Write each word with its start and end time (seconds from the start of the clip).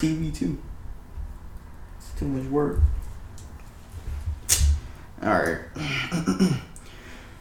TV 0.00 0.34
too. 0.34 0.58
It's 1.98 2.18
too 2.18 2.24
much 2.24 2.46
work. 2.50 2.80
All 5.22 5.28
right. 5.28 5.58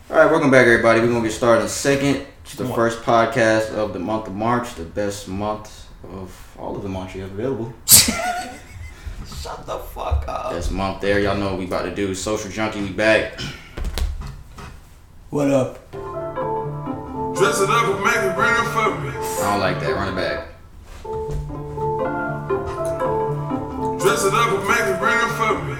All 0.09 0.17
right, 0.17 0.29
welcome 0.29 0.51
back, 0.51 0.67
everybody. 0.67 0.99
We're 0.99 1.07
gonna 1.07 1.23
get 1.23 1.31
started 1.31 1.61
in 1.61 1.67
a 1.67 1.69
second. 1.69 2.27
It's 2.43 2.55
the 2.55 2.67
first 2.67 3.01
podcast 3.03 3.71
of 3.71 3.93
the 3.93 3.99
month 3.99 4.27
of 4.27 4.35
March, 4.35 4.75
the 4.75 4.83
best 4.83 5.29
month 5.29 5.87
of 6.03 6.57
all 6.59 6.75
of 6.75 6.83
the 6.83 6.89
months 6.89 7.15
you 7.15 7.21
have 7.21 7.31
available. 7.31 7.73
Shut 7.85 9.65
the 9.65 9.79
fuck 9.79 10.25
up. 10.27 10.51
Best 10.51 10.71
month 10.71 10.99
there. 10.99 11.19
Y'all 11.21 11.37
know 11.37 11.51
what 11.51 11.59
we 11.59 11.65
about 11.65 11.83
to 11.83 11.95
do. 11.95 12.13
Social 12.13 12.51
Junkie, 12.51 12.81
we 12.81 12.89
back. 12.89 13.39
What 15.29 15.49
up? 15.49 15.91
Dress 15.91 17.61
it 17.61 17.69
up 17.69 17.95
and 17.95 18.03
make 18.03 18.15
it 18.15 18.35
bring 18.35 18.51
it 18.51 18.67
for 18.73 18.99
me. 18.99 19.11
I 19.11 19.51
don't 19.51 19.61
like 19.61 19.79
that. 19.79 19.93
Run 19.93 20.11
it 20.11 20.15
back. 20.15 20.48
Dress 24.19 24.33
it 24.33 24.37
up 24.37 24.51
and 24.51 24.67
make 24.67 24.83
it 24.83 24.99
bring 24.99 25.15
it 25.15 25.31
for 25.39 25.55
me. 25.63 25.79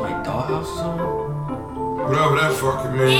Like 0.00 0.24
Dollhouse 0.24 0.72
song? 0.72 1.04
Whatever 2.00 2.40
that 2.40 2.56
fucking 2.56 2.96
mean. 2.96 3.12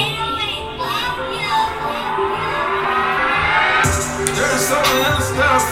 There's 4.25 4.65
something 4.65 5.01
in 5.05 5.13
the 5.13 5.25
stuff. 5.37 5.69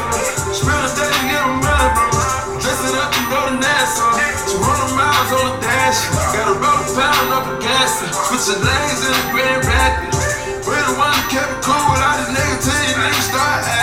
Spend 0.52 0.76
a 0.76 0.92
day 0.92 1.08
to 1.08 1.22
get 1.24 1.40
a 1.40 1.56
money, 1.56 1.88
bro. 1.96 2.60
Dress 2.60 2.84
it 2.84 2.92
up 2.92 3.08
and 3.16 3.24
go 3.32 3.48
to 3.48 3.56
Nassau. 3.64 4.12
200 4.12 4.92
miles 4.92 5.32
on 5.40 5.56
the 5.56 5.64
dash. 5.64 6.04
Got 6.36 6.52
a 6.52 6.60
roll 6.60 6.84
pound 7.00 7.32
up 7.32 7.48
the 7.48 7.64
gas. 7.64 8.04
Switching 8.28 8.60
lanes 8.60 9.00
in 9.00 9.16
the 9.16 9.24
Grand 9.32 9.64
Rapids. 9.64 10.20
We 10.68 10.76
the 10.76 10.92
one 11.00 11.16
that 11.16 11.32
kept 11.32 11.48
it 11.48 11.64
cool 11.64 11.80
without 11.80 12.20
the 12.20 12.28
nigga 12.28 12.60
till 12.60 12.76
you 12.76 13.08
niggas 13.08 13.24
start 13.32 13.73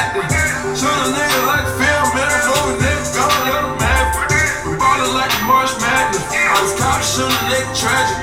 Was 6.62 6.78
caught 6.78 7.02
shooting 7.02 7.34
a 7.34 7.44
nigga 7.50 7.74
tragic. 7.74 8.22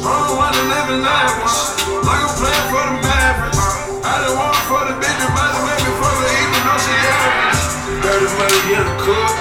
Wrong 0.00 0.40
one 0.40 0.56
in 0.56 0.72
lavish. 0.72 1.84
Like 2.00 2.24
I'm 2.24 2.32
playing 2.32 2.66
for 2.72 2.80
the 2.80 2.96
Mavericks. 3.04 3.60
I 4.00 4.24
done 4.24 4.40
want 4.40 4.56
for 4.64 4.88
the 4.88 4.96
bitch, 4.96 5.20
but 5.36 5.48
the 5.52 5.60
way 5.68 5.76
before 5.84 6.16
the 6.16 6.28
even 6.32 6.60
though 6.64 6.80
she 6.80 6.96
average. 6.96 7.60
Dirty 8.00 8.28
money 8.40 8.80
in 8.80 8.84
the 8.88 8.96
cook. 9.04 9.32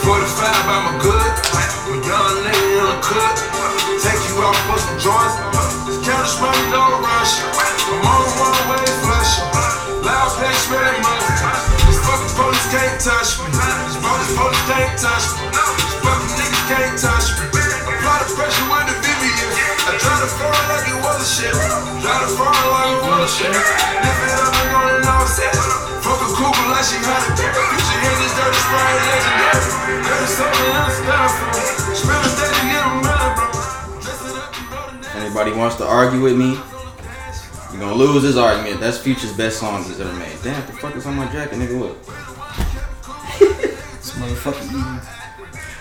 45 0.00 0.08
I'm 0.08 0.96
a 0.96 1.04
good. 1.04 1.28
A 1.60 1.94
young 2.08 2.34
nigga 2.48 2.72
in 2.72 2.86
the 2.88 2.98
cook. 3.04 3.36
Take 4.00 4.22
you 4.32 4.40
out 4.40 4.56
for 4.64 4.80
some 4.80 4.96
joints. 5.04 5.36
This 5.84 6.00
counter 6.08 6.24
smoke 6.24 6.56
don't 6.72 7.04
rush. 7.04 7.44
I'm 7.44 8.00
on 8.00 8.24
one 8.40 8.80
way 8.80 8.88
flush. 9.04 9.44
Loud 10.00 10.32
pack 10.40 10.56
smelling 10.56 11.04
money. 11.04 11.28
These 11.84 12.00
fucking 12.00 12.32
police 12.32 12.66
can't 12.72 12.96
touch 12.96 13.44
me. 13.44 13.52
These 13.52 14.00
police 14.00 14.32
police 14.32 14.64
can't 14.72 14.96
touch 14.96 15.36
me. 15.36 15.52
These 15.52 15.96
fucking 16.00 16.32
niggas 16.32 16.64
can't 16.72 16.96
touch 16.96 17.28
me. 17.28 17.33
Like 21.24 21.40
it 21.40 21.40
was 21.40 21.40
a 21.40 21.42
shit. 21.42 21.52
Try 22.04 22.20
to 22.20 22.28
fall 22.36 22.52
like 22.52 22.92
it 22.92 23.00
was 23.08 23.24
a 23.24 23.32
shit. 23.32 23.48
Lift 23.48 24.20
it 24.24 24.32
up 24.36 24.52
and 24.52 24.76
on 24.76 24.94
and 24.94 25.08
offset. 25.08 25.56
Fuck 26.04 26.20
a 26.20 26.28
cougar 26.36 26.68
like 26.68 26.84
she 26.84 27.00
had 27.00 27.24
it. 27.24 27.40
You 27.40 27.80
should 27.80 28.00
hear 28.04 28.16
this 28.20 28.34
dirty 28.36 28.60
spray 28.60 28.92
legendary. 29.00 30.04
There's 30.04 30.32
something 30.36 30.68
else 30.76 31.00
down 31.08 31.28
for 31.32 31.48
me. 31.48 31.64
Spend 31.96 32.20
a 32.20 32.30
day 32.36 32.52
to 32.52 32.60
get 32.68 32.84
a 32.84 32.92
money, 33.00 33.30
bro. 33.34 33.48
Dress 34.00 34.20
it 34.20 34.36
up 34.36 34.52
and 34.52 34.68
go 34.68 34.80
to 34.84 34.96
Nashville. 35.00 35.22
Anybody 35.22 35.52
wants 35.52 35.76
to 35.76 35.86
argue 35.86 36.20
with 36.20 36.36
me? 36.36 36.60
You're 37.72 37.80
gonna 37.80 37.94
lose 37.94 38.22
this 38.22 38.36
argument. 38.36 38.80
That's 38.80 38.98
Future's 38.98 39.32
best 39.32 39.58
songs 39.58 39.88
he's 39.88 40.00
ever 40.00 40.12
made. 40.12 40.36
Damn, 40.42 40.60
what 40.60 40.66
the 40.66 40.72
fuck 40.74 40.96
is 40.96 41.06
on 41.06 41.16
my 41.16 41.26
jacket, 41.32 41.58
nigga? 41.58 41.80
Look. 41.80 42.04
This 43.96 44.12
motherfucker 44.12 44.64
eating 44.68 45.00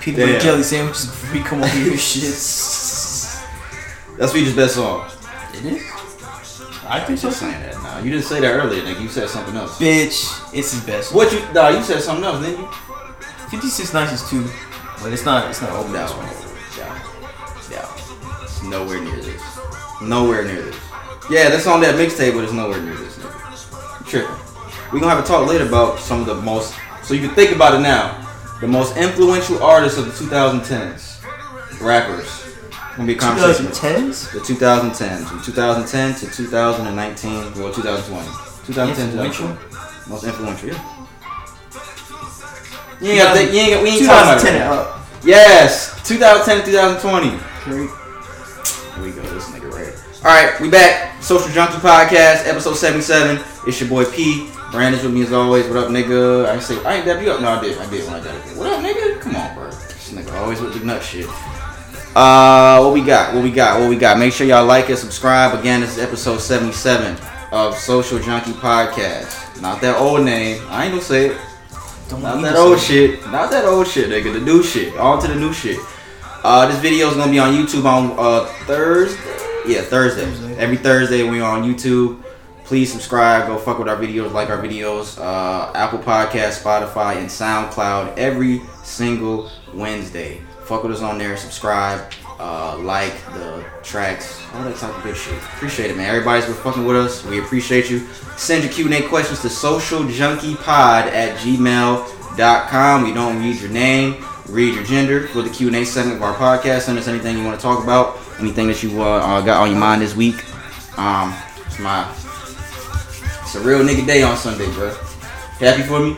peanut 0.02 0.20
butter 0.20 0.32
Damn. 0.34 0.42
jelly 0.42 0.64
sandwiches 0.64 1.06
before 1.06 1.34
we 1.34 1.44
come 1.44 1.60
over 1.60 1.68
here. 1.68 1.98
Shit. 1.98 2.32
That's 4.18 4.32
Future's 4.32 4.56
best 4.56 4.76
song. 4.76 5.10
It 5.54 5.66
is? 5.66 5.84
I 6.86 7.00
think 7.06 7.20
so. 7.20 7.30
Just 7.30 7.40
saying 7.40 7.62
that 7.62 7.82
now. 7.82 8.00
You 8.00 8.12
didn't 8.12 8.26
say 8.26 8.42
that 8.42 8.54
earlier, 8.54 8.82
nigga. 8.82 9.02
You 9.02 9.08
said 9.08 9.30
something 9.30 9.56
else. 9.56 9.78
Bitch, 9.80 10.54
it's 10.54 10.74
his 10.74 10.84
best. 10.84 11.14
What 11.14 11.32
you? 11.32 11.40
Nah, 11.54 11.70
you 11.70 11.82
said 11.84 12.02
something 12.02 12.26
else, 12.26 12.44
didn't 12.44 12.62
you? 12.62 12.70
56 13.50 13.94
Nights 13.94 14.14
is 14.14 14.30
two, 14.30 14.50
but 15.02 15.14
it's 15.14 15.26
not. 15.26 15.50
It's 15.50 15.62
not 15.62 15.72
open. 15.72 15.94
No, 15.94 16.02
this 16.02 16.16
one. 16.16 16.26
no, 17.70 17.78
no. 17.78 18.44
It's 18.44 18.64
nowhere 18.64 19.02
near 19.02 19.22
this. 19.22 19.42
Nowhere 20.02 20.44
near 20.44 20.62
this. 20.64 20.76
Yeah, 21.30 21.50
that's 21.50 21.68
on 21.68 21.80
that 21.82 21.96
mixtape, 21.96 22.34
but 22.34 22.44
it's 22.44 22.54
nowhere 22.54 22.82
near 22.82 22.96
this. 22.96 23.18
Nigga. 23.18 24.00
You 24.00 24.06
tripping. 24.06 24.92
We 24.92 25.00
gonna 25.00 25.16
have 25.16 25.24
a 25.24 25.28
talk 25.28 25.48
later 25.48 25.66
about 25.68 26.00
some 26.00 26.20
of 26.20 26.26
the 26.26 26.36
most. 26.36 26.76
So 27.04 27.14
you 27.14 27.26
can 27.26 27.36
think 27.36 27.56
about 27.56 27.76
it 27.76 27.80
now. 27.80 28.20
The 28.60 28.68
most 28.68 28.98
influential 28.98 29.62
artists 29.64 29.98
of 29.98 30.06
the 30.06 30.12
2010s, 30.12 31.22
rappers. 31.82 32.43
Gonna 32.96 33.08
be 33.08 33.14
a 33.14 33.18
conversation. 33.18 33.66
2010s. 33.68 34.32
The 34.34 34.40
2010s, 34.40 35.26
from 35.26 35.42
2010 35.42 36.16
to 36.16 36.36
2019, 36.36 37.54
well 37.62 37.74
2020, 37.74 38.28
2010 38.68 38.96
to 38.96 39.02
Influential? 39.24 39.48
2020. 39.48 40.10
Most 40.10 40.24
influential, 40.26 40.70
yeah. 40.70 41.08
You 43.02 43.10
ain't 43.12 43.20
got, 43.24 43.54
you 43.54 43.60
ain't 43.60 43.74
got, 43.74 43.84
we 43.84 43.90
ain't 43.90 44.06
talking 44.06 44.48
about 44.48 44.56
it. 44.56 44.62
up. 44.62 45.06
Yes, 45.24 45.96
2010 46.08 46.60
to 46.60 46.66
2020. 46.66 47.30
Great. 47.64 47.90
Here 47.90 49.04
we 49.04 49.12
go, 49.12 49.22
this 49.34 49.50
nigga 49.50 49.72
right. 49.72 49.94
All 50.24 50.32
right, 50.32 50.60
we 50.62 50.70
back. 50.70 51.22
Social 51.24 51.50
Junkie 51.50 51.78
Podcast, 51.78 52.46
episode 52.48 52.76
77. 52.76 53.44
It's 53.66 53.80
your 53.80 53.90
boy 53.90 54.06
P. 54.06 54.50
Brandon's 54.72 55.04
with 55.04 55.14
me 55.14 55.24
as 55.24 55.34
always. 55.34 55.68
What 55.68 55.78
up, 55.78 55.90
nigga? 55.90 56.46
I 56.46 56.60
say 56.60 56.84
I 56.84 56.96
ain't 56.96 57.06
dab 57.06 57.22
you 57.24 57.32
up. 57.32 57.42
No, 57.42 57.50
I 57.50 57.62
did. 57.62 57.78
I 57.78 57.90
did 57.90 58.06
when 58.06 58.16
I 58.22 58.24
got 58.24 58.36
it. 58.36 58.58
What 58.58 58.68
up, 58.68 58.84
nigga? 58.84 59.20
Come 59.22 59.36
on, 59.36 59.56
bro. 59.56 59.70
This 59.72 60.12
nigga 60.12 60.34
always 60.40 60.60
with 60.62 60.74
the 60.78 60.86
nut 60.86 61.02
shit. 61.02 61.28
Uh, 62.16 62.80
what 62.80 62.94
we 62.94 63.02
got? 63.02 63.34
What 63.34 63.44
we 63.44 63.52
got? 63.52 63.80
What 63.80 63.90
we 63.90 63.96
got? 63.96 64.20
Make 64.20 64.34
sure 64.34 64.46
y'all 64.46 64.66
like 64.66 64.90
and 64.90 64.98
subscribe. 64.98 65.58
Again, 65.60 65.82
this 65.82 65.98
is 65.98 66.04
episode 66.04 66.40
77 66.40 67.18
of 67.52 67.76
Social 67.76 68.20
Junkie 68.20 68.52
Podcast. 68.52 69.60
Not 69.62 69.82
that 69.82 69.98
old 69.98 70.24
name. 70.24 70.62
I 70.70 70.84
ain't 70.86 70.94
gonna 70.94 71.02
say 71.04 71.28
it. 71.28 71.38
Don't 72.10 72.22
Not 72.22 72.42
that 72.44 72.56
old 72.56 72.78
it. 72.78 72.82
shit. 72.82 73.26
Not 73.32 73.50
that 73.50 73.66
old 73.66 73.88
shit, 73.88 74.10
nigga. 74.10 74.32
The 74.32 74.42
new 74.42 74.62
shit. 74.62 74.96
On 74.98 75.20
to 75.22 75.28
the 75.28 75.36
new 75.36 75.54
shit. 75.54 75.80
Uh, 76.44 76.68
this 76.68 76.78
video 76.80 77.10
is 77.10 77.16
gonna 77.16 77.32
be 77.32 77.40
on 77.40 77.52
YouTube 77.54 77.86
on 77.86 78.14
uh, 78.20 78.46
Thursday. 78.66 79.20
Yeah, 79.66 79.82
Thursday. 79.82 80.26
Thursday. 80.26 80.58
Every 80.58 80.78
Thursday 80.78 81.28
we 81.28 81.42
on 81.42 81.64
YouTube. 81.64 82.22
Please 82.66 82.92
subscribe. 82.92 83.48
Go 83.48 83.58
fuck 83.58 83.80
with 83.80 83.90
our 83.90 83.98
videos. 83.98 84.32
Like 84.32 84.52
our 84.52 84.62
videos. 84.62 85.18
Uh, 85.20 85.72
Apple 85.74 86.00
Podcast, 86.00 86.62
Spotify, 86.62 87.18
and 87.18 87.28
SoundCloud 87.28 88.18
every 88.18 88.62
single 88.84 89.50
Wednesday. 89.74 90.42
Fuck 90.66 90.84
with 90.84 90.94
us 90.94 91.02
on 91.02 91.18
there. 91.18 91.36
Subscribe. 91.38 92.12
Uh, 92.40 92.78
like 92.80 93.14
the 93.34 93.64
tracks, 93.84 94.42
all 94.54 94.64
that 94.64 94.76
type 94.76 94.94
of 94.98 95.04
good 95.04 95.16
shit. 95.16 95.38
Appreciate 95.38 95.92
it, 95.92 95.96
man. 95.96 96.10
Everybody's 96.10 96.46
been 96.46 96.56
fucking 96.56 96.84
with 96.84 96.98
us. 96.98 97.24
We 97.24 97.40
appreciate 97.40 97.90
you. 97.90 98.00
Send 98.38 98.64
your 98.64 98.74
Q&A 98.74 99.08
questions 99.08 99.42
to 99.44 99.48
socialjunkiepod 99.48 100.68
at 100.68 101.38
gmail.com. 101.38 103.04
We 103.04 103.14
don't 103.14 103.40
read 103.40 103.62
your 103.62 103.70
name, 103.70 104.26
read 104.50 104.74
your 104.74 104.84
gender 104.84 105.28
for 105.28 105.42
the 105.42 105.50
Q&A 105.50 105.86
segment 105.86 106.18
of 106.18 106.24
our 106.24 106.34
podcast. 106.34 106.82
Send 106.82 106.98
us 106.98 107.08
anything 107.08 107.38
you 107.38 107.46
want 107.46 107.58
to 107.58 107.62
talk 107.62 107.84
about, 107.84 108.20
anything 108.40 108.68
that 108.68 108.82
you 108.82 109.02
uh, 109.02 109.20
uh, 109.20 109.42
got 109.42 109.62
on 109.62 109.70
your 109.70 109.80
mind 109.80 110.02
this 110.02 110.16
week. 110.16 110.44
Um, 110.98 111.34
it's 111.66 111.80
my, 111.80 112.10
it's 113.44 113.56
a 113.56 113.62
real 113.62 113.80
nigga 113.80 114.06
day 114.06 114.24
on 114.24 114.36
Sunday, 114.36 114.70
bro. 114.74 114.90
Happy 115.60 115.84
for 115.84 116.00
me? 116.00 116.18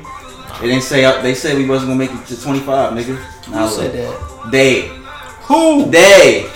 They 0.62 0.70
didn't 0.70 0.84
say 0.84 1.22
they 1.22 1.36
said 1.36 1.58
we 1.58 1.68
wasn't 1.68 1.92
gonna 1.92 2.00
make 2.00 2.12
it 2.12 2.26
to 2.28 2.42
25, 2.42 2.94
nigga. 2.94 3.35
Who 3.46 3.70
said 3.70 3.94
that? 3.94 4.50
They. 4.52 4.88
Who? 5.44 5.90
They. 5.90 6.50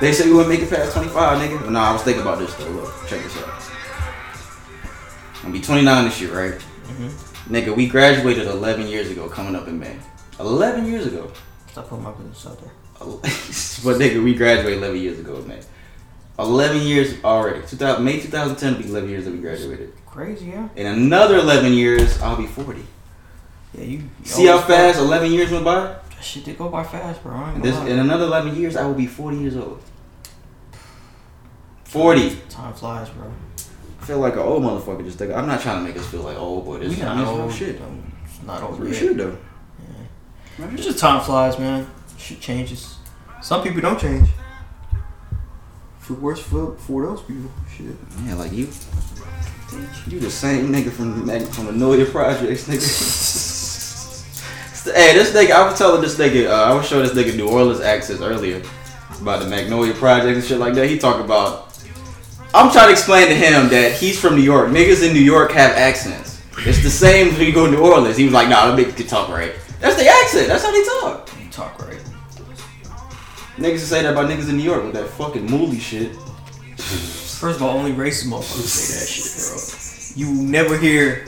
They 0.00 0.12
said 0.12 0.26
we 0.26 0.32
wouldn't 0.32 0.50
make 0.50 0.60
it 0.60 0.68
past 0.68 0.92
25, 0.92 1.40
nigga. 1.40 1.60
But 1.60 1.70
nah, 1.70 1.90
I 1.90 1.92
was 1.92 2.02
thinking 2.02 2.22
about 2.22 2.38
this 2.38 2.54
though. 2.54 2.68
Look, 2.68 2.92
check 3.06 3.22
this 3.22 3.36
out. 3.38 3.48
I'm 5.36 5.52
gonna 5.52 5.52
be 5.52 5.60
29 5.60 6.04
this 6.04 6.20
year, 6.20 6.32
right? 6.32 6.60
Mm-hmm. 6.60 7.54
Nigga, 7.54 7.74
we 7.74 7.86
graduated 7.86 8.46
11 8.46 8.88
years 8.88 9.10
ago, 9.10 9.28
coming 9.28 9.54
up 9.54 9.68
in 9.68 9.78
May. 9.78 9.96
11 10.40 10.86
years 10.86 11.06
ago. 11.06 11.30
Stop 11.70 11.88
putting 11.88 12.04
my 12.04 12.10
business 12.12 12.46
out 12.46 12.60
there. 12.60 12.72
but 12.98 14.00
nigga, 14.00 14.22
we 14.22 14.34
graduated 14.34 14.78
11 14.78 15.00
years 15.00 15.18
ago, 15.20 15.40
man. 15.42 15.62
11 16.38 16.82
years 16.82 17.22
already. 17.24 17.66
2000, 17.66 18.04
May 18.04 18.20
2010 18.20 18.74
will 18.74 18.82
be 18.82 18.88
11 18.88 19.08
years 19.08 19.24
that 19.24 19.30
we 19.30 19.38
graduated. 19.38 19.92
Crazy, 20.06 20.46
yeah. 20.46 20.68
In 20.76 20.86
another 20.86 21.36
11 21.36 21.72
years, 21.72 22.20
I'll 22.20 22.36
be 22.36 22.46
40. 22.46 22.82
Yeah, 23.74 23.84
you. 23.84 23.98
you 23.98 24.04
See 24.24 24.46
how 24.46 24.60
fast 24.60 24.98
11 24.98 25.32
years 25.32 25.50
went 25.50 25.64
by? 25.64 25.96
Shit 26.20 26.44
did 26.44 26.58
go 26.58 26.68
by 26.68 26.82
fast, 26.84 27.22
bro. 27.22 27.34
I 27.34 27.48
ain't 27.48 27.54
And 27.56 27.64
gonna 27.64 27.84
this, 27.84 27.92
in 27.92 27.98
another 27.98 28.24
11 28.24 28.56
years, 28.56 28.76
I 28.76 28.86
will 28.86 28.94
be 28.94 29.06
40 29.06 29.36
years 29.38 29.56
old. 29.56 29.80
40. 31.84 32.36
Time 32.48 32.72
flies, 32.74 33.08
bro. 33.10 33.30
I 34.00 34.04
feel 34.04 34.18
like 34.18 34.34
an 34.34 34.40
old 34.40 34.62
motherfucker 34.62 35.04
just 35.04 35.18
think 35.18 35.32
I'm 35.32 35.46
not 35.46 35.60
trying 35.60 35.82
to 35.84 35.88
make 35.88 35.98
us 35.98 36.06
feel 36.06 36.22
like 36.22 36.36
old, 36.36 36.66
but 36.66 36.82
it's, 36.82 36.96
We 36.96 37.02
not 37.02 37.26
old. 37.26 37.52
shit. 37.52 37.80
It's 38.24 38.42
not 38.46 38.78
Real 38.78 38.88
yet. 38.88 38.96
shit 38.96 39.16
though. 39.16 39.36
It's 40.72 40.84
just 40.84 40.98
time 40.98 41.20
flies, 41.22 41.58
man. 41.58 41.86
Shit 42.18 42.40
changes. 42.40 42.96
Some 43.42 43.62
people 43.62 43.80
don't 43.80 43.98
change. 44.00 44.28
For 45.98 46.14
worse, 46.14 46.40
for, 46.40 46.76
for 46.76 47.04
those 47.04 47.20
people, 47.22 47.50
shit. 47.76 47.94
Yeah, 48.24 48.34
like 48.34 48.52
you. 48.52 48.68
You 50.06 50.20
the 50.20 50.30
same 50.30 50.72
nigga 50.72 50.90
from 50.92 51.18
the 51.18 51.26
Mag- 51.26 51.48
from 51.48 51.66
the 51.66 51.72
Nolia 51.72 52.10
Projects, 52.10 52.68
nigga. 52.68 52.80
hey, 54.86 55.14
this 55.14 55.32
nigga, 55.32 55.52
I 55.52 55.68
was 55.68 55.78
telling 55.78 56.00
this 56.00 56.18
nigga, 56.18 56.48
uh, 56.48 56.72
I 56.72 56.74
was 56.74 56.86
showing 56.86 57.06
this 57.06 57.14
nigga 57.14 57.36
New 57.36 57.48
Orleans 57.48 57.80
accents 57.80 58.22
earlier 58.22 58.62
about 59.20 59.42
the 59.42 59.48
Magnolia 59.48 59.94
Project 59.94 60.36
and 60.36 60.44
shit 60.44 60.58
like 60.58 60.74
that. 60.74 60.88
He 60.88 60.98
talk 60.98 61.24
about. 61.24 61.64
I'm 62.54 62.72
trying 62.72 62.86
to 62.86 62.92
explain 62.92 63.28
to 63.28 63.34
him 63.34 63.68
that 63.68 63.92
he's 63.92 64.18
from 64.18 64.36
New 64.36 64.42
York. 64.42 64.70
Niggas 64.70 65.06
in 65.06 65.12
New 65.12 65.20
York 65.20 65.52
have 65.52 65.72
accents. 65.72 66.42
It's 66.58 66.82
the 66.82 66.90
same 66.90 67.34
when 67.34 67.46
you 67.46 67.52
go 67.52 67.66
to 67.66 67.72
New 67.72 67.82
Orleans. 67.82 68.16
He 68.16 68.24
was 68.24 68.32
like, 68.32 68.48
nah, 68.48 68.66
them 68.66 68.82
niggas 68.82 68.96
can 68.96 69.06
talk 69.06 69.28
right. 69.28 69.52
That's 69.80 69.96
the 69.96 70.08
accent. 70.08 70.48
That's 70.48 70.64
how 70.64 70.72
they 70.72 70.84
talk. 71.00 71.30
You 71.42 71.50
talk 71.50 71.78
right. 71.86 72.00
Niggas 73.56 73.78
say 73.78 74.02
that 74.02 74.12
about 74.12 74.30
niggas 74.30 74.48
in 74.48 74.56
New 74.56 74.62
York 74.62 74.84
with 74.84 74.94
that 74.94 75.08
fucking 75.08 75.46
mooly 75.46 75.80
shit. 75.80 76.14
First 76.76 77.56
of 77.56 77.62
all, 77.62 77.76
only 77.76 77.92
racist 77.92 78.26
motherfuckers 78.26 78.66
say 78.66 79.00
that 79.00 79.08
shit, 79.08 80.26
bro. 80.26 80.32
You 80.34 80.42
never 80.42 80.78
hear 80.78 81.26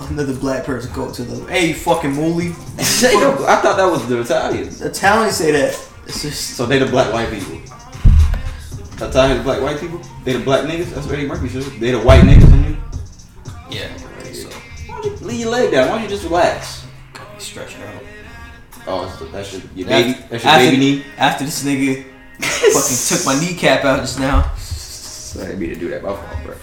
another 0.00 0.34
black 0.34 0.64
person 0.64 0.92
go 0.92 1.10
to 1.12 1.22
the 1.22 1.44
hey 1.50 1.68
you 1.68 1.74
fucking 1.74 2.12
mooly. 2.12 2.54
They 3.00 3.12
don't- 3.12 3.40
I 3.42 3.56
thought 3.60 3.76
that 3.76 3.86
was 3.90 4.06
the 4.08 4.20
Italians. 4.20 4.80
Italians 4.82 5.36
say 5.36 5.52
that. 5.52 5.78
It's 6.06 6.22
just 6.22 6.56
So 6.56 6.66
they 6.66 6.78
the 6.78 6.86
black 6.86 7.12
white 7.12 7.30
people. 7.30 7.58
Italians 9.00 9.42
black 9.42 9.60
white 9.62 9.80
people? 9.80 10.00
They 10.24 10.32
the 10.34 10.38
black 10.44 10.64
niggas? 10.64 10.90
That's 10.94 11.06
what 11.06 11.14
Eddie 11.16 11.26
Murphy 11.26 11.48
said. 11.48 11.62
They 11.80 11.90
the 11.90 12.00
white 12.00 12.22
niggas 12.22 12.52
in 12.52 12.64
you? 12.64 12.76
yeah. 13.70 13.96
So 14.32 14.48
Why 14.86 15.00
don't 15.00 15.20
you 15.20 15.26
leave 15.26 15.40
your 15.40 15.50
leg 15.50 15.70
down? 15.72 15.88
Why 15.88 15.94
don't 15.96 16.02
you 16.04 16.08
just 16.08 16.24
relax? 16.24 16.84
you 17.34 17.40
stretch 17.40 17.74
it 17.76 17.82
out. 17.82 18.02
Oh, 18.86 19.06
that's, 19.06 19.32
that's 19.32 19.52
your, 19.54 19.62
your 19.74 19.88
baby. 19.88 20.10
After- 20.10 20.28
That's 20.28 20.44
your 20.44 20.52
after, 20.52 20.64
baby 20.70 20.76
knee. 20.78 21.04
After 21.16 21.44
this 21.44 21.64
nigga 21.64 22.04
fucking 22.40 23.16
took 23.18 23.26
my 23.26 23.40
kneecap 23.40 23.84
out 23.84 24.00
just 24.00 24.18
now. 24.20 24.52
So 24.56 25.40
I 25.40 25.46
didn't 25.46 25.60
mean 25.60 25.70
to 25.70 25.76
do 25.76 25.88
that. 25.90 26.02
My 26.02 26.10
fault, 26.14 26.44
bro. 26.44 26.54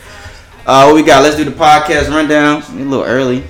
Uh, 0.64 0.86
what 0.86 0.96
we 0.96 1.02
got? 1.02 1.24
Let's 1.24 1.36
do 1.36 1.44
the 1.44 1.52
podcast 1.52 2.10
rundown. 2.10 2.62
A 2.62 2.86
little 2.86 3.04
early. 3.04 3.44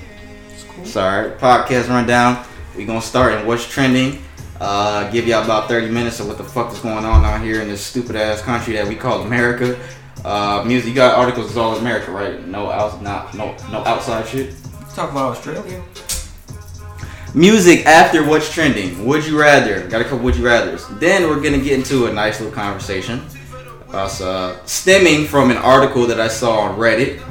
It's 0.50 0.64
cool. 0.64 0.86
Sorry. 0.86 1.32
Podcast 1.32 1.90
rundown. 1.90 2.46
We 2.76 2.86
gonna 2.86 3.02
start 3.02 3.34
in 3.34 3.46
what's 3.46 3.68
trending. 3.68 4.24
Uh, 4.62 5.12
give 5.12 5.28
y'all 5.28 5.44
about 5.44 5.68
30 5.68 5.90
minutes 5.90 6.22
of 6.22 6.28
what 6.28 6.38
the 6.38 6.44
fuck 6.44 6.72
is 6.72 6.80
going 6.80 7.04
on 7.04 7.26
out 7.26 7.42
here 7.42 7.62
in 7.62 7.68
this 7.68 7.82
stupid 7.84 8.16
ass 8.16 8.42
country 8.42 8.76
that 8.76 8.88
we 8.88 8.96
call 8.96 9.24
America. 9.24 9.78
Uh, 10.24 10.64
music. 10.66 10.90
You 10.90 10.96
got 10.96 11.18
articles. 11.20 11.48
It's 11.48 11.58
all 11.58 11.76
America, 11.76 12.12
right? 12.12 12.48
No 12.48 12.72
out, 12.72 13.02
not 13.02 13.34
no 13.34 13.58
no 13.72 13.80
outside 13.84 14.26
shit. 14.26 14.56
Talk 14.96 15.12
about 15.12 15.32
Australia. 15.32 15.84
Music 17.34 17.86
after 17.86 18.26
what's 18.26 18.50
trending. 18.50 19.06
Would 19.06 19.26
you 19.26 19.38
rather? 19.38 19.86
Got 19.90 20.00
a 20.00 20.04
couple 20.06 20.20
would 20.20 20.38
you 20.38 20.46
rather's. 20.46 20.88
Then 21.00 21.24
we're 21.24 21.42
gonna 21.42 21.60
get 21.60 21.74
into 21.74 22.06
a 22.06 22.14
nice 22.14 22.40
little 22.40 22.56
conversation. 22.56 23.22
Uh, 23.94 24.58
stemming 24.66 25.26
from 25.26 25.52
an 25.52 25.58
article 25.58 26.08
that 26.08 26.20
I 26.20 26.30
saw 26.30 26.60
on 26.60 26.78
Reddit. 26.80 27.22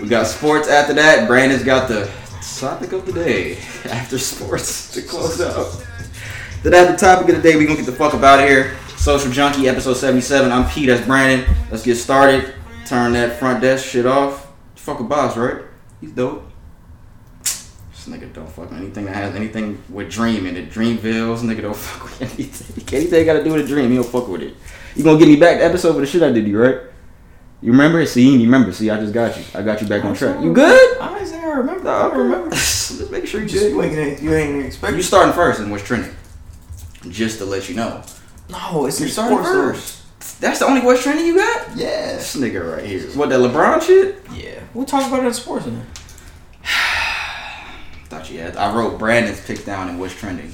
We 0.00 0.08
got 0.08 0.26
sports 0.26 0.68
after 0.68 0.94
that. 0.94 1.28
Brandon's 1.28 1.62
got 1.62 1.86
the 1.86 2.10
topic 2.58 2.92
of 2.92 3.04
the 3.04 3.12
day 3.12 3.56
after 3.84 4.18
sports 4.18 4.90
to 4.94 5.02
close 5.02 5.40
out. 5.40 5.86
Then 6.62 6.74
after 6.74 6.92
the 6.92 6.98
topic 6.98 7.28
of 7.28 7.36
the 7.36 7.42
day, 7.42 7.56
we 7.56 7.66
gonna 7.66 7.76
get 7.76 7.86
the 7.86 7.92
fuck 7.92 8.14
up 8.14 8.22
out 8.22 8.40
of 8.40 8.48
here. 8.48 8.76
Social 8.96 9.30
Junkie, 9.30 9.68
episode 9.68 9.94
77. 9.94 10.50
I'm 10.50 10.68
Pete, 10.70 10.88
that's 10.88 11.04
Brandon. 11.06 11.46
Let's 11.70 11.82
get 11.82 11.96
started. 11.96 12.54
Turn 12.86 13.12
that 13.12 13.38
front 13.38 13.60
desk 13.60 13.84
shit 13.84 14.06
off. 14.06 14.50
Fuck 14.76 15.00
a 15.00 15.04
boss, 15.04 15.36
right? 15.36 15.62
He's 16.00 16.12
dope. 16.12 16.50
This 17.42 18.06
nigga 18.08 18.32
don't 18.32 18.48
fuck 18.48 18.70
with 18.70 18.78
anything 18.80 19.04
that 19.04 19.14
has 19.14 19.34
anything 19.34 19.82
with 19.90 20.10
dream 20.10 20.46
in 20.46 20.56
it. 20.56 20.70
Dreamvilles, 20.70 21.40
nigga 21.40 21.62
don't 21.62 21.76
fuck 21.76 22.04
with 22.04 22.22
anything. 22.22 22.98
Anything 22.98 23.26
got 23.26 23.34
to 23.34 23.44
do 23.44 23.52
with 23.52 23.64
a 23.64 23.68
dream, 23.68 23.90
he 23.90 23.96
don't 23.96 24.06
fuck 24.06 24.26
with 24.28 24.40
it. 24.42 24.54
You 24.96 25.04
gonna 25.04 25.18
get 25.18 25.28
me 25.28 25.36
back 25.36 25.58
the 25.58 25.64
episode 25.64 25.94
for 25.94 26.00
the 26.00 26.06
shit 26.06 26.22
I 26.22 26.32
did 26.32 26.46
you, 26.46 26.60
right? 26.60 26.78
You 27.62 27.72
remember? 27.72 28.04
See, 28.06 28.28
you 28.30 28.40
remember. 28.44 28.72
See, 28.72 28.88
I 28.88 28.98
just 28.98 29.12
got 29.12 29.36
you. 29.36 29.44
I 29.54 29.62
got 29.62 29.82
you 29.82 29.86
back 29.88 30.04
on 30.04 30.14
track. 30.14 30.42
You 30.42 30.52
good? 30.52 30.98
I 30.98 31.18
ain't 31.18 31.28
saying 31.28 31.44
I 31.44 31.48
remember. 31.48 31.88
I 31.90 32.08
don't 32.08 32.18
remember. 32.18 32.50
Just 32.56 33.10
make 33.10 33.26
sure 33.26 33.42
you 33.42 33.48
Just 33.48 33.66
you 33.66 33.82
ain't, 33.82 34.22
you 34.22 34.34
ain't 34.34 34.64
expecting. 34.64 34.96
You 34.96 35.02
starting 35.02 35.34
first 35.34 35.60
and 35.60 35.70
what's 35.70 35.84
trending. 35.84 36.14
Just 37.08 37.38
to 37.38 37.44
let 37.44 37.68
you 37.68 37.74
know. 37.76 38.02
no, 38.48 38.86
it's 38.86 38.98
You 38.98 39.06
your 39.06 39.12
starting 39.12 39.38
sports 39.38 39.50
first. 39.50 40.40
That's 40.40 40.58
the 40.58 40.66
only 40.66 40.80
what's 40.80 41.02
trending 41.02 41.26
you 41.26 41.36
got? 41.36 41.68
though. 41.68 41.74
Yeah. 41.82 42.16
This 42.16 42.34
nigga 42.34 42.76
right 42.76 42.84
here. 42.84 43.02
What, 43.10 43.28
that 43.28 43.38
LeBron 43.40 43.82
shit? 43.82 44.22
Yeah. 44.34 44.60
We'll 44.72 44.86
talk 44.86 45.06
about 45.06 45.22
it 45.22 45.26
in 45.26 45.34
sports 45.34 45.66
then. 45.66 45.86
Thought 48.06 48.30
you 48.30 48.40
had. 48.40 48.56
I 48.56 48.74
wrote 48.74 48.98
Brandon's 48.98 49.44
pick 49.44 49.64
down 49.64 49.88
and 49.88 50.00
what's 50.00 50.14
trending. 50.14 50.52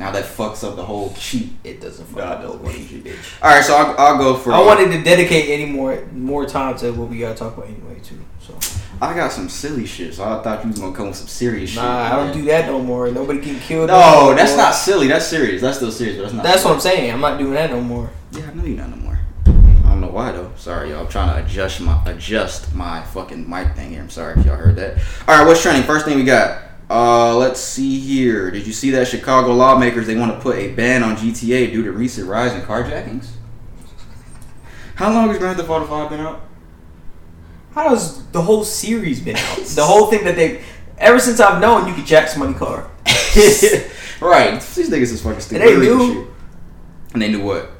Now 0.00 0.10
that 0.12 0.24
fucks 0.24 0.64
up 0.66 0.76
the 0.76 0.82
whole 0.84 1.12
cheat. 1.18 1.50
It 1.62 1.80
doesn't 1.82 2.10
Nah, 2.16 2.30
fucking 2.36 2.46
no, 2.46 2.52
no 2.54 2.58
fucking 2.64 2.86
bitch. 2.86 3.02
bitch. 3.02 3.42
All 3.42 3.50
right, 3.50 3.62
so 3.62 3.76
I'll, 3.76 3.94
I'll 3.98 4.18
go 4.18 4.34
for. 4.34 4.52
I 4.52 4.60
wanted 4.60 4.90
to 4.92 5.02
dedicate 5.02 5.50
any 5.50 5.66
more 5.66 6.02
more 6.12 6.46
time 6.46 6.76
to 6.78 6.90
what 6.92 7.08
we 7.10 7.18
gotta 7.18 7.34
talk 7.34 7.54
about 7.56 7.68
anyway 7.68 8.00
too. 8.02 8.18
So 8.40 8.58
I 9.02 9.14
got 9.14 9.30
some 9.30 9.50
silly 9.50 9.84
shit, 9.84 10.14
so 10.14 10.24
I 10.24 10.42
thought 10.42 10.64
you 10.64 10.70
was 10.70 10.78
gonna 10.80 10.96
come 10.96 11.08
with 11.08 11.16
some 11.16 11.28
serious 11.28 11.70
shit. 11.70 11.82
nah, 11.82 12.04
I 12.04 12.16
don't 12.16 12.32
do 12.32 12.42
that 12.46 12.64
no 12.66 12.80
more. 12.80 13.10
Nobody 13.10 13.40
getting 13.40 13.60
killed. 13.60 13.88
No, 13.88 14.30
no 14.30 14.34
that's 14.34 14.52
more. 14.52 14.64
not 14.64 14.74
silly. 14.74 15.06
That's 15.06 15.26
serious. 15.26 15.60
That's 15.60 15.76
still 15.76 15.92
serious, 15.92 16.16
but 16.16 16.22
that's 16.22 16.34
not. 16.34 16.42
That's 16.44 16.64
what 16.64 16.72
I'm 16.72 16.80
saying. 16.80 17.12
I'm 17.12 17.20
not 17.20 17.38
doing 17.38 17.52
that 17.52 17.70
no 17.70 17.82
more. 17.82 18.10
Yeah, 18.32 18.48
I 18.50 18.54
know 18.54 18.64
you're 18.64 18.78
not 18.78 18.88
no 18.88 18.96
more. 18.96 19.18
I 19.46 19.50
don't 19.92 20.00
know 20.00 20.08
why 20.08 20.32
though. 20.32 20.50
Sorry, 20.56 20.90
y'all. 20.90 21.00
I'm 21.00 21.08
trying 21.08 21.36
to 21.36 21.44
adjust 21.44 21.78
my 21.82 22.02
adjust 22.06 22.74
my 22.74 23.02
fucking 23.02 23.48
mic 23.48 23.74
thing 23.76 23.90
here. 23.90 24.00
I'm 24.00 24.08
sorry 24.08 24.40
if 24.40 24.46
y'all 24.46 24.56
heard 24.56 24.76
that. 24.76 24.96
All 25.28 25.36
right, 25.38 25.46
what's 25.46 25.60
trending? 25.60 25.82
First 25.84 26.06
thing 26.06 26.16
we 26.16 26.24
got. 26.24 26.62
Uh, 26.90 27.36
let's 27.36 27.60
see 27.60 28.00
here. 28.00 28.50
Did 28.50 28.66
you 28.66 28.72
see 28.72 28.90
that 28.90 29.06
Chicago 29.06 29.54
lawmakers 29.54 30.08
they 30.08 30.16
want 30.16 30.34
to 30.34 30.40
put 30.40 30.58
a 30.58 30.72
ban 30.72 31.04
on 31.04 31.16
GTA 31.16 31.72
due 31.72 31.84
to 31.84 31.92
recent 31.92 32.28
rise 32.28 32.52
in 32.52 32.62
carjackings? 32.62 33.28
How 34.96 35.12
long 35.12 35.28
has 35.28 35.38
Grand 35.38 35.56
Theft 35.56 35.70
Auto 35.70 35.86
5 35.86 36.10
been 36.10 36.20
out? 36.20 36.40
How 37.74 37.90
has 37.90 38.26
the 38.32 38.42
whole 38.42 38.64
series 38.64 39.20
been 39.20 39.36
out? 39.36 39.58
the 39.58 39.84
whole 39.84 40.10
thing 40.10 40.24
that 40.24 40.34
they 40.34 40.62
ever 40.98 41.20
since 41.20 41.38
I've 41.38 41.60
known 41.60 41.86
you 41.86 41.94
could 41.94 42.06
jack 42.06 42.26
somebody's 42.26 42.58
car. 42.58 42.90
right. 44.20 44.60
These 44.60 44.90
niggas 44.90 45.12
is 45.12 45.22
fucking 45.22 45.40
stupid. 45.40 45.62
It 45.62 45.70
ain't 45.70 45.80
They 45.80 45.86
knew. 45.86 46.34
And 47.12 47.22
they 47.22 47.30
knew 47.30 47.44
what? 47.44 47.70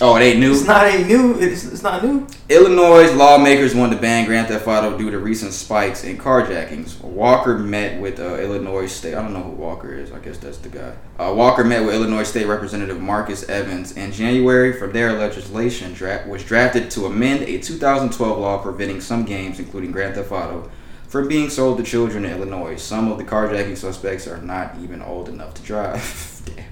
Oh, 0.00 0.18
they 0.18 0.36
knew. 0.36 0.52
It's 0.52 0.66
not 0.66 0.86
any 0.86 1.04
new. 1.04 1.38
It's, 1.38 1.64
it's 1.64 1.82
not 1.82 2.02
new. 2.02 2.26
Illinois 2.48 3.12
lawmakers 3.14 3.76
want 3.76 3.92
to 3.92 3.98
ban 3.98 4.26
Grand 4.26 4.48
Theft 4.48 4.66
Auto 4.66 4.98
due 4.98 5.08
to 5.10 5.18
recent 5.20 5.52
spikes 5.52 6.02
in 6.02 6.18
carjackings. 6.18 7.00
Walker 7.00 7.56
met 7.58 8.00
with 8.00 8.18
uh, 8.18 8.34
Illinois 8.38 8.86
State. 8.86 9.14
I 9.14 9.22
don't 9.22 9.32
know 9.32 9.42
who 9.42 9.52
Walker 9.52 9.94
is. 9.94 10.10
I 10.10 10.18
guess 10.18 10.38
that's 10.38 10.58
the 10.58 10.68
guy. 10.68 10.94
Uh, 11.16 11.32
Walker 11.32 11.62
met 11.62 11.84
with 11.84 11.94
Illinois 11.94 12.24
State 12.24 12.46
Representative 12.46 13.00
Marcus 13.00 13.48
Evans 13.48 13.96
in 13.96 14.10
January 14.10 14.72
for 14.72 14.88
their 14.88 15.12
legislation 15.12 15.94
was 16.28 16.42
drafted 16.42 16.90
to 16.90 17.06
amend 17.06 17.42
a 17.42 17.60
2012 17.60 18.38
law 18.38 18.58
preventing 18.60 19.00
some 19.00 19.24
games, 19.24 19.60
including 19.60 19.92
Grand 19.92 20.16
Theft 20.16 20.32
Auto, 20.32 20.70
from 21.06 21.28
being 21.28 21.48
sold 21.48 21.78
to 21.78 21.84
children 21.84 22.24
in 22.24 22.32
Illinois. 22.32 22.74
Some 22.76 23.12
of 23.12 23.18
the 23.18 23.24
carjacking 23.24 23.76
suspects 23.76 24.26
are 24.26 24.38
not 24.38 24.76
even 24.82 25.02
old 25.02 25.28
enough 25.28 25.54
to 25.54 25.62
drive. 25.62 26.42
Damn. 26.46 26.64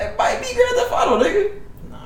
It 0.00 0.16
might 0.16 0.40
be 0.40 0.54
Grand 0.54 0.76
Theft 0.76 0.92
Auto, 0.92 1.22
nigga. 1.22 1.58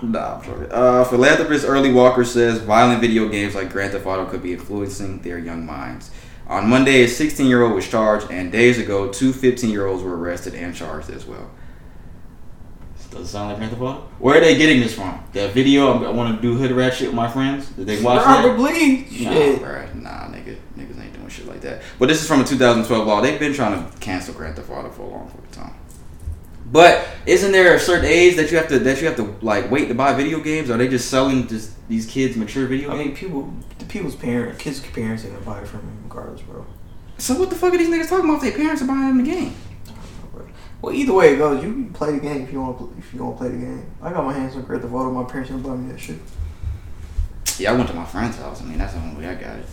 Nah, 0.03 0.37
I'm 0.37 0.43
joking. 0.45 0.69
Uh, 0.71 1.05
philanthropist 1.05 1.65
Early 1.67 1.93
Walker 1.93 2.25
says 2.25 2.59
violent 2.61 3.01
video 3.01 3.29
games 3.29 3.55
like 3.55 3.71
Grand 3.73 3.93
Theft 3.93 4.07
Auto 4.07 4.27
could 4.27 4.43
be 4.43 4.53
influencing 4.53 5.21
their 5.23 5.39
young 5.39 5.65
minds. 5.65 6.11
On 6.49 6.69
Monday, 6.69 7.03
a 7.03 7.09
16 7.09 7.47
year 7.47 7.63
old 7.63 7.75
was 7.75 7.89
charged, 7.89 8.31
and 8.31 8.53
days 8.53 8.79
ago, 8.79 9.11
two 9.11 9.33
15 9.33 9.71
year 9.71 9.87
olds 9.87 10.03
were 10.03 10.17
arrested 10.17 10.55
and 10.55 10.75
charged 10.75 11.11
as 11.11 11.25
well. 11.27 11.51
Does 13.11 13.21
it 13.21 13.27
sound 13.29 13.49
like 13.49 13.57
Grand 13.59 13.71
Theft 13.73 13.83
Auto? 13.83 14.01
Where 14.19 14.37
are 14.37 14.41
they 14.41 14.57
getting 14.57 14.81
this 14.81 14.95
from? 14.95 15.23
That 15.33 15.53
video, 15.55 15.91
I'm- 15.93 16.05
I 16.05 16.11
want 16.11 16.37
to 16.37 16.43
do 16.43 16.55
hood 16.57 16.73
rat 16.73 16.93
shit 16.95 17.09
with 17.09 17.15
my 17.17 17.29
friends? 17.29 17.67
Did 17.71 17.87
they 17.87 18.03
watch 18.03 18.23
that? 18.25 18.43
Probably. 18.45 18.99
Nah, 18.99 19.07
Shit. 19.33 19.63
bruh. 19.63 19.95
Nah, 20.03 20.11
nigga. 20.29 20.57
Niggas 20.79 21.01
ain't 21.03 21.15
doing 21.15 21.29
shit 21.29 21.47
like 21.49 21.63
that. 21.63 21.81
But 21.99 22.09
this 22.09 22.21
is 22.21 22.29
from 22.29 22.41
a 22.43 22.45
2012 22.45 23.07
law. 23.07 23.21
They've 23.23 23.39
been 23.41 23.55
trying 23.55 23.83
to 23.91 23.99
cancel 23.99 24.35
Grand 24.35 24.57
Theft 24.57 24.69
Auto 24.71 24.91
for 24.91 25.03
a 25.03 25.09
long 25.09 25.29
time. 25.31 25.41
But 26.71 27.07
isn't 27.27 27.53
there 27.53 27.75
a 27.75 27.79
certain 27.79 28.07
age 28.07 28.37
that 28.37 28.51
you 28.51 28.57
have 28.57 28.69
to 28.69 28.79
that 28.81 29.01
you 29.01 29.07
have 29.07 29.17
to 29.17 29.37
like 29.41 29.71
wait 29.71 29.87
to 29.89 29.95
buy 29.95 30.15
video 30.15 30.41
games? 30.41 30.69
Are 30.69 30.77
they 30.77 30.89
just 30.89 31.09
selling 31.09 31.47
just 31.47 31.73
these 31.89 32.07
kids 32.07 32.37
mature 32.37 32.67
video 32.67 32.91
I 32.91 32.97
games? 32.97 33.07
mean, 33.07 33.17
people, 33.17 33.55
the 33.79 33.85
people's 33.85 34.17
parents, 34.17 34.61
kids' 34.61 34.81
parents 34.81 35.25
are 35.25 35.29
gonna 35.29 35.41
buy 35.45 35.61
it 35.61 35.69
from 35.69 35.81
them 35.81 35.97
regardless, 36.05 36.43
bro. 36.43 36.67
So 37.19 37.35
what 37.39 37.51
the 37.51 37.57
fuck 37.57 37.73
are 37.73 37.79
these 37.79 37.89
niggas 37.89 38.09
talking 38.09 38.29
about 38.29 38.43
if 38.45 38.55
their 38.55 38.59
parents 38.65 38.83
are 38.83 38.87
buying 38.87 39.17
them 39.17 39.25
the 39.25 39.31
game? 39.31 39.55
I 39.85 39.87
don't 39.87 39.97
know, 39.97 40.29
bro. 40.33 40.49
Well, 40.83 40.93
either 40.95 41.13
way 41.13 41.35
it 41.35 41.39
goes, 41.39 41.63
you 41.63 41.73
can 41.73 41.93
play 41.93 42.13
the 42.13 42.21
game 42.21 42.43
if 42.43 42.53
you 42.53 42.61
want. 42.61 42.79
to 42.79 42.93
If 42.99 43.15
you 43.15 43.23
want 43.23 43.39
to 43.39 43.45
play 43.45 43.53
the 43.53 43.65
game, 43.65 43.91
I 44.03 44.13
got 44.13 44.25
my 44.25 44.33
hands 44.33 44.57
on 44.57 44.63
Grand 44.63 44.83
Theft 44.83 44.93
Auto. 44.93 45.11
My 45.13 45.25
parents 45.25 45.51
didn't 45.51 45.63
buy 45.63 45.77
me 45.77 45.93
that 45.93 46.01
shit. 46.01 46.19
Yeah, 47.59 47.73
I 47.73 47.77
went 47.77 47.89
to 47.89 47.95
my 47.95 48.05
friend's 48.05 48.37
house. 48.37 48.61
I 48.61 48.65
mean, 48.65 48.79
that's 48.79 48.93
the 48.93 49.01
only 49.01 49.25
way 49.25 49.31
I 49.31 49.35
got 49.37 49.57
it. 49.57 49.67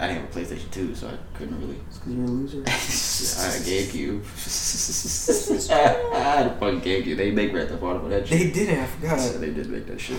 I 0.00 0.06
didn't 0.08 0.22
have 0.22 0.36
a 0.36 0.40
PlayStation 0.40 0.70
2, 0.70 0.94
so 0.94 1.08
I 1.08 1.36
couldn't 1.36 1.60
really. 1.60 1.76
It's 1.88 1.98
because 1.98 2.14
you're 2.14 2.24
a 2.24 2.28
loser. 2.28 2.62
I 2.66 2.70
had 2.70 3.60
a 3.60 3.64
GameCube. 3.64 5.70
I 5.70 6.18
had 6.18 6.46
a 6.46 6.54
fucking 6.56 6.80
GameCube. 6.80 7.16
They 7.18 7.30
make 7.30 7.52
Grand 7.52 7.68
Theft 7.68 7.82
Auto 7.82 8.00
for 8.00 8.08
that 8.08 8.26
shit. 8.26 8.38
they 8.38 8.50
did 8.50 8.68
it. 8.70 8.72
I 8.72 8.76
Yeah, 8.78 8.86
forgot. 8.86 9.40
they 9.40 9.50
did 9.50 9.68
make 9.68 9.86
that 9.86 10.00
shit. 10.00 10.18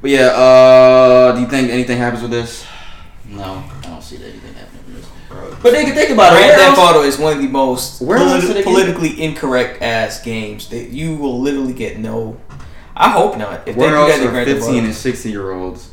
But 0.00 0.10
yeah, 0.10 0.28
uh, 0.28 1.32
do 1.34 1.42
you 1.42 1.46
think 1.48 1.68
anything 1.70 1.98
happens 1.98 2.22
with 2.22 2.30
this? 2.30 2.64
No, 3.26 3.42
I 3.44 3.80
don't 3.82 4.02
see 4.02 4.16
that 4.16 4.28
anything 4.30 4.54
happening 4.54 4.84
with 4.86 4.96
this. 5.02 5.06
Bro. 5.28 5.56
But 5.62 5.72
they 5.72 5.84
can 5.84 5.94
think 5.94 6.10
about 6.10 6.32
it. 6.32 6.36
Grand 6.38 6.58
Theft 6.58 6.78
Auto 6.78 7.02
is 7.02 7.18
one 7.18 7.34
of 7.34 7.42
the 7.42 7.48
most 7.48 8.00
politi- 8.02 8.54
get- 8.54 8.64
politically 8.64 9.22
incorrect 9.22 9.82
ass 9.82 10.22
games 10.22 10.68
that 10.70 10.88
you 10.88 11.16
will 11.16 11.38
literally 11.40 11.74
get 11.74 11.98
no. 11.98 12.40
I 12.96 13.10
hope 13.10 13.36
not. 13.36 13.68
If 13.68 13.76
Where 13.76 13.90
they 13.90 13.96
do 13.96 14.00
else 14.12 14.18
that 14.18 14.26
are 14.34 14.44
15 14.46 14.84
and 14.86 14.94
16 14.94 15.30
year 15.30 15.52
olds? 15.52 15.90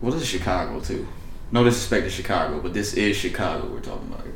Well, 0.00 0.12
this 0.12 0.22
is 0.22 0.28
Chicago 0.28 0.78
too. 0.80 1.06
No 1.50 1.64
disrespect 1.64 2.04
to 2.04 2.10
Chicago, 2.10 2.60
but 2.60 2.74
this 2.74 2.94
is 2.94 3.16
Chicago 3.16 3.66
we're 3.68 3.80
talking 3.80 4.08
about. 4.08 4.26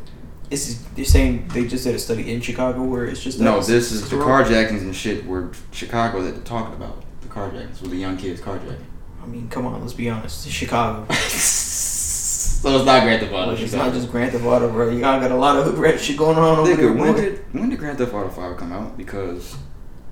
It's 0.51 0.83
you're 0.97 1.07
saying 1.07 1.49
they 1.49 1.67
just 1.67 1.85
did 1.85 1.95
a 1.95 1.99
study 1.99 2.33
in 2.33 2.41
Chicago 2.41 2.83
where 2.83 3.07
it's 3.07 3.23
just 3.23 3.41
No, 3.41 3.61
this 3.61 3.91
is 3.93 4.09
the 4.09 4.17
carjackings 4.17 4.81
and 4.81 4.95
shit 4.95 5.27
were 5.27 5.51
Chicago 5.73 6.23
that 6.23 6.33
they're 6.33 6.45
talking 6.45 6.75
about. 6.75 7.03
The 7.23 7.29
carjackings 7.29 7.81
with 7.81 7.91
the 7.91 7.97
young 7.97 8.17
kids 8.17 8.41
carjacking. 8.41 8.85
I 9.23 9.27
mean, 9.27 9.49
come 9.49 9.67
on, 9.67 9.81
let's 9.81 9.93
be 9.93 10.11
honest. 10.11 10.47
It's 10.47 10.55
Chicago. 10.55 11.11
so 11.15 12.77
it's 12.77 12.85
not 12.85 13.03
Grand 13.03 13.21
Theft 13.21 13.33
Auto. 13.33 13.53
Like, 13.53 13.61
it's 13.61 13.71
Chicago. 13.71 13.91
not 13.91 13.95
just 13.95 14.11
Grand 14.11 14.33
Theft 14.33 14.45
Auto, 14.45 14.71
bro. 14.71 14.91
Y'all 14.91 15.21
got 15.21 15.31
a 15.31 15.37
lot 15.37 15.57
of 15.57 15.65
hood 15.65 15.79
rat 15.79 16.01
shit 16.01 16.17
going 16.17 16.37
on 16.37 16.59
over 16.59 16.77
there. 16.77 16.93
When 16.93 17.15
did 17.15 17.39
when 17.53 17.71
did 17.71 17.79
Grand 17.79 17.99
Theft 17.99 18.13
Auto 18.13 18.29
Five 18.31 18.57
come 18.57 18.73
out? 18.73 18.97
Because 18.97 19.57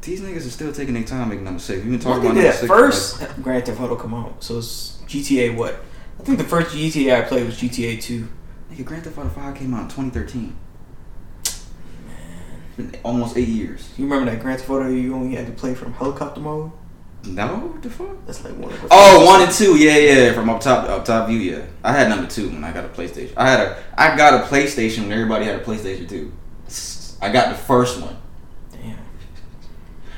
these 0.03 0.21
niggas 0.21 0.47
are 0.47 0.51
still 0.51 0.73
taking 0.73 0.95
their 0.95 1.05
time 1.05 1.29
making 1.29 1.45
number 1.45 1.61
six. 1.61 1.83
We've 1.83 1.91
been 1.93 2.01
talking 2.01 2.31
about 2.31 2.41
that 2.41 2.55
six. 2.55 2.69
first 2.69 3.43
Grand 3.43 3.67
Theft 3.67 3.81
Auto 3.81 3.97
come 3.97 4.15
out? 4.15 4.43
So 4.43 4.59
it's 4.59 4.99
GTA 5.07 5.57
what? 5.57 5.83
I 6.21 6.23
think 6.23 6.37
the 6.37 6.45
first 6.45 6.77
GTA 6.77 7.17
I 7.17 7.23
played 7.27 7.47
was 7.47 7.57
GTA 7.59 8.01
2. 8.03 8.29
like, 8.69 8.79
nigga, 8.79 8.85
Grand 8.85 9.05
Theft 9.05 9.17
Auto 9.17 9.31
Five 9.31 9.57
came 9.57 9.73
out 9.73 9.85
in 9.85 9.89
2013. 9.89 10.55
Been 12.77 12.95
almost 13.03 13.39
eight 13.39 13.49
years. 13.49 13.89
You 13.97 14.05
remember 14.05 14.31
that 14.31 14.43
Grand 14.43 14.59
Theft 14.61 14.71
Auto 14.71 14.91
you 14.91 15.15
only 15.15 15.35
had 15.35 15.47
to 15.47 15.53
play 15.53 15.75
from 15.75 15.95
helicopter 15.95 16.43
mode? 16.43 16.73
No, 17.25 17.47
what 17.47 17.83
the 17.83 17.89
fuck? 17.89 18.27
That's 18.27 18.45
like 18.45 18.55
one 18.55 18.71
of 18.71 18.87
Oh, 18.91 19.25
one 19.25 19.41
and 19.41 19.51
two, 19.51 19.79
yeah, 19.79 19.97
yeah, 19.97 20.33
from 20.35 20.51
up 20.51 20.61
top, 20.61 20.91
up 20.91 21.07
top 21.07 21.29
view, 21.29 21.39
yeah. 21.39 21.65
I 21.83 21.93
had 21.93 22.11
number 22.11 22.27
two 22.27 22.51
when 22.51 22.65
I 22.65 22.73
got 22.73 22.85
a 22.85 22.89
PlayStation. 22.89 23.33
I 23.39 23.51
had 23.51 23.61
a, 23.61 23.83
I 23.97 24.15
got 24.15 24.35
a 24.35 24.47
PlayStation 24.47 25.05
when 25.05 25.13
everybody 25.13 25.47
had 25.47 25.57
a 25.57 25.65
PlayStation 25.65 26.07
two. 26.07 26.33
I 27.23 27.33
got 27.33 27.49
the 27.49 27.59
first 27.63 27.99
one. 28.03 28.17
Damn. 28.73 28.99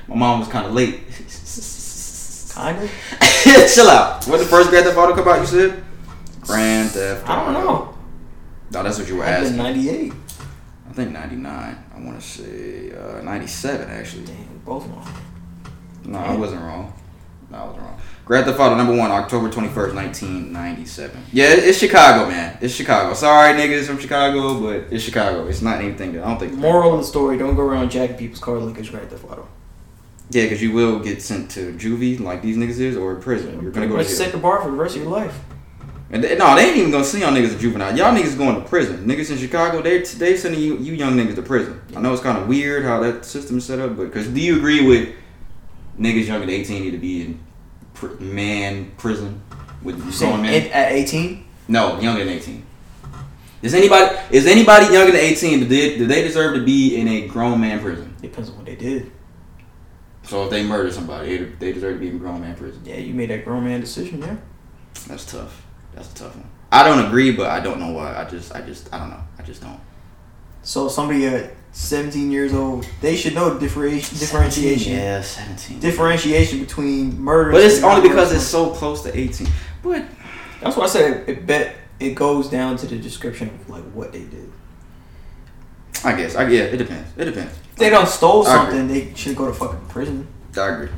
My 0.09 0.16
mom 0.16 0.40
was 0.40 0.49
kind 0.49 0.66
of 0.66 0.73
late. 0.73 1.00
Kind 2.54 2.82
of? 2.82 2.90
Chill 3.73 3.88
out. 3.88 4.26
When 4.26 4.40
the 4.40 4.47
first 4.47 4.71
Grand 4.71 4.85
Theft 4.85 4.99
Auto 4.99 5.14
come 5.14 5.28
out, 5.28 5.40
you 5.40 5.47
said? 5.47 5.85
Grand 6.43 6.91
Theft 6.91 7.25
Auto. 7.25 7.33
I 7.33 7.53
don't 7.53 7.65
know. 7.65 7.99
No, 8.73 8.83
that's 8.83 8.99
what 8.99 9.09
you 9.09 9.17
were 9.17 9.25
I've 9.25 9.45
asking. 9.45 9.57
98. 9.57 10.13
I 10.89 10.93
think 10.93 11.13
99. 11.13 11.85
I 11.95 12.01
want 12.01 12.21
to 12.21 12.27
say 12.27 12.93
uh, 12.93 13.23
97, 13.23 13.89
actually. 13.91 14.25
Damn, 14.25 14.59
both 14.65 14.87
wrong. 14.87 15.07
No, 16.05 16.19
I 16.19 16.35
wasn't 16.35 16.63
wrong. 16.63 16.93
No, 17.51 17.59
I 17.59 17.65
wasn't 17.67 17.83
wrong. 17.83 18.01
Grand 18.25 18.47
Theft 18.47 18.59
Auto 18.59 18.75
number 18.77 18.97
one, 18.97 19.11
October 19.11 19.49
21st, 19.49 19.95
1997. 19.95 21.25
Yeah, 21.33 21.47
it's 21.51 21.79
Chicago, 21.79 22.29
man. 22.29 22.57
It's 22.61 22.75
Chicago. 22.75 23.15
Sorry, 23.15 23.53
niggas 23.55 23.87
from 23.87 23.99
Chicago, 23.99 24.61
but 24.61 24.93
it's 24.93 25.05
Chicago. 25.05 25.47
It's 25.49 25.61
not 25.61 25.81
anything 25.81 26.13
that 26.13 26.25
I 26.25 26.29
don't 26.29 26.39
think. 26.39 26.55
Moral 26.55 26.95
of 26.95 27.01
the 27.01 27.07
story: 27.07 27.37
Don't 27.37 27.57
go 27.57 27.63
around 27.63 27.91
jacking 27.91 28.17
people's 28.17 28.41
car 28.41 28.59
like 28.59 28.79
it's 28.79 28.89
Grand 28.89 29.11
Theft 29.11 29.25
Auto. 29.25 29.49
Yeah, 30.31 30.45
because 30.45 30.63
you 30.63 30.73
will 30.73 30.99
get 31.01 31.21
sent 31.21 31.51
to 31.53 31.75
juvie 31.75 32.21
like 32.21 32.43
these 32.43 32.57
niggas 32.57 32.79
is, 32.79 32.97
or 32.97 33.17
prison. 33.17 33.61
You're 33.61 33.73
gonna 33.73 33.89
go 33.89 33.97
to 33.97 34.05
jail. 34.05 34.13
set 34.13 34.33
the 34.33 34.39
bar 34.39 34.63
for 34.63 34.71
the 34.71 34.77
rest 34.77 34.97
of 34.97 35.03
your 35.03 35.11
life. 35.11 35.39
And 36.12 36.23
they, 36.23 36.37
no, 36.37 36.54
they 36.54 36.69
ain't 36.69 36.76
even 36.76 36.90
gonna 36.90 37.04
see 37.04 37.21
y'all 37.21 37.33
niggas 37.33 37.54
as 37.54 37.61
juvenile. 37.61 37.97
Y'all 37.97 38.14
niggas 38.14 38.37
going 38.37 38.62
to 38.62 38.69
prison. 38.69 39.07
Niggas 39.07 39.31
in 39.31 39.38
Chicago, 39.38 39.81
they 39.81 40.02
they 40.02 40.37
sending 40.37 40.61
you 40.61 40.76
you 40.76 40.92
young 40.92 41.14
niggas 41.16 41.37
to 41.37 41.42
prison. 41.42 41.81
I 41.97 42.00
know 42.00 42.12
it's 42.12 42.23
kind 42.23 42.37
of 42.37 42.47
weird 42.49 42.85
how 42.85 43.00
that 43.00 43.25
system 43.25 43.57
is 43.59 43.64
set 43.64 43.78
up, 43.78 43.97
but 43.97 44.04
because 44.04 44.28
do 44.28 44.38
you 44.40 44.57
agree 44.59 44.87
with 44.87 45.09
niggas 45.99 46.26
younger 46.26 46.45
than 46.47 46.50
eighteen 46.54 46.83
need 46.83 46.90
to 46.90 46.99
be 46.99 47.23
in 47.23 47.40
pr- 47.95 48.14
man 48.21 48.92
prison 48.99 49.40
with 49.83 49.97
You 49.97 50.02
grown 50.02 50.12
saying 50.12 50.42
men? 50.42 50.52
it 50.54 50.73
at 50.73 50.92
18? 50.92 51.47
no, 51.69 51.99
younger 51.99 52.25
than 52.25 52.35
eighteen. 52.35 52.66
Is 53.62 53.73
anybody 53.75 54.14
is 54.31 54.47
anybody 54.47 54.92
younger 54.92 55.12
than 55.12 55.21
eighteen? 55.23 55.61
Do 55.61 55.64
they, 55.64 55.97
do 55.97 56.07
they 56.07 56.23
deserve 56.23 56.57
to 56.57 56.62
be 56.62 56.97
in 56.97 57.09
a 57.09 57.26
grown 57.26 57.59
man 57.61 57.81
prison? 57.81 58.14
Depends 58.21 58.50
on 58.50 58.57
what 58.57 58.66
they 58.66 58.76
did. 58.76 59.11
So 60.25 60.45
if 60.45 60.50
they 60.50 60.62
murder 60.62 60.90
somebody, 60.92 61.38
they, 61.38 61.45
they 61.45 61.73
deserve 61.73 61.95
to 61.95 62.00
be 62.00 62.09
in 62.09 62.19
grown 62.19 62.42
man 62.42 62.54
prison. 62.54 62.83
Yeah, 62.85 62.97
you 62.97 63.14
made 63.14 63.31
that 63.31 63.45
grown 63.47 63.64
man 63.64 63.81
decision, 63.81 64.21
yeah. 64.21 64.37
That's 65.09 65.25
tough. 65.25 65.62
That's 65.95 66.11
a 66.13 66.15
tough 66.15 66.37
one. 66.37 66.49
I 66.71 66.85
don't 66.85 67.05
agree, 67.07 67.33
but 67.33 67.51
I 67.51 67.61
don't 67.61 67.79
know 67.79 67.91
why. 67.91 68.17
I 68.17 68.25
just 68.25 68.55
I 68.55 68.63
just 68.63 68.93
I 68.93 68.99
don't 68.99 69.11
know. 69.11 69.23
I 69.39 69.43
just 69.43 69.61
don't. 69.61 69.81
So 70.63 70.89
somebody 70.89 71.27
at 71.27 71.53
17 71.73 72.31
years 72.31 72.55
old, 72.55 72.87
they 73.01 73.17
should 73.17 73.35
know 73.35 73.53
the 73.55 73.61
differentiation, 73.61 74.19
differentiation, 74.19 74.93
Yeah, 74.93 75.21
17. 75.23 75.81
differentiation 75.81 76.61
between 76.61 77.21
murder. 77.21 77.51
But 77.53 77.63
it's 77.63 77.77
and 77.77 77.85
only 77.87 78.09
because 78.09 78.33
it's 78.33 78.45
so 78.45 78.71
close 78.71 79.03
to 79.03 79.17
18. 79.19 79.49
But 79.83 80.05
That's 80.61 80.77
why 80.77 80.85
I 80.85 80.89
said 80.89 81.29
it 81.29 81.47
bet 81.47 81.77
it 81.99 82.15
goes 82.15 82.49
down 82.49 82.77
to 82.79 82.87
the 82.87 82.97
description 82.99 83.49
of 83.49 83.69
like 83.69 83.85
what 83.93 84.13
they 84.13 84.25
did. 84.25 84.51
I 86.05 86.17
guess, 86.17 86.35
I 86.35 86.49
yeah, 86.49 86.63
it 86.63 86.77
depends. 86.79 87.11
It 87.17 87.25
depends. 87.27 87.53
If 87.73 87.77
they 87.77 87.91
don't 87.91 88.09
stole 88.09 88.45
something, 88.45 88.89
they 88.89 89.15
should 89.15 89.37
go 89.37 89.47
to 89.47 89.53
fucking 89.53 89.87
prison. 89.89 90.27
I 90.57 90.69
agree. 90.69 90.89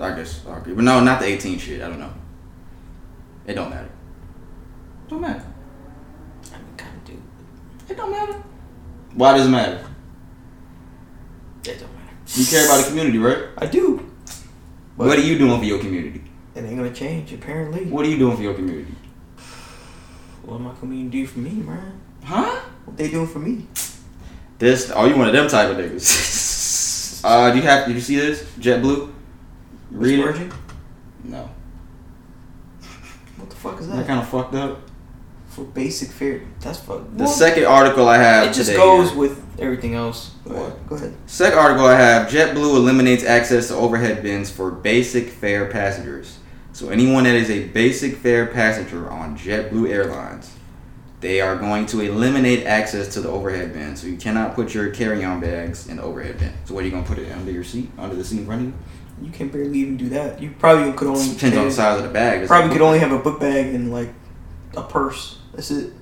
I 0.00 0.14
guess 0.16 0.44
I 0.46 0.58
agree. 0.58 0.74
But 0.74 0.84
no, 0.84 1.00
not 1.00 1.20
the 1.20 1.26
18 1.26 1.58
shit. 1.58 1.82
I 1.82 1.88
don't 1.88 2.00
know. 2.00 2.12
It 3.46 3.54
don't 3.54 3.70
matter. 3.70 3.90
Don't 5.14 5.20
matter. 5.20 5.44
I 6.52 6.56
mean, 6.56 6.76
kind 6.76 6.96
of 6.96 7.04
do. 7.04 7.22
It 7.88 7.96
don't 7.96 8.10
matter. 8.10 8.42
Why 9.14 9.36
does 9.36 9.46
it 9.46 9.50
matter? 9.50 9.86
It 11.62 11.78
don't 11.78 11.94
matter. 11.94 12.16
You 12.34 12.44
care 12.44 12.64
about 12.64 12.82
the 12.82 12.88
community, 12.88 13.18
right? 13.18 13.44
I 13.58 13.66
do. 13.66 14.10
But 14.98 15.06
what 15.06 15.16
are 15.16 15.22
you 15.22 15.38
doing 15.38 15.56
for 15.60 15.64
your 15.64 15.78
community? 15.78 16.24
it 16.56 16.64
ain't 16.64 16.76
gonna 16.76 16.92
change 16.92 17.32
apparently. 17.32 17.84
What 17.84 18.04
are 18.04 18.08
you 18.08 18.18
doing 18.18 18.36
for 18.36 18.42
your 18.42 18.54
community? 18.54 18.92
What 20.42 20.56
am 20.56 20.66
I 20.66 20.74
community 20.74 21.20
do 21.20 21.26
for 21.28 21.38
me, 21.38 21.50
man? 21.50 22.00
Huh? 22.24 22.62
What 22.84 22.96
they 22.96 23.08
doing 23.08 23.28
for 23.28 23.38
me? 23.38 23.68
This? 24.58 24.90
Oh, 24.92 25.04
you 25.06 25.16
one 25.16 25.28
of 25.28 25.32
them 25.32 25.46
type 25.46 25.70
of 25.70 25.76
niggas? 25.76 27.20
uh, 27.24 27.52
do 27.52 27.58
you 27.58 27.62
have? 27.62 27.86
Did 27.86 27.94
you 27.94 28.00
see 28.00 28.16
this? 28.16 28.42
JetBlue. 28.58 29.12
Read 29.92 30.18
it. 30.18 30.52
No. 31.22 31.48
What 33.36 33.48
the 33.50 33.54
fuck 33.54 33.80
is 33.80 33.86
That 33.86 33.98
that? 33.98 34.06
kind 34.08 34.18
of 34.18 34.28
fucked 34.28 34.56
up. 34.56 34.80
For 35.54 35.62
basic 35.62 36.08
fare, 36.10 36.40
that's 36.60 36.80
fuck. 36.80 37.02
The 37.16 37.24
well, 37.24 37.32
second 37.32 37.66
article 37.66 38.08
I 38.08 38.16
have 38.18 38.48
it 38.48 38.54
just 38.54 38.70
today 38.70 38.76
goes 38.82 39.10
here- 39.10 39.18
with 39.18 39.40
everything 39.60 39.94
else. 39.94 40.32
Go 40.44 40.54
What? 40.54 40.62
ahead. 40.66 40.88
Go 40.88 40.96
ahead. 40.96 41.12
Second 41.26 41.58
article 41.58 41.86
I 41.86 41.94
have: 41.94 42.28
JetBlue 42.28 42.74
eliminates 42.76 43.22
access 43.24 43.68
to 43.68 43.76
overhead 43.76 44.22
bins 44.22 44.50
for 44.50 44.72
basic 44.72 45.28
fare 45.30 45.66
passengers. 45.66 46.38
So 46.72 46.88
anyone 46.88 47.22
that 47.24 47.36
is 47.36 47.50
a 47.50 47.68
basic 47.68 48.16
fare 48.16 48.46
passenger 48.46 49.08
on 49.08 49.38
JetBlue 49.38 49.88
Airlines, 49.90 50.50
they 51.20 51.40
are 51.40 51.54
going 51.54 51.86
to 51.86 52.00
eliminate 52.00 52.66
access 52.66 53.06
to 53.14 53.20
the 53.20 53.28
overhead 53.28 53.72
bin. 53.72 53.94
So 53.94 54.08
you 54.08 54.16
cannot 54.16 54.56
put 54.56 54.74
your 54.74 54.88
carry-on 54.90 55.38
bags 55.40 55.86
in 55.86 55.98
the 55.98 56.02
overhead 56.02 56.38
bin. 56.40 56.52
So 56.64 56.74
what 56.74 56.82
are 56.82 56.86
you 56.86 56.90
gonna 56.90 57.06
put 57.06 57.18
it 57.18 57.30
under 57.30 57.52
your 57.52 57.62
seat, 57.62 57.92
under 57.96 58.16
the 58.16 58.24
seat 58.24 58.40
in 58.40 58.46
front 58.46 58.60
of 58.62 58.66
you? 58.66 58.72
You 59.22 59.30
can 59.30 59.48
barely 59.50 59.78
even 59.78 59.96
do 59.96 60.08
that. 60.08 60.42
You 60.42 60.50
probably 60.58 60.92
could 60.94 61.06
only 61.06 61.32
Depends 61.32 61.56
on 61.56 61.66
the 61.66 61.70
size 61.70 61.98
of 61.98 62.02
the 62.02 62.10
bag. 62.10 62.44
Probably 62.48 62.72
could 62.72 62.82
only 62.82 62.98
have 62.98 63.12
a 63.12 63.18
book 63.20 63.38
bag 63.38 63.72
and 63.72 63.92
like 63.92 64.12
a 64.76 64.82
purse. 64.82 65.38
That's 65.54 65.70
it. 65.70 65.92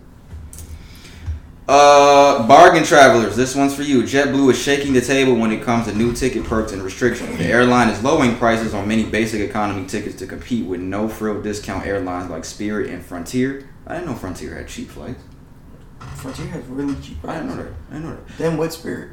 Uh, 1.69 2.47
bargain 2.49 2.83
travelers, 2.83 3.37
this 3.37 3.55
one's 3.55 3.75
for 3.75 3.83
you. 3.83 4.03
JetBlue 4.03 4.51
is 4.51 4.61
shaking 4.61 4.93
the 4.93 5.01
table 5.01 5.37
when 5.37 5.53
it 5.53 5.63
comes 5.63 5.87
to 5.87 5.95
new 5.95 6.13
ticket 6.13 6.45
perks 6.45 6.73
and 6.73 6.83
restrictions. 6.83 7.39
The 7.39 7.45
airline 7.45 7.89
is 7.89 8.03
lowering 8.03 8.37
prices 8.37 8.75
on 8.75 8.89
many 8.89 9.05
basic 9.05 9.41
economy 9.41 9.87
tickets 9.87 10.17
to 10.17 10.27
compete 10.27 10.67
with 10.67 10.81
no 10.81 11.09
frill 11.09 11.41
discount 11.41 11.87
airlines 11.87 12.31
like 12.31 12.45
Spirit 12.45 12.91
and 12.91 13.05
Frontier. 13.05 13.69
I 13.87 13.95
didn't 13.95 14.09
know 14.09 14.15
Frontier 14.15 14.57
had 14.57 14.69
cheap 14.69 14.89
flights. 14.89 15.23
Frontier 16.17 16.47
has 16.47 16.65
really 16.65 17.01
cheap. 17.01 17.19
I 17.25 17.37
didn't 17.37 17.51
know 17.51 17.57
that. 17.57 17.73
I 17.91 17.95
didn't 17.95 18.11
know 18.11 18.17
that. 18.17 18.39
Then 18.39 18.57
what 18.57 18.73
spirit? 18.73 19.13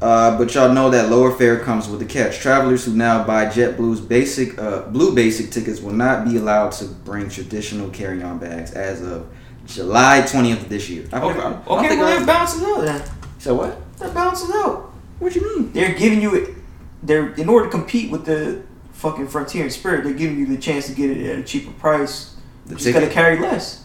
Uh, 0.00 0.36
but 0.38 0.54
y'all 0.54 0.72
know 0.72 0.90
that 0.90 1.10
lower 1.10 1.32
fare 1.32 1.58
comes 1.58 1.88
with 1.88 2.00
a 2.02 2.04
catch. 2.04 2.38
Travelers 2.38 2.84
who 2.84 2.92
now 2.92 3.24
buy 3.24 3.46
JetBlue's 3.46 4.00
basic, 4.00 4.56
uh, 4.58 4.82
Blue 4.82 5.14
Basic 5.14 5.50
tickets 5.50 5.80
will 5.80 5.92
not 5.92 6.24
be 6.24 6.36
allowed 6.36 6.70
to 6.72 6.84
bring 6.84 7.28
traditional 7.28 7.90
carry-on 7.90 8.38
bags 8.38 8.72
as 8.72 9.02
of 9.02 9.28
July 9.68 10.22
20th 10.26 10.62
of 10.62 10.68
this 10.68 10.88
year. 10.88 11.04
I've 11.12 11.22
Okay, 11.22 11.38
never- 11.38 11.62
okay, 11.68 11.88
think 11.88 12.00
well 12.00 12.18
that 12.18 12.26
balances 12.26 12.62
out 12.62 12.80
then. 12.84 13.02
So 13.38 13.54
what? 13.54 13.98
That 13.98 14.14
balances 14.14 14.50
out. 14.54 14.92
What 15.18 15.32
do 15.32 15.40
you 15.40 15.58
mean? 15.58 15.72
They're 15.72 15.94
giving 15.94 16.20
you 16.22 16.34
it. 16.34 16.54
They're 17.02 17.32
in 17.34 17.48
order 17.48 17.66
to 17.66 17.70
compete 17.70 18.10
with 18.10 18.24
the 18.24 18.62
fucking 18.92 19.28
Frontier 19.28 19.62
and 19.64 19.72
Spirit. 19.72 20.04
They're 20.04 20.14
giving 20.14 20.38
you 20.38 20.46
the 20.46 20.56
chance 20.56 20.86
to 20.86 20.92
get 20.94 21.10
it 21.10 21.30
at 21.30 21.38
a 21.38 21.42
cheaper 21.42 21.70
price. 21.72 22.34
The 22.66 22.76
Just 22.76 22.92
gotta 22.92 23.06
carry 23.08 23.38
less. 23.38 23.84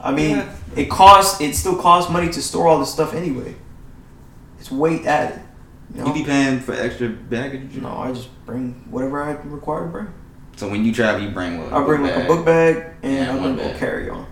I 0.00 0.12
mean, 0.12 0.36
Yeah. 0.36 0.48
it 0.76 0.88
costs. 0.90 1.40
It 1.40 1.54
still 1.56 1.76
costs 1.76 2.10
money 2.10 2.28
to 2.28 2.40
store 2.42 2.68
all 2.68 2.78
this 2.78 2.90
stuff 2.92 3.12
anyway. 3.14 3.56
It's 4.60 4.70
weight 4.70 5.04
added. 5.06 5.40
You 5.94 6.00
know? 6.02 6.08
You 6.08 6.14
be 6.14 6.24
paying 6.24 6.60
for 6.60 6.74
extra 6.74 7.08
baggage? 7.08 7.76
no, 7.80 7.88
I 7.88 8.12
just 8.12 8.28
bring 8.46 8.84
whatever 8.90 9.22
I 9.22 9.32
require 9.44 9.82
to 9.84 9.86
bring. 9.88 10.08
So 10.56 10.68
when 10.68 10.84
you 10.84 10.92
travel, 10.92 11.22
you 11.22 11.30
bring 11.30 11.58
what? 11.58 11.72
I 11.72 11.82
bring 11.84 12.02
like 12.02 12.16
a 12.16 12.26
book 12.26 12.44
bag 12.44 12.84
and 13.02 13.12
Yeah, 13.14 13.34
I 13.34 13.38
bring 13.54 13.60
a 13.60 13.78
carry 13.78 14.10
on. 14.10 14.26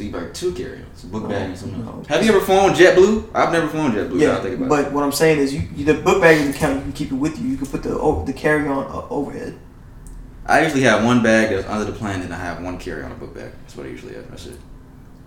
So 0.00 0.04
you 0.06 0.12
bring 0.12 0.32
two 0.32 0.54
carry-ons, 0.54 1.04
a 1.04 1.08
book 1.08 1.28
bag 1.28 1.50
and 1.50 1.58
something 1.58 1.84
no. 1.84 2.02
Have 2.08 2.24
you 2.24 2.30
ever 2.34 2.40
flown 2.40 2.70
JetBlue? 2.70 3.32
I've 3.34 3.52
never 3.52 3.68
flown 3.68 3.92
JetBlue. 3.92 4.18
Yeah, 4.18 4.40
think 4.40 4.56
about 4.56 4.70
but 4.70 4.86
it. 4.86 4.92
what 4.94 5.04
I'm 5.04 5.12
saying 5.12 5.38
is, 5.40 5.52
you, 5.52 5.60
you 5.76 5.84
the 5.84 5.92
book 5.92 6.22
bag 6.22 6.38
doesn't 6.38 6.54
count. 6.54 6.76
You 6.76 6.82
can 6.84 6.92
keep 6.94 7.12
it 7.12 7.16
with 7.16 7.38
you. 7.38 7.48
You 7.48 7.58
can 7.58 7.66
put 7.66 7.82
the 7.82 7.98
o- 7.98 8.24
the 8.24 8.32
carry 8.32 8.66
on 8.66 8.86
uh, 8.86 9.06
overhead. 9.10 9.58
I 10.46 10.62
usually 10.62 10.80
have 10.84 11.04
one 11.04 11.22
bag 11.22 11.50
that's 11.50 11.68
under 11.68 11.84
the 11.84 11.92
plane, 11.92 12.22
and 12.22 12.32
I 12.32 12.38
have 12.38 12.62
one 12.62 12.78
carry-on 12.78 13.12
a 13.12 13.14
book 13.14 13.34
bag. 13.34 13.52
That's 13.60 13.76
what 13.76 13.84
I 13.84 13.90
usually 13.90 14.14
have. 14.14 14.26
That's 14.30 14.46
it. 14.46 14.58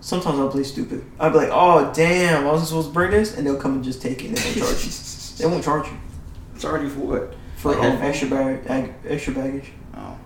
Sometimes 0.00 0.40
I'll 0.40 0.48
play 0.50 0.64
stupid. 0.64 1.04
I'll 1.20 1.30
be 1.30 1.36
like, 1.36 1.50
oh 1.52 1.92
damn, 1.94 2.44
I 2.44 2.50
wasn't 2.50 2.66
supposed 2.70 2.88
to 2.88 2.94
bring 2.94 3.12
this, 3.12 3.36
and 3.36 3.46
they'll 3.46 3.60
come 3.60 3.74
and 3.74 3.84
just 3.84 4.02
take 4.02 4.24
it. 4.24 4.26
and 4.30 4.36
They 4.36 4.60
won't 4.60 4.66
charge 4.74 4.84
you. 4.86 4.90
They 5.38 5.46
won't 5.46 5.62
charge 5.64 5.86
you 5.86 6.60
Charge 6.60 6.82
you 6.82 6.88
for 6.90 7.00
what? 7.00 7.34
for 7.58 7.76
Like 7.76 7.90
um, 7.92 8.02
extra 8.02 8.28
bag, 8.28 8.66
ag- 8.68 8.94
extra 9.06 9.34
baggage. 9.34 9.70
Oh. 9.96 10.18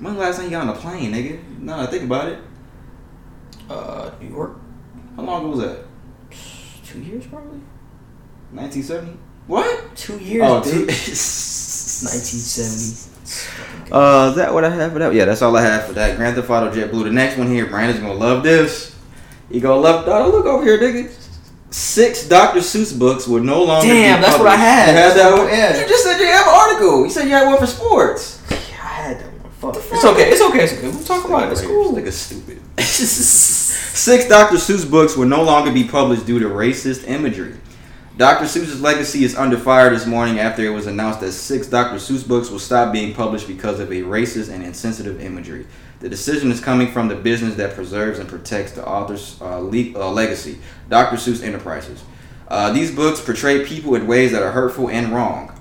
When 0.00 0.14
the 0.14 0.20
last 0.20 0.36
time 0.38 0.46
you 0.46 0.50
got 0.50 0.66
on 0.68 0.76
a 0.76 0.78
plane, 0.80 1.12
nigga? 1.12 1.58
No, 1.60 1.78
I 1.78 1.86
think 1.86 2.02
about 2.02 2.26
it. 2.28 2.40
Uh, 3.72 4.10
New 4.20 4.28
York, 4.28 4.56
How 5.16 5.22
long 5.22 5.40
ago 5.42 5.50
was 5.56 5.60
that? 5.60 5.78
two 6.84 7.00
years 7.00 7.26
probably. 7.26 7.60
1970. 8.52 9.16
What? 9.46 9.96
Two 9.96 10.18
years, 10.18 10.42
Oh, 10.46 10.60
two- 10.62 10.86
1970. 10.86 13.08
Uh, 13.92 14.28
is 14.30 14.36
that 14.36 14.52
what 14.52 14.64
I 14.64 14.70
have 14.70 14.92
for 14.92 14.98
that? 14.98 15.14
Yeah, 15.14 15.24
that's 15.26 15.40
all 15.42 15.56
I 15.56 15.62
have 15.62 15.86
for 15.86 15.92
that. 15.94 16.16
Grand 16.16 16.34
Theft 16.36 16.50
Auto 16.50 16.70
JetBlue. 16.70 17.04
The 17.04 17.10
next 17.10 17.36
one 17.38 17.46
here, 17.46 17.66
Brandon's 17.66 18.00
gonna 18.00 18.12
love 18.14 18.42
this. 18.42 18.94
He 19.50 19.60
gonna 19.60 19.80
love. 19.80 20.06
Oh, 20.08 20.30
look 20.30 20.44
over 20.46 20.62
here, 20.64 20.78
nigga. 20.78 21.10
Six 21.70 22.26
Dr. 22.28 22.60
Seuss 22.60 22.98
books 22.98 23.26
will 23.26 23.42
no 23.42 23.62
longer. 23.64 23.86
Damn, 23.88 24.20
that's 24.20 24.38
what 24.38 24.48
I 24.48 24.56
had. 24.56 24.88
You 24.90 24.96
had 24.96 25.16
that 25.16 25.32
one. 25.38 25.48
Yeah. 25.48 25.80
You 25.80 25.86
just 25.88 26.04
said 26.04 26.18
you 26.18 26.26
have 26.26 26.46
an 26.46 26.52
article. 26.54 27.04
You 27.04 27.10
said 27.10 27.24
you 27.24 27.30
had 27.30 27.46
one 27.46 27.58
for 27.58 27.66
sports. 27.66 28.42
Yeah, 28.50 28.56
I 28.56 28.88
had 28.88 29.18
that 29.20 29.32
one. 29.42 29.50
Fuck. 29.52 29.76
It's 29.76 30.04
okay. 30.04 30.30
It's 30.30 30.42
okay. 30.42 30.64
It's 30.64 30.72
okay. 30.74 30.88
We'll 30.90 31.04
talk 31.04 31.24
about 31.24 31.48
it. 31.48 31.52
It's 31.52 31.62
cool. 31.62 31.92
Nigga 31.94 32.12
stupid. 32.12 32.60
Six 33.72 34.28
Dr. 34.28 34.56
Seuss 34.56 34.88
books 34.88 35.16
will 35.16 35.26
no 35.26 35.42
longer 35.42 35.72
be 35.72 35.84
published 35.84 36.26
due 36.26 36.38
to 36.38 36.46
racist 36.46 37.08
imagery. 37.08 37.54
Dr. 38.16 38.44
Seuss's 38.44 38.80
legacy 38.80 39.24
is 39.24 39.34
under 39.34 39.56
fire 39.56 39.88
this 39.88 40.06
morning 40.06 40.38
after 40.38 40.62
it 40.62 40.68
was 40.68 40.86
announced 40.86 41.20
that 41.20 41.32
six 41.32 41.66
Dr. 41.66 41.96
Seuss 41.96 42.26
books 42.26 42.50
will 42.50 42.58
stop 42.58 42.92
being 42.92 43.14
published 43.14 43.46
because 43.46 43.80
of 43.80 43.90
a 43.90 44.02
racist 44.02 44.50
and 44.52 44.62
insensitive 44.62 45.20
imagery. 45.20 45.66
The 46.00 46.10
decision 46.10 46.50
is 46.50 46.60
coming 46.60 46.90
from 46.92 47.08
the 47.08 47.14
business 47.14 47.54
that 47.54 47.74
preserves 47.74 48.18
and 48.18 48.28
protects 48.28 48.72
the 48.72 48.86
author's 48.86 49.40
uh, 49.40 49.58
le- 49.58 49.94
uh, 49.94 50.10
legacy, 50.10 50.58
Dr. 50.90 51.16
Seuss 51.16 51.42
Enterprises. 51.42 52.02
Uh, 52.48 52.70
these 52.72 52.94
books 52.94 53.20
portray 53.20 53.64
people 53.64 53.94
in 53.94 54.06
ways 54.06 54.32
that 54.32 54.42
are 54.42 54.52
hurtful 54.52 54.90
and 54.90 55.10
wrong. 55.10 55.58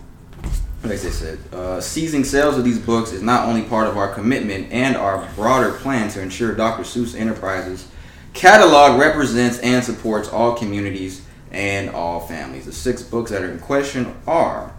Like 0.83 0.99
they 0.99 1.09
said, 1.11 1.39
uh, 1.53 1.79
seizing 1.79 2.23
sales 2.23 2.57
of 2.57 2.65
these 2.65 2.79
books 2.79 3.13
is 3.13 3.21
not 3.21 3.47
only 3.47 3.61
part 3.61 3.87
of 3.87 3.97
our 3.97 4.13
commitment 4.13 4.71
and 4.71 4.97
our 4.97 5.25
broader 5.35 5.73
plan 5.73 6.09
to 6.09 6.21
ensure 6.21 6.53
Dr. 6.53 6.83
Seuss 6.83 7.15
Enterprises 7.15 7.87
catalog 8.33 8.99
represents 8.99 9.59
and 9.59 9.83
supports 9.83 10.29
all 10.29 10.55
communities 10.55 11.25
and 11.51 11.89
all 11.89 12.19
families. 12.21 12.65
The 12.65 12.71
six 12.73 13.03
books 13.03 13.31
that 13.31 13.41
are 13.41 13.51
in 13.51 13.59
question 13.59 14.15
are, 14.27 14.73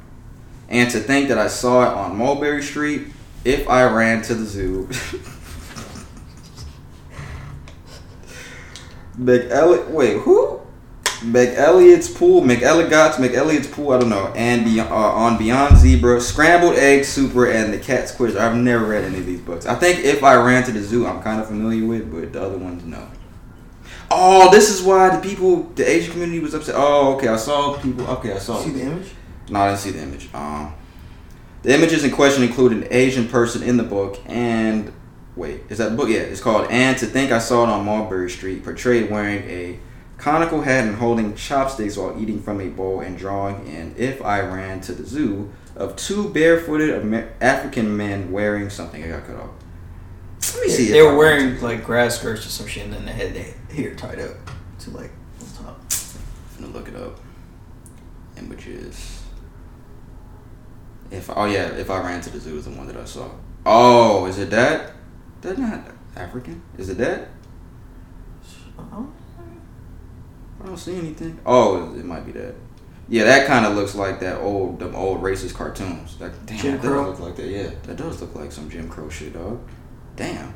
and 0.68 0.90
to 0.90 1.00
think 1.00 1.28
that 1.28 1.38
I 1.38 1.48
saw 1.48 1.82
it 1.82 1.96
on 1.96 2.16
Mulberry 2.16 2.62
Street, 2.62 3.08
If 3.44 3.68
I 3.68 3.84
Ran 3.84 4.22
to 4.22 4.34
the 4.34 4.44
Zoo, 4.44 4.88
McElliot, 9.18 9.88
wait, 9.90 10.18
who? 10.20 10.60
McElliot's 11.22 12.08
Pool, 12.08 12.42
McElligot's, 12.42 13.16
McElliot's 13.18 13.68
Pool, 13.68 13.92
I 13.92 13.98
don't 14.00 14.08
know, 14.08 14.32
and 14.34 14.64
be, 14.64 14.80
uh, 14.80 14.86
on 14.92 15.38
Beyond 15.38 15.76
Zebra, 15.76 16.20
Scrambled 16.20 16.74
Egg 16.74 17.04
Super, 17.04 17.46
and 17.48 17.72
The 17.72 17.78
Cat's 17.78 18.12
Quiz. 18.12 18.34
I've 18.34 18.56
never 18.56 18.86
read 18.86 19.04
any 19.04 19.18
of 19.18 19.26
these 19.26 19.40
books. 19.40 19.66
I 19.66 19.76
think 19.76 20.00
If 20.00 20.24
I 20.24 20.34
Ran 20.34 20.64
to 20.64 20.72
the 20.72 20.82
Zoo, 20.82 21.06
I'm 21.06 21.22
kind 21.22 21.40
of 21.40 21.46
familiar 21.46 21.86
with, 21.86 22.10
but 22.10 22.32
the 22.32 22.42
other 22.42 22.58
ones, 22.58 22.84
no. 22.84 23.06
Oh, 24.14 24.50
this 24.50 24.70
is 24.70 24.82
why 24.82 25.14
the 25.14 25.20
people, 25.26 25.62
the 25.74 25.88
Asian 25.88 26.12
community 26.12 26.40
was 26.40 26.54
upset. 26.54 26.74
Oh, 26.76 27.14
okay, 27.16 27.28
I 27.28 27.36
saw 27.36 27.76
people. 27.78 28.06
Okay, 28.06 28.32
I 28.32 28.38
saw. 28.38 28.60
See 28.60 28.70
the 28.70 28.82
image? 28.82 29.10
No, 29.48 29.60
I 29.60 29.68
didn't 29.68 29.80
see 29.80 29.90
the 29.90 30.02
image. 30.02 30.28
Um, 30.34 30.74
the 31.62 31.74
images 31.74 32.04
in 32.04 32.10
question 32.10 32.42
include 32.42 32.72
an 32.72 32.86
Asian 32.90 33.28
person 33.28 33.62
in 33.62 33.76
the 33.76 33.82
book 33.82 34.18
and 34.26 34.92
wait, 35.36 35.62
is 35.68 35.78
that 35.78 35.90
the 35.90 35.96
book? 35.96 36.08
Yeah, 36.08 36.18
it's 36.18 36.40
called 36.40 36.70
"And 36.70 36.96
to 36.98 37.06
Think 37.06 37.32
I 37.32 37.38
Saw 37.38 37.64
It 37.64 37.68
on 37.70 37.84
Mulberry 37.84 38.30
Street," 38.30 38.64
portrayed 38.64 39.10
wearing 39.10 39.44
a 39.48 39.78
conical 40.18 40.62
hat 40.62 40.86
and 40.86 40.96
holding 40.96 41.34
chopsticks 41.34 41.96
while 41.96 42.20
eating 42.20 42.40
from 42.42 42.60
a 42.60 42.68
bowl 42.68 43.00
and 43.00 43.16
drawing 43.16 43.66
in 43.66 43.94
"If 43.96 44.22
I 44.22 44.40
Ran 44.40 44.80
to 44.82 44.92
the 44.92 45.04
Zoo" 45.04 45.52
of 45.76 45.96
two 45.96 46.28
barefooted 46.28 46.90
Amer- 46.90 47.32
African 47.40 47.96
men 47.96 48.30
wearing 48.30 48.68
something. 48.68 49.02
I 49.02 49.08
got 49.08 49.26
cut 49.26 49.36
off. 49.36 49.50
Let 50.54 50.66
me 50.66 50.68
see. 50.72 50.90
They 50.90 51.02
were 51.02 51.16
wearing 51.16 51.60
like 51.60 51.84
grass 51.84 52.18
skirts 52.18 52.44
or 52.44 52.50
some 52.50 52.66
shit, 52.66 52.84
and 52.84 52.92
then 52.92 53.06
they 53.06 53.12
had 53.12 53.34
their 53.34 53.54
hair 53.72 53.94
tied 53.94 54.20
up 54.20 54.36
to 54.80 54.90
like 54.90 55.10
the 55.38 55.62
top. 55.62 55.80
I'm 56.56 56.64
gonna 56.64 56.72
look 56.72 56.88
it 56.88 56.96
up. 56.96 57.18
Images. 58.36 59.22
If 61.10 61.30
oh 61.34 61.44
yeah, 61.44 61.68
if 61.72 61.90
I 61.90 62.00
ran 62.00 62.20
to 62.22 62.30
the 62.30 62.40
zoo 62.40 62.56
is 62.56 62.64
the 62.64 62.70
one 62.70 62.86
that 62.86 62.96
I 62.96 63.04
saw. 63.04 63.28
Oh, 63.64 64.26
is 64.26 64.38
it 64.38 64.50
that? 64.50 64.92
That's 65.40 65.58
not 65.58 65.84
African. 66.16 66.62
Is 66.78 66.88
it 66.88 66.98
that? 66.98 67.28
I 70.62 70.66
don't 70.66 70.76
see 70.76 70.96
anything. 70.96 71.38
Oh, 71.44 71.94
it 71.94 72.04
might 72.04 72.24
be 72.24 72.32
that. 72.32 72.54
Yeah, 73.08 73.24
that 73.24 73.46
kind 73.46 73.66
of 73.66 73.74
looks 73.74 73.94
like 73.94 74.20
that 74.20 74.40
old, 74.40 74.78
them 74.78 74.94
old 74.94 75.20
racist 75.22 75.54
cartoons. 75.54 76.16
That 76.18 76.46
damn, 76.46 76.58
Jim 76.58 76.72
that 76.72 76.80
Crow? 76.80 77.10
does 77.10 77.20
look 77.20 77.28
like 77.28 77.36
that. 77.36 77.48
Yeah, 77.48 77.70
that 77.82 77.96
does 77.96 78.20
look 78.20 78.34
like 78.34 78.52
some 78.52 78.70
Jim 78.70 78.88
Crow 78.88 79.08
shit, 79.08 79.34
dog. 79.34 79.60
Damn. 80.16 80.54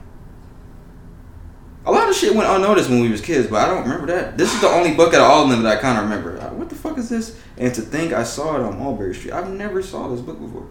A 1.87 1.90
lot 1.92 2.09
of 2.09 2.16
shit 2.16 2.35
went 2.35 2.49
unnoticed 2.51 2.90
when 2.90 3.01
we 3.01 3.09
was 3.09 3.20
kids, 3.20 3.46
but 3.49 3.64
I 3.64 3.72
don't 3.72 3.85
remember 3.85 4.07
that. 4.09 4.37
This 4.37 4.53
is 4.53 4.61
the 4.61 4.66
only 4.68 4.94
book 4.94 5.14
out 5.14 5.20
of 5.20 5.31
all 5.31 5.44
of 5.44 5.51
them 5.51 5.62
that 5.62 5.79
I 5.79 5.81
kind 5.81 5.96
of 5.99 6.05
remember. 6.05 6.40
Uh, 6.40 6.53
What 6.55 6.68
the 6.68 6.75
fuck 6.75 6.99
is 6.99 7.09
this? 7.09 7.38
And 7.57 7.72
to 7.75 7.81
think 7.81 8.12
I 8.12 8.25
saw 8.25 8.57
it 8.57 8.62
on 8.62 8.79
Mulberry 8.79 9.14
Street. 9.14 9.33
I've 9.33 9.49
never 9.51 9.83
saw 9.83 10.09
this 10.09 10.20
book 10.20 10.40
before. 10.40 10.66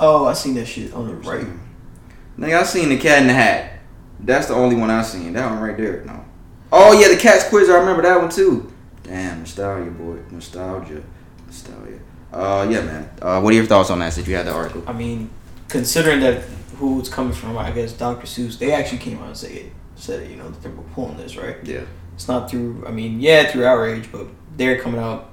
Oh, 0.00 0.26
I 0.26 0.32
seen 0.32 0.54
that 0.54 0.66
shit 0.66 0.92
on 0.92 1.06
the 1.06 1.14
right. 1.14 1.46
Nigga, 2.38 2.58
I 2.60 2.62
seen 2.64 2.88
the 2.88 2.98
Cat 2.98 3.20
in 3.22 3.28
the 3.28 3.34
Hat. 3.34 3.78
That's 4.20 4.46
the 4.48 4.54
only 4.54 4.74
one 4.76 4.90
I 4.90 5.02
seen. 5.02 5.32
That 5.32 5.48
one 5.50 5.60
right 5.60 5.76
there. 5.76 6.04
No. 6.04 6.24
Oh 6.72 6.92
yeah, 7.00 7.08
the 7.08 7.16
Cat's 7.20 7.48
Quiz. 7.48 7.70
I 7.70 7.78
remember 7.78 8.02
that 8.02 8.20
one 8.20 8.28
too. 8.30 8.72
Damn, 9.04 9.40
nostalgia, 9.40 9.90
boy, 9.92 10.18
nostalgia, 10.30 11.02
nostalgia. 11.46 11.98
Uh, 12.32 12.66
yeah, 12.68 12.80
man. 12.82 13.08
Uh, 13.22 13.40
what 13.40 13.52
are 13.52 13.56
your 13.56 13.64
thoughts 13.64 13.90
on 13.90 14.00
that? 14.00 14.12
Since 14.12 14.26
you 14.28 14.34
had 14.36 14.46
the 14.46 14.52
article. 14.52 14.82
I 14.86 14.92
mean, 14.92 15.30
considering 15.68 16.20
that 16.20 16.42
who 16.78 16.98
it's 17.00 17.08
coming 17.08 17.32
from, 17.32 17.56
I 17.56 17.70
guess 17.70 17.92
Dr. 17.92 18.26
Seuss, 18.26 18.58
they 18.58 18.72
actually 18.72 18.98
came 18.98 19.18
out 19.18 19.28
and 19.28 19.36
said 19.36 19.52
it, 19.52 19.72
said 19.98 20.22
it, 20.22 20.30
you 20.30 20.36
know, 20.36 20.48
that 20.48 20.62
they 20.62 20.70
were 20.70 20.82
pulling 20.94 21.16
this, 21.16 21.36
right? 21.36 21.56
Yeah. 21.62 21.82
It's 22.14 22.28
not 22.28 22.50
through, 22.50 22.84
I 22.86 22.90
mean, 22.90 23.20
yeah, 23.20 23.50
through 23.50 23.64
outrage, 23.64 24.10
but 24.10 24.26
they're 24.56 24.80
coming 24.80 25.00
out. 25.00 25.30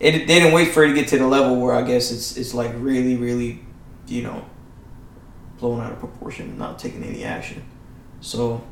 It, 0.00 0.26
they 0.26 0.38
didn't 0.40 0.52
wait 0.52 0.72
for 0.72 0.84
it 0.84 0.88
to 0.88 0.94
get 0.94 1.08
to 1.08 1.18
the 1.18 1.26
level 1.26 1.60
where 1.60 1.74
I 1.74 1.82
guess 1.82 2.10
it's 2.10 2.36
it's 2.36 2.52
like 2.54 2.72
really, 2.76 3.16
really, 3.16 3.60
you 4.06 4.22
know, 4.22 4.44
blown 5.58 5.80
out 5.80 5.92
of 5.92 5.98
proportion, 5.98 6.50
and 6.50 6.58
not 6.58 6.78
taking 6.78 7.02
any 7.02 7.24
action. 7.24 7.62
So, 8.20 8.62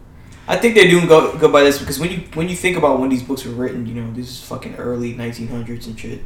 I 0.46 0.56
think 0.56 0.74
they're 0.74 0.88
doing 0.88 1.06
go, 1.06 1.36
good 1.38 1.50
by 1.52 1.62
this 1.62 1.78
because 1.78 1.98
when 1.98 2.10
you 2.10 2.18
when 2.34 2.48
you 2.50 2.56
think 2.56 2.76
about 2.76 3.00
when 3.00 3.08
these 3.08 3.22
books 3.22 3.44
were 3.46 3.54
written, 3.54 3.86
you 3.86 3.94
know, 3.94 4.12
this 4.12 4.28
is 4.28 4.42
fucking 4.44 4.76
early 4.76 5.14
1900s 5.14 5.86
and 5.86 5.98
shit. 5.98 6.20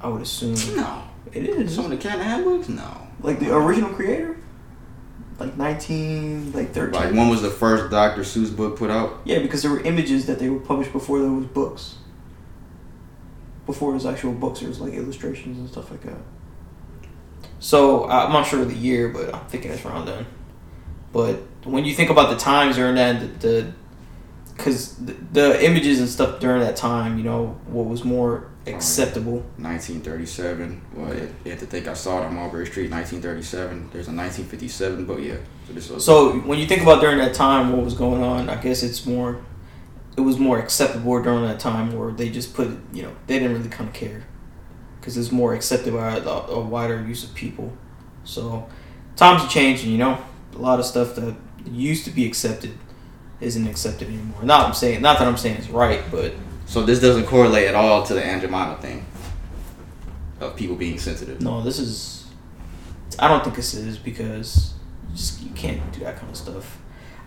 I 0.00 0.08
would 0.08 0.22
assume 0.22 0.54
No. 0.76 1.02
it 1.32 1.44
is 1.44 1.74
Some 1.74 1.84
of 1.84 1.90
the 1.90 1.96
Cat 1.98 2.14
in 2.14 2.18
the 2.20 2.24
Hat 2.24 2.42
books? 2.44 2.68
No. 2.68 3.06
like 3.20 3.38
the 3.38 3.54
original 3.54 3.90
creator, 3.90 4.36
like 5.40 5.56
19 5.56 6.52
like 6.52 6.72
13. 6.72 6.92
Like 6.92 7.12
when 7.12 7.28
was 7.28 7.42
the 7.42 7.50
first 7.50 7.90
Dr. 7.90 8.20
Seuss 8.20 8.54
book 8.54 8.76
put 8.76 8.90
out? 8.90 9.20
Yeah, 9.24 9.40
because 9.40 9.62
there 9.62 9.70
were 9.70 9.80
images 9.80 10.26
that 10.26 10.38
they 10.38 10.50
were 10.50 10.60
published 10.60 10.92
before 10.92 11.18
there 11.20 11.30
was 11.30 11.46
books. 11.46 11.96
Before 13.66 13.90
it 13.90 13.94
was 13.94 14.06
actual 14.06 14.32
books, 14.32 14.60
there 14.60 14.68
was 14.68 14.80
like 14.80 14.92
illustrations 14.92 15.58
and 15.58 15.68
stuff 15.68 15.90
like 15.90 16.02
that. 16.02 16.18
So 17.58 18.08
I'm 18.08 18.32
not 18.32 18.46
sure 18.46 18.62
of 18.62 18.68
the 18.68 18.76
year, 18.76 19.08
but 19.08 19.34
I'm 19.34 19.46
thinking 19.46 19.70
it's 19.70 19.84
around 19.84 20.06
then. 20.06 20.26
But 21.12 21.36
when 21.64 21.84
you 21.84 21.94
think 21.94 22.10
about 22.10 22.30
the 22.30 22.36
times 22.36 22.76
during 22.76 22.94
that, 22.96 23.40
the 23.40 23.72
because 24.56 24.96
the, 24.96 25.14
the 25.32 25.64
images 25.64 26.00
and 26.00 26.08
stuff 26.08 26.38
during 26.38 26.60
that 26.60 26.76
time, 26.76 27.16
you 27.16 27.24
know, 27.24 27.58
what 27.66 27.86
was 27.86 28.04
more 28.04 28.50
acceptable. 28.66 29.38
1937. 29.56 30.82
Well, 30.94 31.14
you 31.14 31.50
have 31.50 31.60
to 31.60 31.66
think 31.66 31.88
I 31.88 31.94
saw 31.94 32.22
it 32.22 32.26
on 32.26 32.34
Mulberry 32.34 32.66
Street, 32.66 32.90
1937. 32.90 33.90
There's 33.92 34.08
a 34.08 34.12
1957 34.12 35.04
book, 35.04 35.20
yeah. 35.20 35.36
So 35.66 35.72
this 35.72 35.88
was 35.88 36.04
So 36.04 36.38
when 36.40 36.58
you 36.58 36.66
think 36.66 36.82
about 36.82 37.00
during 37.00 37.18
that 37.18 37.34
time, 37.34 37.72
what 37.72 37.84
was 37.84 37.94
going 37.94 38.22
on, 38.22 38.48
I 38.48 38.60
guess 38.60 38.82
it's 38.82 39.06
more, 39.06 39.42
it 40.16 40.20
was 40.20 40.38
more 40.38 40.58
acceptable 40.58 41.22
during 41.22 41.42
that 41.44 41.60
time 41.60 41.96
where 41.96 42.12
they 42.12 42.28
just 42.28 42.54
put, 42.54 42.68
you 42.92 43.02
know, 43.02 43.12
they 43.26 43.38
didn't 43.38 43.56
really 43.56 43.68
kind 43.68 43.88
of 43.88 43.94
care, 43.94 44.24
because 45.00 45.16
it's 45.16 45.32
more 45.32 45.54
accepted 45.54 45.94
by 45.94 46.16
a, 46.16 46.28
a 46.28 46.60
wider 46.60 47.02
use 47.06 47.24
of 47.24 47.34
people. 47.34 47.72
So 48.24 48.68
times 49.16 49.42
are 49.42 49.48
changing, 49.48 49.90
you 49.90 49.98
know. 49.98 50.22
A 50.54 50.58
lot 50.58 50.78
of 50.80 50.84
stuff 50.84 51.14
that 51.14 51.34
used 51.64 52.04
to 52.04 52.10
be 52.10 52.26
accepted 52.26 52.76
isn't 53.40 53.66
accepted 53.66 54.08
anymore. 54.08 54.42
Not 54.42 54.66
I'm 54.66 54.74
saying, 54.74 55.00
not 55.00 55.18
that 55.18 55.28
I'm 55.28 55.36
saying 55.36 55.56
it's 55.56 55.68
right, 55.68 56.02
but 56.10 56.34
So 56.70 56.84
this 56.84 57.00
doesn't 57.00 57.26
correlate 57.26 57.66
at 57.66 57.74
all 57.74 58.04
to 58.04 58.14
the 58.14 58.24
Aunt 58.24 58.42
Jemima 58.42 58.78
thing 58.80 59.04
of 60.38 60.54
people 60.54 60.76
being 60.76 61.00
sensitive. 61.00 61.40
no, 61.40 61.62
this 61.62 61.80
is. 61.80 62.28
I 63.18 63.26
don't 63.26 63.42
think 63.42 63.56
this 63.56 63.74
is 63.74 63.98
because 63.98 64.74
you 65.08 65.16
just 65.16 65.42
you 65.42 65.50
can't 65.50 65.92
do 65.92 65.98
that 66.04 66.16
kind 66.18 66.30
of 66.30 66.36
stuff. 66.36 66.78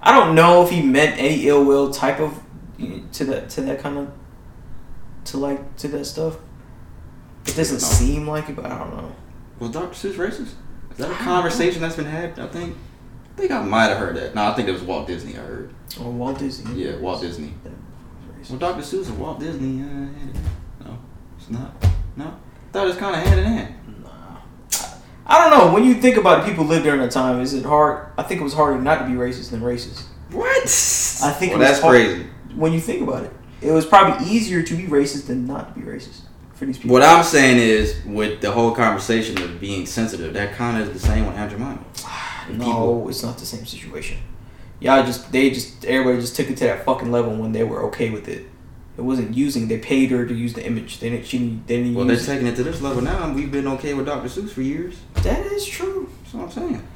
I 0.02 0.18
don't 0.18 0.34
know 0.34 0.64
if 0.64 0.70
he 0.70 0.82
meant 0.82 1.20
any 1.20 1.46
ill 1.50 1.66
will 1.66 1.92
type 1.92 2.22
of 2.22 2.42
to 3.12 3.26
that 3.26 3.50
to 3.50 3.62
that 3.64 3.80
kind 3.80 3.98
of 3.98 4.14
to 5.26 5.38
like 5.38 5.76
to 5.76 5.90
that 5.90 6.06
stuff. 6.06 6.38
It 7.46 7.58
doesn't 7.58 7.82
seem 7.82 8.26
like 8.26 8.48
it, 8.48 8.56
but 8.56 8.66
I 8.66 8.78
don't 8.80 8.96
know. 8.96 9.14
Was 9.60 9.72
Dr. 9.72 9.90
Seuss 9.90 10.14
racist? 10.14 10.54
Is 10.92 10.98
that 11.00 11.12
a 11.12 11.16
conversation 11.16 11.82
that's 11.82 11.98
been 11.98 12.06
had? 12.06 12.40
I 12.40 12.48
think. 12.48 12.78
I 13.34 13.36
think 13.36 13.52
I 13.52 13.62
might 13.62 13.88
have 13.88 13.98
heard 13.98 14.16
that. 14.16 14.36
No, 14.36 14.46
I 14.46 14.54
think 14.54 14.70
it 14.70 14.72
was 14.72 14.84
Walt 14.84 15.06
Disney. 15.06 15.34
I 15.34 15.42
heard. 15.42 15.74
Or 16.00 16.10
Walt 16.10 16.40
Disney. 16.40 16.86
Yeah, 16.86 16.96
Walt 16.96 17.20
Disney. 17.20 17.54
Well, 18.50 18.60
Dr. 18.60 18.82
Seuss 18.82 19.08
and 19.08 19.20
Walt 19.20 19.40
Disney. 19.40 19.82
Uh, 19.82 20.86
no, 20.86 20.98
it's 21.38 21.50
not. 21.50 21.74
No, 22.16 22.36
thought 22.72 22.86
it 22.86 22.88
was 22.90 22.98
kind 22.98 23.16
of 23.16 23.24
hand 23.28 23.40
in 23.40 23.46
hand. 23.46 23.76
Nah. 24.04 24.38
I 25.26 25.50
don't 25.50 25.58
know. 25.58 25.74
When 25.74 25.84
you 25.86 25.96
think 25.96 26.18
about 26.18 26.44
it, 26.44 26.50
people 26.50 26.66
lived 26.66 26.84
during 26.86 27.00
that 27.02 27.12
time. 27.12 27.40
Is 27.42 27.54
it 27.54 27.66
hard? 27.66 28.08
I 28.18 28.24
think 28.24 28.42
it 28.42 28.44
was 28.44 28.54
harder 28.54 28.80
not 28.80 29.00
to 29.00 29.06
be 29.06 29.14
racist 29.14 29.52
than 29.52 29.62
racist. 29.62 30.04
What? 30.32 30.44
What? 30.44 30.58
I 31.24 31.32
think 31.32 31.52
well, 31.54 31.62
it 31.62 31.64
was 31.64 31.68
that's 31.70 31.80
hard- 31.80 31.96
crazy. 31.96 32.28
when 32.56 32.74
you 32.74 32.80
think 32.80 33.02
about 33.02 33.24
it. 33.24 33.32
It 33.62 33.72
was 33.72 33.86
probably 33.86 34.28
easier 34.28 34.62
to 34.62 34.76
be 34.76 34.84
racist 34.84 35.28
than 35.28 35.48
not 35.48 35.74
to 35.74 35.80
be 35.80 35.86
racist 35.88 36.22
for 36.54 36.66
these 36.66 36.78
people. 36.78 36.92
What 36.92 37.02
I'm 37.04 37.24
saying 37.24 37.60
is, 37.60 38.04
with 38.06 38.42
the 38.42 38.52
whole 38.52 38.72
conversation 38.76 39.42
of 39.42 39.62
being 39.62 39.86
sensitive, 39.86 40.34
that 40.34 40.54
kind 40.56 40.82
of 40.82 40.90
is 40.90 41.02
the 41.02 41.08
same 41.08 41.26
with 41.26 41.36
Aunt 41.38 41.50
Jemima. 41.52 41.80
no, 42.52 43.08
it's 43.08 43.24
not 43.24 43.38
the 43.38 43.46
same 43.46 43.66
situation. 43.66 44.18
Y'all 44.84 45.06
just 45.06 45.32
they 45.32 45.50
just 45.50 45.86
everybody 45.86 46.20
just 46.20 46.36
took 46.36 46.50
it 46.50 46.58
to 46.58 46.66
that 46.66 46.84
fucking 46.84 47.10
level 47.10 47.34
when 47.38 47.54
they 47.54 47.64
were 47.64 47.84
okay 47.86 48.10
with 48.10 48.28
it. 48.28 48.46
It 48.98 49.02
wasn't 49.02 49.34
using. 49.34 49.70
They 49.70 49.78
paid 49.80 50.12
her 50.12 50.26
to 50.26 50.34
use 50.34 50.54
the 50.54 50.64
image. 50.66 51.00
They 51.00 51.10
didn't. 51.10 51.26
She 51.26 51.40
didn't. 51.40 51.68
They 51.68 51.78
didn't 51.78 51.96
Well, 51.96 52.06
they're 52.06 52.18
taking 52.18 52.48
it 52.48 52.58
to 52.58 52.64
this 52.64 52.82
level 52.82 53.02
now, 53.02 53.24
and 53.24 53.34
we've 53.34 53.52
been 53.52 53.66
okay 53.70 53.94
with 53.94 54.06
Dr. 54.06 54.28
Seuss 54.28 54.50
for 54.50 54.62
years. 54.62 54.96
that 55.16 55.46
is 55.46 55.66
true. 55.66 56.10
That's 56.22 56.34
what 56.34 56.44
I'm 56.44 56.52
saying. 56.52 56.88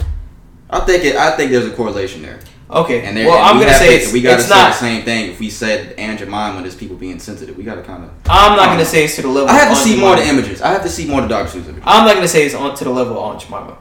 I 0.70 0.82
think 0.82 1.06
it. 1.06 1.16
I 1.16 1.32
think 1.38 1.50
there's 1.50 1.66
a 1.66 1.72
correlation 1.72 2.22
there. 2.22 2.40
Okay. 2.70 3.04
And 3.04 3.16
there, 3.16 3.28
well, 3.28 3.38
and 3.38 3.46
I'm 3.48 3.58
we 3.58 3.64
gonna 3.64 3.78
say 3.78 3.96
it's, 3.96 4.12
we 4.12 4.22
gotta 4.22 4.40
it's 4.42 4.50
say 4.50 4.56
not. 4.56 4.74
the 4.74 4.80
same 4.80 5.04
thing. 5.06 5.32
If 5.32 5.40
we 5.40 5.50
said 5.50 5.98
Aunt 5.98 6.20
Jemima, 6.20 6.60
there's 6.62 6.76
people 6.76 6.98
being 6.98 7.20
sensitive. 7.20 7.56
We 7.56 7.64
gotta 7.64 7.84
kind 7.84 8.04
of. 8.04 8.12
I'm 8.26 8.58
not 8.58 8.66
gonna 8.66 8.84
say 8.84 9.06
it's 9.06 9.16
to 9.16 9.22
the 9.22 9.30
level. 9.30 9.48
I 9.50 9.54
have 9.54 9.70
to 9.70 9.76
see 9.82 9.98
more 9.98 10.14
of 10.14 10.20
the 10.20 10.28
images. 10.28 10.62
I 10.62 10.72
have 10.74 10.84
to 10.84 10.90
see 10.90 11.08
more 11.08 11.22
of 11.22 11.30
the 11.30 11.34
Dr. 11.34 11.58
Seuss 11.58 11.70
images. 11.70 11.84
I'm 11.86 12.06
not 12.06 12.16
gonna 12.16 12.28
say 12.28 12.46
it's 12.46 12.54
on 12.54 12.76
to 12.76 12.84
the 12.84 12.90
level 12.90 13.14
of 13.18 13.24
Aunt 13.24 13.40
Jemima, 13.42 13.78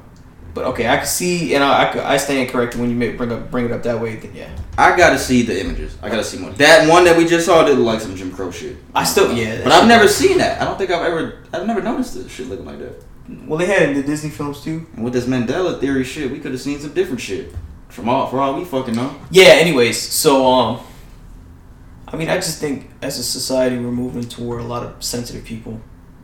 but 0.56 0.64
okay, 0.64 0.88
I 0.88 0.96
can 0.96 1.06
see 1.06 1.54
and 1.54 1.62
I 1.62 1.84
I, 1.84 2.14
I 2.14 2.16
stand 2.16 2.48
corrected 2.48 2.80
when 2.80 2.88
you 2.88 2.96
make, 2.96 3.18
bring 3.18 3.30
up 3.30 3.50
bring 3.50 3.66
it 3.66 3.72
up 3.72 3.82
that 3.82 4.00
way. 4.00 4.16
Then 4.16 4.34
yeah, 4.34 4.48
I 4.78 4.96
gotta 4.96 5.18
see 5.18 5.42
the 5.42 5.60
images. 5.60 5.98
I 6.02 6.08
gotta 6.08 6.24
see 6.24 6.38
more. 6.38 6.50
That 6.52 6.88
one 6.88 7.04
that 7.04 7.14
we 7.14 7.26
just 7.26 7.44
saw 7.44 7.62
did 7.62 7.76
look 7.76 7.86
like 7.86 8.00
some 8.00 8.16
Jim 8.16 8.32
Crow 8.32 8.50
shit. 8.50 8.78
I 8.94 9.04
still 9.04 9.30
yeah. 9.34 9.62
But 9.62 9.72
I've 9.72 9.86
never 9.86 10.08
seen 10.08 10.38
that. 10.38 10.62
I 10.62 10.64
don't 10.64 10.78
think 10.78 10.90
I've 10.90 11.04
ever. 11.04 11.44
I've 11.52 11.66
never 11.66 11.82
noticed 11.82 12.14
this 12.14 12.32
shit 12.32 12.46
looking 12.48 12.64
like 12.64 12.78
that. 12.78 13.04
Well, 13.46 13.58
they 13.58 13.66
had 13.66 13.82
it 13.82 13.90
in 13.90 13.96
the 13.96 14.02
Disney 14.02 14.30
films 14.30 14.64
too. 14.64 14.86
And 14.94 15.04
with 15.04 15.12
this 15.12 15.26
Mandela 15.26 15.78
theory 15.78 16.04
shit, 16.04 16.30
we 16.30 16.40
could 16.40 16.52
have 16.52 16.60
seen 16.62 16.80
some 16.80 16.94
different 16.94 17.20
shit. 17.20 17.54
From 17.90 18.08
all 18.08 18.26
for 18.26 18.40
all 18.40 18.54
we 18.58 18.64
fucking 18.64 18.94
know. 18.94 19.14
Yeah. 19.30 19.48
Anyways, 19.48 20.00
so 20.00 20.46
um, 20.46 20.80
I 22.08 22.16
mean, 22.16 22.30
I 22.30 22.36
just 22.36 22.60
think 22.60 22.88
as 23.02 23.18
a 23.18 23.22
society 23.22 23.76
we're 23.76 23.90
moving 23.90 24.26
toward 24.26 24.62
a 24.62 24.64
lot 24.64 24.84
of 24.84 25.04
sensitive 25.04 25.44
people, 25.44 25.82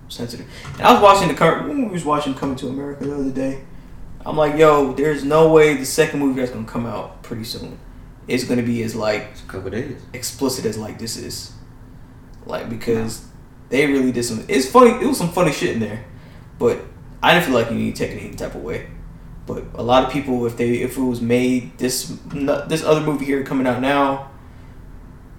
sensitive. 0.09 0.47
And 0.79 0.83
I 0.83 0.95
was 0.95 1.03
watching 1.03 1.29
the 1.29 1.35
current. 1.35 1.68
We 1.68 1.85
was 1.85 2.07
watching 2.07 2.33
Coming 2.33 2.57
to 2.57 2.68
America 2.68 3.05
the 3.05 3.14
other 3.14 3.31
day, 3.31 3.64
I'm 4.25 4.37
like, 4.37 4.57
yo, 4.57 4.93
there's 4.93 5.25
no 5.25 5.53
way 5.53 5.75
the 5.77 5.85
second 5.87 6.21
movie 6.21 6.41
that's 6.41 6.53
gonna 6.53 6.67
come 6.67 6.87
out 6.87 7.23
pretty 7.23 7.45
soon 7.45 7.79
is 8.29 8.45
gonna 8.45 8.63
be 8.63 8.83
as 8.83 8.95
like 8.95 9.29
It's 9.33 9.43
a 9.43 9.47
couple 9.47 9.71
days. 9.71 10.01
explicit 10.13 10.65
as 10.65 10.79
like 10.79 10.99
this 10.99 11.17
is. 11.17 11.53
Like 12.47 12.69
because 12.69 13.25
they 13.69 13.87
really 13.87 14.13
did 14.13 14.25
some. 14.25 14.45
It's 14.49 14.69
funny. 14.71 14.91
It 14.91 15.07
was 15.07 15.19
some 15.19 15.31
funny 15.33 15.53
shit 15.53 15.71
in 15.71 15.81
there, 15.81 16.05
but 16.59 16.81
I 17.23 17.35
didn't 17.35 17.47
feel 17.47 17.55
like 17.55 17.71
you 17.71 17.77
need 17.79 17.97
to 17.97 18.07
take 18.07 18.17
it 18.17 18.21
any 18.25 18.35
type 18.35 18.55
of 18.55 18.63
way. 18.63 18.89
But 19.47 19.65
a 19.75 19.83
lot 19.83 20.05
of 20.05 20.13
people, 20.13 20.45
if 20.47 20.57
they 20.57 20.75
if 20.83 20.97
it 20.97 21.01
was 21.03 21.21
made 21.21 21.79
this 21.79 22.17
this 22.33 22.85
other 22.85 23.01
movie 23.01 23.25
here 23.25 23.43
coming 23.45 23.67
out 23.67 23.81
now, 23.81 24.31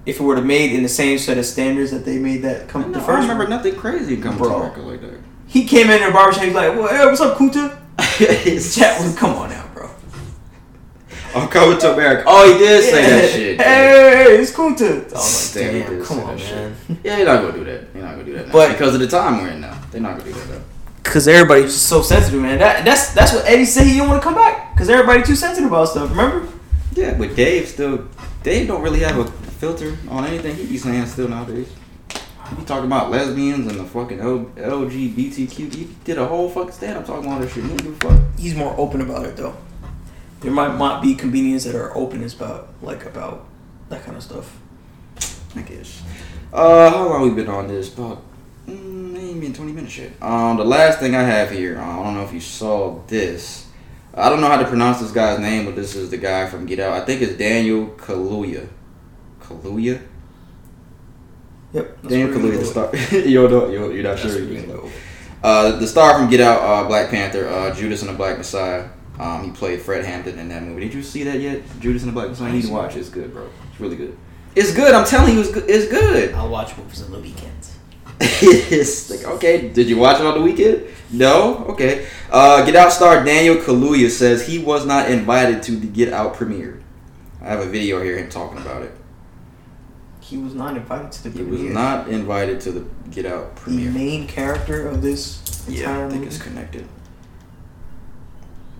if 0.06 0.18
it 0.20 0.22
were 0.22 0.34
to 0.36 0.42
made 0.42 0.72
in 0.72 0.82
the 0.82 0.88
same 0.88 1.18
set 1.18 1.36
of 1.38 1.44
standards 1.46 1.90
that 1.90 2.04
they 2.04 2.18
made 2.18 2.42
that 2.42 2.68
come 2.68 2.90
the 2.92 3.00
I 3.00 3.20
remember 3.20 3.46
nothing 3.48 3.76
crazy 3.76 4.16
coming 4.16 4.38
Bro. 4.38 4.48
to 4.48 4.54
America 4.56 4.80
like 4.80 5.00
that. 5.02 5.20
he 5.46 5.64
came 5.66 5.88
in 5.90 6.02
the 6.02 6.10
barbershop. 6.10 6.44
He's 6.44 6.54
like, 6.54 6.74
"Well, 6.76 6.88
hey, 6.88 7.04
what's 7.06 7.20
up, 7.20 7.36
Kuta?" 7.38 7.80
Chat 8.18 9.00
was, 9.00 9.16
come 9.16 9.30
on 9.36 9.50
now, 9.50 9.66
bro. 9.74 9.90
I'm 11.34 11.48
coming 11.48 11.78
to 11.80 11.92
America. 11.94 12.24
Oh, 12.26 12.52
he 12.52 12.58
did 12.58 12.84
say 12.84 13.02
that 13.02 13.30
shit. 13.30 13.60
Hey, 13.60 14.36
it's 14.38 14.52
Kuta. 14.52 15.10
I 15.10 15.14
was 15.14 15.56
like, 15.56 15.64
Damn, 15.64 15.80
damn, 15.80 15.98
did 15.98 16.06
come 16.06 16.20
on, 16.20 16.36
that 16.36 16.38
man. 16.38 16.76
Yeah, 17.02 17.16
you're 17.16 17.26
not 17.26 17.40
gonna 17.42 17.52
do 17.58 17.64
that. 17.64 17.88
You're 17.92 18.04
not 18.04 18.10
gonna 18.12 18.24
do 18.24 18.32
that 18.34 18.46
now. 18.46 18.52
But- 18.52 18.72
because 18.72 18.94
of 18.94 19.00
the 19.00 19.08
time 19.08 19.42
we're 19.42 19.48
in 19.50 19.60
now, 19.60 19.80
they're 19.90 20.00
not 20.00 20.18
gonna 20.18 20.30
do 20.32 20.38
that. 20.38 20.48
Though. 20.48 20.62
Cause 21.02 21.28
everybody's 21.28 21.72
just 21.72 21.86
so 21.86 22.02
sensitive, 22.02 22.40
man. 22.40 22.58
That 22.58 22.84
that's 22.84 23.12
that's 23.14 23.32
what 23.32 23.44
Eddie 23.46 23.66
said 23.66 23.86
he 23.86 23.92
didn't 23.94 24.08
want 24.08 24.22
to 24.22 24.24
come 24.24 24.34
back. 24.34 24.76
Cause 24.76 24.88
everybody 24.88 25.22
too 25.22 25.36
sensitive 25.36 25.70
about 25.70 25.88
stuff. 25.88 26.10
Remember? 26.10 26.48
Yeah, 26.94 27.14
but 27.18 27.36
Dave 27.36 27.68
still, 27.68 28.08
Dave 28.42 28.66
don't 28.68 28.80
really 28.82 29.00
have 29.00 29.18
a 29.18 29.26
filter 29.26 29.96
on 30.08 30.24
anything 30.24 30.56
he 30.56 30.66
be 30.66 30.78
saying 30.78 31.06
still 31.06 31.28
nowadays. 31.28 31.68
He 32.58 32.64
talking 32.64 32.86
about 32.86 33.10
lesbians 33.10 33.66
and 33.66 33.80
the 33.80 33.84
fucking 33.84 34.20
L- 34.20 34.46
LGBTQ. 34.56 35.74
He 35.74 35.88
did 36.04 36.18
a 36.18 36.26
whole 36.26 36.48
fucking 36.48 36.72
stand 36.72 36.98
up 36.98 37.06
talking 37.06 37.26
about 37.26 37.42
this 37.42 37.52
shit. 37.52 37.64
He 37.64 37.76
give 37.76 37.86
a 37.86 38.08
fuck. 38.08 38.20
He's 38.38 38.54
more 38.54 38.74
open 38.78 39.00
about 39.00 39.26
it 39.26 39.36
though. 39.36 39.56
There 40.40 40.52
might 40.52 40.76
not 40.76 41.02
be 41.02 41.14
comedians 41.14 41.64
that 41.64 41.74
are 41.74 41.96
open 41.96 42.22
as 42.22 42.34
about 42.34 42.68
like 42.82 43.06
about 43.06 43.46
that 43.88 44.04
kind 44.04 44.16
of 44.16 44.22
stuff. 44.22 44.58
I 45.56 45.62
guess. 45.62 46.02
Uh, 46.52 46.90
how 46.90 47.08
long 47.08 47.22
we 47.22 47.30
been 47.30 47.48
on 47.48 47.68
this? 47.68 47.92
About 47.92 48.22
mm, 48.66 49.18
ain't 49.18 49.40
been 49.40 49.52
twenty 49.52 49.72
minutes 49.72 49.96
yet. 49.96 50.12
Um, 50.20 50.56
the 50.56 50.64
last 50.64 50.98
thing 51.00 51.14
I 51.14 51.22
have 51.22 51.50
here. 51.50 51.78
Uh, 51.78 52.00
I 52.00 52.04
don't 52.04 52.14
know 52.14 52.24
if 52.24 52.32
you 52.32 52.40
saw 52.40 53.02
this. 53.06 53.68
I 54.16 54.28
don't 54.28 54.40
know 54.40 54.48
how 54.48 54.58
to 54.58 54.66
pronounce 54.66 55.00
this 55.00 55.10
guy's 55.10 55.40
name, 55.40 55.64
but 55.64 55.74
this 55.74 55.96
is 55.96 56.10
the 56.10 56.16
guy 56.16 56.46
from 56.46 56.66
Get 56.66 56.78
Out. 56.78 56.92
I 56.92 57.04
think 57.04 57.20
it's 57.20 57.36
Daniel 57.36 57.86
Kaluuya. 57.96 58.68
Kaluuya. 59.40 60.00
Yep. 61.74 62.02
that's 62.02 62.08
Daniel 62.08 62.28
Kaluuya, 62.30 62.58
the 62.58 62.64
star. 62.64 62.96
you 63.26 63.48
don't. 63.48 63.72
You're, 63.72 63.92
you're 63.92 64.02
not. 64.04 64.16
That's 64.16 64.22
sure. 64.22 64.40
where 64.40 64.48
we're 64.48 64.60
gonna 64.62 64.80
go. 64.80 64.90
Uh, 65.42 65.76
the 65.78 65.86
star 65.86 66.16
from 66.16 66.30
Get 66.30 66.40
Out, 66.40 66.62
uh, 66.62 66.86
Black 66.86 67.10
Panther, 67.10 67.48
uh, 67.48 67.74
Judas 67.74 68.00
and 68.00 68.10
the 68.10 68.14
Black 68.14 68.38
Messiah. 68.38 68.88
Um, 69.18 69.44
he 69.44 69.50
played 69.50 69.82
Fred 69.82 70.04
Hampton 70.04 70.38
in 70.38 70.48
that 70.48 70.62
movie. 70.62 70.82
Did 70.82 70.94
you 70.94 71.02
see 71.02 71.24
that 71.24 71.40
yet? 71.40 71.62
Judas 71.80 72.02
and 72.02 72.10
the 72.10 72.14
Black 72.14 72.28
Messiah. 72.30 72.48
You 72.48 72.56
need 72.56 72.66
to 72.66 72.72
watch 72.72 72.96
it. 72.96 73.00
It's 73.00 73.10
good, 73.10 73.32
bro. 73.32 73.48
It's 73.70 73.80
really 73.80 73.96
good. 73.96 74.16
It's 74.54 74.72
good. 74.72 74.94
I'm 74.94 75.04
telling 75.04 75.34
you, 75.34 75.40
it's 75.40 75.50
good. 75.50 75.68
It's 75.68 75.90
good. 75.90 76.32
I'll 76.34 76.48
watch 76.48 76.76
movies 76.76 77.02
on 77.02 77.10
the 77.10 77.18
weekends. 77.18 77.76
it's 78.20 79.10
like 79.10 79.24
okay. 79.34 79.68
Did 79.68 79.88
you 79.88 79.98
watch 79.98 80.20
it 80.20 80.26
on 80.26 80.34
the 80.34 80.42
weekend? 80.42 80.84
No. 81.10 81.64
Okay. 81.66 82.06
Uh, 82.30 82.64
Get 82.64 82.76
Out 82.76 82.92
star 82.92 83.24
Daniel 83.24 83.56
Kaluuya 83.56 84.08
says 84.10 84.46
he 84.46 84.60
was 84.60 84.86
not 84.86 85.10
invited 85.10 85.62
to 85.64 85.72
the 85.72 85.88
Get 85.88 86.12
Out 86.12 86.34
premiere. 86.34 86.80
I 87.42 87.46
have 87.48 87.60
a 87.60 87.68
video 87.68 88.02
here 88.02 88.16
him 88.16 88.30
talking 88.30 88.58
about 88.58 88.82
it. 88.82 88.92
He 90.24 90.38
was 90.38 90.54
not 90.54 90.74
invited 90.74 91.12
to 91.12 91.28
the 91.28 91.30
He 91.38 91.44
was 91.44 91.60
not 91.60 92.08
invited 92.08 92.58
to 92.62 92.72
the 92.72 92.84
Get 93.10 93.26
Out 93.26 93.56
premiere. 93.56 93.90
the 93.90 93.98
main 93.98 94.26
character 94.26 94.88
of 94.88 95.02
this 95.02 95.38
Yeah, 95.68 95.80
entire 95.80 96.06
I 96.06 96.08
think 96.08 96.12
movie. 96.22 96.26
it's 96.34 96.42
connected. 96.42 96.88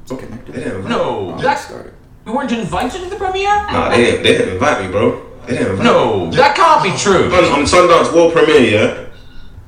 It's 0.03 0.13
oh, 0.13 0.17
connected. 0.17 0.55
Yeah, 0.55 0.89
no, 0.89 1.35
Oh, 1.37 1.43
that- 1.43 1.59
started. 1.59 1.93
We 2.25 2.33
weren't 2.33 2.51
invited 2.53 3.03
to 3.03 3.11
the 3.11 3.17
premiere? 3.17 3.55
Nah, 3.71 3.91
they 3.91 4.05
didn't, 4.05 4.23
they 4.23 4.33
didn't 4.39 4.55
invite 4.55 4.87
me, 4.87 4.91
bro. 4.91 5.23
They 5.47 5.53
didn't 5.59 5.73
invite 5.73 5.85
No, 5.85 6.27
me. 6.31 6.37
that 6.37 6.57
can't 6.57 6.83
be 6.83 6.93
true. 6.97 7.25
On, 7.27 7.45
on 7.61 7.65
Sundance 7.67 8.11
World 8.15 8.33
Premiere, 8.33 8.71
yeah, 8.71 9.07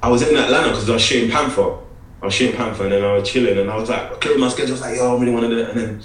I 0.02 0.08
was 0.08 0.22
in 0.26 0.34
Atlanta 0.34 0.68
because 0.70 0.88
I 0.88 0.94
was 0.94 1.02
shooting 1.02 1.30
Panther. 1.30 1.76
I 2.22 2.24
was 2.24 2.32
shooting 2.32 2.56
Panther 2.56 2.84
and 2.84 2.92
then 2.92 3.04
I 3.04 3.12
was 3.12 3.28
chilling 3.30 3.58
and 3.58 3.70
I 3.70 3.76
was 3.76 3.90
like, 3.90 4.18
clearing 4.22 4.40
my 4.40 4.48
schedule. 4.48 4.70
I 4.70 4.72
was 4.72 4.80
like, 4.80 4.96
yo, 4.96 5.14
I 5.14 5.20
really 5.20 5.32
want 5.32 5.44
to 5.44 5.50
do 5.50 5.58
it. 5.58 5.68
And 5.68 5.78
then 5.80 6.00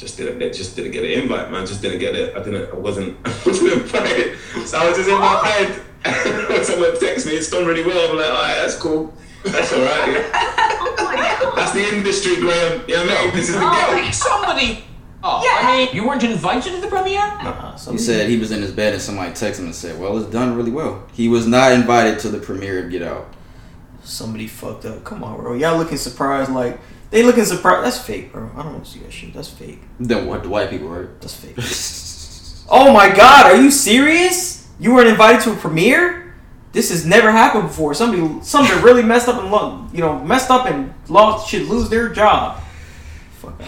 just 0.00 0.16
didn't, 0.16 0.40
just 0.54 0.74
didn't 0.76 0.92
get 0.92 1.04
an 1.04 1.10
invite, 1.10 1.50
man. 1.52 1.66
Just 1.66 1.82
didn't 1.82 1.98
get 2.00 2.14
it. 2.16 2.34
I 2.36 2.42
didn't, 2.42 2.72
I 2.72 2.76
wasn't, 2.76 3.16
I 3.26 3.30
wasn't 3.46 3.72
invited. 3.74 4.38
So 4.66 4.78
I 4.78 4.88
was 4.88 4.96
just 4.96 5.08
in 5.10 5.18
my 5.18 5.46
head. 5.46 5.82
Someone 6.64 6.98
texts 6.98 7.26
me, 7.26 7.34
it's 7.34 7.50
done 7.50 7.66
really 7.66 7.84
well. 7.84 8.10
I'm 8.10 8.16
like, 8.16 8.26
alright, 8.26 8.56
that's 8.56 8.76
cool. 8.76 9.12
That's 9.44 9.72
alright. 9.72 10.26
Yeah. 11.10 11.52
That's 11.56 11.72
the 11.72 11.96
industry, 11.96 12.36
Graham. 12.36 12.84
You 12.88 12.94
know 12.96 13.04
what 13.06 13.18
I 13.18 13.24
mean? 13.26 13.34
This 13.34 13.48
is 13.48 13.54
the 13.56 13.60
Oh, 13.62 13.96
game. 13.96 14.12
somebody. 14.12 14.84
Oh, 15.24 15.42
I 15.44 15.76
mean, 15.76 15.88
you 15.94 16.06
weren't 16.06 16.22
invited 16.22 16.72
to 16.74 16.80
the 16.80 16.86
premiere? 16.86 17.18
Uh, 17.20 17.76
He 17.90 17.98
said 17.98 18.28
he 18.30 18.38
was 18.38 18.52
in 18.52 18.62
his 18.62 18.70
bed 18.70 18.92
and 18.94 19.02
somebody 19.02 19.32
texted 19.32 19.58
him 19.60 19.64
and 19.66 19.74
said, 19.74 19.98
"Well, 20.00 20.16
it's 20.18 20.30
done 20.30 20.56
really 20.56 20.70
well." 20.70 21.02
He 21.12 21.28
was 21.28 21.46
not 21.46 21.72
invited 21.72 22.20
to 22.20 22.28
the 22.28 22.38
premiere 22.38 22.84
of 22.84 22.90
Get 22.90 23.02
Out. 23.02 23.26
somebody 24.04 24.46
fucked 24.46 24.84
up. 24.84 25.04
Come 25.04 25.24
on, 25.24 25.36
bro. 25.40 25.54
Y'all 25.54 25.76
looking 25.76 25.98
surprised 25.98 26.50
like 26.52 26.78
they 27.10 27.22
looking 27.22 27.44
surprised. 27.44 27.84
That's 27.86 27.98
fake, 27.98 28.32
bro. 28.32 28.50
I 28.56 28.62
don't 28.62 28.72
want 28.74 28.84
to 28.84 28.90
see 28.90 29.00
that 29.00 29.12
shit. 29.12 29.34
That's 29.34 29.48
fake. 29.48 29.80
Then 29.98 30.26
what? 30.26 30.42
The 30.42 30.48
white 30.48 30.70
people, 30.70 30.88
right? 30.88 31.08
That's 31.20 31.34
fake. 31.34 31.56
oh 32.70 32.92
my 32.92 33.14
god, 33.14 33.52
are 33.52 33.60
you 33.60 33.70
serious? 33.70 34.68
You 34.78 34.94
weren't 34.94 35.08
invited 35.08 35.42
to 35.42 35.52
a 35.52 35.56
premiere? 35.56 36.34
This 36.72 36.90
has 36.90 37.04
never 37.04 37.30
happened 37.32 37.64
before. 37.64 37.94
Somebody, 37.94 38.42
somebody 38.44 38.80
really 38.82 39.02
messed 39.02 39.26
up 39.28 39.40
and 39.42 39.50
lo- 39.50 39.86
you 39.92 40.00
know 40.00 40.18
messed 40.24 40.50
up 40.50 40.66
and 40.66 40.94
lost 41.08 41.48
should 41.50 41.62
lose 41.68 41.88
their 41.90 42.08
job. 42.08 42.60
Fuck. 43.38 43.60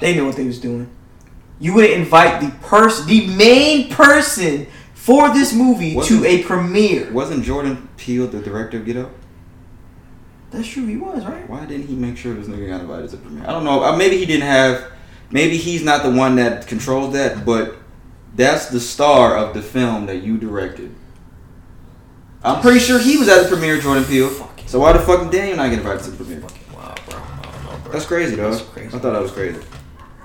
They 0.00 0.14
knew 0.14 0.26
what 0.26 0.36
they 0.36 0.44
was 0.46 0.58
doing. 0.60 0.88
You 1.58 1.74
wouldn't 1.74 1.94
invite 1.94 2.40
the 2.40 2.50
person, 2.66 3.06
the 3.06 3.26
main 3.28 3.90
person 3.90 4.66
for 4.94 5.28
this 5.32 5.52
movie 5.54 5.94
Wasn't- 5.94 6.22
to 6.22 6.28
a 6.28 6.42
premiere. 6.42 7.10
Wasn't 7.12 7.44
Jordan 7.44 7.88
Peele 7.96 8.26
the 8.26 8.40
director 8.40 8.78
of 8.78 8.84
Get 8.86 8.96
Out? 8.96 9.10
That's 10.56 10.68
true. 10.68 10.86
He 10.86 10.96
was 10.96 11.22
right. 11.26 11.48
Why 11.50 11.66
didn't 11.66 11.86
he 11.86 11.94
make 11.94 12.16
sure 12.16 12.32
this 12.32 12.46
nigga 12.46 12.68
got 12.68 12.80
invited 12.80 13.10
to 13.10 13.16
the 13.16 13.22
premiere? 13.22 13.44
I 13.44 13.52
don't 13.52 13.64
know. 13.64 13.84
Uh, 13.84 13.94
maybe 13.94 14.16
he 14.16 14.24
didn't 14.24 14.46
have. 14.46 14.90
Maybe 15.30 15.58
he's 15.58 15.82
not 15.82 16.02
the 16.02 16.10
one 16.10 16.36
that 16.36 16.66
controls 16.66 17.12
that, 17.12 17.44
but 17.44 17.76
that's 18.34 18.66
the 18.70 18.80
star 18.80 19.36
of 19.36 19.52
the 19.52 19.60
film 19.60 20.06
that 20.06 20.22
you 20.22 20.38
directed. 20.38 20.94
I'm 22.42 22.62
pretty 22.62 22.78
sure 22.78 22.98
he 22.98 23.18
was 23.18 23.28
at 23.28 23.42
the 23.42 23.48
premiere, 23.48 23.78
Jordan 23.80 24.04
Peele. 24.04 24.30
So 24.66 24.80
why 24.80 24.92
the 24.92 25.00
fuck 25.00 25.24
did 25.24 25.32
Daniel 25.32 25.58
not 25.58 25.68
get 25.68 25.80
invited 25.80 26.04
to 26.04 26.10
the 26.12 26.24
premiere? 26.24 26.40
Wow, 26.72 26.94
bro. 27.08 27.18
Know, 27.18 27.78
bro. 27.82 27.92
That's 27.92 28.06
crazy, 28.06 28.36
though. 28.36 28.50
That's 28.50 28.62
crazy. 28.62 28.88
I 28.88 28.98
thought 28.98 29.12
that 29.12 29.22
was 29.22 29.32
crazy. 29.32 29.60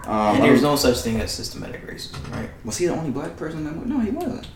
Um, 0.05 0.35
and 0.35 0.43
there's 0.43 0.61
no 0.61 0.77
such 0.77 0.99
thing 0.99 1.19
as 1.19 1.31
systematic 1.31 1.85
racism, 1.85 2.31
right? 2.31 2.49
Was 2.63 2.77
he 2.77 2.85
the 2.85 2.93
only 2.93 3.11
black 3.11 3.35
person 3.35 3.65
that? 3.65 3.75
No, 3.85 3.99
he 3.99 4.11
wasn't. 4.11 4.47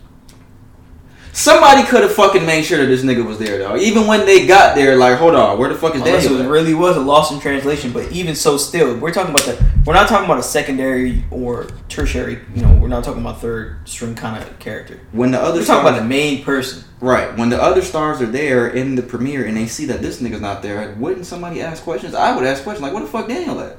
Somebody 1.35 1.83
could 1.83 2.01
have 2.01 2.13
fucking 2.13 2.45
made 2.45 2.63
sure 2.63 2.77
that 2.77 2.85
this 2.85 3.03
nigga 3.03 3.25
was 3.25 3.37
there 3.37 3.57
though. 3.57 3.75
Even 3.75 4.07
when 4.07 4.25
they 4.25 4.47
got 4.47 4.73
there, 4.73 4.95
like, 4.95 5.17
hold 5.17 5.35
on, 5.35 5.59
where 5.59 5.67
the 5.67 5.75
fuck 5.75 5.93
is 5.93 5.99
Unless 6.01 6.23
it 6.23 6.29
Daniel? 6.29 6.45
at? 6.45 6.49
really 6.49 6.73
was 6.73 6.95
a 6.95 7.01
loss 7.01 7.29
in 7.29 7.41
translation, 7.41 7.91
but 7.91 8.09
even 8.13 8.35
so, 8.35 8.55
still, 8.55 8.95
we're 8.97 9.11
talking 9.11 9.31
about 9.35 9.41
the. 9.45 9.61
We're 9.85 9.95
not 9.95 10.07
talking 10.07 10.23
about 10.23 10.39
a 10.39 10.43
secondary 10.43 11.25
or 11.31 11.67
tertiary. 11.89 12.39
You 12.55 12.61
know, 12.61 12.73
we're 12.81 12.87
not 12.87 13.03
talking 13.03 13.19
about 13.19 13.41
third 13.41 13.79
string 13.83 14.15
kind 14.15 14.41
of 14.41 14.57
character. 14.59 14.97
When 15.11 15.31
the 15.31 15.41
other 15.41 15.59
We're 15.59 15.65
talking 15.65 15.85
about 15.89 15.99
the 15.99 16.05
main 16.07 16.41
person. 16.41 16.85
right, 17.01 17.37
when 17.37 17.49
the 17.49 17.61
other 17.61 17.81
stars 17.81 18.21
are 18.21 18.25
there 18.27 18.69
in 18.69 18.95
the 18.95 19.03
premiere 19.03 19.45
and 19.45 19.57
they 19.57 19.67
see 19.67 19.85
that 19.87 20.01
this 20.01 20.21
nigga's 20.21 20.39
not 20.39 20.61
there, 20.61 20.95
wouldn't 20.97 21.25
somebody 21.25 21.61
ask 21.61 21.83
questions? 21.83 22.15
I 22.15 22.33
would 22.33 22.45
ask 22.45 22.63
questions 22.63 22.81
like, 22.81 22.93
"What 22.93 23.01
the 23.01 23.09
fuck, 23.09 23.27
Daniel 23.27 23.59
at?" 23.59 23.75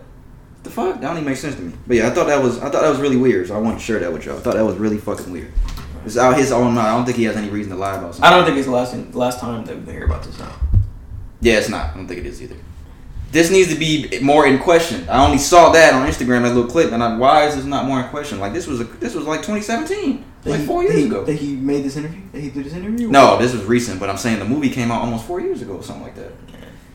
The 0.63 0.69
fuck? 0.69 0.97
That 0.97 1.01
don't 1.01 1.13
even 1.17 1.25
make 1.25 1.39
sense 1.39 1.55
to 1.55 1.63
me. 1.63 1.73
But 1.87 1.97
yeah, 1.97 2.09
I 2.09 2.11
thought 2.11 2.27
that 2.27 2.43
was 2.43 2.59
I 2.59 2.69
thought 2.69 2.83
that 2.83 2.91
was 2.91 2.99
really 3.01 3.17
weird. 3.17 3.49
So 3.49 3.57
I 3.57 3.61
wanted 3.61 3.79
to 3.79 3.83
share 3.85 3.99
that 4.01 4.13
with 4.13 4.27
y'all. 4.27 4.37
I 4.37 4.41
thought 4.41 4.55
that 4.57 4.65
was 4.67 4.77
really 4.77 4.99
fucking 4.99 5.33
weird. 5.33 5.51
It's 6.07 6.17
out 6.17 6.37
his 6.39 6.53
own 6.53 6.75
mind. 6.75 6.87
I 6.87 6.95
don't 6.97 7.05
think 7.05 7.17
he 7.19 7.25
has 7.25 7.37
any 7.37 7.49
reason 7.51 7.73
to 7.73 7.79
lie 7.79 7.97
about 7.97 8.15
something. 8.15 8.25
I 8.25 8.31
don't 8.35 8.45
think 8.45 8.57
it's 8.57 8.67
the 8.67 8.73
last 8.73 8.93
thing, 8.93 9.11
last 9.13 9.41
time 9.41 9.65
that 9.65 9.85
we 9.85 9.93
hear 9.93 10.05
about 10.07 10.23
this 10.23 10.39
now. 10.39 10.53
Yeah, 11.41 11.55
it's 11.55 11.69
not. 11.69 11.91
I 11.91 11.95
don't 11.97 12.07
think 12.09 12.21
it 12.21 12.27
is 12.27 12.41
either. 12.43 12.57
This 13.33 13.51
needs 13.51 13.69
to 13.73 13.79
be 13.79 14.21
more 14.23 14.47
in 14.47 14.59
question. 14.61 15.07
I 15.09 15.25
only 15.25 15.39
saw 15.39 15.71
that 15.73 15.93
on 15.95 16.07
Instagram, 16.09 16.43
that 16.43 16.55
little 16.55 16.71
clip, 16.71 16.93
and 16.93 17.03
I, 17.03 17.17
why 17.17 17.47
is 17.47 17.57
this 17.57 17.65
not 17.65 17.85
more 17.85 18.01
in 18.01 18.09
question? 18.09 18.39
Like 18.39 18.53
this 18.53 18.67
was 18.69 18.81
a, 18.81 18.85
this 18.85 19.15
was 19.15 19.27
like 19.27 19.41
2017, 19.41 20.25
That 20.45 20.51
like 20.51 20.61
he- 20.61 20.67
four 20.67 20.83
years 20.85 20.95
that 20.95 21.01
he- 21.01 21.07
ago. 21.07 21.25
That 21.25 21.33
he 21.35 21.57
made 21.57 21.85
this 21.85 21.97
interview. 21.97 22.23
That 22.33 22.41
he 22.41 22.51
did 22.51 22.65
this 22.65 22.73
interview. 22.73 23.09
No, 23.09 23.37
this 23.37 23.53
was 23.53 23.65
recent, 23.65 23.99
but 23.99 24.09
I'm 24.09 24.17
saying 24.17 24.39
the 24.39 24.45
movie 24.45 24.71
came 24.71 24.91
out 24.93 25.03
almost 25.03 25.27
four 25.27 25.41
years 25.41 25.61
ago, 25.61 25.75
or 25.75 25.83
something 25.83 26.05
like 26.05 26.15
that. 26.15 26.31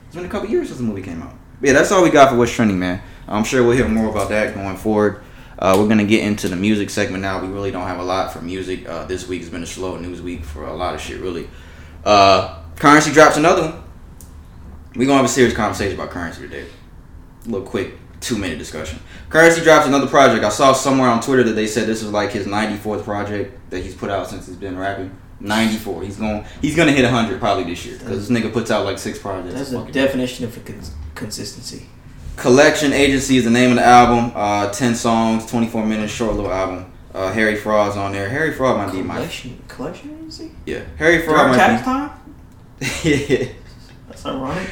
It's 0.07 0.15
been 0.15 0.25
a 0.25 0.29
couple 0.29 0.49
years 0.49 0.67
since 0.67 0.79
the 0.79 0.85
movie 0.85 1.01
came 1.01 1.21
out. 1.21 1.33
But 1.59 1.67
yeah, 1.67 1.73
that's 1.73 1.91
all 1.91 2.01
we 2.01 2.09
got 2.09 2.29
for 2.29 2.37
what's 2.37 2.51
trending, 2.53 2.79
man. 2.79 3.01
I'm 3.27 3.43
sure 3.43 3.61
we'll 3.63 3.75
hear 3.75 3.87
more 3.87 4.09
about 4.09 4.29
that 4.29 4.55
going 4.55 4.77
forward. 4.77 5.21
Uh, 5.61 5.75
we're 5.77 5.87
gonna 5.87 6.03
get 6.03 6.23
into 6.23 6.49
the 6.49 6.55
music 6.55 6.89
segment 6.89 7.21
now. 7.21 7.39
We 7.39 7.47
really 7.47 7.69
don't 7.69 7.85
have 7.87 7.99
a 7.99 8.03
lot 8.03 8.33
for 8.33 8.41
music. 8.41 8.89
Uh, 8.89 9.05
this 9.05 9.27
week 9.27 9.41
has 9.41 9.49
been 9.49 9.61
a 9.61 9.67
slow 9.67 9.95
news 9.97 10.19
week 10.21 10.43
for 10.43 10.65
a 10.65 10.73
lot 10.73 10.95
of 10.95 11.01
shit, 11.01 11.21
really. 11.21 11.47
Uh, 12.03 12.63
currency 12.77 13.11
drops 13.11 13.37
another 13.37 13.61
one. 13.69 13.83
We're 14.95 15.05
gonna 15.05 15.17
have 15.17 15.25
a 15.25 15.29
serious 15.29 15.53
conversation 15.55 15.93
about 15.99 16.09
currency 16.09 16.41
today. 16.41 16.65
A 17.45 17.49
little 17.49 17.65
quick 17.67 17.93
two 18.21 18.37
minute 18.37 18.57
discussion. 18.57 18.99
Currency 19.29 19.61
drops 19.61 19.85
another 19.85 20.07
project. 20.07 20.43
I 20.43 20.49
saw 20.49 20.73
somewhere 20.73 21.09
on 21.09 21.21
Twitter 21.21 21.43
that 21.43 21.53
they 21.53 21.67
said 21.67 21.87
this 21.87 22.01
was 22.01 22.11
like 22.11 22.31
his 22.31 22.47
94th 22.47 23.03
project 23.03 23.69
that 23.69 23.83
he's 23.83 23.95
put 23.95 24.09
out 24.09 24.27
since 24.29 24.47
he's 24.47 24.55
been 24.55 24.77
rapping. 24.77 25.15
94. 25.39 26.03
He's 26.03 26.17
going. 26.17 26.43
He's 26.61 26.75
gonna 26.75 26.91
hit 26.91 27.03
100 27.03 27.39
probably 27.39 27.65
this 27.65 27.85
year 27.85 27.97
because 27.99 28.27
this 28.27 28.35
nigga 28.35 28.51
puts 28.51 28.71
out 28.71 28.83
like 28.85 28.97
six 28.97 29.19
projects. 29.19 29.53
That's 29.53 29.69
the 29.71 29.85
definition 29.91 30.45
of 30.45 30.65
cons- 30.65 30.93
consistency. 31.13 31.87
Collection 32.35 32.91
Agency 32.93 33.37
is 33.37 33.43
the 33.43 33.49
name 33.51 33.71
of 33.71 33.75
the 33.77 33.85
album. 33.85 34.31
Uh, 34.35 34.71
10 34.71 34.95
songs, 34.95 35.45
24 35.45 35.85
minutes, 35.85 36.11
short 36.11 36.35
little 36.35 36.51
album. 36.51 36.91
Uh, 37.13 37.31
Harry 37.33 37.55
Fraud's 37.55 37.97
on 37.97 38.13
there. 38.13 38.29
Harry 38.29 38.53
Fraud 38.53 38.77
might 38.77 38.91
be 38.91 39.01
my 39.03 39.15
Collection, 39.15 39.61
collection 39.67 40.11
agency. 40.15 40.51
yeah. 40.65 40.81
Harry 40.97 41.21
Fraud 41.23 41.47
During 41.47 41.53
tax 41.59 41.85
might 41.85 42.07
time. 42.09 42.19
be 43.03 43.25
yeah. 43.43 43.47
That's 44.07 44.25
ironic. 44.25 44.69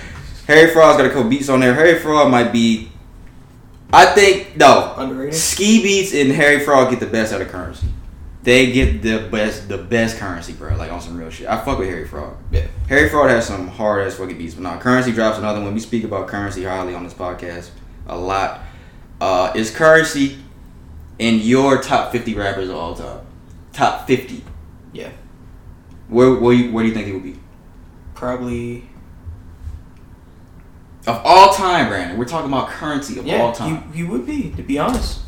Harry 0.47 0.71
Fraud's 0.71 0.97
got 0.97 1.05
a 1.05 1.09
couple 1.09 1.29
beats 1.29 1.49
on 1.49 1.59
there. 1.59 1.73
Harry 1.73 1.99
Fraud 1.99 2.31
might 2.31 2.51
be. 2.51 2.91
I 3.91 4.05
think 4.05 4.55
no. 4.55 4.93
Underrated. 4.97 5.35
Ski 5.35 5.83
Beatz 5.83 6.19
and 6.19 6.31
Harry 6.31 6.59
Fraud 6.59 6.89
get 6.91 6.99
the 6.99 7.07
best 7.07 7.33
out 7.33 7.41
of 7.41 7.49
currency. 7.49 7.87
They 8.41 8.71
get 8.71 9.01
the 9.01 9.27
best, 9.29 9.67
the 9.67 9.77
best 9.77 10.17
currency, 10.17 10.53
bro. 10.53 10.75
Like 10.77 10.91
on 10.91 11.01
some 11.01 11.17
real 11.17 11.29
shit. 11.29 11.47
I 11.47 11.63
fuck 11.63 11.77
with 11.77 11.89
Harry 11.89 12.07
Fraud. 12.07 12.37
Yeah. 12.51 12.67
Harry 12.87 13.09
Fraud 13.09 13.29
has 13.29 13.45
some 13.45 13.67
hard 13.67 14.05
ass 14.07 14.15
fucking 14.15 14.37
beats, 14.37 14.53
but 14.53 14.63
now 14.63 14.79
currency 14.79 15.11
drops 15.11 15.37
another 15.37 15.61
one. 15.61 15.73
We 15.73 15.81
speak 15.81 16.05
about 16.05 16.27
currency 16.27 16.63
highly 16.63 16.95
on 16.95 17.03
this 17.03 17.13
podcast 17.13 17.69
a 18.07 18.17
lot. 18.17 18.61
Uh, 19.19 19.51
is 19.55 19.71
currency 19.75 20.37
in 21.19 21.39
your 21.39 21.81
top 21.81 22.13
fifty 22.13 22.33
rappers 22.33 22.69
of 22.69 22.75
all 22.75 22.95
time? 22.95 23.25
Top 23.73 24.07
fifty. 24.07 24.43
Yeah. 24.93 25.11
Where 26.07 26.33
where, 26.35 26.53
you, 26.53 26.71
where 26.71 26.83
do 26.83 26.87
you 26.87 26.95
think 26.95 27.07
he 27.07 27.13
would 27.13 27.23
be? 27.23 27.37
Probably. 28.15 28.89
Of 31.05 31.21
all 31.25 31.53
time, 31.53 31.89
Brandon. 31.89 32.17
We're 32.17 32.25
talking 32.25 32.49
about 32.49 32.69
currency 32.69 33.19
of 33.19 33.27
all 33.27 33.51
time. 33.51 33.91
He, 33.91 33.97
he 33.97 34.03
would 34.03 34.25
be. 34.25 34.51
To 34.51 34.63
be 34.63 34.79
honest. 34.79 35.21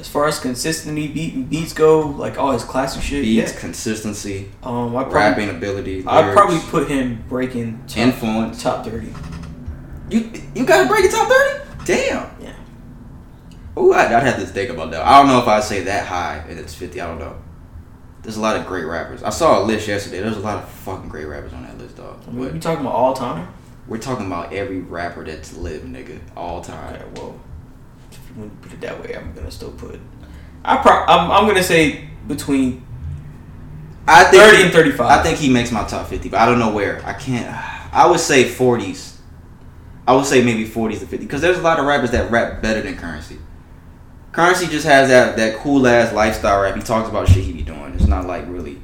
As 0.00 0.08
far 0.08 0.26
as 0.26 0.38
consistency 0.40 1.08
beat, 1.08 1.50
beats 1.50 1.72
go, 1.74 2.00
like 2.00 2.38
all 2.38 2.52
his 2.52 2.64
classic 2.64 3.02
shit, 3.02 3.22
Beats, 3.22 3.52
yeah. 3.52 3.60
consistency, 3.60 4.50
Um, 4.62 4.96
I 4.96 5.02
probably, 5.04 5.14
rapping 5.20 5.50
ability. 5.50 6.04
I'd 6.06 6.20
lyrics, 6.20 6.34
probably 6.40 6.58
put 6.70 6.88
him 6.88 7.22
breaking 7.28 7.84
top, 7.86 7.98
influence. 7.98 8.62
top 8.62 8.84
thirty. 8.84 9.12
You 10.10 10.30
you 10.54 10.64
got 10.64 10.82
to 10.82 10.88
break 10.88 11.04
the 11.04 11.10
top 11.16 11.28
thirty? 11.28 11.64
Damn. 11.84 12.30
Yeah. 12.42 12.54
Ooh, 13.78 13.92
I'd, 13.92 14.10
I'd 14.12 14.22
have 14.24 14.40
to 14.40 14.46
think 14.46 14.70
about 14.70 14.90
that. 14.90 15.06
I 15.06 15.18
don't 15.18 15.28
know 15.28 15.38
if 15.40 15.46
I'd 15.46 15.64
say 15.64 15.82
that 15.84 16.06
high 16.06 16.44
and 16.48 16.58
it's 16.58 16.74
50. 16.74 17.00
I 17.00 17.06
don't 17.06 17.18
know. 17.18 17.36
There's 18.22 18.36
a 18.36 18.40
lot 18.40 18.56
of 18.56 18.66
great 18.66 18.84
rappers. 18.84 19.22
I 19.22 19.30
saw 19.30 19.62
a 19.62 19.64
list 19.64 19.86
yesterday. 19.88 20.20
There's 20.20 20.36
a 20.36 20.40
lot 20.40 20.62
of 20.62 20.68
fucking 20.68 21.08
great 21.08 21.24
rappers 21.26 21.52
on 21.52 21.62
that 21.62 21.78
list, 21.78 21.96
dog. 21.96 22.22
I 22.26 22.30
mean, 22.32 22.52
we 22.52 22.58
talking 22.58 22.80
about 22.84 22.94
all 22.94 23.14
time. 23.14 23.48
we're 23.86 23.98
talking 23.98 24.26
about 24.26 24.52
every 24.52 24.80
rapper 24.80 25.24
that's 25.24 25.56
lived, 25.56 25.86
nigga, 25.86 26.18
all 26.36 26.60
time. 26.60 26.96
Okay, 26.96 27.04
well, 27.14 27.40
if 28.30 28.36
you 28.36 28.50
put 28.62 28.72
it 28.72 28.80
that 28.80 29.00
way, 29.02 29.14
I'm 29.16 29.32
gonna 29.34 29.50
still 29.50 29.72
put. 29.72 29.98
I 30.64 30.76
pro- 30.78 31.04
I'm, 31.04 31.30
I'm 31.30 31.46
gonna 31.46 31.62
say 31.62 32.08
between 32.26 32.86
I 34.06 34.24
think 34.24 34.42
30 34.42 34.56
he- 34.56 34.62
and 34.64 34.72
35. 34.72 35.00
I 35.06 35.22
think 35.22 35.38
he 35.38 35.50
makes 35.50 35.70
my 35.72 35.84
top 35.84 36.08
50, 36.08 36.28
but 36.28 36.40
I 36.40 36.46
don't 36.46 36.58
know 36.58 36.72
where. 36.72 37.04
I 37.04 37.12
can't. 37.12 37.46
I 37.92 38.06
would 38.10 38.20
say 38.20 38.44
40s. 38.44 39.16
I 40.06 40.14
would 40.14 40.24
say 40.26 40.42
maybe 40.42 40.64
40s 40.66 41.00
to 41.00 41.06
50 41.06 41.18
because 41.18 41.40
there's 41.40 41.58
a 41.58 41.62
lot 41.62 41.78
of 41.78 41.86
rappers 41.86 42.10
that 42.12 42.30
rap 42.30 42.62
better 42.62 42.80
than 42.82 42.96
Currency. 42.96 43.38
Currency 44.32 44.66
just 44.66 44.86
has 44.86 45.08
that 45.08 45.36
that 45.36 45.56
cool 45.58 45.86
ass 45.86 46.12
lifestyle 46.12 46.62
rap. 46.62 46.74
He 46.76 46.82
talks 46.82 47.08
about 47.08 47.28
shit 47.28 47.44
he 47.44 47.52
be 47.52 47.62
doing. 47.62 47.94
It's 47.94 48.06
not 48.06 48.26
like 48.26 48.44
really 48.48 48.80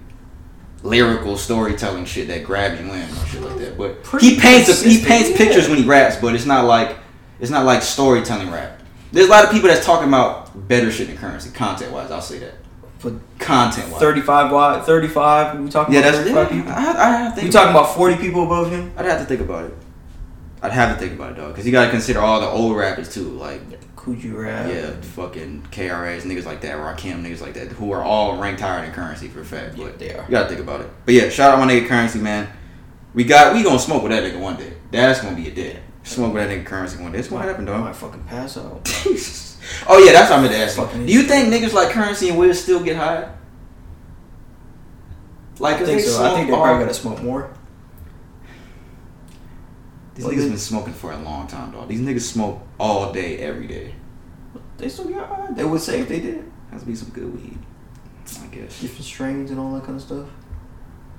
lyrical 0.83 1.37
storytelling 1.37 2.05
shit 2.05 2.29
that 2.29 2.45
grabs 2.45 2.81
you 2.81 2.87
in 2.93 3.03
or 3.11 3.27
shit 3.27 3.43
like 3.43 3.57
that. 3.59 3.79
But 3.79 4.03
Pretty 4.05 4.31
he 4.31 4.41
paints 4.41 4.69
a, 4.69 4.89
he 4.89 5.05
paints 5.05 5.31
yeah. 5.31 5.37
pictures 5.37 5.69
when 5.69 5.79
he 5.79 5.85
raps, 5.85 6.17
but 6.17 6.35
it's 6.35 6.47
not 6.47 6.65
like 6.65 6.97
it's 7.41 7.51
not 7.51 7.65
like 7.65 7.83
storytelling 7.83 8.51
rap. 8.51 8.76
There's 9.17 9.29
a 9.29 9.31
lot 9.31 9.45
of 9.45 9.51
people 9.51 9.69
that's 9.69 9.85
talking 9.85 10.09
about 10.09 10.69
better 10.69 10.91
shit 10.91 11.09
than 11.09 11.17
Currency, 11.17 11.51
content 11.51 11.91
wise. 11.93 12.11
I'll 12.11 12.21
say 12.21 12.39
that. 12.41 12.55
For 12.99 13.19
Content 13.39 13.91
wise. 13.91 14.01
35 14.01 14.53
wide, 14.53 14.85
35. 14.85 15.61
We 15.61 15.69
talking 15.71 15.95
Yeah, 15.95 16.01
about 16.01 16.13
that's 16.13 16.31
35 16.31 16.35
yeah, 16.51 16.57
people. 16.57 16.73
I, 16.73 16.77
I 16.77 17.11
have 17.19 17.31
to 17.35 17.37
We 17.37 17.41
think 17.43 17.53
talking 17.53 17.71
about 17.71 17.95
40 17.95 18.17
people 18.17 18.45
above 18.45 18.71
him. 18.71 18.93
I'd 18.97 19.05
have 19.07 19.21
to 19.21 19.27
think 19.27 19.41
about 19.41 19.65
it. 19.67 19.75
I'd 20.63 20.73
have 20.73 20.95
to 20.95 21.01
think 21.01 21.19
about 21.19 21.33
it, 21.33 21.37
dog, 21.37 21.49
because 21.53 21.67
you 21.67 21.73
gotta 21.73 21.91
consider 21.91 22.21
all 22.21 22.41
the 22.41 22.47
old 22.49 22.77
rappers 22.77 23.13
too, 23.13 23.29
like 23.31 23.61
Kool 23.95 24.15
G 24.17 24.31
Rap. 24.31 24.71
yeah, 24.73 24.91
fucking 25.01 25.67
KRS, 25.71 26.23
niggas 26.23 26.47
like 26.47 26.63
that, 26.63 26.77
Rakim, 26.77 27.23
niggas 27.23 27.41
like 27.43 27.55
that, 27.55 27.69
who 27.73 27.93
are 27.93 28.03
all 28.03 28.39
ranked 28.39 28.61
higher 28.63 28.81
than 28.81 28.93
Currency 28.93 29.29
for 29.29 29.41
a 29.41 29.45
fact. 29.45 29.77
Yeah, 29.77 29.85
But 29.85 29.99
they 29.99 30.13
are. 30.15 30.25
you 30.25 30.31
gotta 30.31 30.49
think 30.49 30.61
about 30.61 30.81
it. 30.81 30.89
But 31.05 31.15
yeah, 31.15 31.29
shout 31.29 31.53
out 31.53 31.59
my 31.65 31.71
nigga 31.73 31.87
Currency, 31.87 32.19
man. 32.19 32.49
We 33.15 33.25
got 33.25 33.55
we 33.55 33.63
gonna 33.63 33.79
smoke 33.79 34.03
with 34.03 34.13
that 34.13 34.23
nigga 34.23 34.41
one 34.41 34.57
day. 34.57 34.73
That's 34.91 35.21
gonna 35.21 35.37
be 35.37 35.49
a 35.49 35.55
day. 35.55 35.81
Smoke 36.07 36.35
with 36.35 36.49
that 36.49 36.57
nigga 36.57 36.65
Currency 36.65 37.03
one 37.03 37.11
day. 37.11 37.19
It's 37.19 37.27
gonna 37.29 37.45
happen, 37.45 37.69
I 37.69 37.73
dog. 37.73 37.81
might 37.85 37.97
fucking 37.97 38.23
pass 38.25 38.57
out. 38.57 38.81
oh 39.89 39.99
yeah, 40.05 40.13
that's 40.13 40.31
what 40.31 40.39
I 40.39 40.43
meant 40.43 40.53
to 40.55 40.59
ask 40.59 40.79
you. 40.79 41.05
Do 41.07 41.13
you 41.13 41.23
think 41.23 41.53
niggas 41.53 41.73
like 41.73 41.91
Currency 41.91 42.29
and 42.29 42.39
will 42.39 42.55
still 42.55 42.83
get 42.83 42.97
high? 42.97 43.33
Like, 45.59 45.77
I 45.77 45.85
think 45.85 46.01
so. 46.03 46.25
I 46.25 46.35
think 46.37 46.49
they 46.49 46.55
probably 46.55 46.85
gotta 46.85 46.95
smoke 46.95 47.21
more. 47.23 47.51
These 50.15 50.25
Well, 50.25 50.33
niggas 50.35 50.39
they- 50.43 50.49
been 50.51 50.59
smoking 50.59 50.93
for 50.93 51.11
a 51.13 51.19
long 51.19 51.49
time, 51.49 51.73
dog. 51.73 51.89
These 51.89 52.01
niggas 52.01 52.21
smoke 52.23 52.61
all 52.79 53.13
day, 53.13 53.39
every 53.39 53.67
day. 53.67 53.95
They 54.79 54.89
still 54.89 55.07
get 55.07 55.27
high. 55.27 55.49
They 55.53 55.65
would 55.65 55.81
say 55.81 56.01
if 56.01 56.09
they 56.09 56.21
did. 56.21 56.45
Has 56.71 56.83
to 56.83 56.87
be 56.87 56.95
some 56.95 57.09
good 57.11 57.35
weed, 57.35 57.59
I 58.43 58.47
guess. 58.55 58.81
Different 58.81 59.05
strains 59.05 59.51
and 59.51 59.59
all 59.59 59.73
that 59.75 59.85
kind 59.85 59.97
of 59.97 60.03
stuff. 60.03 60.27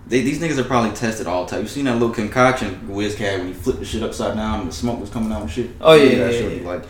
They, 0.08 0.22
these 0.22 0.40
niggas 0.40 0.58
are 0.58 0.64
probably 0.64 0.92
tested 0.96 1.28
all 1.28 1.44
the 1.46 1.52
time. 1.52 1.62
You 1.64 1.68
seen 1.68 1.86
that 1.86 1.94
little 1.94 2.12
concoction 2.14 2.88
Wiz 2.88 3.16
had 3.16 3.40
when 3.40 3.48
he 3.50 3.54
flipped 3.54 3.80
the 3.80 3.86
shit 3.86 4.02
upside 4.04 4.36
down 4.38 4.62
and 4.62 4.70
the 4.70 4.74
smoke 4.74 5.00
was 5.02 5.10
coming 5.10 5.32
out 5.32 5.42
and 5.42 5.52
shit? 5.52 5.72
Oh, 5.82 5.94
yeah, 5.96 6.04
yeah, 6.12 6.32
shit. 6.32 6.62
yeah. 6.62 6.68
Like, 6.68 6.84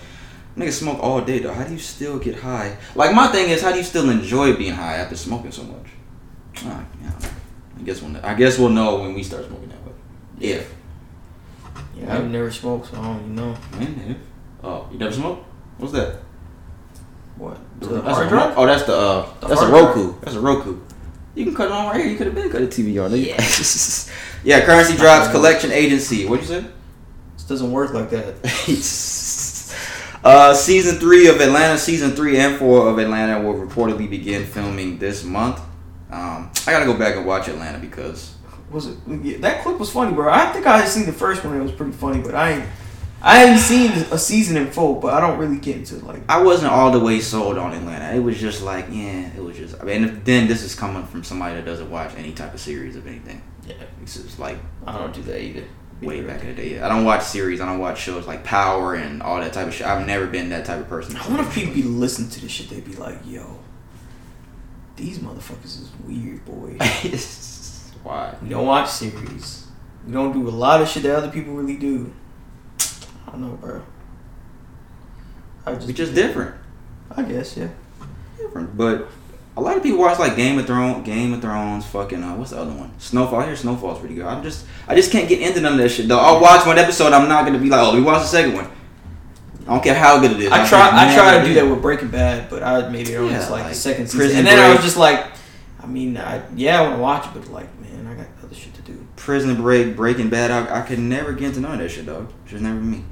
niggas 0.56 0.73
smoke 0.73 0.99
all 1.01 1.21
day 1.21 1.39
though. 1.39 1.53
How 1.53 1.63
do 1.63 1.73
you 1.73 1.80
still 1.80 2.19
get 2.19 2.36
high? 2.39 2.77
Like 2.95 3.15
my 3.15 3.27
thing 3.27 3.49
is, 3.49 3.62
how 3.62 3.71
do 3.71 3.77
you 3.77 3.84
still 3.84 4.10
enjoy 4.10 4.56
being 4.56 4.73
high 4.73 4.97
after 4.97 5.15
smoking 5.15 5.51
so 5.51 5.63
much? 5.63 5.88
Ah, 6.65 6.84
yeah, 7.01 7.12
I 7.80 7.82
guess 7.84 8.01
we'll. 8.01 8.17
I 8.25 8.34
guess 8.36 8.58
we'll 8.60 8.69
know 8.69 8.99
when 9.01 9.13
we 9.13 9.23
start 9.23 9.45
smoking 9.45 9.69
that 9.69 9.84
way. 9.86 9.93
If. 10.39 10.75
Yeah, 11.95 12.15
I've 12.17 12.30
never 12.30 12.51
smoked, 12.51 12.88
so 12.91 12.97
I 12.97 13.01
don't 13.03 13.15
even 13.19 13.36
know. 13.36 13.56
Man, 13.73 14.06
If. 14.10 14.17
Oh, 14.63 14.88
you 14.91 14.97
never 14.99 15.13
smoked? 15.13 15.43
What's 15.77 15.93
that? 15.93 16.17
What? 17.38 17.58
That's 17.80 17.91
The 17.91 17.99
a 17.99 18.01
hard 18.01 18.32
remote- 18.32 18.45
drive? 18.45 18.58
Oh, 18.58 18.65
that's 18.65 18.84
the 18.84 18.95
uh, 18.95 19.30
The 19.41 19.47
that's 19.47 19.62
a 19.62 19.67
Roku. 19.71 20.19
That's 20.21 20.36
a 20.36 20.39
Roku. 20.39 20.80
You 21.38 21.45
can 21.45 21.54
cut 21.54 21.67
it 21.67 21.71
on 21.71 21.86
right 21.86 22.02
here. 22.02 22.08
You 22.08 22.17
could 22.17 22.26
have 22.26 22.36
been 22.36 22.50
cut 22.50 22.63
a 22.63 22.65
TV 22.65 23.04
on. 23.04 23.12
Yeah. 23.15 23.38
yeah, 24.43 24.65
currency 24.65 24.97
drops. 24.97 25.30
Collection 25.30 25.71
agency. 25.71 26.26
What'd 26.26 26.50
you 26.50 26.62
say? 26.62 26.67
This 27.36 27.43
doesn't 27.43 27.71
work 27.71 27.93
like 27.93 28.10
that. 28.10 28.38
uh, 30.23 30.56
season 30.56 30.97
three 31.00 31.28
of 31.28 31.39
Atlanta, 31.39 31.78
season 31.78 32.12
three 32.12 32.39
and 32.39 32.58
four 32.58 32.89
of 32.89 32.97
Atlanta 32.97 33.39
will 33.39 33.54
reportedly 33.54 34.10
begin 34.10 34.47
filming 34.47 34.97
this 34.97 35.23
month. 35.23 35.60
Um, 36.10 36.50
I 36.65 36.71
gotta 36.71 36.86
go 36.86 36.97
back 36.97 37.15
and 37.15 37.26
watch 37.26 37.47
Atlanta 37.47 37.78
because 37.78 38.34
Was 38.71 38.88
it? 38.88 38.97
Yeah, 39.08 39.38
that 39.39 39.62
clip 39.62 39.78
was 39.78 39.91
funny, 39.91 40.15
bro. 40.15 40.34
I 40.34 40.47
think 40.54 40.65
I 40.65 40.80
had 40.80 40.88
seen 40.88 41.06
the 41.06 41.13
first 41.13 41.45
one. 41.45 41.56
It 41.56 41.62
was 41.62 41.71
pretty 41.71 41.91
funny, 41.91 42.19
but 42.19 42.34
I 42.34 42.54
ain't. 42.54 42.65
I 43.21 43.39
haven't 43.39 43.60
seen 43.60 43.91
a 44.12 44.17
season 44.17 44.58
in 44.58 44.69
full, 44.71 44.95
but 44.95 45.13
I 45.13 45.19
don't 45.19 45.39
really 45.39 45.58
get 45.58 45.75
into 45.77 45.95
it. 45.95 46.03
like. 46.03 46.21
I 46.30 46.41
wasn't 46.41 46.71
all 46.71 46.91
the 46.91 46.99
way 46.99 47.19
sold 47.19 47.58
on 47.58 47.73
Atlanta. 47.73 48.15
It 48.15 48.19
was 48.19 48.39
just 48.39 48.62
like, 48.62 48.86
yeah, 48.91 49.30
it 49.36 49.43
was 49.43 49.58
just. 49.58 49.80
I 49.82 49.84
mean, 49.86 50.03
and 50.03 50.23
then 50.25 50.47
this 50.47 50.63
is 50.63 50.75
coming 50.75 51.03
from 51.06 51.23
somebody 51.23 51.56
that 51.56 51.65
doesn't 51.65 51.89
watch 51.89 52.13
any 52.15 52.32
type 52.34 52.53
of 52.53 52.60
series 52.60 52.95
of 52.95 53.08
anything. 53.08 53.41
Yeah, 53.65 53.73
It's 54.01 54.15
just 54.21 54.39
like 54.39 54.58
I 54.86 54.97
don't 54.97 55.13
do 55.13 55.21
that 55.23 55.41
either. 55.41 55.63
way 56.01 56.21
back 56.21 56.41
in 56.41 56.47
the 56.47 56.53
day. 56.53 56.80
I 56.80 56.88
don't 56.88 57.06
watch 57.06 57.23
series. 57.23 57.60
I 57.60 57.65
don't 57.65 57.80
watch 57.80 57.99
shows 57.99 58.27
like 58.27 58.43
Power 58.43 58.93
and 58.93 59.21
all 59.23 59.39
that 59.41 59.51
type 59.51 59.67
of 59.67 59.73
shit. 59.73 59.88
I've 59.88 60.06
never 60.06 60.27
been 60.27 60.49
that 60.49 60.65
type 60.65 60.80
of 60.80 60.88
person. 60.88 61.15
I 61.17 61.27
wonder 61.27 61.43
if 61.43 61.53
people 61.56 61.73
be 61.73 61.82
listening 61.84 62.30
to 62.30 62.41
this 62.41 62.51
shit. 62.51 62.69
They'd 62.69 62.86
be 62.86 62.93
like, 62.95 63.17
"Yo, 63.25 63.60
these 64.95 65.19
motherfuckers 65.19 65.65
is 65.82 65.89
weird, 66.06 66.45
boy. 66.45 66.77
Why? 68.03 68.36
We 68.41 68.49
don't 68.49 68.65
watch 68.67 68.89
series. 68.89 69.67
We 70.06 70.13
don't 70.13 70.32
do 70.34 70.47
a 70.47 70.51
lot 70.51 70.82
of 70.82 70.88
shit 70.88 71.03
that 71.03 71.15
other 71.15 71.30
people 71.32 71.53
really 71.56 71.77
do. 71.77 72.13
I 73.28 73.32
don't 73.32 73.42
know, 73.42 73.58
bro. 73.58 73.84
I 75.66 75.76
just, 75.76 75.88
We 75.88 75.94
just 75.94 76.16
different. 76.16 76.56
I 77.16 77.24
guess, 77.24 77.58
yeah. 77.58 77.70
Different. 78.38 78.78
But 78.78 79.08
a 79.56 79.62
lot 79.62 79.76
of 79.76 79.84
people 79.84 80.00
watch 80.00 80.20
like 80.20 80.36
Game 80.36 80.60
of 80.60 80.68
Thrones, 80.68 81.06
Game 81.06 81.34
of 81.34 81.42
Thrones, 81.42 81.86
fucking 81.88 82.24
uh, 82.24 82.36
what's 82.36 82.52
the 82.52 82.60
other 82.60 82.72
one? 82.72 82.92
Snowfall. 83.00 83.40
I 83.40 83.48
hear 83.48 83.56
Snowfall's 83.56 84.00
pretty 84.00 84.16
good. 84.16 84.26
I'm 84.26 84.44
just, 84.44 84.66
I 84.88 84.96
just 84.96 85.12
can't 85.12 85.28
get 85.28 85.42
into 85.42 85.62
none 85.62 85.74
of 85.74 85.80
that 85.80 85.90
shit 85.90 86.08
though. 86.08 86.20
I'll 86.20 86.42
watch 86.42 86.66
one 86.66 86.78
episode. 86.78 87.12
I'm 87.12 87.28
not 87.28 87.46
gonna 87.46 87.60
be 87.60 87.70
like, 87.70 87.82
oh, 87.82 87.96
we 87.96 88.02
watch 88.02 88.22
the 88.22 88.28
second 88.28 88.54
one. 88.54 88.70
I 89.68 89.72
don't 89.72 89.84
care 89.84 89.96
how 89.96 90.20
good 90.22 90.32
it 90.32 90.40
is. 90.40 90.52
I 90.52 90.62
I'm 90.62 90.68
try. 90.68 90.90
I 90.94 91.13
try 91.13 91.40
to 91.40 91.46
do 91.46 91.54
that 91.56 91.68
with 91.70 91.82
Breaking 91.82 92.10
Bad, 92.10 92.50
but 92.50 92.63
I 92.63 92.88
maybe 92.90 93.13
it 93.13 93.18
on 93.18 93.30
Yeah, 93.30 93.40
like, 93.40 93.50
like 93.50 93.70
the 93.70 93.76
second 93.76 94.06
season, 94.06 94.20
Prison 94.20 94.38
and 94.38 94.48
then 94.48 94.60
I 94.60 94.74
was 94.74 94.84
just 94.84 94.96
like, 94.96 95.26
I 95.82 95.88
mean, 95.88 96.18
I 96.18 96.42
yeah, 96.56 96.80
I 96.80 96.84
want 96.84 96.96
to 96.96 97.02
watch 97.02 97.26
it, 97.26 97.34
but 97.34 97.52
like, 97.52 97.82
man, 97.82 98.08
I 98.08 98.13
got 98.13 98.28
other 98.44 98.56
shit 98.56 98.74
to 98.76 98.82
do. 98.84 99.06
Prison 99.18 99.56
Break, 99.62 99.96
Breaking 99.96 100.30
Bad. 100.30 100.52
I, 100.52 100.80
I 100.80 100.82
could 100.84 101.00
never 101.00 101.34
get 101.34 101.48
into 101.50 101.60
none 101.60 101.74
of 101.74 101.80
that 101.80 101.90
shit, 101.90 102.06
dog. 102.06 102.32
Just 102.46 102.63
never 102.63 102.80
me. 102.80 103.04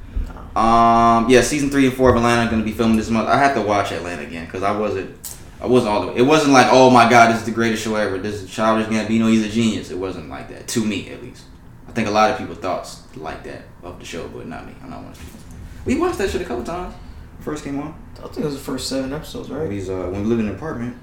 Um, 0.55 1.29
yeah, 1.29 1.41
season 1.41 1.69
three 1.69 1.85
and 1.85 1.95
four 1.95 2.09
of 2.11 2.15
Atlanta 2.15 2.47
are 2.47 2.49
gonna 2.49 2.63
be 2.63 2.71
filming 2.71 2.97
this 2.97 3.09
month. 3.09 3.27
I 3.27 3.37
have 3.37 3.55
to 3.55 3.61
watch 3.61 3.91
Atlanta 3.91 4.23
again 4.23 4.45
because 4.45 4.63
I 4.63 4.77
wasn't, 4.77 5.37
I 5.59 5.67
wasn't 5.67 5.93
all 5.93 6.01
the 6.01 6.07
way. 6.07 6.17
It 6.17 6.21
wasn't 6.21 6.53
like, 6.53 6.67
oh 6.71 6.89
my 6.89 7.09
god, 7.09 7.31
this 7.31 7.39
is 7.41 7.45
the 7.45 7.51
greatest 7.51 7.83
show 7.83 7.95
ever. 7.95 8.17
This 8.17 8.41
is 8.41 8.49
Childish 8.49 8.87
Gambino. 8.87 9.29
He's 9.29 9.45
a 9.45 9.49
genius. 9.49 9.91
It 9.91 9.97
wasn't 9.97 10.29
like 10.29 10.47
that 10.49 10.67
to 10.69 10.85
me, 10.85 11.09
at 11.09 11.21
least. 11.21 11.43
I 11.87 11.91
think 11.91 12.07
a 12.07 12.11
lot 12.11 12.31
of 12.31 12.37
people 12.37 12.55
thought 12.55 12.89
like 13.15 13.43
that 13.43 13.63
of 13.83 13.99
the 13.99 14.05
show, 14.05 14.27
but 14.29 14.47
not 14.47 14.65
me. 14.65 14.73
I'm 14.81 14.89
not 14.89 15.01
one 15.01 15.11
of 15.11 15.17
those 15.17 15.23
people. 15.25 15.39
We 15.85 15.95
watched 15.97 16.17
that 16.19 16.29
shit 16.29 16.41
a 16.41 16.45
couple 16.45 16.63
times. 16.63 16.95
First 17.41 17.63
came 17.63 17.79
on. 17.79 17.99
I 18.17 18.21
think 18.27 18.39
it 18.39 18.45
was 18.45 18.55
the 18.55 18.61
first 18.61 18.87
seven 18.87 19.13
episodes, 19.13 19.49
right? 19.49 19.69
He's 19.69 19.89
uh, 19.89 20.07
when 20.07 20.23
we 20.23 20.27
lived 20.27 20.41
in 20.41 20.47
an 20.47 20.55
apartment. 20.55 20.97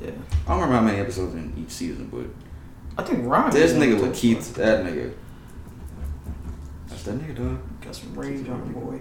Yeah. 0.00 0.10
I 0.46 0.50
don't 0.50 0.60
remember 0.60 0.74
how 0.74 0.80
many 0.82 0.98
episodes 0.98 1.34
in 1.34 1.54
each 1.58 1.70
season, 1.70 2.08
but 2.12 2.26
I 3.02 3.06
think 3.06 3.26
Ryan. 3.26 3.50
this 3.52 3.72
nigga 3.72 4.00
with 4.00 4.14
Keith, 4.14 4.54
that 4.54 4.84
nigga. 4.84 5.14
That 7.04 7.14
nigga, 7.14 7.36
done 7.36 7.62
Got 7.80 7.94
some 7.94 8.14
range 8.18 8.48
on 8.48 8.62
him, 8.62 8.72
boy. 8.72 9.00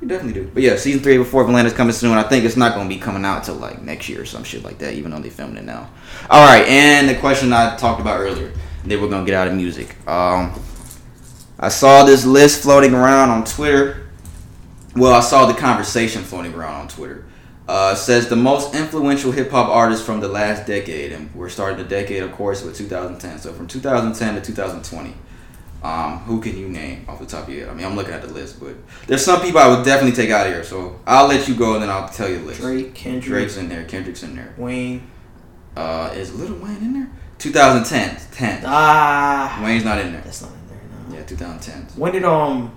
You 0.00 0.08
definitely 0.08 0.42
do. 0.42 0.50
But 0.52 0.64
yeah, 0.64 0.76
season 0.76 1.00
three 1.00 1.16
of 1.16 1.32
Atlanta's 1.32 1.72
coming 1.72 1.92
soon. 1.92 2.18
I 2.18 2.24
think 2.24 2.44
it's 2.44 2.56
not 2.56 2.74
going 2.74 2.88
to 2.88 2.94
be 2.94 3.00
coming 3.00 3.24
out 3.24 3.44
till 3.44 3.54
like 3.54 3.82
next 3.82 4.08
year 4.08 4.22
or 4.22 4.24
some 4.24 4.42
shit 4.42 4.64
like 4.64 4.78
that, 4.78 4.94
even 4.94 5.12
though 5.12 5.20
they 5.20 5.30
filming 5.30 5.56
it 5.56 5.64
now. 5.64 5.88
All 6.28 6.44
right, 6.44 6.66
and 6.66 7.08
the 7.08 7.14
question 7.14 7.52
I 7.52 7.76
talked 7.76 8.00
about 8.00 8.18
earlier. 8.18 8.52
Then 8.84 9.00
we're 9.00 9.08
gonna 9.08 9.24
get 9.24 9.34
out 9.34 9.46
of 9.46 9.54
music. 9.54 9.96
Um, 10.08 10.60
I 11.58 11.68
saw 11.68 12.04
this 12.04 12.26
list 12.26 12.62
floating 12.62 12.94
around 12.94 13.30
on 13.30 13.44
Twitter. 13.44 14.08
Well, 14.96 15.12
I 15.12 15.20
saw 15.20 15.46
the 15.46 15.54
conversation 15.54 16.22
floating 16.22 16.52
around 16.52 16.80
on 16.80 16.88
Twitter. 16.88 17.24
Uh, 17.68 17.94
says 17.94 18.28
the 18.28 18.36
most 18.36 18.74
influential 18.74 19.30
hip 19.30 19.52
hop 19.52 19.68
artists 19.68 20.04
from 20.04 20.18
the 20.18 20.26
last 20.26 20.66
decade, 20.66 21.12
and 21.12 21.32
we're 21.32 21.48
starting 21.48 21.78
the 21.78 21.84
decade, 21.84 22.24
of 22.24 22.32
course, 22.32 22.64
with 22.64 22.76
2010. 22.76 23.38
So 23.38 23.52
from 23.52 23.68
2010 23.68 24.34
to 24.34 24.40
2020. 24.40 25.14
Um, 25.82 26.18
who 26.20 26.40
can 26.40 26.56
you 26.56 26.68
name 26.68 27.04
off 27.08 27.18
the 27.18 27.26
top 27.26 27.48
of 27.48 27.52
your 27.52 27.64
head? 27.66 27.70
I 27.70 27.74
mean, 27.74 27.84
I'm 27.84 27.96
looking 27.96 28.14
at 28.14 28.22
the 28.22 28.32
list, 28.32 28.60
but 28.60 28.76
there's 29.08 29.24
some 29.24 29.40
people 29.40 29.60
I 29.60 29.66
would 29.68 29.84
definitely 29.84 30.14
take 30.14 30.30
out 30.30 30.46
of 30.46 30.52
here. 30.52 30.62
So 30.62 31.00
I'll 31.06 31.26
let 31.26 31.48
you 31.48 31.56
go, 31.56 31.74
and 31.74 31.82
then 31.82 31.90
I'll 31.90 32.08
tell 32.08 32.28
you 32.28 32.38
the 32.38 32.44
list. 32.44 32.60
Drake, 32.60 32.94
Kendrick, 32.94 33.24
Drake's 33.24 33.56
in 33.56 33.68
there. 33.68 33.84
Kendrick's 33.84 34.22
in 34.22 34.36
there. 34.36 34.54
Wayne. 34.56 35.10
Uh, 35.76 36.12
is 36.14 36.32
Little 36.34 36.58
Wayne 36.58 36.76
in 36.76 36.92
there? 36.92 37.10
2010. 37.38 38.16
10. 38.30 38.62
Ah, 38.64 39.60
Wayne's 39.64 39.84
not 39.84 39.98
in 39.98 40.12
there. 40.12 40.20
that's 40.20 40.42
not 40.42 40.52
in 40.52 40.68
there. 40.68 40.80
No. 41.08 41.16
Yeah, 41.16 41.24
2010. 41.24 41.98
When 42.00 42.12
did 42.12 42.24
um? 42.24 42.72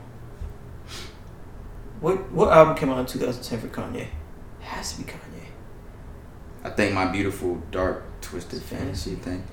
What 2.02 2.32
what 2.32 2.52
album 2.52 2.76
came 2.76 2.90
out 2.90 3.00
in 3.00 3.06
2010 3.06 3.60
for 3.60 3.68
Kanye? 3.68 4.02
It 4.02 4.10
has 4.62 4.94
to 4.94 5.04
be 5.04 5.12
Kanye. 5.12 5.46
I 6.64 6.72
think 6.72 6.94
my 6.94 7.06
beautiful 7.06 7.62
dark 7.70 8.04
twisted 8.22 8.64
fantasy 8.64 9.14
thing. 9.16 9.44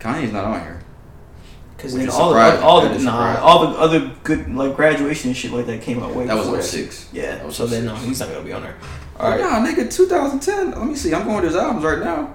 Kanye's 0.00 0.32
not 0.32 0.44
on 0.44 0.60
here. 0.60 0.80
Because 1.82 1.96
then 1.96 2.10
all 2.10 2.32
the 2.32 2.60
all 2.62 2.88
the 2.88 2.98
nah, 3.00 3.40
all 3.40 3.66
the 3.66 3.76
other 3.76 4.12
good 4.22 4.54
like 4.54 4.76
graduation 4.76 5.30
and 5.30 5.36
shit 5.36 5.50
like 5.50 5.66
that 5.66 5.82
came 5.82 6.00
out 6.00 6.14
way 6.14 6.26
That 6.26 6.36
was 6.36 6.46
before 6.46 6.62
06. 6.62 7.08
Yeah, 7.12 7.44
was 7.44 7.56
so 7.56 7.64
oh 7.64 7.66
then 7.66 7.86
no, 7.86 7.96
06. 7.96 8.06
he's 8.06 8.20
not 8.20 8.28
gonna 8.28 8.44
be 8.44 8.52
on 8.52 8.62
there. 8.62 8.76
All 9.18 9.30
right, 9.30 9.40
Nah, 9.40 9.66
nigga, 9.66 9.92
2010. 9.92 10.70
Let 10.70 10.86
me 10.86 10.94
see. 10.94 11.12
I'm 11.12 11.24
going 11.24 11.42
to 11.42 11.48
his 11.48 11.56
albums 11.56 11.84
right 11.84 11.98
now. 11.98 12.34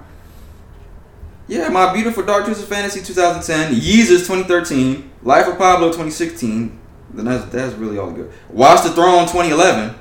Yeah, 1.48 1.70
My 1.70 1.94
Beautiful 1.94 2.24
Dark 2.24 2.44
Twisted 2.44 2.68
Fantasy 2.68 3.02
2010. 3.02 3.74
Yeezus 3.74 4.28
2013. 4.28 5.10
Life 5.24 5.48
of 5.48 5.58
Pablo 5.58 5.88
2016. 5.88 6.78
Then 7.14 7.26
that's, 7.26 7.46
that's 7.46 7.74
really 7.76 7.98
all 7.98 8.12
good. 8.12 8.32
Watch 8.50 8.84
the 8.84 8.90
Throne 8.90 9.28
2011. 9.28 9.96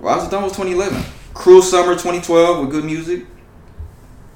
Watch 0.00 0.24
the 0.24 0.30
Throne 0.30 0.42
was 0.42 0.52
2011. 0.52 1.00
Cruel 1.32 1.62
Summer 1.62 1.92
2012 1.92 2.60
with 2.60 2.70
good 2.70 2.84
music. 2.84 3.24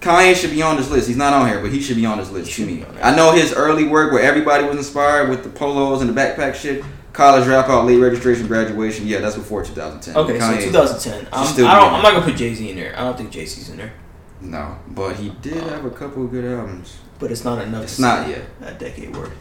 Kanye 0.06 0.36
should 0.36 0.50
be 0.52 0.62
on 0.62 0.76
this 0.76 0.88
list. 0.90 1.08
He's 1.08 1.16
not 1.16 1.32
on 1.32 1.48
here, 1.48 1.60
but 1.60 1.72
he 1.72 1.80
should 1.80 1.96
be 1.96 2.06
on 2.06 2.18
this 2.18 2.30
list. 2.30 2.52
To 2.52 2.66
me, 2.66 2.76
be 2.76 2.84
on 2.84 2.94
there. 2.94 3.04
I 3.04 3.14
know 3.16 3.32
his 3.32 3.52
early 3.52 3.84
work 3.88 4.12
where 4.12 4.22
everybody 4.22 4.64
was 4.64 4.76
inspired 4.76 5.28
with 5.28 5.42
the 5.42 5.48
polos 5.50 6.00
and 6.00 6.08
the 6.08 6.18
backpack 6.18 6.54
shit. 6.54 6.84
College 7.12 7.44
dropout, 7.44 7.86
late 7.86 7.96
registration, 7.98 8.46
graduation. 8.46 9.06
Yeah, 9.06 9.20
that's 9.20 9.36
before 9.36 9.64
2010. 9.64 10.16
okay, 10.16 10.38
Kanye- 10.38 10.60
so 10.60 10.66
2010. 10.66 11.28
I'm, 11.32 11.46
still 11.46 11.66
I 11.66 11.74
don't, 11.80 11.94
I'm 11.94 12.02
not 12.02 12.12
gonna 12.12 12.24
put 12.24 12.36
Jay 12.36 12.54
Z 12.54 12.68
in 12.70 12.76
there. 12.76 12.94
I 12.96 13.04
don't 13.04 13.16
think 13.16 13.30
Jay 13.30 13.46
Z's 13.46 13.70
in 13.70 13.78
there, 13.78 13.94
No, 14.40 14.78
but 14.88 15.16
he 15.16 15.30
did 15.40 15.62
have 15.62 15.84
a 15.86 15.90
couple 15.90 16.24
of 16.24 16.30
good 16.30 16.44
albums. 16.44 16.98
but 17.18 17.30
it's 17.30 17.42
not 17.44 17.62
enough. 17.62 17.84
It's 17.84 17.98
not 17.98 18.28
yet. 18.28 18.42
A 18.60 18.74
decade 18.74 19.16
worth. 19.16 19.32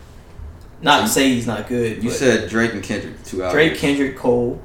Not 0.82 1.02
to 1.02 1.08
say 1.08 1.30
he's 1.30 1.48
not 1.48 1.68
good. 1.68 2.02
You 2.04 2.12
said 2.12 2.50
Drake 2.50 2.74
and 2.74 2.82
Kendrick, 2.84 3.22
two 3.24 3.44
albums. 3.44 3.54
Drake, 3.54 3.78
Kendrick, 3.78 4.18
Cole. 4.18 4.62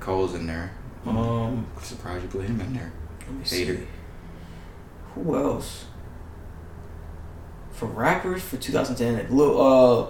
Cole's 0.00 0.34
in 0.34 0.46
there. 0.46 0.72
Um, 1.06 1.66
I'm 1.76 1.82
surprised 1.82 2.22
you 2.24 2.28
put 2.28 2.44
him 2.44 2.60
in 2.60 2.74
there. 2.74 2.92
Hater. 3.44 3.76
see. 3.76 3.86
Who 5.22 5.36
else? 5.36 5.84
For 7.72 7.86
rappers 7.86 8.42
for 8.42 8.56
2010, 8.56 9.14
like, 9.14 9.30
Lil, 9.30 9.60
uh, 9.60 10.06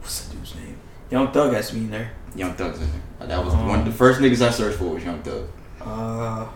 what's 0.00 0.24
that 0.24 0.36
dude's 0.36 0.54
name? 0.54 0.78
Young 1.10 1.32
Thug 1.32 1.52
has 1.54 1.68
to 1.68 1.74
be 1.74 1.80
in 1.80 1.90
there. 1.90 2.12
Young 2.34 2.54
Thug's 2.54 2.80
in 2.80 2.88
there. 3.18 3.28
That 3.28 3.44
was 3.44 3.54
Um, 3.54 3.66
one 3.68 3.78
of 3.80 3.84
the 3.84 3.92
first 3.92 4.20
niggas 4.20 4.44
I 4.46 4.50
searched 4.50 4.78
for 4.78 4.84
was 4.94 5.04
Young 5.04 5.20
Thug. 5.22 5.48
Uh, 5.80 6.46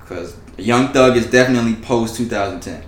Because 0.00 0.36
Young 0.58 0.92
Thug 0.92 1.16
is 1.16 1.26
definitely 1.26 1.74
post 1.76 2.16
2010. 2.16 2.82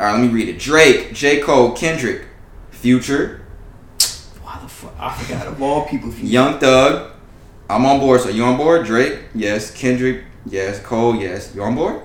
Alright, 0.00 0.14
let 0.14 0.22
me 0.22 0.28
read 0.28 0.48
it. 0.48 0.58
Drake, 0.60 1.12
J. 1.12 1.40
Cole, 1.40 1.72
Kendrick, 1.72 2.26
Future, 2.70 3.40
why 4.42 4.58
the 4.62 4.68
fuck? 4.68 4.94
I 5.00 5.12
forgot 5.16 5.46
of 5.48 5.60
all 5.60 5.84
people. 5.86 6.10
You 6.10 6.28
Young 6.28 6.58
Thug. 6.60 7.10
I'm 7.68 7.84
on 7.84 7.98
board. 7.98 8.20
So 8.20 8.28
you 8.28 8.44
on 8.44 8.56
board? 8.56 8.86
Drake, 8.86 9.18
yes. 9.34 9.72
Kendrick, 9.72 10.22
yes. 10.46 10.80
Cole, 10.80 11.16
yes. 11.16 11.52
You 11.54 11.62
on 11.64 11.74
board? 11.74 12.02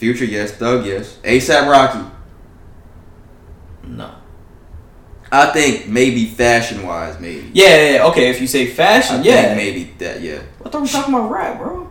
Future, 0.00 0.24
yes. 0.24 0.52
Thug, 0.52 0.86
yes. 0.86 1.18
ASAP 1.22 1.70
Rocky. 1.70 2.08
no. 3.86 4.10
I 5.32 5.46
think 5.52 5.86
maybe 5.86 6.24
fashion 6.24 6.84
wise, 6.84 7.20
maybe. 7.20 7.50
Yeah, 7.54 7.68
yeah, 7.68 7.94
yeah, 7.96 8.06
okay. 8.06 8.30
If 8.30 8.40
you 8.40 8.46
say 8.48 8.62
I 8.62 8.70
fashion, 8.72 9.16
think 9.22 9.26
yeah. 9.26 9.54
maybe 9.54 9.84
that. 9.98 10.20
Yeah, 10.22 10.40
I 10.64 10.68
thought 10.70 10.74
we 10.76 10.80
were 10.80 10.86
talking 10.88 11.14
about 11.14 11.30
rap, 11.30 11.58
bro. 11.58 11.88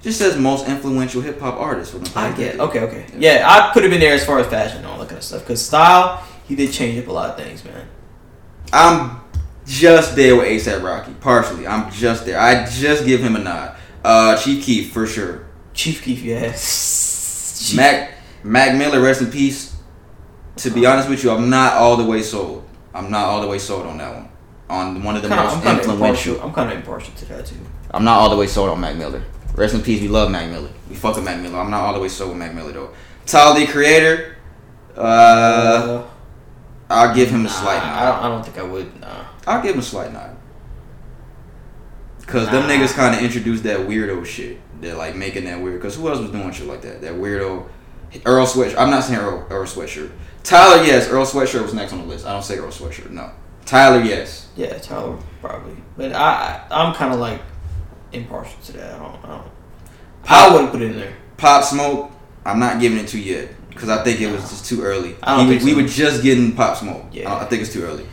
just 0.00 0.18
says 0.18 0.38
most 0.38 0.66
influential 0.66 1.20
hip 1.20 1.38
hop 1.38 1.56
artist. 1.60 1.92
From 1.92 2.04
the 2.04 2.18
I 2.18 2.28
get. 2.30 2.56
decade. 2.56 2.60
Okay, 2.60 2.80
okay. 2.80 3.06
Yeah, 3.18 3.44
I 3.46 3.72
could 3.74 3.82
have 3.82 3.90
been 3.90 4.00
there 4.00 4.14
as 4.14 4.24
far 4.24 4.38
as 4.38 4.46
fashion 4.46 4.78
and 4.78 4.86
all 4.86 4.98
that 5.00 5.08
kind 5.08 5.18
of 5.18 5.24
stuff. 5.24 5.44
Cause 5.44 5.60
style, 5.60 6.24
he 6.48 6.54
did 6.54 6.72
change 6.72 6.98
up 6.98 7.08
a 7.08 7.12
lot 7.12 7.28
of 7.30 7.36
things, 7.44 7.62
man. 7.64 7.86
I'm 8.72 9.20
just 9.66 10.16
there 10.16 10.34
with 10.36 10.46
ASAP 10.46 10.82
Rocky. 10.82 11.12
Partially, 11.20 11.66
I'm 11.66 11.90
just 11.92 12.24
there. 12.24 12.38
I 12.40 12.64
just 12.64 13.04
give 13.04 13.20
him 13.20 13.36
a 13.36 13.40
nod. 13.40 13.76
Uh, 14.02 14.36
Chief 14.38 14.64
Keef 14.64 14.92
for 14.92 15.06
sure. 15.06 15.44
Chief 15.74 16.02
Keef, 16.02 16.22
yes. 16.22 17.11
Mac 17.74 18.12
Mac 18.42 18.76
Miller, 18.76 19.00
rest 19.00 19.22
in 19.22 19.30
peace. 19.30 19.76
To 20.56 20.70
be 20.70 20.84
honest 20.84 21.08
with 21.08 21.24
you, 21.24 21.30
I'm 21.30 21.48
not 21.48 21.74
all 21.74 21.96
the 21.96 22.04
way 22.04 22.22
sold. 22.22 22.68
I'm 22.94 23.10
not 23.10 23.26
all 23.26 23.40
the 23.40 23.48
way 23.48 23.58
sold 23.58 23.86
on 23.86 23.98
that 23.98 24.14
one. 24.14 24.28
On 24.68 25.02
one 25.02 25.16
of 25.16 25.22
the 25.22 25.28
Kinda, 25.28 25.44
most 25.44 25.64
I'm 25.64 25.78
influential. 25.78 25.92
impartial. 26.34 26.42
I'm 26.42 26.52
kind 26.52 26.70
of 26.70 26.76
impartial 26.78 27.14
to 27.14 27.24
that 27.26 27.46
too. 27.46 27.56
I'm 27.90 28.04
not 28.04 28.18
all 28.18 28.30
the 28.30 28.36
way 28.36 28.46
sold 28.46 28.70
on 28.70 28.80
Mac 28.80 28.96
Miller. 28.96 29.22
Rest 29.54 29.74
in 29.74 29.82
peace. 29.82 30.00
We 30.00 30.08
love 30.08 30.30
Mac 30.30 30.50
Miller. 30.50 30.70
We 30.88 30.96
fuck 30.96 31.16
with 31.16 31.24
Mac 31.24 31.40
Miller. 31.40 31.58
I'm 31.58 31.70
not 31.70 31.80
all 31.80 31.94
the 31.94 32.00
way 32.00 32.08
sold 32.08 32.30
with 32.30 32.38
Mac 32.38 32.54
Miller 32.54 32.72
though. 32.72 32.90
Tyler 33.26 33.60
the 33.60 33.66
Creator. 33.66 34.36
Uh, 34.96 36.06
I'll 36.90 37.14
give 37.14 37.30
him 37.30 37.40
a 37.40 37.44
nah, 37.44 37.48
slight 37.48 37.82
I 37.82 38.06
don't. 38.06 38.24
I 38.24 38.28
don't 38.28 38.44
think 38.44 38.58
I 38.58 38.62
would. 38.62 39.00
Nah. 39.00 39.24
I'll 39.46 39.62
give 39.62 39.74
him 39.74 39.80
a 39.80 39.84
slight 39.84 40.12
nod. 40.12 40.36
Cause 42.26 42.48
them 42.50 42.62
niggas 42.62 42.94
kind 42.94 43.14
of 43.14 43.22
introduced 43.22 43.62
that 43.64 43.80
weirdo 43.80 44.24
shit. 44.24 44.58
They're 44.82 44.94
like 44.96 45.16
making 45.16 45.44
that 45.44 45.60
weird. 45.62 45.80
Cause 45.80 45.96
who 45.96 46.08
else 46.08 46.18
was 46.18 46.30
doing 46.30 46.50
shit 46.52 46.66
like 46.66 46.82
that? 46.82 47.00
That 47.00 47.12
weirdo 47.14 47.66
Earl 48.26 48.46
Sweatshirt. 48.46 48.76
I'm 48.76 48.90
not 48.90 49.04
saying 49.04 49.20
Earl, 49.20 49.46
Earl 49.48 49.64
Sweatshirt. 49.64 50.10
Tyler, 50.42 50.84
yes, 50.84 51.08
Earl 51.08 51.24
Sweatshirt 51.24 51.62
was 51.62 51.72
next 51.72 51.92
on 51.94 52.00
the 52.00 52.04
list. 52.06 52.26
I 52.26 52.32
don't 52.34 52.42
say 52.42 52.58
Earl 52.58 52.68
Sweatshirt. 52.68 53.10
No, 53.10 53.30
Tyler, 53.64 54.02
yes. 54.02 54.48
Yeah, 54.56 54.76
Tyler 54.78 55.16
probably. 55.40 55.76
But 55.96 56.12
I, 56.12 56.66
I 56.70 56.84
I'm 56.84 56.94
kind 56.94 57.14
of 57.14 57.20
like 57.20 57.40
impartial 58.12 58.58
to 58.64 58.72
that. 58.74 58.94
I 58.94 58.98
don't. 58.98 59.24
I 59.24 59.28
don't. 59.28 59.50
I 60.28 60.52
wouldn't 60.52 60.72
put 60.72 60.82
it 60.82 60.90
in 60.90 60.96
there. 60.98 61.14
Pop 61.38 61.64
Smoke, 61.64 62.10
I'm 62.44 62.58
not 62.60 62.80
giving 62.80 62.98
it 62.98 63.08
to 63.08 63.18
yet 63.18 63.50
because 63.70 63.88
I 63.88 64.02
think 64.04 64.20
it 64.20 64.30
was 64.30 64.42
just 64.42 64.66
too 64.66 64.82
early. 64.82 65.16
I 65.22 65.36
don't 65.36 65.46
He- 65.46 65.58
think 65.58 65.64
we 65.76 65.80
were 65.82 65.88
just 65.88 66.22
getting 66.22 66.52
Pop 66.54 66.76
Smoke. 66.76 67.06
Yeah. 67.12 67.32
I, 67.32 67.42
I 67.42 67.44
think 67.46 67.62
it's 67.62 67.72
too 67.72 67.84
early. 67.84 68.06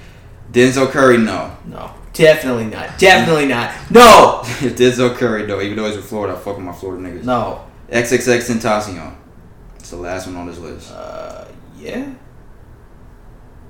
Denzel 0.52 0.90
Curry, 0.90 1.18
no. 1.18 1.56
No, 1.66 1.94
definitely 2.20 2.66
not. 2.66 2.98
Definitely 3.00 3.48
not. 3.48 3.74
No, 3.90 4.42
If 4.46 4.76
Denzel 4.78 5.16
Curry, 5.16 5.46
though, 5.46 5.62
even 5.62 5.78
though 5.78 5.86
he's 5.86 5.96
from 5.96 6.04
Florida, 6.04 6.34
I 6.36 6.38
fuck 6.40 6.58
with 6.58 6.66
my 6.66 6.74
Florida 6.74 7.08
niggas. 7.10 7.24
no. 7.24 7.66
XXXTentacion. 7.90 9.16
It's 9.78 9.90
the 9.90 9.96
last 9.98 10.28
one 10.28 10.36
on 10.36 10.46
this 10.48 10.60
list. 10.60 10.92
Uh, 10.92 11.46
yeah. 11.78 12.14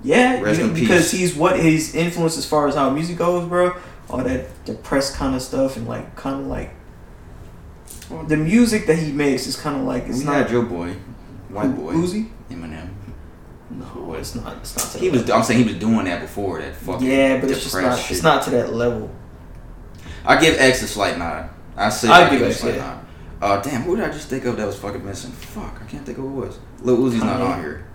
Yeah, 0.04 0.41
Rest 0.41 0.60
you 0.62 0.68
because 0.72 1.12
peace. 1.12 1.20
he's 1.20 1.36
what 1.36 1.60
his 1.60 1.93
influence 1.95 2.38
as 2.38 2.45
far 2.45 2.68
as 2.68 2.76
how 2.76 2.89
music 2.89 3.18
goes, 3.18 3.47
bro. 3.47 3.74
All 4.10 4.18
that 4.24 4.66
depressed 4.66 5.16
kind 5.16 5.36
of 5.36 5.41
stuff 5.41 5.78
and 5.78 5.88
like 5.88 6.16
kind 6.16 6.41
of 6.41 6.47
like 6.47 6.72
the 8.28 8.38
music 8.38 8.88
that 8.88 8.97
he 8.97 9.12
makes 9.12 9.45
is 9.47 9.56
kind 9.56 9.78
of 9.78 9.84
like 9.84 10.04
it's 10.08 10.20
we 10.20 10.24
not 10.26 10.50
your 10.50 10.64
boy, 10.64 10.93
white 11.50 11.68
Who- 11.68 11.74
boy, 11.74 11.93
Uzi. 11.93 12.30
Eminem. 12.50 12.89
No, 13.70 14.13
it's 14.15 14.36
not. 14.36 14.57
It's 14.57 14.76
not. 14.76 14.91
To 14.93 14.97
He 14.99 15.09
was. 15.09 15.22
level. 15.22 15.36
I'm 15.36 15.43
saying 15.43 15.63
he 15.63 15.72
was 15.74 15.80
doing 15.80 16.05
that 16.05 16.22
before 16.22 16.59
that 16.59 16.76
fucking. 16.76 17.07
Yeah, 17.07 17.39
but 17.39 17.49
it's 17.51 17.63
just 17.63 17.76
not. 17.76 17.97
shit. 17.99 18.11
It's 18.11 18.24
not 18.24 18.43
to 18.43 18.49
that 18.51 18.74
level. 18.74 19.11
I 20.26 20.39
give 20.39 20.59
X 20.59 20.82
a 20.82 20.88
slight 20.88 21.17
nod. 21.17 21.49
I 21.78 21.89
say 21.89 22.09
I'd 22.09 22.28
I 22.28 22.30
give 22.32 22.41
it 22.41 22.45
a 22.45 22.49
X, 22.49 22.59
slight 22.59 22.76
yeah. 22.76 22.82
nod. 22.82 23.05
Uh, 23.41 23.61
damn, 23.61 23.84
who 23.84 23.95
did 23.95 24.05
I 24.05 24.09
just 24.11 24.28
think 24.28 24.43
of 24.45 24.57
that 24.57 24.67
was 24.67 24.78
fucking 24.78 25.05
missing? 25.05 25.32
Fuck, 25.32 25.82
I 25.82 25.86
can't 25.86 26.05
think 26.05 26.17
of 26.17 26.26
who 26.26 26.43
it 26.43 26.47
was. 26.47 26.59
Lil 26.82 26.97
Uzi's 26.97 27.24
not 27.24 27.39
on 27.41 27.59
here. 27.59 27.86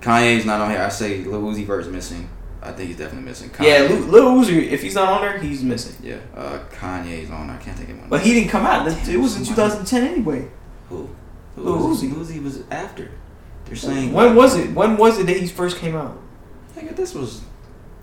Kanye's 0.00 0.44
not 0.44 0.60
on 0.60 0.70
here. 0.70 0.80
I 0.80 0.88
say 0.88 1.22
Lil 1.24 1.42
Uzi 1.42 1.64
Vert's 1.66 1.86
missing. 1.86 2.28
I 2.62 2.72
think 2.72 2.88
he's 2.88 2.96
definitely 2.98 3.28
missing. 3.28 3.50
Kanye, 3.50 3.66
Yeah, 3.88 3.94
Lil 3.94 4.34
Lil 4.34 4.44
Uzi. 4.44 4.68
If 4.70 4.82
he's 4.82 4.94
not 4.94 5.08
on 5.08 5.20
there, 5.20 5.38
he's 5.38 5.62
missing. 5.62 5.94
Yeah, 6.02 6.18
uh, 6.34 6.58
Kanye's 6.72 7.30
on. 7.30 7.50
I 7.50 7.56
can't 7.58 7.76
think 7.76 7.90
of 7.90 8.00
one. 8.00 8.08
But 8.08 8.22
he 8.22 8.34
didn't 8.34 8.50
come 8.50 8.66
out. 8.66 8.86
It 9.08 9.16
was 9.18 9.36
in 9.36 9.44
2010 9.44 10.02
anyway. 10.04 10.48
who? 10.88 11.08
Lil 11.56 11.78
Uzi. 11.78 12.10
Uzi 12.12 12.42
was 12.42 12.62
after. 12.70 13.10
They're 13.70 13.76
saying 13.76 14.12
When 14.12 14.34
was 14.34 14.56
it? 14.56 14.74
When 14.74 14.96
was 14.96 15.18
it 15.18 15.26
that 15.26 15.36
he 15.36 15.46
first 15.46 15.78
came 15.78 15.94
out? 15.96 16.18
Nigga, 16.76 16.94
this 16.94 17.14
was. 17.14 17.42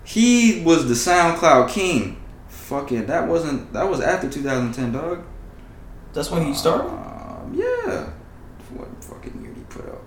He 0.02 0.62
was 0.64 0.88
the 0.88 0.94
SoundCloud 0.94 1.68
king. 1.68 2.20
Fucking, 2.48 3.06
that 3.06 3.28
wasn't. 3.28 3.72
That 3.74 3.88
was 3.88 4.00
after 4.00 4.28
2010, 4.30 4.92
dog. 4.92 5.24
That's 6.14 6.30
when 6.30 6.44
he 6.46 6.54
started. 6.54 6.88
Um, 6.88 7.52
yeah. 7.54 8.08
What 8.74 8.88
fucking 9.04 9.40
year 9.42 9.50
did 9.52 9.58
he 9.58 9.64
put 9.64 9.86
out? 9.86 10.02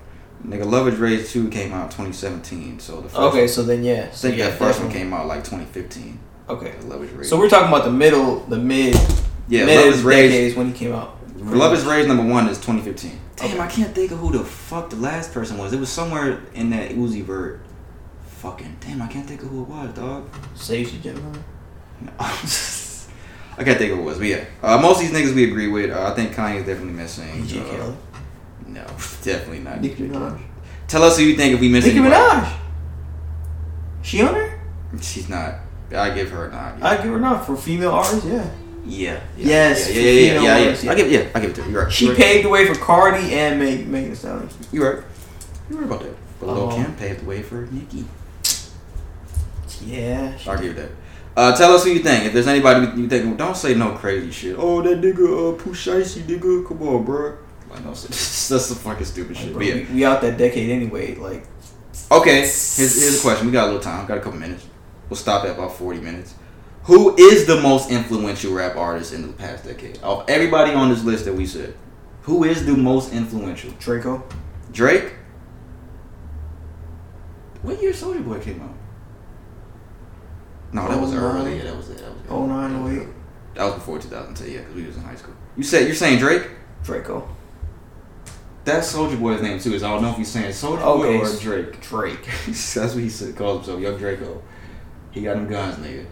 Nigga, 0.46 0.66
Luv 0.66 0.88
Is 0.88 0.98
Rage 0.98 1.30
2 1.30 1.50
came 1.50 1.72
out 1.72 1.92
2017. 1.92 2.80
So 2.80 2.96
the 3.02 3.04
first 3.10 3.16
Okay, 3.16 3.40
one, 3.42 3.48
so 3.48 3.62
then 3.64 3.84
yeah. 3.84 4.08
I 4.12 4.16
So 4.16 4.28
think 4.28 4.40
yeah, 4.40 4.50
that 4.50 4.58
first 4.58 4.80
one 4.82 4.92
came 4.92 5.14
out 5.14 5.28
like 5.28 5.44
2015. 5.44 6.20
Okay. 6.50 6.74
Luv 6.86 7.04
Is 7.04 7.12
Rage. 7.12 7.28
So 7.28 7.38
we're 7.38 7.50
talking 7.50 7.68
about 7.68 7.84
the 7.86 7.92
middle, 7.92 8.40
the 8.42 8.58
mid, 8.58 8.96
yeah, 9.48 9.66
mid 9.66 9.86
Luv 9.86 9.94
Is 9.94 10.02
Rage. 10.04 10.56
when 10.56 10.66
he 10.68 10.74
came 10.74 10.94
out. 10.94 11.18
Luv 11.38 11.74
Is 11.74 11.86
Rage 11.86 12.08
number 12.08 12.24
one 12.26 12.48
is 12.50 12.58
2015. 12.58 13.20
Damn, 13.42 13.52
Okay. 13.52 13.60
I 13.60 13.68
can't 13.68 13.94
think 13.96 14.12
of 14.12 14.20
who 14.20 14.32
the 14.32 14.44
fuck 14.44 14.90
the 14.90 14.96
last 14.98 15.34
person 15.34 15.58
was. 15.58 15.74
It 15.74 15.80
was 15.80 15.90
somewhere 15.90 16.42
in 16.54 16.70
that 16.72 16.92
Uzi 16.92 17.24
Vert. 17.24 17.60
Fucking 18.40 18.78
damn, 18.80 19.02
I 19.02 19.08
can't 19.08 19.28
think 19.28 19.42
of 19.44 19.50
who 19.50 19.62
it 19.64 19.68
was, 19.70 19.94
dog. 19.94 20.30
Sage 20.56 20.92
the 20.92 20.98
Gemini. 20.98 21.38
I 23.58 23.64
can't 23.64 23.78
think 23.78 23.92
of 23.92 23.98
who 23.98 24.02
it 24.02 24.06
was, 24.06 24.18
but 24.18 24.28
yeah. 24.28 24.46
Uh, 24.64 24.80
most 24.82 25.02
of 25.04 25.08
these 25.10 25.12
niggas 25.12 25.36
we 25.36 25.44
agree 25.44 25.68
with. 25.68 25.92
Uh, 25.92 26.12
I 26.12 26.16
think 26.16 26.34
Kanye's 26.34 26.66
definitely 26.66 26.94
missing. 26.94 27.44
DJ 27.44 27.62
Uh, 27.62 27.70
Khaled. 27.78 27.98
No, 28.68 28.84
definitely 29.22 29.60
not. 29.60 29.82
Nicki 29.82 30.08
Minaj. 30.08 30.42
Tell 30.88 31.04
us 31.04 31.18
who 31.18 31.24
you 31.24 31.36
think 31.36 31.54
if 31.54 31.60
we 31.62 31.70
miss 31.70 31.86
Nicki 31.86 32.00
anybody. 32.00 32.16
Minaj. 32.22 32.54
She 34.02 34.22
on 34.22 34.34
there? 34.34 34.62
She's 35.02 35.30
not. 35.30 35.56
I 35.96 36.10
give 36.12 36.32
her 36.32 36.48
a 36.48 36.52
nod. 36.52 36.82
I 36.82 36.96
give 36.98 37.12
her 37.12 37.20
not 37.20 37.46
for 37.46 37.56
female 37.56 37.92
artists. 37.92 38.26
Yeah. 38.26 38.50
Yeah. 38.86 39.20
yeah. 39.38 39.48
Yes, 39.48 39.90
Yeah. 39.90 40.02
Yeah. 40.02 40.10
Yeah. 40.12 40.42
Yeah. 40.42 40.58
yeah, 40.58 40.78
yeah. 40.84 40.92
I 40.92 40.96
give. 40.96 41.12
Yeah. 41.12 41.28
I 41.36 41.40
give 41.40 41.50
it 41.52 41.56
to 41.56 41.64
her. 41.64 41.70
You're 41.72 41.84
right. 41.84 41.92
She 41.94 42.06
You're 42.06 42.16
right. 42.16 42.24
paved 42.24 42.46
the 42.46 42.50
way 42.50 42.68
for 42.68 42.76
Cardi 42.80 43.34
and 43.34 43.60
Meg, 43.60 43.88
Megan 43.88 44.16
Stallion. 44.16 44.50
You're 44.72 44.96
right. 44.96 45.04
You're 45.70 45.80
right 45.80 45.88
about 45.88 46.02
that. 46.02 46.16
But 46.40 46.48
Lil 46.48 46.72
Oh. 46.72 46.76
Kim 46.76 46.96
paved 46.96 47.22
the 47.22 47.26
way 47.26 47.42
for 47.44 47.68
Nicki. 47.72 48.06
Yeah. 49.86 50.38
I'll 50.48 50.56
give 50.58 50.66
you 50.66 50.74
that. 50.74 50.90
Uh, 51.36 51.56
tell 51.56 51.74
us 51.74 51.84
who 51.86 51.92
you 51.92 52.00
think. 52.00 52.26
If 52.26 52.34
there's 52.34 52.48
anybody 52.48 53.00
you 53.02 53.08
think, 53.08 53.38
don't 53.38 53.56
say 53.56 53.74
no 53.74 53.94
crazy 53.94 54.32
shit. 54.32 54.56
Oh, 54.60 54.82
that 54.82 55.00
nigga, 55.00 55.20
uh, 55.56 55.58
Pusheisty 55.64 56.24
nigga. 56.24 56.68
Come 56.68 56.82
on, 56.88 57.04
bro. 57.06 57.38
Like, 57.70 57.84
no, 57.86 57.92
that's 57.92 58.08
some 58.66 58.78
fucking 58.78 59.06
stupid 59.06 59.38
shit. 59.38 59.54
Bro, 59.54 59.60
But 59.60 59.66
yeah. 59.68 59.76
we, 59.76 59.84
we 59.96 60.06
out 60.06 60.22
that 60.22 60.38
decade 60.38 60.70
anyway. 60.70 61.16
Like, 61.16 61.46
Okay, 62.12 62.40
here's, 62.42 62.76
here's 62.76 63.20
a 63.20 63.22
question. 63.22 63.46
We 63.48 63.54
got 63.54 63.64
a 63.64 63.68
little 63.68 63.82
time. 63.82 64.06
Got 64.06 64.18
a 64.18 64.22
couple 64.22 64.38
minutes. 64.40 64.66
We'll 65.10 65.16
stop 65.18 65.46
at 65.46 65.52
about 65.52 65.78
40 65.78 66.02
minutes. 66.02 66.34
Who 66.86 67.16
is 67.16 67.46
the 67.46 67.62
most 67.62 67.92
influential 67.92 68.54
rap 68.54 68.76
artist 68.76 69.14
in 69.14 69.22
the 69.28 69.34
past 69.34 69.64
decade? 69.66 70.00
Of 70.02 70.26
everybody 70.28 70.74
on 70.74 70.90
this 70.90 71.04
list 71.04 71.26
that 71.26 71.34
we 71.34 71.46
said, 71.46 71.76
who 72.24 72.44
is 72.44 72.66
the 72.66 72.74
most 72.76 73.14
influential? 73.14 73.72
Draco. 73.80 74.24
Drake? 74.72 75.14
What 77.62 77.82
year 77.82 77.92
Soulja 77.94 78.26
Boy 78.26 78.40
came 78.40 78.62
out? 78.62 78.74
No, 80.74 80.88
that 80.88 81.00
was 81.00 81.14
Oh, 81.14 81.18
early. 81.18 81.52
nine. 81.52 81.58
Yeah, 81.58 81.64
that 81.66 81.78
was 81.78 81.90
it. 81.90 81.98
That 82.00 82.10
was, 82.10 82.22
Oh, 82.30 82.46
nine, 82.48 82.76
oh, 82.76 82.90
eight. 82.90 83.08
That 83.56 83.66
was 83.66 83.74
before 83.76 84.00
2010, 84.00 84.50
yeah, 84.52 84.60
because 84.60 84.76
we 84.76 84.86
was 84.88 84.96
in 84.96 85.04
high 85.04 85.16
school. 85.16 85.34
You 85.58 85.64
said 85.64 85.86
you're 85.86 85.96
saying 85.96 86.20
Drake? 86.20 86.48
Draco. 86.84 87.28
That's 88.64 88.94
Soulja 88.94 89.20
Boy's 89.20 89.42
name 89.42 89.60
too. 89.60 89.74
Is 89.74 89.84
I 89.84 89.90
don't 89.90 90.02
know 90.02 90.12
if 90.12 90.18
he's 90.18 90.30
saying 90.30 90.54
Soldier 90.54 90.82
Okay. 90.84 91.18
Boy 91.20 91.26
or 91.26 91.40
Drake. 91.40 91.82
Drake. 91.82 92.26
That's 92.46 92.76
what 92.76 93.04
he 93.04 93.10
said, 93.10 93.36
calls 93.36 93.58
himself, 93.66 93.82
Young 93.82 93.98
Draco. 93.98 94.42
He 95.12 95.22
got 95.22 95.34
them 95.36 95.48
guns, 95.48 95.76
nigga. 95.78 96.06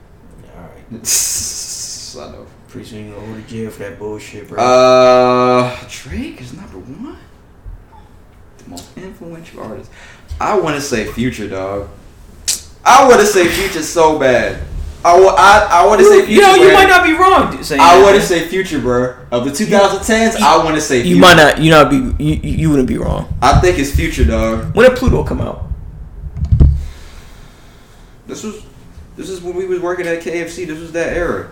All 0.92 0.98
right. 0.98 2.30
I 2.30 2.32
know. 2.32 2.46
Pretty 2.68 2.88
soon 2.88 3.08
you 3.08 3.14
gonna 3.14 3.28
go 3.28 3.36
to 3.36 3.48
jail 3.48 3.70
for 3.72 3.80
that 3.80 4.00
bullshit, 4.00 4.48
bro. 4.48 4.62
Uh, 4.62 5.76
Drake 5.90 6.42
is 6.42 6.54
number 6.54 6.78
one. 6.78 7.18
The 8.58 8.70
most 8.70 8.98
influential 8.98 9.62
artist. 9.62 9.92
I 10.40 10.58
want 10.60 10.76
to 10.76 10.82
say 10.82 11.06
Future, 11.12 11.48
dog. 11.48 11.90
I 12.86 13.08
want 13.08 13.20
to 13.22 13.26
say 13.26 13.48
Future 13.48 13.82
so 13.82 14.20
bad. 14.20 14.62
I 15.04 15.16
I, 15.16 15.82
I 15.84 15.88
want 15.88 16.00
to 16.02 16.06
say 16.06 16.26
Future. 16.26 16.32
you 16.34 16.42
know, 16.42 16.56
you 16.56 16.64
bro. 16.70 16.74
might 16.74 16.90
not 16.90 17.06
be 17.06 17.14
wrong 17.14 17.64
saying 17.64 17.80
I 17.82 18.02
want 18.04 18.16
to 18.16 18.22
say 18.22 18.48
Future, 18.48 18.80
bro. 18.80 19.16
Of 19.32 19.46
the 19.46 19.52
2010s, 19.52 20.36
I 20.36 20.64
want 20.64 20.76
to 20.76 20.82
say 20.82 21.02
Future. 21.02 21.16
You 21.16 21.22
might 21.22 21.38
not. 21.38 21.60
You 21.60 21.72
not 21.72 21.90
be. 21.90 22.24
You, 22.24 22.34
you 22.36 22.52
you 22.58 22.70
wouldn't 22.70 22.88
be 22.88 22.98
wrong. 22.98 23.34
I 23.42 23.60
think 23.60 23.80
it's 23.80 23.96
Future, 23.96 24.26
dog. 24.26 24.76
When 24.76 24.88
did 24.90 24.98
Pluto 24.98 25.24
come 25.24 25.42
out? 25.42 25.66
This 28.28 28.44
was, 28.44 28.64
this 29.20 29.30
is 29.30 29.42
when 29.42 29.56
we 29.56 29.66
was 29.66 29.80
working 29.82 30.08
at 30.08 30.22
KFC. 30.22 30.66
This 30.66 30.80
was 30.80 30.92
that 30.94 31.12
era. 31.16 31.50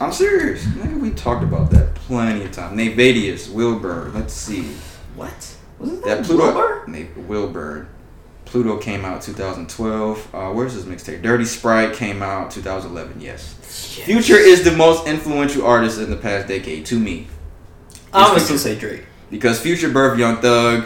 I'm 0.00 0.12
serious. 0.12 0.64
Nigga, 0.66 1.00
we 1.00 1.10
talked 1.10 1.42
about 1.42 1.70
that 1.70 1.94
plenty 1.94 2.44
of 2.44 2.52
time. 2.52 2.76
Nayvadius, 2.76 3.50
Wilbur. 3.50 4.10
Let's 4.14 4.34
see. 4.34 4.74
What? 5.16 5.56
Wasn't 5.78 6.04
That 6.04 6.18
that 6.18 6.26
Pluto. 6.26 6.44
Wilbur? 6.44 6.84
Nate 6.88 7.16
Wilbur. 7.16 7.88
Pluto 8.44 8.76
came 8.76 9.04
out 9.06 9.22
2012. 9.22 10.34
Uh, 10.34 10.50
where's 10.50 10.74
his 10.74 10.84
mixtape? 10.84 11.22
Dirty 11.22 11.44
Sprite 11.46 11.94
came 11.94 12.22
out 12.22 12.50
2011. 12.50 13.20
Yes. 13.20 13.54
Future 14.04 14.36
is 14.36 14.62
the 14.64 14.72
most 14.72 15.06
influential 15.06 15.64
artist 15.64 15.98
in 16.00 16.10
the 16.10 16.16
past 16.16 16.48
decade 16.48 16.84
to 16.86 16.98
me 16.98 17.28
I'm 18.12 18.28
gonna 18.28 18.40
still 18.40 18.58
say 18.58 18.78
Drake. 18.78 19.04
because 19.30 19.58
Future 19.58 19.88
birth 19.88 20.18
Young 20.18 20.36
Thug, 20.42 20.84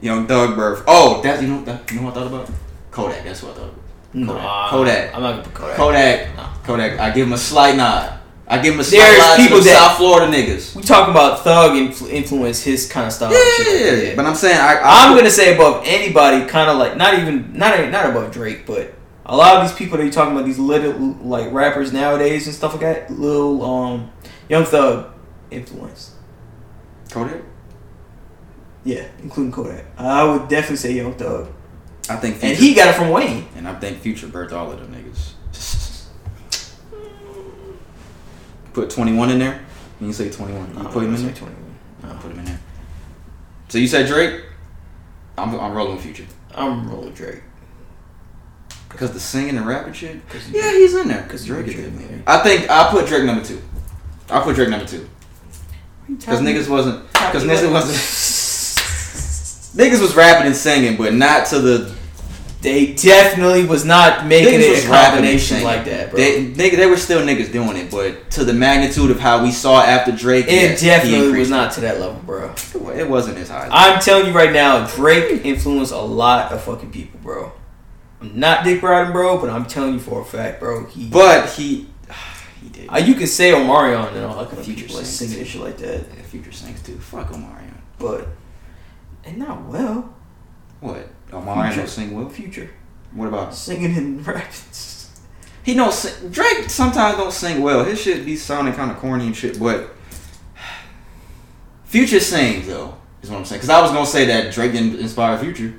Young 0.00 0.26
Thug 0.26 0.56
birth. 0.56 0.82
Oh, 0.88 1.22
that's 1.22 1.40
you 1.40 1.46
know 1.48 1.62
that, 1.66 1.88
you 1.92 1.98
know 2.00 2.06
what 2.06 2.16
I 2.16 2.20
thought 2.20 2.26
about? 2.26 2.50
Kodak. 2.90 3.22
That's 3.22 3.42
what 3.44 3.52
I 3.52 3.58
thought. 3.58 3.68
About. 3.68 3.83
Nah, 4.14 4.70
Kodak. 4.70 5.14
I'm 5.14 5.22
not 5.22 5.30
gonna 5.32 5.42
put 5.42 5.54
Kodak. 5.54 5.76
Kodak. 5.76 6.36
No. 6.36 6.48
Kodak. 6.64 6.98
I 7.00 7.10
give 7.10 7.26
him 7.26 7.32
a 7.32 7.38
slight 7.38 7.76
nod. 7.76 8.20
I 8.46 8.58
give 8.60 8.74
him 8.74 8.80
a 8.80 8.84
slight 8.84 8.98
There's 9.00 9.18
nod 9.18 9.36
people 9.38 9.58
to 9.58 9.64
that- 9.64 9.78
South 9.78 9.96
Florida 9.96 10.26
niggas. 10.32 10.74
We 10.76 10.82
talking 10.82 11.10
about 11.12 11.42
Thug 11.44 11.72
influ- 11.72 12.10
influence 12.10 12.62
his 12.62 12.86
kind 12.90 13.06
of 13.06 13.12
style. 13.12 13.30
like 13.30 13.38
Yeah, 13.66 13.90
that. 13.90 14.16
but 14.16 14.24
I'm 14.26 14.34
saying 14.34 14.58
I, 14.58 14.80
I'm 14.82 15.16
gonna 15.16 15.30
say 15.30 15.54
above 15.54 15.82
anybody, 15.86 16.44
kind 16.46 16.70
of 16.70 16.76
like 16.78 16.96
not 16.96 17.14
even 17.18 17.52
not 17.56 17.90
not 17.90 18.10
above 18.10 18.30
Drake, 18.32 18.66
but 18.66 18.94
a 19.26 19.34
lot 19.36 19.56
of 19.56 19.62
these 19.66 19.76
people 19.76 19.96
that 19.96 20.04
you're 20.04 20.12
talking 20.12 20.34
about, 20.34 20.44
these 20.44 20.58
little 20.58 20.92
like 21.22 21.50
rappers 21.52 21.92
nowadays 21.92 22.46
and 22.46 22.54
stuff 22.54 22.72
like 22.72 22.82
that, 22.82 23.10
little 23.10 23.64
um 23.64 24.10
Young 24.48 24.64
Thug 24.64 25.06
influence. 25.50 26.12
Kodak. 27.10 27.40
Yeah, 28.84 29.06
including 29.22 29.50
Kodak. 29.52 29.84
I 29.96 30.22
would 30.24 30.48
definitely 30.48 30.76
say 30.76 30.92
Young 30.92 31.14
Thug, 31.14 31.48
I 32.10 32.16
think 32.16 32.36
Future, 32.36 32.46
and 32.54 32.56
he 32.56 32.74
got 32.74 32.88
it 32.88 32.94
from 32.94 33.08
Wayne. 33.10 33.46
and 33.56 33.66
I 33.66 33.74
think 33.78 33.98
Future 34.00 34.26
birthed 34.26 34.52
all 34.52 34.70
of 34.70 34.78
them 34.78 34.92
niggas. 34.94 35.32
Put 38.72 38.90
21 38.90 39.30
in 39.30 39.38
there. 39.38 39.60
Can 39.98 40.06
you 40.08 40.12
say 40.12 40.30
21? 40.30 40.68
You 40.68 40.74
Nah, 40.82 40.90
put 40.90 41.02
him 41.04 41.10
I'm 41.10 41.16
in 41.16 41.24
there. 41.26 41.34
21. 41.34 41.74
I 42.04 42.14
put 42.16 42.30
him 42.32 42.38
in 42.40 42.44
there. 42.46 42.60
So 43.68 43.78
you 43.78 43.86
said 43.86 44.06
Drake? 44.06 44.42
I'm 45.38 45.54
I'm 45.58 45.72
rolling 45.72 45.98
Future 45.98 46.24
I'm 46.54 46.88
rolling 46.88 47.12
Drake. 47.12 47.42
because 48.88 49.12
the 49.12 49.18
singing 49.20 49.56
and 49.56 49.66
rapping 49.66 49.92
shit. 49.92 50.20
Yeah, 50.52 50.70
he's 50.72 50.94
in 50.94 51.08
there. 51.08 51.22
Cause 51.22 51.30
'Cause 51.30 51.46
Drake 51.46 51.66
is 51.68 51.74
in 51.86 51.96
there. 51.98 52.22
I 52.26 52.38
think 52.38 52.70
I 52.70 52.88
put 52.90 53.06
Drake 53.06 53.24
number 53.24 53.44
two. 53.44 53.60
I 54.30 54.40
put 54.40 54.54
Drake 54.54 54.68
number 54.68 54.86
two 54.86 55.08
because 56.08 56.40
niggas 56.40 56.68
wasn't 56.68 57.04
because 57.12 57.44
niggas 57.44 57.72
wasn't 57.72 57.96
niggas 59.74 60.00
was 60.00 60.14
rapping 60.14 60.46
and 60.46 60.56
singing, 60.56 60.96
but 60.96 61.14
not 61.14 61.46
to 61.48 61.58
the 61.58 61.94
They 62.62 62.94
definitely 62.94 63.66
was 63.66 63.84
not 63.84 64.26
making 64.26 64.60
Niggas 64.60 64.78
it 64.78 64.84
a 64.84 64.88
combination 64.88 65.62
like 65.62 65.84
that, 65.84 66.10
bro. 66.10 66.18
They, 66.18 66.46
nigga, 66.46 66.76
they 66.76 66.86
were 66.86 66.96
still 66.96 67.20
niggas 67.20 67.52
doing 67.52 67.76
it, 67.76 67.90
but 67.90 68.30
to 68.32 68.44
the 68.44 68.54
magnitude 68.54 69.10
of 69.10 69.20
how 69.20 69.42
we 69.42 69.50
saw 69.52 69.82
after 69.82 70.12
Drake, 70.12 70.46
it 70.48 70.80
definitely 70.80 71.38
was 71.38 71.50
not 71.50 71.72
to 71.72 71.82
that 71.82 72.00
level, 72.00 72.20
bro. 72.24 72.50
it. 72.52 73.00
It 73.00 73.08
wasn't 73.08 73.36
as 73.38 73.50
high. 73.50 73.68
I'm 73.70 74.00
telling 74.00 74.26
you 74.28 74.32
right 74.32 74.52
now, 74.52 74.86
Drake 74.86 75.44
influenced 75.44 75.92
a 75.92 75.98
lot 75.98 76.52
of 76.52 76.62
fucking 76.62 76.90
people, 76.90 77.20
bro. 77.22 77.52
I'm 78.22 78.38
not 78.40 78.64
dick 78.64 78.80
riding, 78.82 79.12
bro, 79.12 79.38
but 79.38 79.50
I'm 79.50 79.66
telling 79.66 79.92
you 79.94 80.00
for 80.00 80.22
a 80.22 80.24
fact, 80.24 80.58
bro. 80.60 80.86
He, 80.86 81.08
but 81.10 81.50
he, 81.50 81.86
he 82.62 82.68
did. 82.70 82.88
uh, 82.88 82.96
you 82.96 83.14
can 83.14 83.26
say 83.26 83.50
Omarion 83.50 84.14
and 84.14 84.24
all 84.24 84.38
that 84.38 84.46
kind 84.48 84.58
of 84.60 84.64
Future 84.64 84.82
people 84.84 84.96
like 84.96 85.04
singing 85.04 85.40
and 85.40 85.46
shit 85.46 85.60
like 85.60 85.76
that, 85.78 86.06
Yeah, 86.16 86.22
Future 86.22 86.52
sings 86.52 86.80
too. 86.82 86.96
Fuck 86.96 87.28
Omarion. 87.28 87.74
but 87.98 88.28
and 89.26 89.38
not 89.38 89.64
well. 89.66 90.14
What? 90.80 91.08
Oh, 91.32 91.38
Omarion 91.40 91.64
Future. 91.68 91.76
don't 91.80 91.88
sing 91.88 92.14
well. 92.16 92.28
Future 92.28 92.70
What 93.12 93.28
about? 93.28 93.54
singing 93.54 93.96
and 93.96 94.26
rapping. 94.26 94.50
He 95.62 95.74
don't 95.74 95.92
sing. 95.92 96.30
Drake 96.30 96.68
sometimes 96.68 97.16
don't 97.16 97.32
sing 97.32 97.62
well. 97.62 97.84
His 97.84 98.00
shit 98.00 98.24
be 98.26 98.36
sounding 98.36 98.74
kind 98.74 98.90
of 98.90 98.98
corny 98.98 99.26
and 99.26 99.36
shit, 99.36 99.58
but 99.58 99.90
Future 101.84 102.20
sings 102.20 102.66
though. 102.66 102.96
Is 103.22 103.30
what 103.30 103.38
I'm 103.38 103.44
saying. 103.44 103.58
Because 103.60 103.70
I 103.70 103.80
was 103.80 103.90
gonna 103.90 104.06
say 104.06 104.26
that 104.26 104.52
Drake 104.52 104.72
didn't 104.72 104.98
inspire 105.00 105.38
Future, 105.38 105.74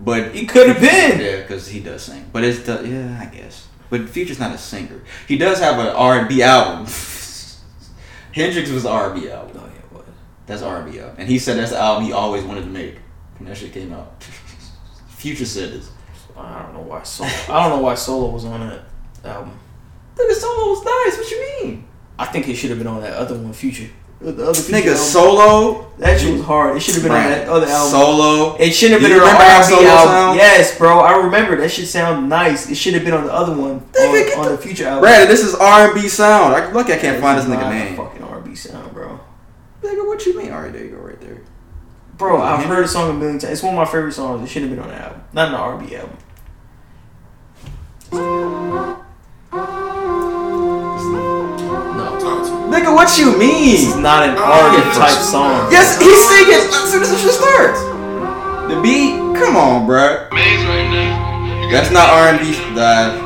but 0.00 0.34
He 0.34 0.46
could 0.46 0.68
have 0.68 0.80
been. 0.80 1.20
Yeah, 1.20 1.40
because 1.42 1.66
he 1.68 1.80
does 1.80 2.02
sing. 2.02 2.28
But 2.32 2.44
it's 2.44 2.60
the 2.60 2.86
yeah, 2.86 3.18
I 3.20 3.26
guess. 3.34 3.66
But 3.90 4.08
Future's 4.08 4.38
not 4.38 4.54
a 4.54 4.58
singer. 4.58 5.00
He 5.26 5.36
does 5.38 5.58
have 5.60 5.78
an 5.78 5.86
R 5.88 6.18
and 6.20 6.28
B 6.28 6.42
album. 6.42 6.86
HNDRXX 8.34 8.72
was 8.72 8.84
an 8.84 8.92
R 8.92 9.10
and 9.12 9.20
B 9.20 9.30
album. 9.30 9.47
Yeah, 10.48 10.54
what? 10.54 10.60
That's 10.60 10.62
R 10.62 10.82
and 10.82 10.92
B 10.92 10.98
album, 11.00 11.16
and 11.18 11.28
he 11.28 11.38
said 11.38 11.56
that's 11.58 11.70
the 11.72 11.78
album 11.78 12.04
he 12.04 12.12
always 12.12 12.42
wanted 12.44 12.62
to 12.62 12.70
make 12.70 12.96
when 13.38 13.48
that 13.48 13.56
shit 13.56 13.72
came 13.72 13.92
out. 13.92 14.22
Future 15.08 15.44
said 15.46 15.72
this. 15.72 15.90
I 16.36 16.62
don't 16.62 16.74
know 16.74 16.80
why 16.82 17.02
solo. 17.02 17.28
I 17.48 17.62
don't 17.68 17.78
know 17.78 17.82
why 17.84 17.94
solo 17.94 18.30
was 18.30 18.44
on 18.44 18.60
that 18.60 18.84
album. 19.24 19.58
Nigga, 20.16 20.32
solo 20.34 20.70
was 20.70 20.84
nice. 20.84 21.18
What 21.18 21.30
you 21.30 21.40
mean? 21.64 21.84
I 22.18 22.26
think 22.26 22.48
it 22.48 22.54
should 22.54 22.70
have 22.70 22.78
been 22.78 22.86
on 22.88 23.00
that 23.02 23.14
other 23.14 23.34
one, 23.36 23.52
Future. 23.52 23.88
The 24.20 24.30
other 24.48 24.54
Future 24.54 24.72
Nigga, 24.80 24.90
album. 24.92 24.96
solo. 24.96 25.92
That 25.98 26.20
shit 26.20 26.32
was 26.32 26.42
hard. 26.42 26.76
It 26.76 26.80
should 26.80 26.94
have 26.94 27.02
been 27.04 27.12
on 27.12 27.24
that 27.24 27.48
other 27.48 27.66
album. 27.66 27.90
Solo. 27.90 28.56
It 28.56 28.72
should 28.72 28.90
have 28.92 29.00
been 29.00 29.10
you 29.10 29.16
on 29.16 29.22
remember 29.22 29.44
the 29.44 29.50
R&B 29.52 29.64
Solo 29.74 29.88
album. 29.88 30.12
sound? 30.14 30.36
Yes, 30.38 30.78
bro. 30.78 30.98
I 31.00 31.16
remember 31.24 31.56
that 31.56 31.70
shit 31.70 31.86
sound 31.88 32.28
nice. 32.28 32.70
It 32.70 32.74
should 32.76 32.94
have 32.94 33.04
been 33.04 33.14
on 33.14 33.24
the 33.26 33.32
other 33.32 33.54
one 33.56 33.80
Nigga, 33.92 34.32
on, 34.34 34.38
on 34.38 34.44
the- 34.50 34.56
the 34.56 34.62
future 34.62 34.86
album. 34.86 35.02
Brad, 35.02 35.28
this 35.28 35.42
is 35.44 35.54
R 35.56 35.86
and 35.92 35.94
B 36.00 36.08
sound. 36.08 36.54
I, 36.54 36.70
look, 36.72 36.88
I 36.90 36.98
can't 36.98 37.20
find 37.20 37.38
this 37.38 37.46
nigga 37.46 37.60
not 37.62 37.72
name. 37.72 37.96
Fucking 37.96 38.22
R&B 38.22 38.54
sound, 38.56 38.92
bro. 38.92 38.97
Nigga, 39.82 40.06
what 40.06 40.24
you 40.26 40.36
mean? 40.36 40.50
All 40.52 40.62
right, 40.62 40.72
there 40.72 40.84
you 40.84 40.90
go, 40.90 40.96
right 40.98 41.20
there. 41.20 41.40
Bro, 42.16 42.42
I've 42.42 42.60
Henry? 42.60 42.76
heard 42.76 42.84
the 42.84 42.88
song 42.88 43.10
a 43.10 43.12
million 43.12 43.38
times. 43.38 43.52
It's 43.52 43.62
one 43.62 43.74
of 43.74 43.78
my 43.78 43.84
favorite 43.84 44.12
songs. 44.12 44.42
It 44.42 44.52
should 44.52 44.62
have 44.62 44.70
been 44.70 44.80
on 44.80 44.88
the 44.88 44.94
album, 44.96 45.22
not 45.32 45.48
an 45.48 45.54
R&B 45.54 45.94
album. 45.96 46.16
Nigga, 51.58 52.94
what 52.94 53.16
you 53.18 53.36
this 53.38 53.82
is 53.82 53.94
mean? 53.94 54.02
not 54.02 54.22
an 54.28 54.36
R&B 54.36 54.82
type 54.94 55.18
song. 55.18 55.70
Yes, 55.72 55.98
he's 56.00 56.20
singing 56.28 56.68
as 56.68 56.92
soon 56.92 57.02
as 57.02 57.10
the 57.10 57.16
shit 57.18 57.32
starts. 57.32 57.80
The 58.70 58.78
beat, 58.82 59.16
come 59.40 59.56
on, 59.56 59.86
bruh. 59.88 60.30
Maze 60.32 60.64
right 60.66 60.88
now. 60.90 61.70
That's 61.72 61.90
not 61.90 62.10
R 62.10 62.28
and 62.28 62.40
B 62.40 62.52
dive. 62.74 63.20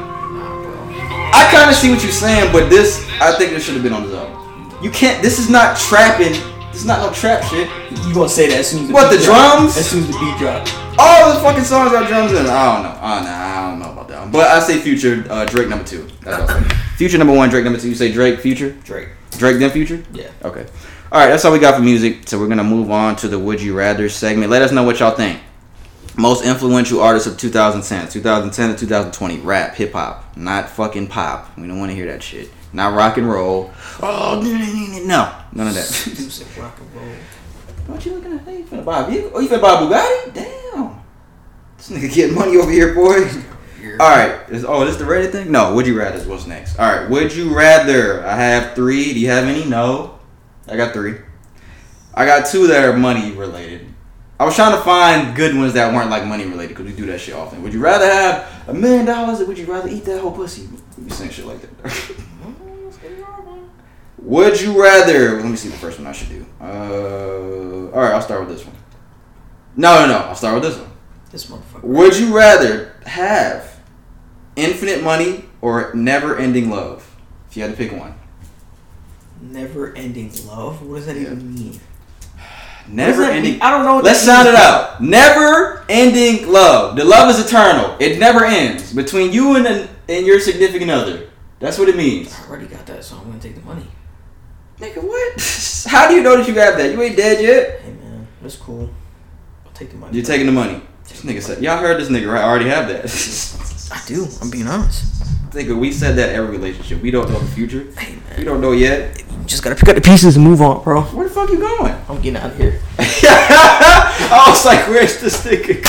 I 1.34 1.48
kind 1.52 1.70
of 1.70 1.76
see 1.76 1.90
what 1.90 2.02
you're 2.02 2.12
saying, 2.12 2.52
but 2.52 2.68
this, 2.70 3.04
I 3.20 3.32
think 3.36 3.50
this 3.52 3.64
should 3.64 3.74
have 3.74 3.82
been 3.82 3.92
on 3.92 4.08
the 4.08 4.16
album. 4.16 4.41
You 4.82 4.90
can't. 4.90 5.22
This 5.22 5.38
is 5.38 5.48
not 5.48 5.76
trapping. 5.78 6.32
This 6.72 6.80
is 6.80 6.86
not 6.86 7.00
no 7.06 7.12
trap 7.14 7.42
shit. 7.44 7.68
You 8.06 8.14
gonna 8.14 8.28
say 8.28 8.48
that 8.48 8.58
as 8.60 8.70
soon 8.70 8.82
as 8.82 8.88
the 8.88 8.94
What, 8.94 9.10
beat 9.10 9.18
the 9.18 9.24
drop. 9.24 9.58
drums? 9.58 9.76
As 9.76 9.88
soon 9.90 10.00
as 10.00 10.06
the 10.08 10.18
beat 10.18 10.38
drop. 10.38 10.66
All 10.98 11.32
the 11.34 11.40
fucking 11.40 11.64
songs 11.64 11.92
got 11.92 12.08
drums 12.08 12.32
in. 12.32 12.38
I 12.38 12.74
don't 12.74 12.82
know. 12.82 12.98
I 13.00 13.14
don't 13.16 13.24
know. 13.24 13.30
I 13.30 13.70
don't 13.70 13.78
know 13.78 13.92
about 13.92 14.08
that. 14.08 14.20
One. 14.22 14.30
But 14.32 14.48
I 14.50 14.60
say 14.60 14.78
Future, 14.80 15.24
uh, 15.30 15.44
Drake 15.44 15.68
number 15.68 15.84
two. 15.84 16.06
That's 16.22 16.40
what 16.40 16.50
I 16.50 16.68
say. 16.68 16.74
Future 16.96 17.18
number 17.18 17.34
one, 17.34 17.48
Drake 17.50 17.64
number 17.64 17.78
two. 17.78 17.88
You 17.88 17.94
say 17.94 18.10
Drake, 18.12 18.40
Future, 18.40 18.70
Drake. 18.84 19.08
Drake 19.32 19.58
then 19.58 19.70
Future. 19.70 20.02
Yeah. 20.12 20.30
Okay. 20.44 20.66
All 21.10 21.20
right, 21.20 21.28
that's 21.28 21.44
all 21.44 21.52
we 21.52 21.58
got 21.58 21.76
for 21.76 21.82
music. 21.82 22.26
So 22.28 22.38
we're 22.38 22.48
gonna 22.48 22.64
move 22.64 22.90
on 22.90 23.16
to 23.16 23.28
the 23.28 23.38
Would 23.38 23.60
You 23.62 23.76
Rather 23.76 24.08
segment. 24.08 24.50
Let 24.50 24.62
us 24.62 24.72
know 24.72 24.82
what 24.82 24.98
y'all 25.00 25.14
think. 25.14 25.40
Most 26.16 26.44
influential 26.44 27.00
artists 27.00 27.26
of 27.28 27.38
2010, 27.38 28.08
2010 28.08 28.70
to 28.70 28.76
2020, 28.76 29.38
rap, 29.40 29.74
hip 29.74 29.92
hop, 29.92 30.36
not 30.36 30.68
fucking 30.68 31.06
pop. 31.08 31.56
We 31.56 31.66
don't 31.66 31.78
want 31.78 31.90
to 31.90 31.94
hear 31.96 32.06
that 32.06 32.22
shit. 32.22 32.50
Not 32.72 32.94
rock 32.94 33.18
and 33.18 33.30
roll. 33.30 33.70
Oh 34.00 34.40
no, 34.42 35.32
none 35.52 35.68
of 35.68 35.74
that. 35.74 36.06
You 36.18 36.30
said 36.30 36.46
rock 36.62 36.78
and 36.78 36.94
roll. 36.94 37.14
what 37.86 38.04
you 38.06 38.14
looking 38.14 38.32
at? 38.32 38.44
Hey, 38.44 38.58
you 38.58 38.64
finna 38.64 38.84
buy 38.84 39.04
a 39.06 39.10
vehicle? 39.10 39.30
Oh, 39.34 39.40
you 39.40 39.48
finna 39.48 39.60
buy 39.60 39.74
a 39.74 39.76
Bugatti? 39.76 40.34
Damn. 40.34 41.00
This 41.76 41.90
nigga 41.90 42.14
getting 42.14 42.34
money 42.34 42.56
over 42.56 42.70
here, 42.70 42.94
boy. 42.94 43.28
All 44.00 44.10
right. 44.10 44.48
Is, 44.48 44.64
oh, 44.64 44.82
is 44.82 44.96
this 44.96 45.06
the 45.06 45.12
Reddit 45.12 45.32
thing? 45.32 45.52
No. 45.52 45.74
Would 45.74 45.86
you 45.86 45.98
rather? 45.98 46.16
is 46.16 46.26
What's 46.26 46.46
next? 46.46 46.78
All 46.78 46.90
right. 46.90 47.10
Would 47.10 47.34
you 47.34 47.54
rather? 47.54 48.24
I 48.24 48.36
have 48.36 48.74
three. 48.74 49.12
Do 49.12 49.20
you 49.20 49.28
have 49.28 49.44
any? 49.44 49.64
No. 49.64 50.18
I 50.68 50.76
got 50.76 50.92
three. 50.92 51.16
I 52.14 52.24
got 52.24 52.46
two 52.46 52.68
that 52.68 52.84
are 52.84 52.96
money 52.96 53.32
related. 53.32 53.88
I 54.38 54.44
was 54.44 54.54
trying 54.54 54.76
to 54.76 54.82
find 54.82 55.36
good 55.36 55.56
ones 55.56 55.74
that 55.74 55.92
weren't 55.94 56.10
like 56.10 56.26
money 56.26 56.44
related 56.46 56.70
because 56.70 56.86
we 56.86 56.92
do 56.92 57.06
that 57.06 57.20
shit 57.20 57.34
often. 57.34 57.62
Would 57.62 57.72
you 57.72 57.80
rather 57.80 58.06
have 58.06 58.68
a 58.68 58.74
million 58.74 59.04
dollars 59.04 59.40
or 59.40 59.46
would 59.46 59.58
you 59.58 59.66
rather 59.66 59.88
eat 59.88 60.04
that 60.04 60.20
whole 60.20 60.32
pussy? 60.32 60.68
We 60.98 61.10
saying 61.10 61.30
shit 61.30 61.46
like 61.46 61.60
that. 61.60 62.14
would 64.22 64.60
you 64.60 64.80
rather? 64.80 65.36
Let 65.40 65.44
me 65.50 65.56
see 65.56 65.68
the 65.68 65.76
first 65.76 65.98
one 65.98 66.06
I 66.06 66.12
should 66.12 66.28
do. 66.28 66.46
Uh, 66.60 67.90
all 67.94 68.02
right. 68.02 68.12
I'll 68.14 68.22
start 68.22 68.40
with 68.46 68.56
this 68.56 68.66
one. 68.66 68.76
No, 69.76 70.00
no, 70.00 70.12
no. 70.12 70.18
I'll 70.26 70.34
start 70.34 70.54
with 70.54 70.64
this 70.64 70.78
one. 70.78 70.90
This 71.30 71.46
motherfucker. 71.46 71.82
Would 71.82 72.18
you 72.18 72.36
rather 72.36 72.94
have 73.06 73.80
infinite 74.56 75.02
money 75.02 75.46
or 75.60 75.92
never 75.94 76.36
ending 76.36 76.70
love? 76.70 77.08
If 77.50 77.56
you 77.56 77.62
had 77.62 77.70
to 77.72 77.76
pick 77.76 77.92
one. 77.98 78.14
Never 79.40 79.94
ending 79.94 80.30
love? 80.46 80.82
What 80.86 80.96
does 80.96 81.06
that 81.06 81.16
Yeah. 81.16 81.22
even 81.22 81.54
mean? 81.54 81.80
Never 82.88 83.24
ending. 83.24 83.52
mean? 83.54 83.62
I 83.62 83.70
don't 83.70 83.84
know. 83.84 83.96
What 83.96 84.04
Let's 84.04 84.20
sound 84.20 84.46
it 84.48 84.54
out. 84.54 85.02
Never 85.02 85.84
ending 85.88 86.50
love. 86.50 86.96
The 86.96 87.04
love 87.04 87.28
is 87.30 87.44
eternal. 87.44 87.96
It 87.98 88.18
never 88.18 88.44
ends. 88.44 88.92
Between 88.92 89.32
you 89.32 89.56
and, 89.56 89.66
an, 89.66 89.88
and 90.08 90.26
your 90.26 90.38
significant 90.40 90.90
other. 90.90 91.28
That's 91.60 91.78
what 91.78 91.88
it 91.88 91.96
means. 91.96 92.34
I 92.38 92.48
already 92.48 92.66
got 92.66 92.86
that, 92.86 93.04
so 93.04 93.16
I'm 93.16 93.24
gonna 93.24 93.38
take 93.40 93.54
the 93.54 93.60
money. 93.62 93.86
Nigga, 94.82 95.00
what? 95.00 95.86
How 95.92 96.08
do 96.08 96.14
you 96.16 96.22
know 96.24 96.36
that 96.36 96.48
you 96.48 96.54
have 96.54 96.76
that? 96.76 96.90
You 96.90 97.00
ain't 97.00 97.16
dead 97.16 97.40
yet. 97.40 97.80
Hey 97.82 97.92
man, 97.92 98.26
that's 98.42 98.56
cool. 98.56 98.90
I'll 99.64 99.70
take 99.72 99.90
the 99.90 99.96
money. 99.96 100.16
You're 100.16 100.24
taking 100.24 100.46
the 100.46 100.52
money. 100.52 100.82
This 101.04 101.22
nigga 101.22 101.40
said, 101.40 101.62
y'all 101.62 101.78
heard 101.78 102.00
this 102.00 102.08
nigga, 102.08 102.32
right? 102.32 102.42
I 102.42 102.48
already 102.48 102.68
have 102.68 102.88
that. 102.88 103.04
I 103.92 104.02
do. 104.08 104.26
I'm 104.40 104.50
being 104.50 104.66
honest. 104.66 105.22
nigga, 105.52 105.78
we 105.78 105.92
said 105.92 106.16
that 106.16 106.30
every 106.30 106.50
relationship. 106.50 107.00
We 107.00 107.12
don't 107.12 107.30
know 107.30 107.38
the 107.38 107.46
future. 107.52 107.92
Hey 107.96 108.16
man, 108.16 108.38
We 108.38 108.42
don't 108.42 108.60
know 108.60 108.72
yet. 108.72 109.20
you 109.20 109.44
just 109.44 109.62
gotta 109.62 109.76
pick 109.76 109.88
up 109.88 109.94
the 109.94 110.00
pieces 110.00 110.34
and 110.34 110.44
move 110.44 110.60
on, 110.60 110.82
bro. 110.82 111.02
Where 111.02 111.28
the 111.28 111.34
fuck 111.34 111.48
you 111.50 111.60
going? 111.60 111.94
I'm 112.08 112.20
getting 112.20 112.38
out 112.38 112.50
of 112.50 112.56
here. 112.56 112.80
I 112.98 114.46
was 114.48 114.64
like, 114.66 114.88
where's 114.88 115.20
this 115.20 115.46
nigga? 115.46 115.80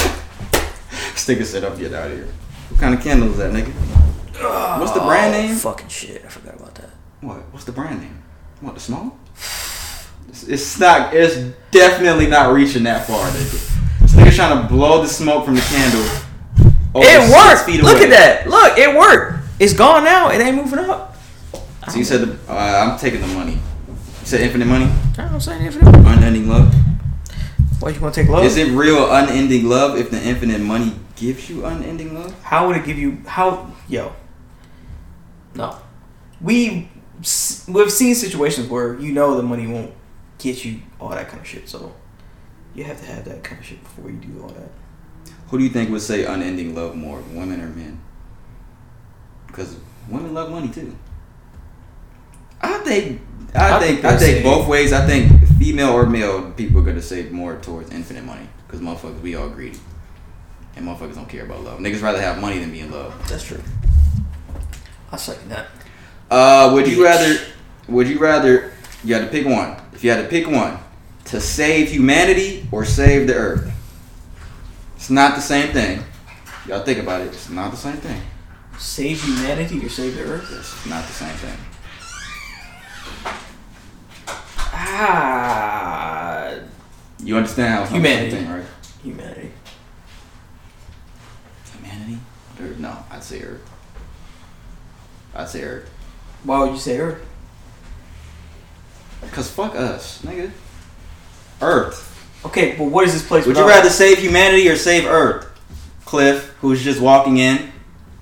This 1.14 1.28
nigga 1.28 1.46
said, 1.46 1.64
I'm 1.64 1.76
getting 1.80 1.96
out 1.96 2.12
of 2.12 2.18
here. 2.18 2.28
What 2.70 2.80
kind 2.80 2.94
of 2.94 3.02
candle 3.02 3.32
is 3.32 3.38
that, 3.38 3.52
nigga? 3.54 3.74
What's 4.80 4.92
the 4.92 5.02
oh, 5.02 5.08
brand 5.08 5.32
name? 5.32 5.56
Fucking 5.56 5.88
shit. 5.88 6.24
I 6.24 6.28
forgot 6.28 6.56
about 6.58 6.76
that. 6.76 6.90
What? 7.22 7.38
What's 7.52 7.66
the 7.66 7.72
brand 7.72 8.02
name? 8.02 8.23
What, 8.64 8.76
the 8.76 8.80
small? 8.80 9.18
It's, 10.30 10.48
it's 10.48 10.80
not, 10.80 11.14
it's 11.14 11.36
definitely 11.72 12.28
not 12.28 12.54
reaching 12.54 12.84
that 12.84 13.06
far, 13.06 13.28
nigga. 13.28 14.00
This 14.00 14.14
nigga 14.14 14.34
trying 14.34 14.62
to 14.62 14.74
blow 14.74 15.02
the 15.02 15.08
smoke 15.10 15.44
from 15.44 15.56
the 15.56 15.62
candle. 15.62 16.02
it 16.96 17.30
worked. 17.30 17.84
Look 17.84 17.98
at 18.02 18.10
that. 18.12 18.48
Look, 18.48 18.78
it 18.78 18.96
worked. 18.96 19.50
It's 19.60 19.74
gone 19.74 20.06
now. 20.06 20.30
It 20.30 20.40
ain't 20.40 20.56
moving 20.56 20.80
up. 20.80 21.18
So 21.90 21.98
you 21.98 22.06
said, 22.06 22.22
the, 22.22 22.40
uh, 22.50 22.56
I'm 22.56 22.98
taking 22.98 23.20
the 23.20 23.28
money. 23.28 23.54
You 23.54 24.26
said 24.26 24.40
infinite 24.40 24.68
money? 24.68 24.90
I 25.18 25.28
don't 25.28 25.42
say 25.42 25.56
anything. 25.56 25.86
Unending 25.86 26.48
love? 26.48 26.74
Why 27.82 27.90
you 27.90 28.00
gonna 28.00 28.14
take 28.14 28.30
love? 28.30 28.46
Is 28.46 28.56
it 28.56 28.72
real 28.72 29.14
unending 29.14 29.68
love 29.68 29.98
if 29.98 30.10
the 30.10 30.24
infinite 30.24 30.62
money 30.62 30.96
gives 31.18 31.50
you 31.50 31.66
unending 31.66 32.14
love? 32.14 32.42
How 32.42 32.66
would 32.68 32.78
it 32.78 32.86
give 32.86 32.98
you? 32.98 33.18
How 33.28 33.70
yo? 33.90 34.16
No, 35.54 35.76
we 36.40 36.88
we've 37.68 37.92
seen 37.92 38.16
situations 38.16 38.68
where 38.68 39.00
you 39.00 39.12
know 39.14 39.36
the 39.38 39.44
money 39.44 39.68
won't 39.68 39.94
get 40.40 40.64
you 40.66 40.82
all 41.00 41.10
that 41.10 41.28
kind 41.30 41.40
of 41.42 41.48
shit. 41.48 41.70
So 41.70 41.94
you 42.76 42.84
have 42.84 43.00
to 43.00 43.06
have 43.06 43.26
that 43.26 43.44
kind 43.44 43.60
of 43.60 43.66
shit 43.66 43.82
before 43.84 44.10
you 44.10 44.18
do 44.18 44.42
all 44.42 44.50
that. 44.50 44.70
Who 45.50 45.58
do 45.58 45.64
you 45.64 45.70
think 45.70 45.90
would 45.92 46.02
say 46.02 46.26
unending 46.26 46.74
love 46.76 46.96
more, 46.96 47.20
women 47.32 47.62
or 47.62 47.68
men? 47.68 48.02
Because 49.48 49.76
women 50.10 50.34
love 50.34 50.50
money 50.52 50.70
too. 50.70 50.96
I 52.62 52.80
think 52.80 53.22
I, 53.56 53.76
I 53.76 53.80
think 53.80 54.02
think 54.02 54.06
I 54.06 54.16
they 54.16 54.26
think 54.26 54.38
say- 54.38 54.44
both 54.44 54.68
ways. 54.68 54.92
I 54.94 55.06
think 55.06 55.32
female 55.60 55.90
or 55.92 56.06
male 56.06 56.52
people 56.52 56.80
are 56.82 56.84
gonna 56.86 57.02
say 57.02 57.30
more 57.30 57.58
towards 57.58 57.92
infinite 57.92 58.24
money 58.26 58.48
because 58.66 58.82
motherfuckers 58.82 59.22
we 59.22 59.36
all 59.36 59.50
greedy 59.50 59.80
and 60.76 60.86
motherfuckers 60.88 61.16
don't 61.16 61.30
care 61.30 61.46
about 61.46 61.64
love. 61.64 61.80
Niggas 61.80 62.02
rather 62.02 62.20
have 62.22 62.40
money 62.42 62.58
than 62.60 62.72
be 62.72 62.80
in 62.80 62.92
love. 62.92 63.14
That's 63.30 63.44
true. 63.44 63.62
I 65.12 65.18
second 65.18 65.50
that. 65.50 65.68
Uh, 66.34 66.72
would 66.74 66.88
you 66.88 67.04
rather? 67.04 67.40
Would 67.88 68.08
you 68.08 68.18
rather? 68.18 68.72
You 69.04 69.14
had 69.14 69.22
to 69.26 69.28
pick 69.30 69.46
one. 69.46 69.76
If 69.94 70.04
you 70.04 70.10
had 70.10 70.24
to 70.24 70.28
pick 70.28 70.48
one, 70.48 70.80
to 71.26 71.40
save 71.40 71.92
humanity 71.92 72.68
or 72.72 72.86
save 72.86 73.28
the 73.28 73.36
earth. 73.36 73.72
It's 74.96 75.12
not 75.12 75.36
the 75.36 75.42
same 75.42 75.72
thing. 75.74 76.04
Y'all 76.68 76.82
think 76.84 76.98
about 77.00 77.22
it. 77.22 77.28
It's 77.28 77.50
not 77.52 77.70
the 77.70 77.78
same 77.78 77.98
thing. 77.98 78.20
Save 78.80 79.22
humanity 79.24 79.86
or 79.86 79.90
save 79.90 80.16
the 80.16 80.24
earth? 80.24 80.50
It's 80.58 80.86
not 80.88 81.06
the 81.06 81.14
same 81.14 81.36
thing. 81.36 81.58
Ah, 85.06 86.54
You 87.24 87.38
understand 87.38 87.74
how 87.76 87.84
it's 87.84 87.92
Humanity. 87.92 88.32
thing, 88.32 88.50
right? 88.50 88.66
humanity. 89.04 89.52
Humanity? 91.78 92.18
No, 92.80 92.98
I'd 93.12 93.24
say 93.24 93.42
Earth. 93.44 93.62
I'd 95.36 95.48
say 95.50 95.62
Earth. 95.64 95.90
Why 96.44 96.60
would 96.60 96.72
you 96.72 96.78
say 96.80 97.00
earth? 97.00 97.26
Cause 99.32 99.50
fuck 99.50 99.76
us, 99.76 100.22
nigga. 100.22 100.52
Earth. 101.62 102.10
Okay, 102.46 102.76
but 102.78 102.86
what 102.86 103.06
is 103.08 103.14
this 103.14 103.26
place? 103.26 103.46
Would 103.46 103.56
you 103.56 103.64
without- 103.64 103.78
rather 103.78 103.90
save 103.90 104.18
humanity 104.20 104.70
or 104.70 104.76
save 104.76 105.06
Earth? 105.06 105.48
Cliff, 106.06 106.54
who's 106.62 106.84
just 106.84 107.00
walking 107.00 107.38
in. 107.38 107.72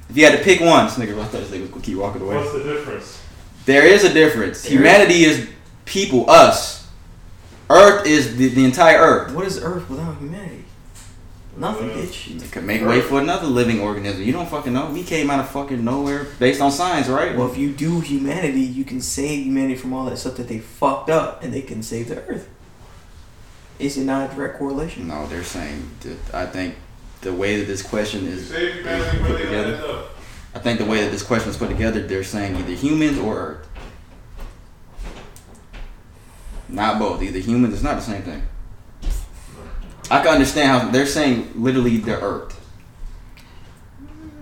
If 0.10 0.16
you 0.18 0.26
had 0.26 0.38
to 0.38 0.44
pick 0.44 0.62
one, 0.62 0.86
this 0.86 0.96
nigga, 0.96 1.20
I 1.20 1.24
thought 1.24 1.32
this 1.32 1.50
nigga 1.50 1.62
was 1.62 1.70
gonna 1.72 1.82
keep 1.82 1.98
walking 1.98 2.22
away. 2.22 2.36
What's 2.38 2.54
the 2.54 2.64
difference? 2.64 3.20
There 3.66 3.86
is 3.86 4.04
a 4.04 4.14
difference. 4.14 4.62
There 4.62 4.72
Humanity 4.74 5.26
is 5.26 5.48
people, 5.86 6.30
us. 6.30 6.88
Earth 7.70 8.06
is 8.06 8.38
the, 8.38 8.50
the 8.50 8.64
entire 8.64 8.98
Earth. 8.98 9.34
What 9.34 9.46
is 9.48 9.58
earth 9.62 9.90
without 9.90 10.18
humanity? 10.18 10.61
Nothing, 11.58 11.90
Yeah. 11.90 11.96
bitch. 11.96 12.42
It 12.44 12.52
could 12.52 12.64
make 12.64 12.82
way 12.86 13.02
for 13.02 13.20
another 13.20 13.46
living 13.48 13.82
organism. 13.82 14.24
You 14.24 14.32
don't 14.32 14.50
fucking 14.50 14.72
know. 14.74 14.90
We 14.90 15.04
came 15.04 15.30
out 15.30 15.40
of 15.42 15.50
fucking 15.50 15.84
nowhere 15.84 16.28
based 16.40 16.62
on 16.62 16.72
science, 16.72 17.08
right? 17.10 17.36
Well, 17.36 17.52
if 17.52 17.58
you 17.58 17.72
do 17.72 18.00
humanity, 18.00 18.62
you 18.62 18.86
can 18.86 19.02
save 19.02 19.44
humanity 19.46 19.76
from 19.76 19.92
all 19.94 20.06
that 20.06 20.18
stuff 20.18 20.36
that 20.38 20.48
they 20.48 20.60
fucked 20.60 21.10
up, 21.10 21.44
and 21.44 21.54
they 21.54 21.62
can 21.62 21.84
save 21.84 22.08
the 22.08 22.24
earth. 22.28 22.48
Is 23.80 23.98
it 23.98 24.06
not 24.06 24.32
a 24.32 24.36
direct 24.36 24.60
correlation? 24.60 25.08
no, 25.08 25.28
they're 25.28 25.44
saying. 25.44 25.90
That 26.02 26.18
I 26.34 26.46
think 26.46 26.76
the 27.22 27.34
way 27.34 27.58
that 27.58 27.66
this 27.66 27.82
question 27.82 28.28
is, 28.28 28.52
is 28.52 28.84
put 28.84 29.22
where 29.22 29.38
they 29.38 29.44
gonna 29.44 29.58
end 29.58 29.78
together. 29.78 30.04
I 30.56 30.60
think 30.60 30.80
the 30.80 30.86
way 30.86 31.04
that 31.04 31.12
this 31.12 31.24
question 31.24 31.50
is 31.50 31.58
put 31.58 31.70
together, 31.70 32.02
they're 32.06 32.24
saying 32.24 32.56
either 32.56 32.74
humans 32.74 33.18
or 33.20 33.38
Earth. 33.38 33.68
Not 36.70 37.00
both. 37.00 37.22
Either 37.22 37.40
humans. 37.40 37.74
It's 37.74 37.84
not 37.84 37.96
the 37.98 38.02
same 38.02 38.22
thing. 38.22 38.44
I 40.12 40.22
can 40.22 40.34
understand 40.34 40.68
how 40.68 40.90
they're 40.92 41.06
saying 41.06 41.52
literally 41.56 41.98
the 41.98 42.20
Earth. 42.22 42.54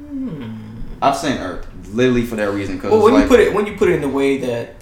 Hmm. 0.10 0.56
I'm 1.02 1.14
saying 1.16 1.38
Earth 1.40 1.68
literally 1.92 2.26
for 2.26 2.36
that 2.36 2.52
reason 2.52 2.76
because 2.76 2.92
Well, 2.92 3.04
when 3.04 3.14
like, 3.14 3.24
you 3.24 3.30
put 3.30 3.40
it 3.40 3.54
when 3.54 3.66
you 3.66 3.76
put 3.78 3.90
it 3.90 3.94
in 3.96 4.02
the 4.02 4.10
way 4.10 4.38
that 4.40 4.76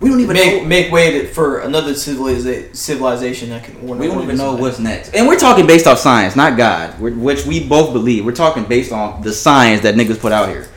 we 0.00 0.08
don't 0.10 0.20
even 0.20 0.34
make 0.34 0.62
know. 0.62 0.68
make 0.68 0.92
way 0.92 1.18
that 1.20 1.34
for 1.34 1.60
another 1.60 1.92
civiliza- 1.92 2.74
civilization 2.74 3.50
that 3.50 3.64
can. 3.64 3.86
We 3.86 4.06
don't 4.06 4.22
even 4.22 4.36
know 4.36 4.54
what's 4.54 4.78
next, 4.78 5.14
and 5.14 5.26
we're 5.26 5.38
talking 5.38 5.66
based 5.66 5.86
off 5.86 5.98
science, 5.98 6.36
not 6.36 6.56
God, 6.56 7.00
which 7.00 7.46
we 7.46 7.66
both 7.66 7.92
believe. 7.92 8.24
We're 8.24 8.32
talking 8.32 8.64
based 8.64 8.92
on 8.92 9.22
the 9.22 9.32
science 9.32 9.82
that 9.82 9.94
niggas 9.94 10.20
put 10.20 10.32
out 10.32 10.48
here. 10.48 10.68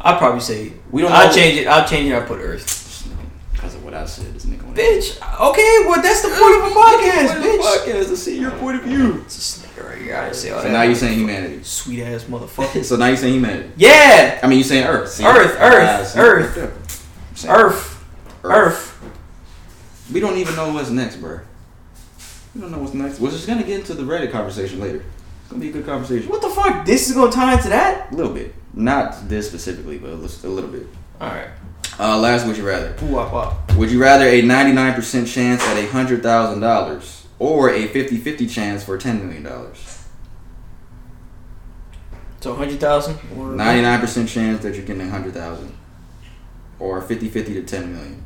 I'd 0.00 0.18
probably 0.18 0.40
say 0.40 0.72
We 0.90 1.02
don't 1.02 1.12
I'll 1.12 1.32
change 1.32 1.58
it. 1.58 1.66
I'll 1.66 1.88
change 1.88 2.10
it. 2.10 2.14
I'll 2.14 2.26
put 2.26 2.40
Earth. 2.40 2.83
What 3.94 4.02
I 4.02 4.06
said, 4.06 4.34
this 4.34 4.44
nigga. 4.44 4.74
Bitch. 4.74 5.18
Okay, 5.50 5.84
well 5.86 6.02
that's 6.02 6.22
the 6.22 6.28
point 6.28 6.56
of 6.56 6.72
a 6.72 6.74
podcast, 6.74 7.40
bitch. 7.40 7.60
Podcast 7.60 8.08
to 8.08 8.16
see 8.16 8.40
your 8.40 8.50
point 8.50 8.78
of 8.78 8.82
view. 8.82 9.20
It's 9.24 9.36
this 9.36 9.64
nigga 9.64 9.88
right 9.88 9.98
here. 10.02 10.16
I 10.16 10.24
didn't 10.24 10.34
say 10.36 10.50
all 10.50 10.58
So 10.60 10.66
that. 10.66 10.72
now 10.72 10.82
you're 10.82 10.96
saying 10.96 11.16
humanity. 11.16 11.62
sweet 11.62 12.02
ass 12.02 12.24
motherfucker. 12.28 12.82
So 12.84 12.96
now 12.96 13.06
you're 13.06 13.16
saying 13.16 13.34
humanity. 13.34 13.70
yeah, 13.76 14.40
I 14.42 14.48
mean, 14.48 14.58
you're 14.58 14.66
saying 14.66 14.84
Earth. 14.84 15.10
See? 15.12 15.24
Earth, 15.24 15.56
Earth, 15.60 16.08
see? 16.08 16.18
Earth. 16.18 17.06
I'm 17.30 17.36
saying 17.36 17.54
Earth, 17.54 18.04
Earth. 18.42 19.00
We 20.12 20.18
don't 20.18 20.38
even 20.38 20.56
know 20.56 20.72
what's 20.72 20.90
next, 20.90 21.16
bro. 21.16 21.38
We 22.56 22.60
don't 22.62 22.72
know 22.72 22.78
what's 22.78 22.94
next. 22.94 23.20
We're 23.20 23.30
just 23.30 23.46
gonna 23.46 23.62
get 23.62 23.78
into 23.78 23.94
the 23.94 24.02
Reddit 24.02 24.32
conversation 24.32 24.80
later. 24.80 25.04
It's 25.42 25.50
gonna 25.50 25.60
be 25.60 25.68
a 25.68 25.72
good 25.72 25.86
conversation. 25.86 26.28
What 26.28 26.42
the 26.42 26.50
fuck? 26.50 26.84
This 26.84 27.08
is 27.08 27.14
gonna 27.14 27.30
tie 27.30 27.52
into 27.54 27.68
that? 27.68 28.10
A 28.10 28.14
little 28.16 28.32
bit. 28.32 28.54
Not 28.74 29.28
this 29.28 29.46
specifically, 29.46 29.98
but 29.98 30.10
a 30.10 30.14
little- 30.14 30.50
a 30.50 30.52
little 30.52 30.70
bit. 30.70 30.88
All 31.20 31.28
right. 31.28 31.48
Uh, 31.98 32.18
last, 32.18 32.46
would 32.46 32.56
you 32.56 32.66
rather? 32.66 32.94
Ooh, 33.04 33.06
wop, 33.12 33.32
wop. 33.32 33.72
Would 33.76 33.90
you 33.90 34.00
rather 34.00 34.24
a 34.26 34.42
99% 34.42 35.26
chance 35.32 35.62
at 35.62 35.76
a 35.76 35.86
$100,000 35.86 37.24
or 37.38 37.70
a 37.70 37.86
50 37.86 38.16
50 38.18 38.46
chance 38.46 38.82
for 38.84 38.98
$10 38.98 39.22
million? 39.22 39.46
So 42.40 42.52
hundred 42.54 42.78
thousand 42.78 43.14
or 43.38 43.48
99% 43.54 44.28
chance 44.28 44.62
that 44.64 44.74
you're 44.74 44.84
getting 44.84 45.00
a 45.08 45.10
100000 45.10 45.74
or 46.78 47.00
50 47.00 47.28
50 47.30 47.54
to 47.54 47.62
10 47.62 47.92
million. 47.94 48.24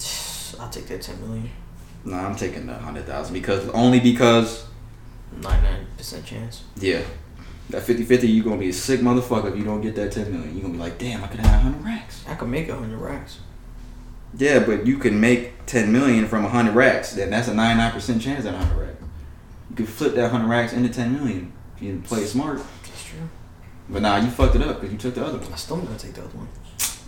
I'll 0.58 0.70
take 0.70 0.86
that 0.86 1.02
ten 1.02 1.20
million. 1.20 1.50
No, 2.06 2.16
I'm 2.16 2.36
taking 2.36 2.66
the 2.66 2.72
100000 2.72 3.34
because 3.34 3.68
only 3.70 4.00
because, 4.00 4.64
Ninety 5.42 5.62
nine 5.68 5.86
percent 5.98 6.24
chance. 6.24 6.62
yeah, 6.76 7.02
that 7.70 7.82
50 7.82 8.04
50, 8.04 8.28
you're 8.28 8.44
to 8.44 8.56
be 8.56 8.68
a 8.68 8.72
sick 8.72 9.00
motherfucker 9.00 9.50
if 9.50 9.56
you 9.56 9.64
don't 9.64 9.80
get 9.80 9.96
that 9.96 10.12
10 10.12 10.32
million. 10.32 10.52
You're 10.56 10.66
to 10.66 10.72
be 10.72 10.78
like, 10.78 10.98
damn, 10.98 11.24
I 11.24 11.26
could 11.26 11.40
have 11.40 11.64
100 11.64 11.84
racks. 11.84 12.24
I 12.28 12.34
could 12.34 12.48
make 12.48 12.68
a 12.68 12.76
hundred 12.76 12.98
racks. 12.98 13.40
Yeah, 14.36 14.60
but 14.60 14.86
you 14.86 14.98
can 14.98 15.20
make 15.20 15.66
10 15.66 15.90
million 15.90 16.28
from 16.28 16.42
100 16.44 16.74
racks. 16.74 17.14
Then 17.14 17.30
that's 17.30 17.48
a 17.48 17.52
99% 17.52 18.20
chance 18.20 18.44
at 18.44 18.54
100 18.54 18.86
racks. 18.86 19.02
You 19.70 19.76
could 19.76 19.88
flip 19.88 20.14
that 20.14 20.32
100 20.32 20.48
racks 20.48 20.72
into 20.72 20.88
10 20.88 21.12
million 21.12 21.52
if 21.76 21.82
you 21.82 22.02
play 22.04 22.24
smart. 22.24 22.58
That's 22.82 23.04
true. 23.04 23.28
But 23.88 24.02
nah, 24.02 24.16
you 24.16 24.28
fucked 24.28 24.56
it 24.56 24.62
up 24.62 24.80
because 24.80 24.92
you 24.92 24.98
took 24.98 25.14
the 25.14 25.24
other 25.24 25.38
one. 25.38 25.52
I 25.52 25.56
still 25.56 25.78
gonna 25.78 25.98
take 25.98 26.14
the 26.14 26.22
other 26.22 26.36
one. 26.36 26.48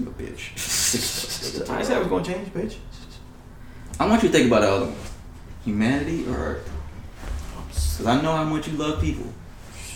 You 0.01 0.07
a 0.07 0.11
bitch. 0.11 1.69
I 1.71 1.83
said 1.83 1.97
I 1.97 1.99
was 2.01 2.09
gonna 2.09 2.25
change, 2.25 2.49
bitch. 2.53 2.77
I 4.01 4.07
want 4.07 4.23
you 4.23 4.29
to 4.29 4.35
think 4.35 4.47
about 4.47 4.63
the 4.63 4.71
other 4.71 4.87
one. 4.87 4.97
Humanity 5.65 6.27
or 6.29 6.37
Earth? 6.37 6.71
Because 7.69 8.07
I 8.07 8.21
know 8.23 8.33
how 8.33 8.45
much 8.45 8.69
you 8.69 8.75
love 8.75 9.01
people. 9.01 9.27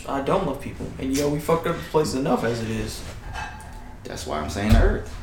I 0.08 0.22
don't 0.22 0.46
love 0.46 0.60
people, 0.60 0.86
and 0.98 1.16
you 1.16 1.22
know 1.22 1.28
we 1.28 1.38
fucked 1.38 1.66
up 1.66 1.76
the 1.76 1.82
place 1.84 2.14
enough 2.14 2.44
as 2.44 2.62
it 2.62 2.70
is. 2.70 3.02
That's 4.04 4.26
why 4.26 4.40
I'm 4.40 4.50
saying 4.50 4.74
Earth. 4.74 5.14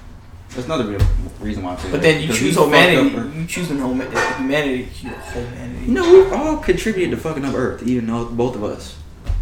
That's 0.50 0.66
another 0.66 0.86
real 0.86 1.02
reason 1.40 1.64
why 1.64 1.74
I'm 1.74 1.78
saying 1.78 1.92
But 1.92 2.02
then 2.02 2.22
you 2.22 2.34
choose 2.34 2.56
humanity. 2.56 3.38
You 3.38 3.46
choose 3.46 3.68
huma- 3.68 4.38
humanity. 4.38 4.84
Humanity. 4.84 5.86
You 5.86 5.92
know, 5.92 6.12
we 6.12 6.32
all 6.32 6.58
contributed 6.58 7.12
to 7.12 7.18
fucking 7.18 7.46
up 7.46 7.54
Earth, 7.54 7.84
even 7.84 8.08
though 8.08 8.26
both 8.26 8.56
of 8.56 8.64
us. 8.64 8.98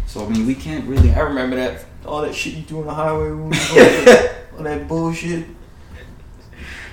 So, 0.06 0.24
I 0.24 0.28
mean, 0.28 0.46
we 0.46 0.54
can't 0.54 0.84
really. 0.86 1.12
I 1.12 1.20
remember 1.20 1.56
that 1.56 1.84
all 2.04 2.22
that 2.22 2.34
shit 2.34 2.54
you 2.54 2.62
do 2.62 2.80
on 2.80 2.86
the 2.86 2.94
highway. 2.94 3.30
all 4.56 4.64
that 4.64 4.86
bullshit. 4.88 5.46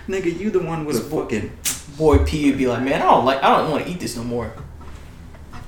Nigga, 0.08 0.38
you 0.38 0.52
the 0.52 0.60
one 0.60 0.86
with 0.86 0.98
a 0.98 1.02
fucking. 1.02 1.52
Boy 1.98 2.20
P 2.20 2.50
would 2.50 2.58
be 2.58 2.68
like, 2.68 2.84
man, 2.84 3.02
I 3.02 3.06
don't 3.06 3.26
like. 3.26 3.42
I 3.44 3.58
don't 3.58 3.72
want 3.72 3.86
to 3.86 3.92
eat 3.92 4.00
this 4.00 4.16
no 4.16 4.24
more. 4.24 4.54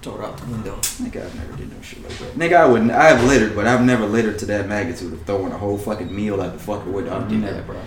It 0.01 0.07
out 0.07 0.37
the 0.37 0.45
window. 0.45 0.75
Nigga, 0.77 1.25
I've 1.25 1.35
never 1.35 1.57
did 1.57 1.69
no 1.75 1.81
shit 1.81 2.01
like 2.01 2.17
that. 2.19 2.35
Nigga, 2.35 2.55
I 2.55 2.65
wouldn't. 2.65 2.91
I've 2.91 3.23
littered, 3.25 3.55
but 3.55 3.67
I've 3.67 3.83
never 3.83 4.05
littered 4.05 4.39
to 4.39 4.45
that 4.47 4.67
magnitude 4.67 5.11
of 5.11 5.21
throwing 5.23 5.51
a 5.51 5.57
whole 5.57 5.77
fucking 5.77 6.15
meal 6.15 6.39
out 6.41 6.53
the 6.53 6.59
fucking 6.59 6.93
window. 6.93 7.13
I 7.13 7.17
I've 7.17 7.27
did 7.29 7.39
never. 7.39 7.53
that, 7.55 7.65
bro. 7.67 7.79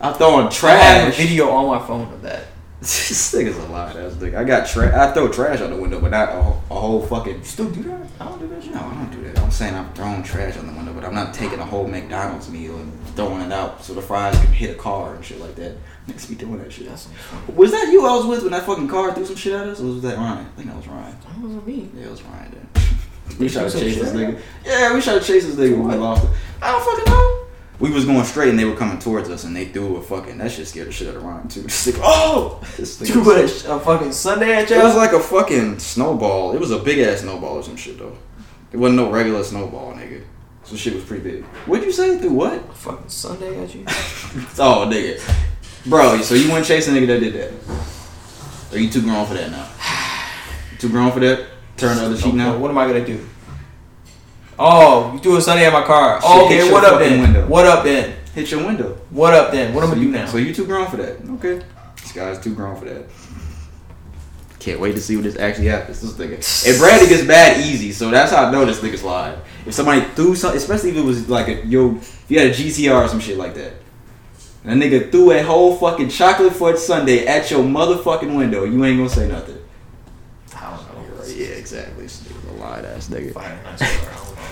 I'm 0.00 0.14
throwing 0.14 0.48
trash. 0.50 0.80
I 0.80 0.84
have 1.00 1.12
a 1.12 1.16
video 1.16 1.50
on 1.50 1.66
my 1.66 1.84
phone 1.86 2.12
of 2.12 2.22
that. 2.22 2.44
this 2.80 3.34
nigga's 3.34 3.56
a 3.56 3.66
lot. 3.68 3.94
That's 3.94 4.14
nigga. 4.16 4.36
I 4.36 4.44
got 4.44 4.68
trash. 4.68 4.92
I 4.94 5.12
throw 5.12 5.28
trash 5.28 5.60
out 5.60 5.70
the 5.70 5.76
window, 5.76 5.98
but 6.00 6.10
not 6.12 6.28
a, 6.28 6.42
whole- 6.42 6.62
a 6.70 6.74
whole 6.80 7.02
fucking. 7.06 7.38
You 7.38 7.44
still 7.44 7.70
do 7.70 7.82
that? 7.84 8.00
I 8.20 8.24
don't 8.26 8.38
do 8.38 8.48
that 8.48 8.62
shit. 8.62 8.74
No, 8.74 8.80
I 8.80 8.94
don't 8.94 9.10
do 9.10 9.22
that. 9.24 9.38
I'm 9.40 9.50
saying 9.50 9.74
I'm 9.74 9.92
throwing 9.94 10.22
trash 10.22 10.56
on 10.58 10.66
the 10.68 10.72
window, 10.72 10.92
but 10.92 11.04
I'm 11.04 11.14
not 11.14 11.34
taking 11.34 11.58
a 11.58 11.64
whole 11.64 11.88
McDonald's 11.88 12.48
meal 12.50 12.76
and 12.78 12.92
throwing 13.16 13.40
it 13.42 13.50
out 13.52 13.82
so 13.82 13.94
the 13.94 14.02
fries 14.02 14.38
can 14.38 14.52
hit 14.52 14.70
a 14.70 14.78
car 14.78 15.14
and 15.16 15.24
shit 15.24 15.40
like 15.40 15.54
that. 15.56 15.76
Niggas 16.08 16.28
be 16.28 16.34
doing 16.36 16.58
that 16.58 16.72
shit. 16.72 16.88
That's 16.88 17.02
some. 17.02 17.12
Was 17.56 17.72
that 17.72 17.88
you 17.90 18.06
I 18.06 18.14
was 18.16 18.26
with 18.26 18.42
when 18.42 18.52
that 18.52 18.64
fucking 18.64 18.86
car 18.88 19.12
threw 19.14 19.24
some 19.26 19.36
shit 19.36 19.52
at 19.52 19.66
us? 19.68 19.80
Or 19.80 19.86
was 19.86 20.02
that 20.02 20.16
Ryan? 20.16 20.46
I 20.46 20.56
think 20.56 20.68
that 20.68 20.76
was 20.76 20.86
Ryan. 20.86 21.16
Oh, 21.26 21.32
that 21.32 21.40
wasn't 21.40 21.66
me. 21.66 21.90
Yeah, 21.96 22.04
it 22.06 22.10
was 22.10 22.22
Ryan 22.22 22.52
then. 22.74 22.84
we 23.40 23.48
tried 23.48 23.64
to 23.64 23.70
some 23.70 23.80
chase 23.80 23.98
this 23.98 24.12
nigga. 24.12 24.40
Yeah, 24.64 24.94
we 24.94 25.00
tried 25.00 25.20
to 25.20 25.24
chase 25.24 25.44
this 25.46 25.56
nigga 25.56 25.76
when 25.78 25.88
we 25.88 25.94
lost 25.96 26.24
it. 26.24 26.30
I 26.62 26.70
don't 26.72 26.84
fucking 26.84 27.12
know. 27.12 27.42
We 27.78 27.90
was 27.90 28.06
going 28.06 28.24
straight 28.24 28.48
and 28.48 28.58
they 28.58 28.64
were 28.64 28.76
coming 28.76 28.98
towards 28.98 29.28
us 29.28 29.44
and 29.44 29.54
they 29.54 29.66
threw 29.66 29.96
a 29.96 30.02
fucking 30.02 30.38
that 30.38 30.50
shit 30.50 30.66
scared 30.66 30.88
the 30.88 30.92
shit 30.92 31.08
out 31.08 31.16
of 31.16 31.24
Ryan 31.24 31.48
too. 31.48 31.66
Oh! 31.66 31.70
This 31.72 31.86
nigga, 31.90 32.00
oh, 32.02 32.60
this 32.76 33.00
nigga- 33.00 33.14
You 33.14 33.22
put 33.22 33.38
a, 33.38 33.74
a 33.74 33.80
fucking 33.80 34.12
sundae 34.12 34.52
at 34.52 34.70
you. 34.70 34.76
It 34.80 34.82
was 34.84 34.94
like 34.96 35.12
a 35.12 35.20
fucking 35.20 35.78
snowball. 35.80 36.54
It 36.54 36.60
was 36.60 36.70
a 36.70 36.78
big 36.78 37.00
ass 37.00 37.20
snowball 37.20 37.56
or 37.56 37.62
some 37.62 37.76
shit 37.76 37.98
though. 37.98 38.16
It 38.72 38.76
wasn't 38.78 38.96
no 38.98 39.10
regular 39.10 39.42
snowball, 39.44 39.92
nigga. 39.92 40.22
So 40.64 40.74
shit 40.76 40.94
was 40.94 41.04
pretty 41.04 41.22
big. 41.22 41.44
What'd 41.66 41.84
you 41.84 41.92
say? 41.92 42.18
Through 42.18 42.32
what? 42.32 42.54
A 42.54 42.72
fucking 42.72 43.08
sundae 43.08 43.62
at 43.62 43.74
you? 43.74 43.84
Oh, 44.58 44.88
nigga. 44.90 45.20
Bro, 45.86 46.22
so 46.22 46.34
you 46.34 46.50
went 46.50 46.66
chasing 46.66 46.96
a 46.96 47.00
nigga 47.00 47.06
that 47.06 47.20
did 47.20 47.34
that? 47.34 48.74
Are 48.74 48.78
you 48.78 48.90
too 48.90 49.02
grown 49.02 49.24
for 49.26 49.34
that 49.34 49.50
now? 49.50 49.68
Too 50.78 50.88
grown 50.90 51.10
for 51.12 51.20
that? 51.20 51.46
Turn 51.76 51.96
the 51.96 52.06
other 52.06 52.16
cheek 52.18 52.34
now? 52.34 52.58
What 52.58 52.70
am 52.70 52.76
I 52.76 52.86
gonna 52.86 53.06
do? 53.06 53.24
Oh, 54.58 55.12
you 55.14 55.20
threw 55.20 55.36
a 55.36 55.40
sundae 55.40 55.64
at 55.66 55.72
my 55.72 55.84
car. 55.84 56.20
Shit 56.20 56.30
Oh, 56.30 56.46
okay, 56.46 56.70
what 56.72 56.84
up 56.84 56.98
then? 56.98 57.20
window. 57.20 57.46
What 57.46 57.66
up 57.66 57.84
then? 57.84 58.16
Hit 58.34 58.50
your 58.50 58.64
window. 58.66 58.98
What 59.10 59.32
up 59.32 59.52
then? 59.52 59.72
What 59.72 59.84
am 59.84 59.90
I 59.90 59.94
gonna 59.94 60.06
do 60.06 60.12
now? 60.12 60.26
So 60.26 60.38
you 60.38 60.52
too 60.52 60.66
grown 60.66 60.86
for 60.88 60.96
that? 60.96 61.18
Okay. 61.34 61.64
This 62.02 62.12
guy's 62.12 62.38
too 62.38 62.54
grown 62.54 62.76
for 62.76 62.86
that. 62.86 63.06
Can't 64.58 64.80
wait 64.80 64.92
to 64.96 65.00
see 65.00 65.14
what 65.16 65.22
this 65.24 65.38
actually 65.38 65.68
happens. 65.68 66.00
This 66.00 66.12
nigga. 66.14 66.68
And 66.68 66.78
Brandon 66.78 67.08
gets 67.08 67.26
bad 67.26 67.60
easy, 67.64 67.92
so 67.92 68.10
that's 68.10 68.32
how 68.32 68.46
I 68.46 68.50
know 68.50 68.64
this 68.64 68.80
nigga's 68.80 69.04
lying. 69.04 69.38
If 69.64 69.74
somebody 69.74 70.00
threw 70.14 70.34
something, 70.34 70.58
especially 70.58 70.90
if 70.90 70.96
it 70.96 71.04
was 71.04 71.28
like 71.28 71.48
a 71.48 71.64
yo, 71.66 71.96
if 71.96 72.24
you 72.28 72.38
had 72.40 72.48
a 72.48 72.52
GTR 72.52 73.04
or 73.04 73.08
some 73.08 73.20
shit 73.20 73.38
like 73.38 73.54
that, 73.54 73.74
and 74.66 74.82
a 74.82 74.86
nigga 74.86 75.10
threw 75.10 75.30
a 75.30 75.42
whole 75.42 75.76
fucking 75.76 76.08
chocolate 76.08 76.54
fudge 76.54 76.78
sundae 76.78 77.24
at 77.26 77.50
your 77.50 77.62
motherfucking 77.62 78.36
window, 78.36 78.64
you 78.64 78.84
ain't 78.84 78.98
gonna 78.98 79.08
say 79.08 79.28
nothing. 79.28 79.58
I 80.56 80.76
don't 80.76 81.18
know. 81.18 81.24
Yeah, 81.26 81.46
exactly. 81.46 82.02
This 82.02 82.22
nigga's 82.22 82.44
a 82.44 82.58
Fight 82.58 82.84
ass 82.84 83.08
nigga. 83.08 83.32
Fire, 83.32 83.58
nice 83.64 83.80
one, 83.80 83.90
I 83.90 84.16
don't 84.16 84.36
know. 84.36 84.42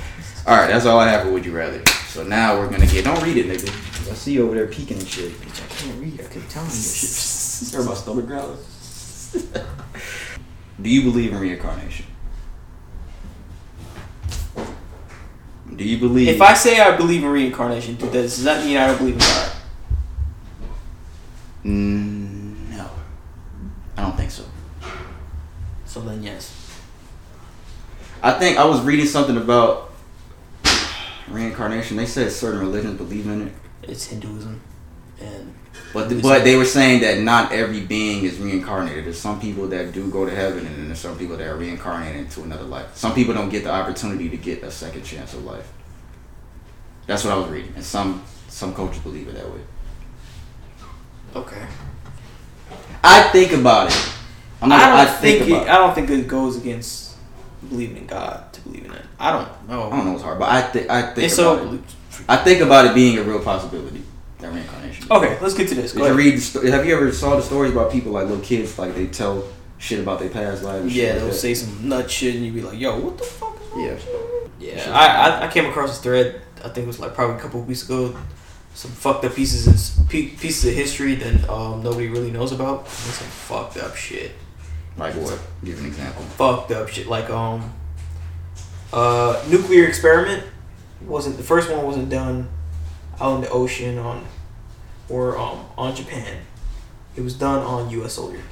All 0.47 0.57
right, 0.57 0.67
that's 0.69 0.87
all 0.87 0.99
I 0.99 1.09
have 1.09 1.23
for 1.23 1.33
Would 1.33 1.45
You 1.45 1.57
Rather. 1.57 1.85
So 2.09 2.23
now 2.23 2.59
we're 2.59 2.71
gonna 2.71 2.87
get. 2.87 3.05
Don't 3.05 3.21
read 3.23 3.37
it, 3.39 3.47
nigga. 3.47 3.69
I 4.11 4.15
see 4.15 4.35
you 4.35 4.45
over 4.45 4.55
there 4.55 4.67
peeking 4.67 4.99
and 4.99 5.09
shit. 5.09 5.33
Bitch, 5.33 5.65
I 5.65 5.67
can't 5.75 6.01
read. 6.01 6.21
I 6.21 6.33
keep 6.33 6.49
telling 6.49 6.69
you 6.69 6.77
this 6.77 7.73
shit. 7.73 7.81
Or 7.81 7.83
my 7.83 7.95
stomach 7.95 8.27
growling. 8.27 8.59
Do 10.83 10.91
you 10.91 11.03
believe 11.03 11.33
in 11.33 11.41
reincarnation? 11.41 12.07
Do 15.75 15.83
you 15.83 15.99
believe? 15.99 16.29
If 16.29 16.43
I 16.43 16.55
say 16.55 16.79
I 16.79 16.97
believe 16.97 17.25
in 17.25 17.31
reincarnation, 17.31 17.97
does 17.97 18.13
does 18.13 18.45
that 18.45 18.65
mean 18.65 18.77
I 18.77 18.87
don't 18.87 18.99
believe 18.99 19.15
in 19.15 19.21
God? 19.21 19.53
Mm, 21.65 22.71
no, 22.71 22.91
I 23.97 24.03
don't 24.03 24.17
think 24.17 24.31
so. 24.31 24.45
So 25.87 26.01
then, 26.01 26.23
yes. 26.23 26.53
I 28.23 28.33
think 28.33 28.59
I 28.59 28.65
was 28.65 28.81
reading 28.83 29.07
something 29.07 29.37
about 29.37 29.93
reincarnation. 31.29 31.97
They 31.97 32.07
said 32.07 32.31
certain 32.33 32.61
religions 32.61 32.99
believe 32.99 33.27
in 33.27 33.49
it, 33.49 33.53
It's 33.83 34.07
Hinduism, 34.07 34.61
and 35.21 35.55
but 35.93 36.09
but 36.23 36.45
they 36.45 36.57
were 36.57 36.65
saying 36.65 37.03
that 37.03 37.21
not 37.21 37.53
every 37.53 37.81
being 37.81 38.25
is 38.25 38.39
reincarnated. 38.39 39.05
There's 39.05 39.19
some 39.19 39.41
people 39.41 39.69
that 39.69 39.93
do 39.93 40.11
go 40.11 40.25
to 40.25 40.35
heaven, 40.35 40.67
and 40.67 40.89
there's 40.89 40.99
some 40.99 41.17
people 41.17 41.37
that 41.37 41.47
are 41.47 41.57
reincarnated 41.57 42.17
into 42.17 42.43
another 42.43 42.65
life. 42.65 42.97
Some 42.97 43.15
people 43.15 43.35
don't 43.35 43.49
get 43.49 43.65
the 43.65 43.71
opportunity 43.71 44.29
to 44.29 44.37
get 44.37 44.63
a 44.63 44.71
second 44.71 45.05
chance 45.05 45.35
of 45.35 45.45
life. 45.45 45.71
That's 47.07 47.25
what 47.25 47.33
I 47.33 47.37
was 47.37 47.49
reading, 47.49 47.73
and 47.77 47.85
some 47.85 48.25
some 48.49 48.75
coaches 48.75 49.01
believe 49.03 49.29
it 49.29 49.35
that 49.35 49.49
way. 49.49 49.61
Okay. 51.37 51.67
I 53.03 53.23
think 53.31 53.53
about 53.53 53.91
it. 53.91 54.13
I'm 54.63 54.69
not, 54.71 54.81
I 54.81 55.05
don't 55.05 55.15
think, 55.21 55.47
about 55.47 55.63
it, 55.67 55.69
I 55.69 55.79
don't 55.79 55.95
think 55.95 56.11
it 56.11 56.27
goes 56.27 56.57
against 56.57 57.17
believing 57.69 57.99
in 57.99 58.07
God 58.07 58.51
to 58.55 58.61
believe 58.63 58.85
in 58.87 58.93
it. 58.93 59.03
I 59.19 59.31
don't 59.33 59.69
know. 59.69 59.91
I 59.91 59.97
don't 59.97 60.07
know 60.07 60.15
it's 60.15 60.23
hard, 60.23 60.39
but 60.39 60.49
I 60.51 60.63
think 60.63 60.89
I 60.91 61.03
think 61.13 61.27
It's 61.27 61.39
about 61.39 61.59
so. 61.59 61.75
it. 61.75 61.81
I 62.29 62.37
think 62.37 62.61
about 62.63 62.87
it 62.87 62.95
being 62.95 63.19
a 63.19 63.23
real 63.23 63.41
possibility. 63.41 64.03
That 64.39 64.53
reincarnation. 64.53 65.07
Okay, 65.11 65.39
let's 65.41 65.55
get 65.55 65.69
to 65.69 65.75
this. 65.75 65.93
Did 65.93 65.99
Go 65.99 66.07
you 66.09 66.15
read? 66.15 66.39
Sto- 66.41 66.65
have 66.71 66.87
you 66.87 66.95
ever 66.97 67.13
saw 67.13 67.37
the 67.37 67.43
stories 67.43 67.73
about 67.73 67.93
people 67.93 68.13
like 68.13 68.27
little 68.29 68.43
kids 68.45 68.79
like 68.79 68.95
they 68.95 69.07
tell 69.07 69.45
shit 69.79 70.01
about 70.01 70.19
their 70.21 70.31
past 70.31 70.63
life? 70.63 70.83
and 70.83 70.91
shit 70.91 71.03
Yeah, 71.03 71.09
like 71.11 71.19
they'll 71.21 71.27
that? 71.29 71.35
say 71.35 71.55
some 71.55 71.89
nut 71.89 72.11
shit, 72.11 72.35
and 72.37 72.45
you 72.47 72.53
be 72.53 72.63
like, 72.63 72.79
"Yo, 72.79 72.99
what 73.01 73.19
the 73.19 73.25
fuck 73.25 73.59
is 73.77 73.77
Yeah. 73.77 74.77
Yeah, 74.77 74.99
I, 74.99 75.07
I 75.07 75.47
I 75.47 75.51
came 75.53 75.67
across 75.67 75.91
this 75.91 76.01
thread. 76.01 76.41
I 76.65 76.69
think 76.69 76.85
it 76.85 76.87
was 76.87 77.01
like 77.01 77.15
probably 77.15 77.37
a 77.37 77.39
couple 77.41 77.61
of 77.61 77.69
weeks 77.69 77.85
ago. 77.85 78.17
Some 78.75 78.91
fucked 78.91 79.25
up 79.25 79.35
pieces 79.35 79.67
of 79.67 80.09
pieces 80.09 80.65
of 80.67 80.75
history 80.75 81.15
that 81.15 81.49
um, 81.49 81.83
nobody 81.83 82.09
really 82.09 82.31
knows 82.31 82.53
about. 82.53 82.81
And 82.81 82.89
some 82.89 83.29
fucked 83.29 83.77
up 83.77 83.95
shit. 83.95 84.33
Like 84.97 85.15
what? 85.15 85.39
Give 85.65 85.79
an 85.79 85.87
example. 85.87 86.23
Fucked 86.23 86.73
up 86.73 86.89
shit. 86.89 87.07
Like 87.07 87.31
um, 87.31 87.73
uh, 88.93 89.43
nuclear 89.49 89.87
experiment 89.87 90.45
wasn't 91.03 91.37
the 91.37 91.43
first 91.43 91.71
one 91.71 91.85
wasn't 91.85 92.09
done 92.09 92.49
out 93.21 93.37
in 93.37 93.41
the 93.43 93.51
ocean 93.51 93.99
on 93.99 94.25
or 95.09 95.39
um 95.39 95.65
on 95.77 95.95
Japan. 95.95 96.39
It 97.17 97.21
was 97.21 97.35
done 97.35 97.63
on 97.63 97.91
U.S. 97.91 98.15
soldiers, 98.15 98.43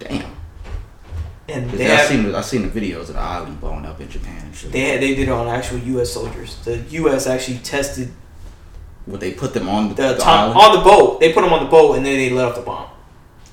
Damn. 0.00 0.34
And 1.46 1.70
they 1.70 1.84
have, 1.84 2.00
I 2.00 2.04
seen 2.08 2.34
I 2.34 2.40
seen 2.40 2.68
the 2.68 2.80
videos 2.80 3.02
of 3.02 3.14
the 3.14 3.20
island 3.20 3.60
blowing 3.60 3.84
up 3.84 4.00
in 4.00 4.08
Japan 4.08 4.46
and 4.46 4.54
shit. 4.54 4.72
They 4.72 4.80
had, 4.80 5.00
they 5.00 5.14
did 5.14 5.28
it 5.28 5.32
on 5.32 5.46
actual 5.46 5.78
U.S. 5.78 6.12
soldiers. 6.12 6.56
The 6.64 6.78
U.S. 6.78 7.26
actually 7.26 7.58
tested 7.58 8.10
Would 9.06 9.20
they 9.20 9.32
put 9.32 9.52
them 9.54 9.68
on 9.68 9.88
the, 9.90 9.94
the, 9.94 10.14
the 10.14 10.18
top 10.18 10.56
on 10.56 10.76
the 10.76 10.82
boat. 10.82 11.20
They 11.20 11.32
put 11.32 11.42
them 11.42 11.52
on 11.52 11.64
the 11.64 11.70
boat 11.70 11.96
and 11.96 12.06
then 12.06 12.16
they 12.16 12.30
let 12.30 12.46
off 12.46 12.54
the 12.56 12.62
bomb. 12.62 12.88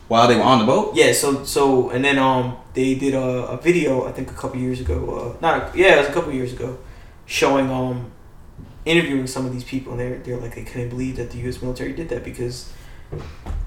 while 0.08 0.28
they 0.28 0.36
were 0.36 0.44
on 0.44 0.60
the 0.60 0.66
boat? 0.66 0.96
Yeah. 0.96 1.12
So 1.14 1.44
so 1.44 1.90
and 1.90 2.04
then 2.06 2.18
um 2.18 2.58
they 2.74 2.96
did 2.96 3.14
a, 3.14 3.48
a 3.48 3.58
video 3.58 4.08
I 4.08 4.12
think 4.14 4.32
a 4.32 4.34
couple 4.34 4.60
years 4.60 4.80
ago. 4.80 5.36
Uh, 5.36 5.42
not 5.42 5.76
a, 5.76 5.78
yeah, 5.78 5.96
it 5.96 5.98
was 6.00 6.08
a 6.08 6.14
couple 6.14 6.32
years 6.34 6.54
ago, 6.54 6.80
showing 7.26 7.70
um 7.70 8.12
interviewing 8.86 9.28
some 9.28 9.46
of 9.46 9.52
these 9.54 9.64
people 9.64 9.92
and 9.94 10.00
they're 10.00 10.18
they're 10.20 10.38
like 10.38 10.56
they 10.56 10.64
couldn't 10.64 10.90
believe 10.90 11.18
that 11.18 11.32
the 11.32 11.38
U.S. 11.40 11.62
military 11.62 11.94
did 11.94 12.10
that 12.10 12.24
because 12.24 12.72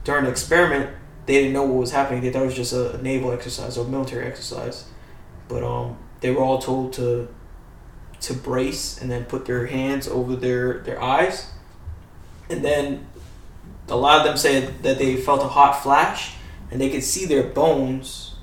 during 0.05 0.25
the 0.25 0.31
experiment 0.31 0.91
they 1.27 1.35
didn't 1.35 1.53
know 1.53 1.63
what 1.65 1.77
was 1.81 1.93
happening. 1.93 2.23
They 2.23 2.31
thought 2.33 2.43
it 2.43 2.47
was 2.47 2.57
just 2.57 2.73
a 2.73 3.01
naval 3.03 3.31
exercise 3.33 3.77
or 3.79 3.87
military 3.87 4.27
exercise, 4.27 4.87
but 5.49 5.63
um 5.63 5.99
they 6.21 6.31
were 6.31 6.43
all 6.43 6.59
told 6.59 6.95
to 6.95 7.29
to 8.21 8.33
brace 8.35 9.01
and 9.03 9.11
then 9.11 9.25
put 9.25 9.45
their 9.45 9.67
hands 9.67 10.09
over 10.09 10.35
their 10.35 10.79
their 10.81 11.01
eyes, 11.03 11.51
and 12.51 12.65
then 12.65 13.07
a 13.89 13.97
lot 13.97 14.19
of 14.19 14.25
them 14.25 14.37
said 14.37 14.83
that 14.83 14.99
they 14.99 15.17
felt 15.17 15.43
a 15.43 15.49
hot 15.49 15.83
flash 15.83 16.35
and 16.71 16.81
they 16.81 16.91
could 16.91 17.05
see 17.05 17.27
their 17.27 17.43
bones 17.43 18.35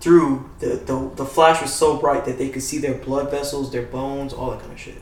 through 0.00 0.50
the, 0.58 0.66
the 0.76 1.10
the 1.16 1.24
flash 1.24 1.62
was 1.62 1.72
so 1.72 1.96
bright 1.96 2.24
that 2.26 2.36
they 2.38 2.48
could 2.50 2.62
see 2.62 2.78
their 2.78 2.94
blood 2.94 3.30
vessels, 3.30 3.72
their 3.72 3.82
bones, 3.86 4.32
all 4.32 4.50
that 4.50 4.60
kind 4.60 4.72
of 4.72 4.78
shit. 4.78 5.00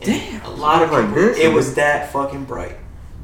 And 0.00 0.06
Damn. 0.06 0.44
A 0.44 0.50
lot 0.50 0.82
of 0.82 0.90
Like 0.90 1.06
people, 1.06 1.22
this? 1.22 1.38
it 1.38 1.52
was 1.52 1.74
that 1.74 2.12
fucking 2.12 2.44
bright. 2.44 2.76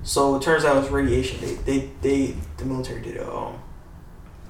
So 0.03 0.37
it 0.37 0.43
turns 0.43 0.65
out 0.65 0.77
it 0.77 0.81
was 0.81 0.91
radiation. 0.91 1.41
They 1.41 1.55
they, 1.79 1.91
they 2.03 2.37
the 2.59 2.65
military 2.65 3.01
did 3.01 3.17
a 3.17 3.33
um, 3.33 3.59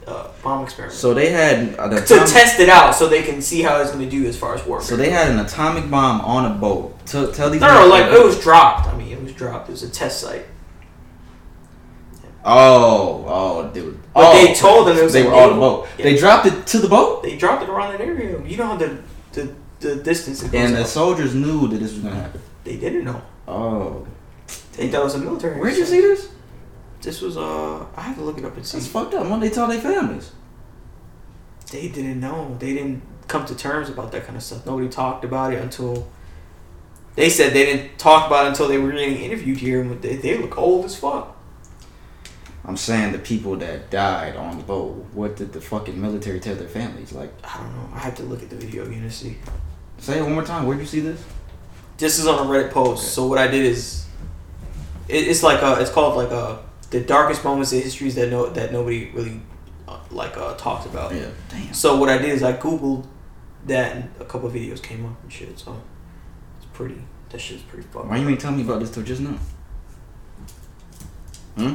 uh, 0.06 0.28
bomb 0.42 0.62
experiment 0.64 0.96
So 0.96 1.14
they 1.14 1.30
had 1.30 1.74
uh, 1.76 1.88
the 1.88 2.00
to 2.00 2.18
test 2.26 2.60
it 2.60 2.68
out 2.68 2.94
so 2.94 3.08
they 3.08 3.22
can 3.24 3.42
see 3.42 3.62
how 3.62 3.80
it's 3.80 3.90
going 3.90 4.04
to 4.04 4.10
do 4.10 4.26
as 4.26 4.38
far 4.38 4.54
as 4.54 4.64
warfare. 4.64 4.86
So 4.86 4.96
they 4.96 5.10
had 5.10 5.30
an 5.30 5.38
atomic 5.40 5.90
bomb 5.90 6.20
on 6.20 6.50
a 6.50 6.54
boat. 6.54 7.04
Tell, 7.06 7.32
tell 7.32 7.50
these. 7.50 7.60
no, 7.60 7.68
no, 7.82 7.86
like 7.88 8.12
it 8.12 8.24
was 8.24 8.38
dropped. 8.40 8.86
I 8.86 8.96
mean, 8.96 9.08
it 9.12 9.20
was 9.22 9.32
dropped. 9.32 9.68
It 9.68 9.72
was 9.72 9.82
a 9.82 9.90
test 9.90 10.20
site. 10.20 10.46
Oh, 12.48 13.24
oh, 13.26 13.70
dude. 13.74 14.00
But 14.14 14.34
oh, 14.36 14.46
they 14.46 14.54
told 14.54 14.86
them 14.86 14.96
it 14.96 15.02
was 15.02 15.12
they 15.12 15.24
were 15.24 15.34
on 15.34 15.54
the 15.54 15.56
boat. 15.56 15.88
Yeah. 15.98 16.04
They 16.04 16.16
dropped 16.16 16.46
it 16.46 16.66
to 16.68 16.78
the 16.78 16.88
boat, 16.88 17.24
They 17.24 17.36
dropped 17.36 17.64
it 17.64 17.68
around 17.68 17.92
that 17.92 18.00
area. 18.00 18.40
You 18.44 18.56
know 18.56 18.76
the 18.78 19.02
the, 19.32 19.52
the 19.80 19.96
distance 19.96 20.42
it 20.42 20.52
goes. 20.52 20.54
and 20.54 20.74
the 20.76 20.82
out. 20.82 20.86
soldiers 20.86 21.34
knew 21.34 21.66
that 21.68 21.78
this 21.78 21.92
was 21.92 22.02
gonna 22.04 22.14
happen. 22.14 22.40
they 22.62 22.76
didn't 22.76 23.04
know. 23.04 23.20
Oh, 23.48 24.06
They 24.76 24.88
thought 24.88 25.00
it 25.00 25.04
was 25.04 25.14
a 25.16 25.18
military. 25.18 25.58
where'd 25.60 25.76
you 25.76 25.84
see 25.84 26.00
this? 26.00 26.28
This 27.06 27.22
was 27.22 27.36
uh, 27.36 27.86
I 27.96 28.00
have 28.00 28.16
to 28.16 28.24
look 28.24 28.36
it 28.36 28.44
up 28.44 28.56
and 28.56 28.66
see. 28.66 28.78
That's 28.78 28.88
fucked 28.88 29.14
up. 29.14 29.28
Why 29.28 29.38
they 29.38 29.48
tell 29.48 29.68
their 29.68 29.80
families? 29.80 30.32
They 31.70 31.86
didn't 31.86 32.18
know. 32.18 32.56
They 32.58 32.74
didn't 32.74 33.00
come 33.28 33.46
to 33.46 33.54
terms 33.54 33.88
about 33.88 34.10
that 34.10 34.24
kind 34.24 34.36
of 34.36 34.42
stuff. 34.42 34.66
Nobody 34.66 34.88
talked 34.88 35.24
about 35.24 35.52
it 35.52 35.62
until. 35.62 36.10
They 37.14 37.30
said 37.30 37.52
they 37.52 37.64
didn't 37.64 37.96
talk 37.96 38.26
about 38.26 38.46
it 38.46 38.48
until 38.48 38.66
they 38.66 38.78
were 38.78 38.90
getting 38.90 39.18
interviewed 39.18 39.58
here, 39.58 39.82
and 39.82 40.02
they, 40.02 40.16
they 40.16 40.36
look 40.36 40.58
old 40.58 40.84
as 40.84 40.96
fuck. 40.96 41.36
I'm 42.64 42.76
saying 42.76 43.12
the 43.12 43.20
people 43.20 43.54
that 43.58 43.88
died 43.88 44.34
on 44.34 44.56
the 44.56 44.64
boat. 44.64 45.06
What 45.12 45.36
did 45.36 45.52
the 45.52 45.60
fucking 45.60 46.02
military 46.02 46.40
tell 46.40 46.56
their 46.56 46.66
families? 46.66 47.12
Like, 47.12 47.32
I 47.44 47.58
don't 47.58 47.72
know. 47.72 47.88
I 47.94 48.00
have 48.00 48.16
to 48.16 48.24
look 48.24 48.42
at 48.42 48.50
the 48.50 48.56
video 48.56 48.84
again 48.84 49.02
to 49.02 49.12
see. 49.12 49.36
say 49.98 50.18
it 50.18 50.22
one 50.22 50.32
more 50.32 50.42
time. 50.42 50.66
Where'd 50.66 50.80
you 50.80 50.86
see 50.86 50.98
this? 50.98 51.22
This 51.98 52.18
is 52.18 52.26
on 52.26 52.44
a 52.44 52.50
Reddit 52.50 52.72
post. 52.72 53.12
So 53.14 53.28
what 53.28 53.38
I 53.38 53.46
did 53.46 53.64
is, 53.64 54.06
it, 55.06 55.28
it's 55.28 55.44
like 55.44 55.62
a, 55.62 55.80
it's 55.80 55.92
called 55.92 56.16
like 56.16 56.32
a 56.32 56.65
the 56.90 57.00
darkest 57.00 57.44
moments 57.44 57.72
in 57.72 57.82
histories 57.82 58.14
that 58.14 58.30
no 58.30 58.48
that 58.50 58.72
nobody 58.72 59.10
really 59.10 59.40
uh, 59.88 59.98
like 60.10 60.36
uh, 60.36 60.54
talks 60.54 60.86
about. 60.86 61.14
Yeah. 61.14 61.28
Damn. 61.48 61.72
So 61.74 61.96
what 61.96 62.08
I 62.08 62.18
did 62.18 62.30
is 62.30 62.42
I 62.42 62.52
googled 62.52 63.06
that 63.66 63.96
and 63.96 64.10
a 64.20 64.24
couple 64.24 64.48
of 64.48 64.54
videos 64.54 64.82
came 64.82 65.04
up 65.04 65.22
and 65.22 65.32
shit. 65.32 65.58
So 65.58 65.80
it's 66.56 66.66
pretty. 66.72 67.02
That 67.30 67.40
shit's 67.40 67.62
pretty 67.62 67.86
fucking. 67.88 68.08
Why 68.08 68.18
you 68.18 68.28
ain't 68.28 68.40
tell 68.40 68.52
me 68.52 68.62
about 68.62 68.80
this 68.80 68.90
till 68.90 69.02
just 69.02 69.20
now? 69.20 69.38
Hmm. 71.56 71.74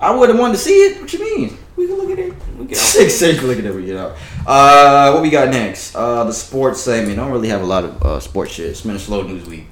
I 0.00 0.14
would 0.14 0.30
have 0.30 0.38
wanted 0.38 0.54
to 0.54 0.58
see 0.58 0.86
it. 0.86 1.00
What 1.00 1.12
you 1.12 1.20
mean? 1.20 1.58
We 1.76 1.86
can 1.86 1.96
look 1.96 2.10
at 2.10 2.18
it. 2.18 2.34
We 2.58 2.66
can. 2.66 2.74
Six 2.74 3.14
six. 3.14 3.42
Look 3.42 3.58
at 3.58 3.64
it. 3.64 3.74
We 3.74 3.84
get 3.84 3.96
out. 3.96 4.16
Uh, 4.46 5.12
what 5.12 5.22
we 5.22 5.30
got 5.30 5.48
next? 5.48 5.94
Uh, 5.94 6.24
the 6.24 6.32
sports 6.32 6.80
segment. 6.80 7.18
I 7.18 7.22
don't 7.24 7.32
really 7.32 7.48
have 7.48 7.62
a 7.62 7.66
lot 7.66 7.84
of 7.84 8.02
uh, 8.02 8.20
sports 8.20 8.52
shit. 8.52 8.66
It's 8.66 8.82
been 8.82 8.96
a 8.96 8.98
slow 8.98 9.22
news 9.22 9.46
week. 9.46 9.66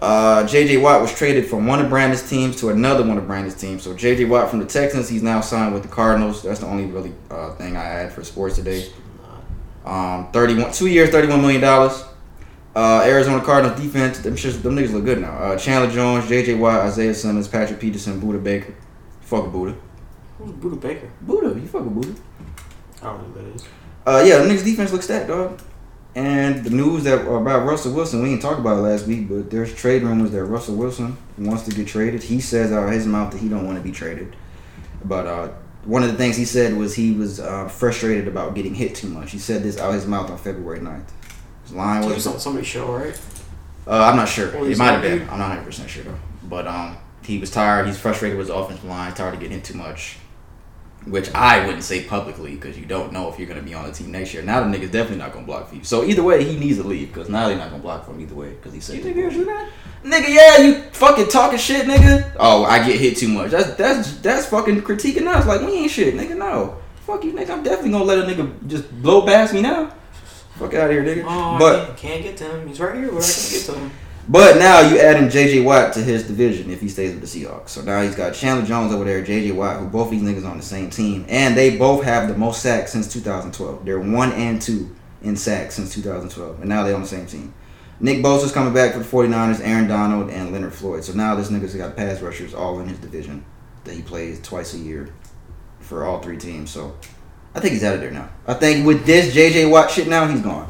Uh, 0.00 0.46
J.J. 0.46 0.76
Watt 0.78 1.00
was 1.00 1.14
traded 1.16 1.46
from 1.46 1.66
one 1.66 1.80
of 1.80 1.88
Brandon's 1.88 2.28
teams 2.28 2.56
to 2.60 2.68
another 2.68 3.02
one 3.06 3.16
of 3.16 3.26
Brandon's 3.26 3.54
teams. 3.54 3.82
So 3.82 3.94
J.J. 3.94 4.26
Watt 4.26 4.50
from 4.50 4.58
the 4.58 4.66
Texans, 4.66 5.08
he's 5.08 5.22
now 5.22 5.40
signed 5.40 5.72
with 5.72 5.82
the 5.82 5.88
Cardinals. 5.88 6.42
That's 6.42 6.60
the 6.60 6.66
only 6.66 6.84
really 6.86 7.14
uh, 7.30 7.54
thing 7.54 7.76
I 7.76 7.82
had 7.82 8.12
for 8.12 8.22
sports 8.22 8.56
today. 8.56 8.90
Um, 9.86 10.30
thirty-one, 10.32 10.72
two 10.72 10.88
years, 10.88 11.10
thirty-one 11.10 11.40
million 11.40 11.60
dollars. 11.60 12.04
Uh, 12.74 13.02
Arizona 13.06 13.42
Cardinals 13.42 13.80
defense, 13.80 14.18
them 14.18 14.36
shits, 14.36 14.60
them 14.60 14.76
niggas 14.76 14.92
look 14.92 15.04
good 15.06 15.20
now. 15.22 15.32
Uh, 15.32 15.56
Chandler 15.56 15.90
Jones, 15.90 16.28
J.J. 16.28 16.54
Watt, 16.56 16.80
Isaiah 16.80 17.14
Simmons, 17.14 17.48
Patrick 17.48 17.80
Peterson, 17.80 18.20
Budda 18.20 18.42
Baker. 18.42 18.74
Fuck 19.22 19.46
Budda. 19.46 19.74
Who's 20.36 20.50
Budda 20.52 20.78
Baker? 20.78 21.10
Budda, 21.24 21.54
you 21.58 21.66
fuck 21.66 21.84
with 21.84 21.94
Budda. 21.94 22.20
I 23.00 23.04
don't 23.06 23.18
know 23.22 23.28
who 23.28 23.42
that 23.42 23.54
is. 23.54 23.64
Uh, 24.06 24.22
yeah, 24.26 24.38
the 24.38 24.48
niggas 24.48 24.64
defense 24.64 24.92
looks 24.92 25.06
stacked, 25.06 25.28
dog. 25.28 25.58
And 26.16 26.64
the 26.64 26.70
news 26.70 27.04
that 27.04 27.26
about 27.26 27.66
Russell 27.66 27.92
Wilson, 27.92 28.22
we 28.22 28.30
didn't 28.30 28.40
talk 28.40 28.58
about 28.58 28.78
it 28.78 28.80
last 28.80 29.06
week, 29.06 29.28
but 29.28 29.50
there's 29.50 29.74
trade 29.74 30.02
rumors 30.02 30.30
that 30.30 30.44
Russell 30.44 30.74
Wilson 30.74 31.18
wants 31.36 31.64
to 31.64 31.70
get 31.70 31.86
traded. 31.86 32.22
He 32.22 32.40
says 32.40 32.72
out 32.72 32.88
of 32.88 32.90
his 32.90 33.06
mouth 33.06 33.32
that 33.32 33.38
he 33.38 33.50
don't 33.50 33.66
want 33.66 33.76
to 33.76 33.84
be 33.84 33.92
traded. 33.92 34.34
But 35.04 35.26
uh, 35.26 35.48
one 35.84 36.02
of 36.02 36.10
the 36.10 36.16
things 36.16 36.34
he 36.34 36.46
said 36.46 36.74
was 36.74 36.94
he 36.94 37.12
was 37.12 37.38
uh, 37.38 37.68
frustrated 37.68 38.28
about 38.28 38.54
getting 38.54 38.74
hit 38.74 38.94
too 38.94 39.08
much. 39.08 39.30
He 39.30 39.38
said 39.38 39.62
this 39.62 39.78
out 39.78 39.90
of 39.90 39.94
his 39.96 40.06
mouth 40.06 40.30
on 40.30 40.38
February 40.38 40.80
9th. 40.80 41.10
His 41.64 41.74
line 41.74 42.06
was, 42.06 42.14
was 42.14 42.26
on 42.26 42.40
somebody's 42.40 42.66
show, 42.66 42.90
right? 42.90 43.20
uh, 43.86 44.04
I'm 44.04 44.16
not 44.16 44.28
sure. 44.28 44.48
It 44.66 44.78
might 44.78 44.92
have 44.92 45.02
been. 45.02 45.20
I'm 45.28 45.38
not 45.38 45.50
100 45.50 45.64
percent 45.64 45.90
sure 45.90 46.04
though. 46.04 46.18
But 46.44 46.66
um, 46.66 46.96
he 47.24 47.36
was 47.38 47.50
tired. 47.50 47.86
He's 47.88 47.98
frustrated 47.98 48.38
with 48.38 48.46
his 48.46 48.56
offensive 48.56 48.86
line. 48.86 49.12
Tired 49.12 49.34
of 49.34 49.40
getting 49.40 49.56
hit 49.58 49.64
too 49.64 49.76
much. 49.76 50.16
Which 51.06 51.32
I 51.34 51.64
wouldn't 51.64 51.84
say 51.84 52.04
publicly 52.04 52.54
because 52.56 52.78
you 52.78 52.84
don't 52.84 53.12
know 53.12 53.28
if 53.30 53.38
you're 53.38 53.48
gonna 53.48 53.62
be 53.62 53.74
on 53.74 53.86
the 53.86 53.92
team 53.92 54.10
next 54.10 54.34
year. 54.34 54.42
Now 54.42 54.60
the 54.60 54.66
nigga's 54.66 54.90
definitely 54.90 55.18
not 55.18 55.32
gonna 55.32 55.46
block 55.46 55.68
for 55.68 55.76
you. 55.76 55.84
So 55.84 56.04
either 56.04 56.22
way, 56.22 56.44
he 56.44 56.58
needs 56.58 56.78
to 56.78 56.84
leave 56.84 57.12
because 57.12 57.28
now 57.28 57.48
they're 57.48 57.56
not 57.56 57.70
gonna 57.70 57.82
block 57.82 58.04
for 58.04 58.12
him 58.12 58.20
either 58.20 58.34
way 58.34 58.50
because 58.50 58.72
he 58.72 58.80
said. 58.80 58.96
You 58.96 59.02
think 59.02 59.16
he'll 59.16 59.30
do 59.30 59.44
that? 59.44 59.70
Nigga, 60.04 60.28
yeah, 60.28 60.58
you 60.58 60.82
fucking 60.92 61.28
talking 61.28 61.58
shit, 61.58 61.86
nigga. 61.86 62.32
Oh, 62.38 62.64
I 62.64 62.86
get 62.86 63.00
hit 63.00 63.16
too 63.16 63.28
much. 63.28 63.52
That's 63.52 63.74
that's 63.74 64.18
that's 64.18 64.46
fucking 64.46 64.82
critiquing 64.82 65.26
us. 65.26 65.46
Like 65.46 65.60
we 65.60 65.72
ain't 65.74 65.90
shit, 65.90 66.14
nigga. 66.14 66.36
No, 66.36 66.78
fuck 67.06 67.24
you, 67.24 67.32
nigga. 67.32 67.50
I'm 67.50 67.62
definitely 67.62 67.92
gonna 67.92 68.04
let 68.04 68.18
a 68.18 68.22
nigga 68.22 68.66
just 68.66 68.90
blow 69.02 69.24
past 69.24 69.54
me 69.54 69.62
now. 69.62 69.92
Fuck 70.56 70.74
out 70.74 70.90
of 70.90 70.92
here, 70.92 71.04
nigga. 71.04 71.24
Oh, 71.26 71.58
but 71.58 71.86
can't, 71.86 71.98
can't 71.98 72.22
get 72.22 72.36
to 72.38 72.44
him. 72.44 72.66
He's 72.66 72.80
right 72.80 72.96
here. 72.96 73.06
We're 73.08 73.20
not 73.20 73.48
get 73.50 73.62
to 73.66 73.74
him. 73.74 73.90
But 74.28 74.58
now 74.58 74.80
you 74.80 74.98
adding 74.98 75.28
J.J. 75.28 75.60
Watt 75.62 75.92
to 75.94 76.00
his 76.00 76.26
division 76.26 76.70
if 76.70 76.80
he 76.80 76.88
stays 76.88 77.14
with 77.14 77.20
the 77.20 77.44
Seahawks. 77.44 77.70
So 77.70 77.82
now 77.82 78.02
he's 78.02 78.16
got 78.16 78.34
Chandler 78.34 78.66
Jones 78.66 78.92
over 78.92 79.04
there, 79.04 79.22
J.J. 79.22 79.52
Watt, 79.52 79.78
who 79.78 79.86
both 79.86 80.10
these 80.10 80.22
niggas 80.22 80.48
on 80.48 80.56
the 80.56 80.62
same 80.62 80.90
team, 80.90 81.24
and 81.28 81.56
they 81.56 81.76
both 81.76 82.04
have 82.04 82.28
the 82.28 82.36
most 82.36 82.62
sacks 82.62 82.92
since 82.92 83.12
2012. 83.12 83.84
They're 83.84 84.00
one 84.00 84.32
and 84.32 84.60
two 84.60 84.94
in 85.22 85.36
sacks 85.36 85.74
since 85.76 85.94
2012, 85.94 86.60
and 86.60 86.68
now 86.68 86.82
they're 86.82 86.94
on 86.94 87.02
the 87.02 87.08
same 87.08 87.26
team. 87.26 87.54
Nick 87.98 88.18
Bosa's 88.18 88.52
coming 88.52 88.74
back 88.74 88.92
for 88.92 88.98
the 88.98 89.04
49ers, 89.04 89.60
Aaron 89.64 89.88
Donald, 89.88 90.30
and 90.30 90.52
Leonard 90.52 90.74
Floyd. 90.74 91.02
So 91.04 91.14
now 91.14 91.34
this 91.34 91.50
nigga's 91.50 91.74
got 91.74 91.96
pass 91.96 92.20
rushers 92.20 92.52
all 92.52 92.78
in 92.80 92.88
his 92.88 92.98
division 92.98 93.44
that 93.84 93.94
he 93.94 94.02
plays 94.02 94.40
twice 94.42 94.74
a 94.74 94.78
year 94.78 95.14
for 95.80 96.04
all 96.04 96.20
three 96.20 96.36
teams. 96.36 96.70
So 96.70 96.96
I 97.54 97.60
think 97.60 97.72
he's 97.72 97.84
out 97.84 97.94
of 97.94 98.00
there 98.00 98.10
now. 98.10 98.28
I 98.46 98.54
think 98.54 98.86
with 98.86 99.06
this 99.06 99.32
J.J. 99.32 99.66
Watt 99.66 99.90
shit 99.90 100.08
now, 100.08 100.26
he's 100.26 100.42
gone. 100.42 100.68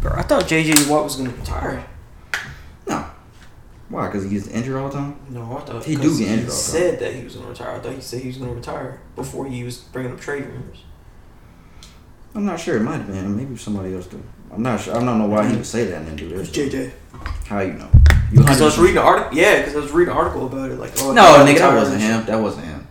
Bro, 0.00 0.14
I 0.16 0.22
thought 0.22 0.44
JJ 0.44 0.88
Watt 0.88 1.04
was 1.04 1.16
gonna 1.16 1.30
retire. 1.30 1.86
Why? 3.88 4.06
Because 4.06 4.24
he 4.24 4.30
gets 4.30 4.48
injured 4.48 4.76
all 4.76 4.88
the 4.88 4.94
time? 4.94 5.16
No, 5.30 5.56
I 5.56 5.60
thought 5.60 5.84
He 5.84 5.94
do 5.94 6.18
get 6.18 6.28
injured 6.28 6.28
all 6.28 6.36
the 6.38 6.38
time. 6.38 6.44
He 6.44 6.50
said 6.50 6.98
that 6.98 7.14
he 7.14 7.24
was 7.24 7.36
gonna 7.36 7.48
retire. 7.48 7.76
I 7.76 7.78
thought 7.78 7.92
he 7.94 8.00
said 8.00 8.20
he 8.22 8.28
was 8.28 8.36
gonna 8.38 8.52
retire 8.52 9.00
before 9.14 9.46
he 9.46 9.62
was 9.62 9.78
bringing 9.78 10.12
up 10.12 10.20
trade 10.20 10.44
rumors. 10.46 10.82
I'm 12.34 12.44
not 12.44 12.60
sure. 12.60 12.76
It 12.76 12.82
might 12.82 12.98
have 12.98 13.06
been. 13.06 13.36
Maybe 13.36 13.56
somebody 13.56 13.94
else 13.94 14.06
do. 14.06 14.22
I'm 14.52 14.62
not 14.62 14.80
sure. 14.80 14.96
I 14.96 15.02
don't 15.02 15.18
know 15.18 15.26
why 15.26 15.48
he 15.48 15.56
would 15.56 15.66
say 15.66 15.84
that 15.84 15.98
and 15.98 16.08
then 16.08 16.16
do 16.16 16.28
It 16.28 16.36
was 16.36 16.50
this. 16.52 16.72
JJ. 16.72 16.92
How 17.46 17.60
you 17.60 17.74
know? 17.74 17.88
You 18.32 18.40
Because 18.40 18.60
I 18.60 18.64
was 18.64 18.78
reading 18.78 18.98
an 18.98 19.04
article. 19.04 19.36
Yeah, 19.38 19.58
because 19.60 19.76
I 19.76 19.80
was 19.80 19.92
reading 19.92 20.12
an 20.12 20.18
article 20.18 20.46
about 20.46 20.70
it. 20.70 20.78
Like, 20.78 20.92
oh, 20.98 21.12
No, 21.12 21.22
nigga, 21.46 21.58
that 21.58 21.74
wasn't 21.74 22.00
him. 22.02 22.26
That 22.26 22.40
wasn't 22.40 22.66
him. 22.66 22.86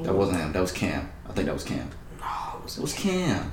That 0.00 0.14
wasn't 0.14 0.38
him. 0.38 0.52
That 0.52 0.60
was 0.60 0.72
Cam. 0.72 1.10
I 1.28 1.32
think 1.32 1.46
that 1.46 1.54
was 1.54 1.64
Cam. 1.64 1.88
No, 2.20 2.26
it 2.58 2.64
was 2.64 2.78
It 2.78 2.80
was 2.82 2.92
Cam. 2.92 3.52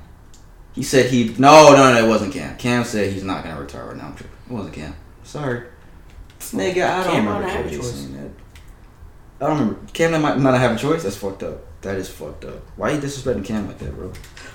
He 0.74 0.84
said 0.84 1.10
he. 1.10 1.36
No, 1.38 1.74
no, 1.76 1.93
no, 1.93 2.06
it 2.06 2.08
wasn't 2.08 2.34
Cam. 2.34 2.58
Cam 2.58 2.84
said 2.84 3.12
he's 3.14 3.24
not 3.24 3.43
gonna 3.43 3.60
retire 3.60 3.86
right 3.88 3.98
now. 3.98 4.08
I'm 4.08 4.16
tripping. 4.16 4.38
It 4.50 4.54
wasn't 4.54 4.76
Cam. 4.76 4.95
Sorry. 5.24 5.64
Nigga, 6.54 6.89
I 6.89 7.04
don't 7.04 7.14
Cam 7.14 7.28
remember 7.28 7.48
a 7.48 7.70
choice. 7.70 7.91
saying 7.91 8.14
that. 8.14 8.32
I 9.39 9.50
don't 9.50 9.60
remember. 9.60 9.80
Cam 9.93 10.22
might 10.22 10.39
not 10.39 10.60
have 10.60 10.76
a 10.76 10.80
choice. 10.80 11.04
That's 11.04 11.18
fucked 11.18 11.43
up. 11.43 11.82
That 11.82 11.98
is 11.98 12.10
fucked 12.10 12.45
up. 12.45 12.62
Why 12.76 12.91
you 12.91 13.00
disrespecting 13.00 13.45
Cam 13.45 13.68
like 13.68 13.78
that, 13.80 13.95
bro? 13.95 14.12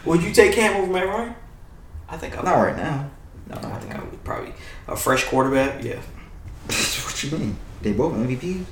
Would 0.07 0.22
you 0.22 0.32
take 0.32 0.53
Cam 0.53 0.76
over 0.76 0.93
Matt 0.93 1.07
Ryan? 1.07 1.34
I 2.09 2.16
think 2.16 2.34
I 2.34 2.40
would. 2.40 2.45
Not 2.45 2.57
right 2.57 2.76
now. 2.76 3.11
No, 3.49 3.57
I 3.57 3.78
think 3.78 3.93
right 3.95 4.03
I 4.03 4.05
would 4.05 4.24
probably 4.24 4.53
a 4.88 4.97
fresh 4.97 5.24
quarterback. 5.24 5.82
Yeah. 5.82 5.97
what 6.66 7.22
you 7.22 7.30
mean? 7.38 7.57
They 7.82 7.93
both 7.93 8.14
MVPs. 8.14 8.64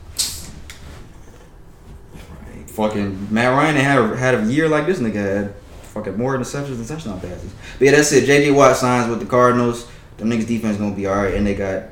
Fucking 2.66 3.32
Matt 3.32 3.52
Ryan 3.52 3.76
had 3.76 3.98
a, 3.98 4.16
had 4.16 4.34
a 4.34 4.44
year 4.46 4.68
like 4.68 4.86
this 4.86 5.00
nigga 5.00 5.14
had. 5.14 5.54
Fucking 5.94 6.16
more 6.16 6.36
interceptions 6.38 6.76
than 6.76 6.86
touchdown 6.86 7.20
passes. 7.20 7.52
But 7.78 7.86
yeah, 7.86 7.90
that's 7.90 8.12
it. 8.12 8.24
JJ 8.24 8.54
Watt 8.54 8.76
signs 8.76 9.10
with 9.10 9.18
the 9.18 9.26
Cardinals. 9.26 9.88
Them 10.18 10.30
niggas 10.30 10.46
defense 10.46 10.76
gonna 10.76 10.94
be 10.94 11.08
alright, 11.08 11.34
and 11.34 11.44
they 11.44 11.56
got 11.56 11.84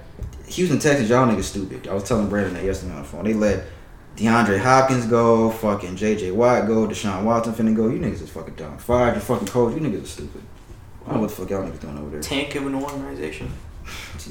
Houston 0.51 0.79
Texans. 0.79 1.09
Y'all 1.09 1.27
niggas 1.27 1.45
stupid. 1.45 1.89
I 1.89 1.95
was 1.95 2.05
telling 2.05 2.29
Brandon 2.29 2.55
that 2.55 2.65
yesterday 2.65 2.93
on 2.93 3.03
the 3.03 3.09
phone. 3.09 3.25
They 3.25 3.35
let 3.35 3.65
DeAndre 4.17 4.59
Hopkins 4.59 5.07
go. 5.07 5.51
Fucking 5.51 5.97
JJ 5.97 6.35
Watt 6.35 6.67
go. 6.67 6.87
Deshaun 6.87 7.25
Watson 7.25 7.55
finna 7.55 7.75
go. 7.75 7.89
You 7.89 7.99
niggas 7.99 8.23
is 8.23 8.31
fucking 8.31 8.55
dumb. 8.55 8.79
Fired 8.79 9.15
your 9.15 9.21
fucking 9.21 9.49
coach. 9.49 9.75
You 9.75 9.81
niggas 9.81 10.03
are 10.03 10.07
stupid. 10.07 10.43
I 11.05 11.11
don't 11.11 11.15
know 11.15 11.21
what 11.23 11.31
the 11.31 11.37
fuck 11.37 11.51
y'all 11.51 11.63
niggas 11.63 11.81
doing 11.81 11.99
over 11.99 12.11
there. 12.11 12.21
Tank 12.21 12.55
of 12.55 12.67
an 12.67 12.75
organization. 12.75 13.51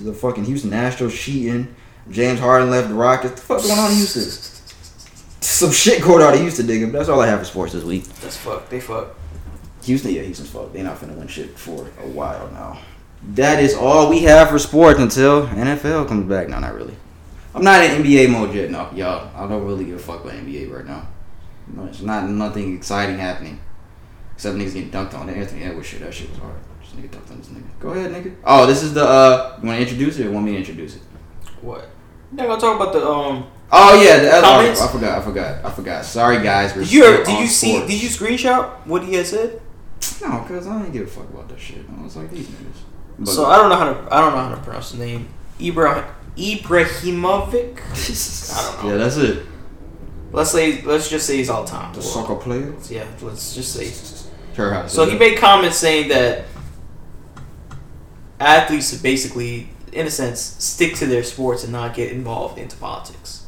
The 0.04 0.14
fucking 0.14 0.46
Houston 0.46 0.70
Astros 0.70 1.18
cheating. 1.18 1.74
James 2.12 2.40
Harden 2.40 2.70
left 2.70 2.90
the 2.90 2.94
Rockets. 2.94 3.42
The 3.42 3.42
fuck 3.42 3.64
going 3.64 3.80
on 3.80 3.90
in 3.92 3.98
Houston? 3.98 4.24
Some 5.42 5.72
shit 5.72 6.04
going 6.04 6.24
on 6.24 6.36
in 6.36 6.42
Houston, 6.42 6.68
nigga. 6.68 6.92
But 6.92 7.00
that's 7.00 7.10
all 7.10 7.20
I 7.22 7.28
have 7.28 7.40
for 7.40 7.46
sports 7.46 7.74
this 7.74 7.84
week. 7.84 8.04
That's 8.04 8.38
fuck. 8.38 8.70
They 8.70 8.80
fuck. 8.80 9.16
Houston, 9.84 10.12
yeah, 10.12 10.22
Houston's 10.22 10.50
fucked. 10.50 10.74
They 10.74 10.84
not 10.84 11.00
finna 11.00 11.16
win 11.16 11.28
shit 11.28 11.58
for 11.58 11.88
a 12.00 12.08
while 12.08 12.48
now. 12.52 12.80
That 13.24 13.62
is 13.62 13.74
all 13.74 14.10
we 14.10 14.24
have 14.24 14.50
for 14.50 14.60
sports 14.60 15.00
until 15.00 15.48
NFL 15.48 16.08
comes 16.08 16.30
back. 16.30 16.48
No, 16.50 16.60
not 16.60 16.74
really. 16.76 16.96
I'm 17.54 17.64
not 17.64 17.84
in 17.84 18.04
NBA 18.04 18.30
mode 18.30 18.54
yet. 18.54 18.70
No, 18.70 18.90
y'all. 18.94 19.32
I 19.36 19.48
don't 19.48 19.66
really 19.66 19.86
give 19.86 19.96
a 19.96 20.00
fuck 20.00 20.24
about 20.24 20.34
NBA 20.36 20.72
right 20.72 20.86
now. 20.86 21.08
No, 21.68 21.86
it's 21.86 22.02
not 22.02 22.30
nothing 22.30 22.76
exciting 22.76 23.18
happening. 23.18 23.60
Except 24.36 24.56
niggas 24.56 24.74
getting 24.74 24.92
dunked 24.92 25.16
on. 25.16 25.30
Anthony 25.30 25.64
Edwards 25.64 25.88
shit. 25.88 26.00
That 26.02 26.14
shit 26.14 26.30
was 26.30 26.40
hard. 26.40 26.56
Just 26.82 26.96
nigga 26.96 27.10
dunked 27.10 27.32
on 27.32 27.38
this 27.40 27.48
nigga. 27.48 27.80
Go 27.80 27.90
ahead, 27.90 28.12
nigga. 28.12 28.36
Oh, 28.44 28.68
this 28.68 28.84
is 28.84 28.94
the. 28.94 29.04
uh 29.04 29.58
You 29.62 29.68
want 29.68 29.78
to 29.78 29.82
introduce 29.82 30.20
it 30.20 30.28
or 30.28 30.32
want 30.32 30.46
me 30.46 30.52
to 30.54 30.58
introduce 30.60 30.96
it? 30.96 31.02
What? 31.62 31.90
They're 32.32 32.46
gonna 32.48 32.62
talk 32.62 32.76
about 32.80 32.94
the 32.94 33.08
um. 33.08 33.48
Oh 33.72 34.02
yeah, 34.02 34.20
the 34.20 34.42
Comments? 34.42 34.82
I 34.82 34.92
forgot. 34.92 35.18
I 35.18 35.22
forgot. 35.22 35.66
I 35.66 35.72
forgot. 35.72 36.06
Sorry 36.06 36.44
guys. 36.44 36.76
We're 36.76 36.84
Did 36.84 36.92
you 36.92 37.24
did 37.26 37.40
you 37.40 37.48
see? 37.48 37.80
Did 37.88 38.02
you 38.02 38.10
screenshot 38.10 38.86
what 38.86 39.04
he 39.04 39.16
had 39.16 39.26
said? 39.26 39.62
No, 40.22 40.46
cause 40.48 40.68
I 40.68 40.84
ain't 40.84 40.94
give 40.94 41.08
a 41.08 41.10
fuck 41.10 41.30
about 41.30 41.50
that 41.50 41.60
shit. 41.60 41.84
I 41.98 42.04
was 42.04 42.16
like 42.16 42.30
these 42.30 42.48
niggas. 42.48 42.82
But- 43.20 43.28
So 43.30 43.46
I 43.46 43.58
don't 43.58 43.70
know 43.70 43.76
how 43.76 43.94
to 43.94 44.14
I 44.14 44.22
don't 44.22 44.34
know 44.34 44.44
how 44.44 44.56
to 44.56 44.62
pronounce 44.62 44.92
the 44.92 45.00
name. 45.00 45.28
Ibra 45.60 46.06
Ibrahimovic. 46.38 47.80
I 48.58 48.62
don't 48.72 48.84
know. 48.84 48.92
Yeah, 48.92 48.98
that's 48.98 49.18
it. 49.18 49.46
Let's 50.32 50.52
say 50.52 50.82
let's 50.84 51.10
just 51.10 51.26
say 51.26 51.38
he's 51.38 51.50
all 51.50 51.66
time. 51.66 51.94
The 51.94 52.02
soccer 52.02 52.36
player. 52.36 52.76
Yeah, 52.90 53.06
let's 53.22 53.56
just 53.56 53.74
say. 53.74 53.92
Sure. 54.56 54.88
So 54.88 55.06
say 55.06 55.12
he 55.12 55.18
that. 55.18 55.20
made 55.20 55.38
comments 55.38 55.78
saying 55.78 56.10
that 56.10 56.46
athletes 58.40 58.94
basically, 59.02 59.70
in 59.92 60.06
a 60.08 60.12
sense, 60.12 60.40
stick 60.42 60.96
to 60.96 61.06
their 61.06 61.24
sports 61.24 61.64
and 61.64 61.72
not 61.72 61.94
get 61.96 62.12
involved 62.12 62.58
into 62.60 62.76
politics. 62.78 63.46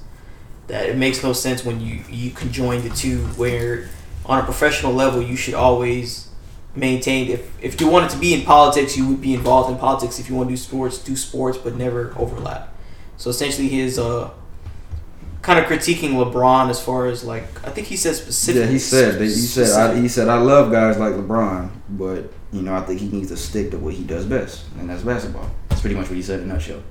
That 0.67 0.87
it 0.89 0.97
makes 0.97 1.23
no 1.23 1.33
sense 1.33 1.63
when 1.65 1.81
you 1.81 2.03
you 2.09 2.31
conjoin 2.31 2.81
the 2.83 2.89
two. 2.89 3.19
Where 3.37 3.89
on 4.25 4.39
a 4.39 4.43
professional 4.43 4.93
level, 4.93 5.21
you 5.21 5.35
should 5.35 5.55
always 5.55 6.28
maintain. 6.75 7.29
If 7.29 7.63
if 7.63 7.81
you 7.81 7.87
wanted 7.89 8.09
to 8.11 8.17
be 8.17 8.33
in 8.33 8.43
politics, 8.43 8.97
you 8.97 9.07
would 9.07 9.21
be 9.21 9.33
involved 9.33 9.71
in 9.71 9.77
politics. 9.77 10.19
If 10.19 10.29
you 10.29 10.35
want 10.35 10.49
to 10.49 10.53
do 10.53 10.57
sports, 10.57 10.97
do 10.97 11.15
sports, 11.15 11.57
but 11.57 11.75
never 11.75 12.13
overlap. 12.17 12.73
So 13.17 13.29
essentially, 13.29 13.67
his 13.69 13.97
uh. 13.99 14.31
Kind 15.41 15.57
of 15.57 15.65
critiquing 15.71 16.11
LeBron 16.21 16.69
as 16.69 16.81
far 16.83 17.07
as 17.07 17.23
like 17.23 17.43
I 17.65 17.69
think 17.69 17.87
he 17.87 17.95
said 17.95 18.15
specifically. 18.15 18.65
Yeah, 18.65 18.71
he 18.73 18.77
said. 18.77 19.13
That, 19.13 19.23
he 19.23 19.29
said. 19.29 19.91
I, 19.91 19.97
he 19.97 20.09
said 20.09 20.27
I 20.27 20.37
love 20.37 20.69
guys 20.69 20.97
like 20.97 21.13
LeBron, 21.13 21.71
but 21.91 22.29
you 22.51 22.61
know 22.61 22.75
I 22.75 22.81
think 22.81 22.99
he 22.99 23.07
needs 23.07 23.29
to 23.29 23.37
stick 23.37 23.71
to 23.71 23.77
what 23.77 23.93
he 23.93 24.03
does 24.03 24.25
best, 24.25 24.65
and 24.77 24.89
that's 24.89 25.01
basketball. 25.01 25.49
That's 25.69 25.79
pretty 25.79 25.95
much 25.95 26.09
what 26.09 26.17
he 26.17 26.21
said 26.21 26.41
in 26.41 26.49
a 26.51 26.53
nutshell. 26.53 26.83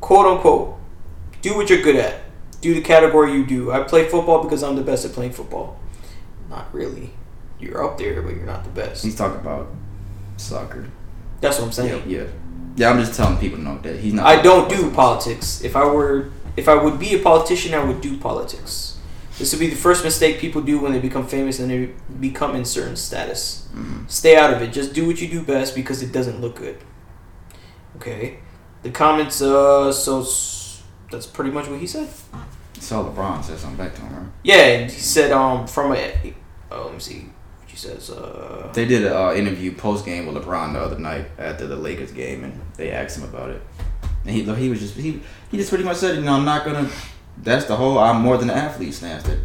quote 0.00 0.26
unquote, 0.26 0.78
do 1.42 1.56
what 1.56 1.68
you're 1.68 1.82
good 1.82 1.96
at. 1.96 2.20
Do 2.60 2.72
the 2.72 2.82
category 2.82 3.32
you 3.32 3.44
do. 3.44 3.72
I 3.72 3.82
play 3.82 4.08
football 4.08 4.44
because 4.44 4.62
I'm 4.62 4.76
the 4.76 4.82
best 4.82 5.04
at 5.04 5.12
playing 5.12 5.32
football. 5.32 5.80
Not 6.48 6.72
really. 6.72 7.10
You're 7.60 7.84
up 7.84 7.98
there, 7.98 8.22
but 8.22 8.34
you're 8.34 8.46
not 8.46 8.64
the 8.64 8.70
best. 8.70 9.04
He's 9.04 9.14
talking 9.16 9.40
about 9.40 9.68
soccer. 10.36 10.86
That's 11.40 11.58
what 11.58 11.66
I'm 11.66 11.72
saying. 11.72 12.08
yeah, 12.10 12.24
yeah. 12.76 12.90
I'm 12.90 12.98
just 12.98 13.14
telling 13.14 13.38
people 13.38 13.58
to 13.58 13.64
know 13.64 13.78
that 13.82 13.96
he's 14.00 14.12
not. 14.14 14.26
I 14.26 14.40
don't 14.42 14.68
do 14.68 14.90
politics. 14.90 15.62
If 15.62 15.76
I 15.76 15.84
were, 15.84 16.30
if 16.56 16.68
I 16.68 16.74
would 16.74 16.98
be 16.98 17.14
a 17.14 17.18
politician, 17.22 17.74
I 17.74 17.84
would 17.84 18.00
do 18.00 18.16
politics. 18.18 18.98
This 19.38 19.52
would 19.52 19.60
be 19.60 19.68
the 19.68 19.76
first 19.76 20.04
mistake 20.04 20.38
people 20.38 20.60
do 20.60 20.78
when 20.80 20.92
they 20.92 20.98
become 20.98 21.26
famous 21.26 21.60
and 21.60 21.70
they 21.70 21.90
become 22.20 22.54
in 22.54 22.64
certain 22.66 22.96
status. 22.96 23.68
Mhm. 23.74 24.10
Stay 24.10 24.36
out 24.36 24.52
of 24.52 24.60
it. 24.60 24.70
Just 24.72 24.92
do 24.92 25.06
what 25.06 25.20
you 25.20 25.28
do 25.28 25.42
best 25.42 25.74
because 25.74 26.02
it 26.02 26.12
doesn't 26.12 26.40
look 26.42 26.56
good. 26.56 26.76
Okay. 27.96 28.38
The 28.82 28.90
comments. 28.90 29.40
Uh. 29.42 29.92
So 29.92 30.20
s- 30.22 30.82
that's 31.10 31.26
pretty 31.26 31.50
much 31.50 31.68
what 31.68 31.80
he 31.80 31.86
said. 31.86 32.08
Saw 32.78 33.04
LeBron 33.04 33.42
said 33.44 33.58
something 33.58 33.76
back 33.76 33.94
to 33.94 34.00
him. 34.02 34.14
Right? 34.16 34.26
Yeah, 34.42 34.56
and 34.56 34.90
he 34.90 35.00
said 35.00 35.32
um 35.32 35.66
from 35.66 35.92
a 35.92 36.34
oh, 36.70 36.84
let 36.84 36.94
me 36.94 37.00
see 37.00 37.26
what 37.70 37.80
he 37.80 37.88
says 37.88 38.10
uh 38.10 38.70
They 38.72 38.84
did 38.84 39.04
an 39.04 39.12
uh, 39.12 39.32
interview 39.32 39.74
post 39.74 40.04
game 40.04 40.26
with 40.26 40.42
LeBron 40.42 40.72
the 40.72 40.80
other 40.80 40.98
night 40.98 41.26
after 41.38 41.66
the 41.66 41.76
Lakers 41.76 42.12
game, 42.12 42.44
and 42.44 42.60
they 42.76 42.90
asked 42.90 43.18
him 43.18 43.24
about 43.24 43.50
it. 43.50 43.62
And 44.24 44.34
he 44.34 44.42
he 44.54 44.68
was 44.68 44.80
just 44.80 44.94
he 44.94 45.22
he 45.50 45.56
just 45.56 45.70
pretty 45.70 45.84
much 45.84 45.96
said, 45.96 46.16
you 46.16 46.22
know, 46.22 46.34
I'm 46.34 46.44
not 46.44 46.64
gonna. 46.64 46.88
That's 47.38 47.64
the 47.64 47.76
whole 47.76 47.98
I'm 47.98 48.20
more 48.20 48.36
than 48.36 48.50
an 48.50 48.56
athlete 48.56 48.94
stance 48.94 49.22
that 49.24 49.38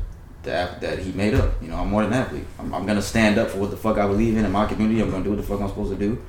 that 0.44 0.82
that 0.82 1.00
he 1.00 1.12
made 1.12 1.34
up. 1.34 1.62
You 1.62 1.70
know, 1.70 1.78
I'm 1.78 1.90
more 1.90 2.04
than 2.04 2.14
an 2.14 2.20
athlete. 2.20 2.46
I'm, 2.60 2.74
I'm 2.74 2.86
gonna 2.86 3.02
stand 3.02 3.38
up 3.38 3.50
for 3.50 3.60
what 3.60 3.72
the 3.72 3.78
fuck 3.78 3.98
I 3.98 4.08
believe 4.08 4.38
in 4.38 4.46
in 4.46 4.52
my 4.52 4.66
community. 4.66 5.02
I'm 5.02 5.12
gonna 5.12 5.24
do 5.24 5.32
what 5.32 5.38
the 5.38 5.44
fuck 5.44 5.62
I'm 5.62 5.70
supposed 5.70 5.92
to 5.92 5.98
do, 5.98 6.22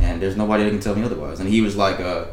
and 0.00 0.20
there's 0.20 0.36
nobody 0.36 0.64
that 0.64 0.70
can 0.70 0.80
tell 0.80 0.94
me 0.94 1.02
otherwise. 1.02 1.40
And 1.40 1.48
he 1.48 1.60
was 1.60 1.76
like, 1.76 2.00
uh, 2.00 2.26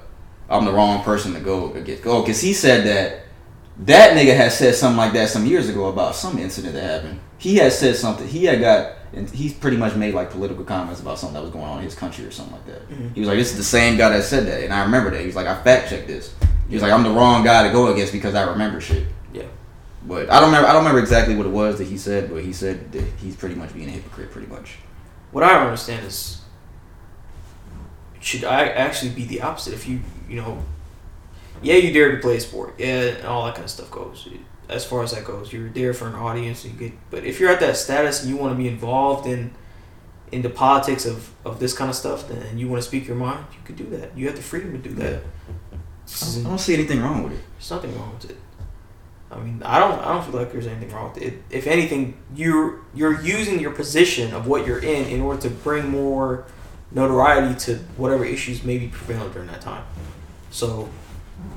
I'm 0.49 0.65
the 0.65 0.73
wrong 0.73 1.03
person 1.03 1.33
to 1.33 1.39
go 1.39 1.73
against. 1.73 2.03
Go, 2.03 2.21
because 2.21 2.41
he 2.41 2.53
said 2.53 2.85
that 2.85 3.24
that 3.79 4.15
nigga 4.15 4.35
had 4.35 4.51
said 4.51 4.75
something 4.75 4.97
like 4.97 5.13
that 5.13 5.29
some 5.29 5.45
years 5.45 5.67
ago 5.67 5.87
about 5.87 6.15
some 6.15 6.37
incident 6.37 6.73
that 6.73 6.83
happened. 6.83 7.19
He 7.37 7.57
had 7.57 7.73
said 7.73 7.95
something. 7.95 8.27
He 8.27 8.45
had 8.45 8.61
got, 8.61 8.93
and 9.13 9.29
he's 9.29 9.53
pretty 9.53 9.77
much 9.77 9.95
made 9.95 10.13
like 10.13 10.31
political 10.31 10.63
comments 10.63 11.01
about 11.01 11.19
something 11.19 11.33
that 11.33 11.41
was 11.41 11.51
going 11.51 11.65
on 11.65 11.79
in 11.79 11.83
his 11.83 11.95
country 11.95 12.25
or 12.25 12.31
something 12.31 12.55
like 12.55 12.65
that. 12.67 12.89
Mm-hmm. 12.89 13.09
He 13.09 13.19
was 13.19 13.27
like, 13.27 13.37
"This 13.37 13.51
is 13.51 13.57
the 13.57 13.63
same 13.63 13.97
guy 13.97 14.09
that 14.09 14.23
said 14.23 14.47
that," 14.47 14.63
and 14.63 14.73
I 14.73 14.83
remember 14.83 15.11
that. 15.11 15.19
He 15.19 15.25
was 15.25 15.35
like, 15.35 15.47
"I 15.47 15.61
fact 15.61 15.89
checked 15.89 16.07
this." 16.07 16.33
He 16.69 16.75
was 16.75 16.81
like, 16.81 16.93
"I'm 16.93 17.03
the 17.03 17.11
wrong 17.11 17.43
guy 17.43 17.67
to 17.67 17.73
go 17.73 17.91
against 17.91 18.13
because 18.13 18.33
I 18.33 18.49
remember 18.49 18.79
shit." 18.79 19.05
yeah 19.33 19.43
But 20.07 20.29
I 20.31 20.39
don't 20.39 20.49
remember. 20.49 20.69
I 20.69 20.73
don't 20.73 20.83
remember 20.83 21.01
exactly 21.01 21.35
what 21.35 21.45
it 21.45 21.51
was 21.51 21.77
that 21.79 21.85
he 21.85 21.97
said, 21.97 22.29
but 22.29 22.43
he 22.43 22.53
said 22.53 22.93
that 22.93 23.03
he's 23.17 23.35
pretty 23.35 23.55
much 23.55 23.73
being 23.73 23.89
a 23.89 23.91
hypocrite, 23.91 24.31
pretty 24.31 24.47
much. 24.47 24.77
What 25.31 25.43
I 25.43 25.49
don't 25.49 25.63
understand 25.63 26.05
is, 26.05 26.41
should 28.21 28.45
I 28.45 28.69
actually 28.69 29.11
be 29.11 29.25
the 29.25 29.41
opposite? 29.41 29.73
If 29.73 29.85
you, 29.85 29.99
you 30.29 30.37
know, 30.37 30.63
yeah, 31.61 31.75
you 31.75 31.91
dare 31.91 32.15
to 32.15 32.21
play 32.21 32.37
a 32.37 32.41
sport, 32.41 32.75
yeah, 32.77 33.01
and 33.01 33.25
all 33.25 33.45
that 33.45 33.55
kind 33.55 33.65
of 33.65 33.71
stuff 33.71 33.91
goes. 33.91 34.27
As 34.67 34.83
far 34.83 35.03
as 35.03 35.11
that 35.11 35.25
goes, 35.25 35.53
you're 35.53 35.69
there 35.69 35.93
for 35.93 36.07
an 36.07 36.15
audience. 36.15 36.65
You 36.65 36.71
get, 36.71 36.93
but 37.11 37.23
if 37.23 37.39
you're 37.39 37.51
at 37.51 37.59
that 37.59 37.77
status 37.77 38.21
and 38.21 38.29
you 38.29 38.37
want 38.37 38.53
to 38.53 38.57
be 38.57 38.67
involved 38.67 39.27
in, 39.27 39.53
in 40.31 40.41
the 40.41 40.49
politics 40.49 41.05
of, 41.05 41.31
of 41.45 41.59
this 41.59 41.73
kind 41.73 41.89
of 41.89 41.95
stuff, 41.95 42.27
then 42.27 42.57
you 42.57 42.67
want 42.67 42.81
to 42.81 42.87
speak 42.87 43.07
your 43.07 43.15
mind, 43.15 43.45
you 43.51 43.59
could 43.63 43.75
do 43.75 43.85
that. 43.97 44.17
You 44.17 44.27
have 44.27 44.35
the 44.35 44.41
freedom 44.41 44.71
to 44.71 44.77
do 44.77 44.95
that. 44.95 45.21
I 45.21 46.25
don't, 46.25 46.45
I 46.45 46.49
don't 46.49 46.59
see 46.59 46.73
anything 46.73 47.01
wrong 47.01 47.23
with 47.23 47.33
it. 47.33 47.41
There's 47.57 47.71
nothing 47.71 47.97
wrong 47.97 48.13
with 48.13 48.31
it. 48.31 48.37
I 49.31 49.39
mean, 49.39 49.61
I 49.63 49.79
don't. 49.79 49.99
I 49.99 50.13
don't 50.13 50.23
feel 50.23 50.39
like 50.39 50.51
there's 50.51 50.67
anything 50.67 50.91
wrong 50.95 51.11
with 51.13 51.21
it. 51.21 51.41
If 51.49 51.67
anything, 51.67 52.17
you're 52.35 52.81
you're 52.93 53.21
using 53.21 53.59
your 53.59 53.71
position 53.71 54.33
of 54.33 54.47
what 54.47 54.65
you're 54.65 54.79
in 54.79 55.07
in 55.07 55.21
order 55.21 55.41
to 55.41 55.49
bring 55.49 55.89
more 55.89 56.45
notoriety 56.91 57.55
to 57.65 57.75
whatever 57.97 58.23
issues 58.23 58.63
may 58.63 58.77
be 58.77 58.87
prevalent 58.87 59.33
during 59.33 59.49
that 59.49 59.61
time. 59.61 59.83
So, 60.51 60.89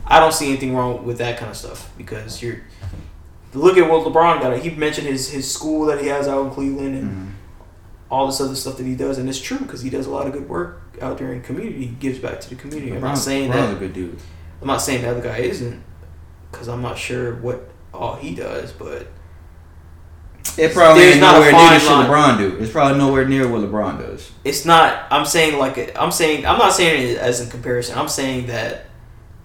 I 0.07 0.21
don't 0.21 0.33
see 0.33 0.49
anything 0.49 0.75
wrong 0.75 1.05
with 1.05 1.19
that 1.19 1.39
kind 1.39 1.51
of 1.51 1.57
stuff 1.57 1.91
because 1.99 2.43
you're. 2.43 2.63
Look 3.55 3.77
at 3.79 3.89
what 3.91 4.05
LeBron 4.07 4.41
got. 4.43 4.59
He 4.59 4.71
mentioned 4.71 5.07
his 5.07 5.31
his 5.31 5.51
school 5.51 5.87
that 5.87 6.01
he 6.01 6.09
has 6.09 6.29
out 6.29 6.47
in 6.47 6.51
Cleveland 6.53 6.95
and 6.97 7.11
Mhm. 7.11 7.31
all 8.11 8.27
this 8.27 8.41
other 8.41 8.55
stuff 8.55 8.77
that 8.77 8.85
he 8.87 8.95
does, 8.95 9.17
and 9.19 9.29
it's 9.29 9.41
true 9.41 9.59
because 9.59 9.81
he 9.83 9.91
does 9.91 10.07
a 10.07 10.11
lot 10.11 10.27
of 10.27 10.33
good 10.33 10.49
work 10.49 10.83
out 11.01 11.19
there 11.19 11.33
in 11.33 11.41
community. 11.43 11.79
He 11.79 11.87
gives 11.87 12.19
back 12.19 12.41
to 12.41 12.49
the 12.51 12.55
community. 12.57 12.93
I'm 12.95 13.01
not 13.01 13.17
saying 13.19 13.51
LeBron's 13.51 13.71
that. 13.71 13.77
a 13.77 13.79
good 13.79 13.93
dude. 13.95 14.19
I'm 14.61 14.67
not 14.69 14.83
saying 14.83 15.03
the 15.03 15.11
other 15.11 15.21
guy 15.23 15.39
isn't, 15.39 15.83
because 16.51 16.69
I'm 16.69 16.83
not 16.83 16.99
sure 16.99 17.37
what 17.37 17.69
all 17.95 18.17
he 18.17 18.35
does, 18.35 18.73
but 18.73 19.07
It 20.57 20.75
probably 20.75 21.03
There's 21.03 21.15
ain't 21.15 21.21
not 21.21 21.35
nowhere 21.35 21.53
near 21.53 21.79
shit. 21.81 21.89
LeBron 21.89 22.39
do. 22.39 22.57
It's 22.61 22.73
probably 22.73 22.99
nowhere 22.99 23.27
near 23.29 23.47
what 23.49 23.61
LeBron 23.63 23.99
does. 23.99 24.31
it's 24.45 24.65
not. 24.65 25.05
I'm 25.11 25.25
saying 25.25 25.59
like 25.59 25.97
I'm 25.97 26.11
saying 26.11 26.45
I'm 26.47 26.59
not 26.59 26.73
saying 26.73 27.11
it 27.13 27.19
as 27.19 27.41
a 27.41 27.47
comparison. 27.51 27.97
I'm 27.99 28.09
saying 28.09 28.47
that 28.49 28.87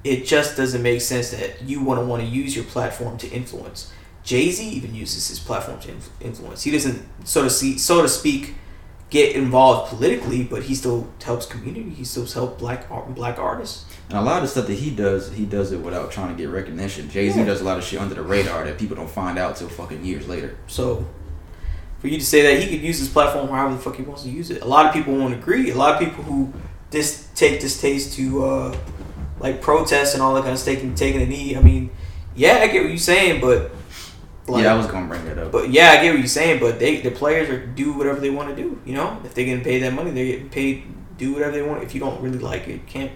it 0.03 0.25
just 0.25 0.57
doesn't 0.57 0.81
make 0.81 1.01
sense 1.01 1.31
that 1.31 1.61
you 1.63 1.81
want 1.83 1.99
to 1.99 2.05
want 2.05 2.21
to 2.21 2.27
use 2.27 2.55
your 2.55 2.65
platform 2.65 3.17
to 3.19 3.29
influence. 3.29 3.91
Jay 4.23 4.49
Z 4.51 4.67
even 4.67 4.93
uses 4.95 5.27
his 5.27 5.39
platform 5.39 5.79
to 5.81 5.91
inf- 5.91 6.09
influence. 6.21 6.63
He 6.63 6.71
doesn't, 6.71 7.05
so 7.25 7.43
to 7.43 7.49
see, 7.49 7.77
so 7.77 8.01
to 8.01 8.07
speak, 8.09 8.55
get 9.09 9.35
involved 9.35 9.89
politically, 9.89 10.43
but 10.43 10.63
he 10.63 10.75
still 10.75 11.07
helps 11.23 11.45
community. 11.45 11.89
He 11.89 12.03
still 12.05 12.25
helps 12.25 12.59
black 12.59 12.89
art, 12.89 13.13
black 13.15 13.37
artists. 13.37 13.85
And 14.09 14.17
a 14.17 14.21
lot 14.21 14.37
of 14.37 14.43
the 14.43 14.47
stuff 14.49 14.67
that 14.67 14.75
he 14.75 14.91
does, 14.91 15.31
he 15.33 15.45
does 15.45 15.71
it 15.71 15.79
without 15.79 16.11
trying 16.11 16.29
to 16.29 16.41
get 16.41 16.49
recognition. 16.49 17.09
Jay 17.09 17.29
Z 17.29 17.39
Yeah. 17.39 17.45
does 17.45 17.61
a 17.61 17.63
lot 17.63 17.77
of 17.77 17.83
shit 17.83 17.99
under 17.99 18.15
the 18.15 18.23
radar 18.23 18.63
that 18.65 18.77
people 18.77 18.95
don't 18.95 19.09
find 19.09 19.37
out 19.37 19.55
till 19.57 19.67
fucking 19.69 20.03
years 20.05 20.27
later. 20.27 20.55
So, 20.67 21.05
for 21.99 22.07
you 22.07 22.17
to 22.19 22.25
say 22.25 22.41
that 22.43 22.61
he 22.63 22.69
could 22.69 22.83
use 22.85 22.99
his 22.99 23.07
platform 23.09 23.47
however 23.49 23.75
the 23.75 23.81
fuck 23.81 23.95
he 23.95 24.03
wants 24.03 24.23
to 24.23 24.29
use 24.29 24.49
it, 24.51 24.61
a 24.61 24.65
lot 24.65 24.85
of 24.85 24.93
people 24.93 25.13
won't 25.15 25.33
agree. 25.33 25.69
A 25.71 25.75
lot 25.75 25.93
of 25.93 25.99
people 26.07 26.23
who 26.23 26.51
dis- 26.91 27.27
take 27.35 27.59
distaste 27.61 28.13
to 28.15 28.43
uh, 28.45 28.77
like 29.43 29.61
protests 29.61 30.13
and 30.13 30.23
all 30.23 30.33
that 30.33 30.41
kind 30.41 30.53
of 30.53 30.59
stuff, 30.59 30.73
taking 30.73 30.95
taking 30.95 31.21
a 31.21 31.25
knee. 31.25 31.55
I 31.55 31.61
mean, 31.61 31.91
yeah, 32.33 32.59
I 32.63 32.67
get 32.67 32.81
what 32.81 32.89
you're 32.89 32.97
saying, 32.97 33.41
but 33.41 33.71
like, 34.47 34.63
yeah, 34.63 34.73
I 34.73 34.77
was 34.77 34.87
gonna 34.87 35.07
bring 35.07 35.25
that 35.25 35.37
up. 35.37 35.51
but 35.51 35.69
yeah, 35.69 35.91
I 35.91 36.01
get 36.01 36.11
what 36.11 36.19
you're 36.19 36.27
saying. 36.27 36.61
But 36.61 36.79
they 36.79 37.01
the 37.01 37.11
players 37.11 37.49
are 37.49 37.63
do 37.63 37.93
whatever 37.93 38.21
they 38.21 38.29
want 38.29 38.49
to 38.49 38.55
do. 38.55 38.81
You 38.85 38.93
know, 38.93 39.21
if 39.23 39.35
they're 39.35 39.45
getting 39.45 39.63
paid 39.63 39.83
that 39.83 39.93
money, 39.93 40.11
they're 40.11 40.25
getting 40.25 40.49
paid 40.49 40.85
do 41.17 41.33
whatever 41.33 41.51
they 41.51 41.61
want. 41.61 41.83
If 41.83 41.93
you 41.93 41.99
don't 41.99 42.19
really 42.21 42.39
like 42.39 42.67
it, 42.67 42.73
you 42.73 42.81
can't. 42.87 43.11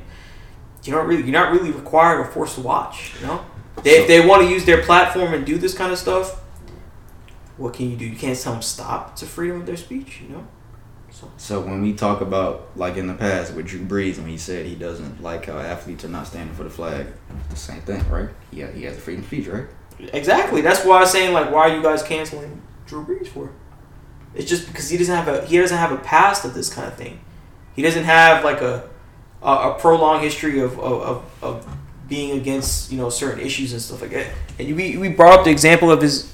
You 0.83 0.93
don't 0.93 1.07
really. 1.07 1.23
You're 1.23 1.31
not 1.31 1.51
really 1.51 1.71
required 1.71 2.19
or 2.19 2.25
forced 2.25 2.55
to 2.55 2.61
watch. 2.61 3.13
You 3.19 3.27
know, 3.27 3.45
they, 3.83 4.01
if 4.01 4.07
they 4.07 4.25
want 4.25 4.43
to 4.43 4.49
use 4.49 4.65
their 4.65 4.83
platform 4.83 5.33
and 5.33 5.45
do 5.45 5.57
this 5.57 5.73
kind 5.73 5.91
of 5.91 5.97
stuff, 5.97 6.41
what 7.55 7.73
can 7.73 7.89
you 7.89 7.97
do? 7.97 8.05
You 8.05 8.15
can't 8.17 8.37
tell 8.37 8.53
them 8.53 8.61
stop. 8.61 9.11
It's 9.13 9.21
a 9.21 9.25
freedom 9.25 9.61
of 9.61 9.65
their 9.65 9.77
speech. 9.77 10.21
You 10.21 10.35
know. 10.35 10.47
So 11.37 11.61
when 11.61 11.81
we 11.81 11.93
talk 11.93 12.21
about 12.21 12.69
like 12.75 12.97
in 12.97 13.07
the 13.07 13.13
past 13.13 13.53
with 13.53 13.67
Drew 13.67 13.81
Brees 13.81 14.17
when 14.17 14.27
he 14.27 14.37
said 14.37 14.65
he 14.65 14.75
doesn't 14.75 15.21
like 15.21 15.45
how 15.45 15.57
athletes 15.57 16.03
are 16.05 16.09
not 16.09 16.27
standing 16.27 16.55
for 16.55 16.63
the 16.63 16.69
flag, 16.69 17.07
the 17.49 17.55
same 17.55 17.81
thing, 17.81 18.07
right? 18.09 18.29
Yeah, 18.51 18.71
he 18.71 18.83
has 18.83 18.97
a 18.97 18.99
freedom 18.99 19.23
of 19.23 19.27
speech, 19.27 19.47
right? 19.47 19.67
exactly. 20.13 20.61
That's 20.61 20.85
why 20.85 21.01
I'm 21.01 21.07
saying 21.07 21.33
like, 21.33 21.51
why 21.51 21.69
are 21.69 21.75
you 21.75 21.81
guys 21.81 22.03
canceling 22.03 22.61
Drew 22.85 23.05
Brees 23.05 23.27
for? 23.27 23.51
It's 24.35 24.49
just 24.49 24.67
because 24.67 24.89
he 24.89 24.97
doesn't 24.97 25.15
have 25.15 25.27
a 25.27 25.45
he 25.45 25.57
doesn't 25.57 25.77
have 25.77 25.91
a 25.91 25.97
past 25.97 26.45
of 26.45 26.53
this 26.53 26.71
kind 26.71 26.87
of 26.87 26.95
thing. 26.95 27.19
He 27.75 27.81
doesn't 27.81 28.03
have 28.03 28.43
like 28.43 28.61
a 28.61 28.89
a, 29.41 29.51
a 29.51 29.79
prolonged 29.79 30.23
history 30.23 30.59
of, 30.59 30.79
of, 30.79 31.01
of, 31.01 31.43
of 31.43 31.77
being 32.07 32.37
against 32.37 32.91
you 32.91 32.97
know 32.97 33.09
certain 33.09 33.39
issues 33.39 33.73
and 33.73 33.81
stuff 33.81 34.01
like 34.01 34.11
that. 34.11 34.27
And 34.59 34.75
we 34.75 34.97
we 34.97 35.09
brought 35.09 35.39
up 35.39 35.45
the 35.45 35.51
example 35.51 35.91
of 35.91 36.01
his 36.01 36.33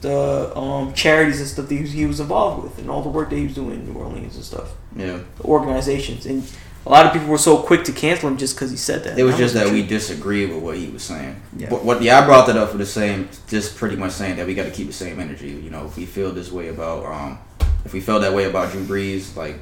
the 0.00 0.56
um, 0.56 0.92
charities 0.94 1.40
and 1.40 1.48
stuff 1.48 1.68
that 1.68 1.74
he 1.74 2.06
was, 2.06 2.20
involved 2.20 2.62
with 2.64 2.78
and 2.78 2.90
all 2.90 3.02
the 3.02 3.08
work 3.08 3.30
that 3.30 3.36
he 3.36 3.44
was 3.44 3.54
doing 3.54 3.72
in 3.72 3.92
New 3.92 3.98
Orleans 3.98 4.36
and 4.36 4.44
stuff, 4.44 4.74
Yeah. 4.94 5.20
the 5.38 5.44
organizations. 5.44 6.26
And 6.26 6.42
a 6.84 6.90
lot 6.90 7.06
of 7.06 7.12
people 7.12 7.28
were 7.28 7.38
so 7.38 7.58
quick 7.58 7.84
to 7.84 7.92
cancel 7.92 8.28
him 8.28 8.36
just 8.36 8.54
because 8.54 8.70
he 8.70 8.76
said 8.76 9.02
that. 9.04 9.18
It 9.18 9.24
was 9.24 9.34
And 9.34 9.42
just 9.42 9.54
that 9.54 9.72
we 9.72 9.82
disagreed 9.82 10.50
with 10.50 10.62
what 10.62 10.76
he 10.76 10.88
was 10.88 11.02
saying. 11.02 11.40
Yeah. 11.56 11.68
But 11.70 11.84
what 11.84 12.02
yeah, 12.02 12.20
I 12.20 12.24
brought 12.26 12.46
that 12.46 12.56
up 12.56 12.70
for 12.70 12.78
the 12.78 12.86
same, 12.86 13.28
just 13.48 13.76
pretty 13.76 13.96
much 13.96 14.12
saying 14.12 14.36
that 14.36 14.46
we 14.46 14.54
got 14.54 14.64
to 14.64 14.70
keep 14.70 14.86
the 14.86 14.92
same 14.92 15.18
energy. 15.18 15.48
You 15.48 15.70
know, 15.70 15.86
if 15.86 15.96
we 15.96 16.06
feel 16.06 16.30
this 16.30 16.52
way 16.52 16.68
about, 16.68 17.04
um, 17.06 17.38
if 17.84 17.92
we 17.92 18.00
felt 18.00 18.22
that 18.22 18.32
way 18.34 18.44
about 18.44 18.72
Drew 18.72 18.84
Brees, 18.84 19.34
like, 19.36 19.58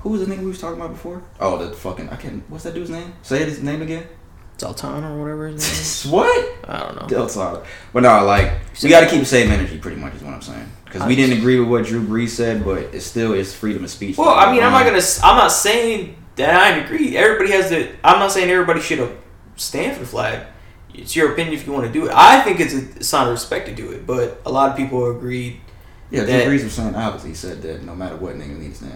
who 0.00 0.10
was 0.10 0.26
the 0.26 0.32
nigga 0.32 0.40
we 0.40 0.46
was 0.46 0.60
talking 0.60 0.80
about 0.80 0.92
before? 0.92 1.22
Oh, 1.40 1.58
the 1.58 1.74
fucking 1.74 2.08
I 2.08 2.16
can't. 2.16 2.42
What's 2.48 2.64
that 2.64 2.74
dude's 2.74 2.90
name? 2.90 3.12
Say 3.22 3.44
his 3.44 3.62
name 3.62 3.82
again. 3.82 4.04
Zoltan 4.60 5.02
or 5.04 5.18
whatever 5.18 5.48
his 5.48 5.62
name 5.62 5.80
is. 5.80 6.06
what? 6.10 6.68
I 6.68 6.80
don't 6.80 7.00
know. 7.00 7.26
Del 7.26 7.64
But 7.92 8.02
no, 8.02 8.24
like 8.24 8.52
we 8.82 8.90
got 8.90 9.00
to 9.00 9.06
keep 9.06 9.20
the 9.20 9.26
same 9.26 9.50
energy. 9.50 9.78
Pretty 9.78 10.00
much 10.00 10.14
is 10.14 10.22
what 10.22 10.34
I'm 10.34 10.42
saying. 10.42 10.70
Because 10.84 11.06
we 11.06 11.16
didn't 11.16 11.38
agree 11.38 11.58
with 11.58 11.68
what 11.68 11.86
Drew 11.86 12.02
Brees 12.02 12.30
said, 12.30 12.64
but 12.64 12.78
it's 12.94 13.06
still 13.06 13.32
it's 13.32 13.54
freedom 13.54 13.84
of 13.84 13.90
speech. 13.90 14.18
Well, 14.18 14.30
I 14.34 14.52
mean, 14.52 14.62
I'm 14.62 14.72
not 14.72 14.84
gonna. 14.84 15.02
I'm 15.22 15.36
not 15.36 15.52
saying 15.52 16.16
that 16.36 16.54
I 16.54 16.78
agree. 16.78 17.16
Everybody 17.16 17.52
has 17.52 17.70
the. 17.70 17.90
I'm 18.04 18.18
not 18.18 18.32
saying 18.32 18.50
everybody 18.50 18.80
should 18.80 19.16
stand 19.56 19.94
for 19.94 20.00
the 20.00 20.06
flag. 20.06 20.46
It's 20.92 21.14
your 21.14 21.32
opinion 21.32 21.54
if 21.54 21.66
you 21.66 21.72
want 21.72 21.86
to 21.86 21.92
do 21.92 22.06
it. 22.06 22.12
I 22.14 22.42
think 22.42 22.60
it's 22.60 22.74
a 22.74 23.04
sign 23.04 23.28
of 23.28 23.32
respect 23.32 23.68
to 23.68 23.74
do 23.74 23.92
it, 23.92 24.06
but 24.06 24.42
a 24.44 24.50
lot 24.50 24.70
of 24.70 24.76
people 24.76 25.10
agreed. 25.10 25.60
Yeah, 26.10 26.24
Drew 26.24 26.32
that- 26.32 26.46
Brees 26.48 26.64
was 26.64 26.72
saying 26.72 26.96
opposite. 26.96 27.28
He 27.28 27.34
said 27.34 27.62
that 27.62 27.84
no 27.84 27.94
matter 27.94 28.16
what, 28.16 28.34
nigga 28.34 28.58
needs 28.58 28.80
to 28.80 28.90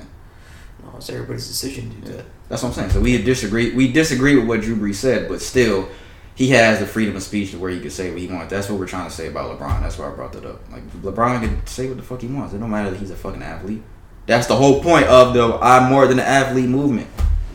stand. 0.87 0.97
It's 0.99 1.11
everybody's 1.11 1.47
decision 1.47 1.91
to 1.91 1.97
do 1.97 2.11
Yeah. 2.11 2.16
that. 2.18 2.26
That's 2.49 2.62
what 2.62 2.68
I'm 2.70 2.74
saying. 2.74 2.91
So 2.91 3.01
we 3.01 3.20
disagree. 3.22 3.72
We 3.74 3.91
disagree 3.93 4.37
with 4.37 4.47
what 4.47 4.61
Drew 4.61 4.76
Brees 4.76 4.97
said, 4.97 5.28
but 5.28 5.41
still, 5.41 5.89
he 6.35 6.51
has 6.51 6.78
the 6.80 6.87
freedom 6.87 7.16
of 7.16 7.22
speech 7.22 7.53
to 7.53 7.59
where 7.59 7.70
he 7.70 7.80
can 7.80 7.91
say 7.91 8.11
what 8.11 8.18
he 8.20 8.26
wants. 8.26 8.51
That's 8.51 8.68
what 8.68 8.78
we're 8.78 8.87
trying 8.87 9.09
to 9.09 9.14
say 9.14 9.28
about 9.28 9.59
LeBron. 9.59 9.80
That's 9.80 9.99
why 9.99 10.09
I 10.09 10.11
brought 10.11 10.32
that 10.32 10.45
up. 10.45 10.61
Like 10.70 10.82
LeBron 11.03 11.41
can 11.41 11.66
say 11.66 11.87
what 11.89 11.97
the 11.97 12.03
fuck 12.03 12.20
he 12.20 12.26
wants. 12.26 12.55
It 12.55 12.59
don't 12.59 12.70
matter 12.70 12.91
that 12.91 12.99
he's 12.99 13.11
a 13.11 13.16
fucking 13.16 13.43
athlete. 13.43 13.82
That's 14.26 14.47
the 14.47 14.57
whole 14.57 14.82
point 14.82 15.07
of 15.07 15.35
the 15.35 15.59
I'm 15.61 15.91
more 15.91 16.07
than 16.07 16.18
an 16.18 16.24
athlete 16.26 16.68
movement. 16.68 17.09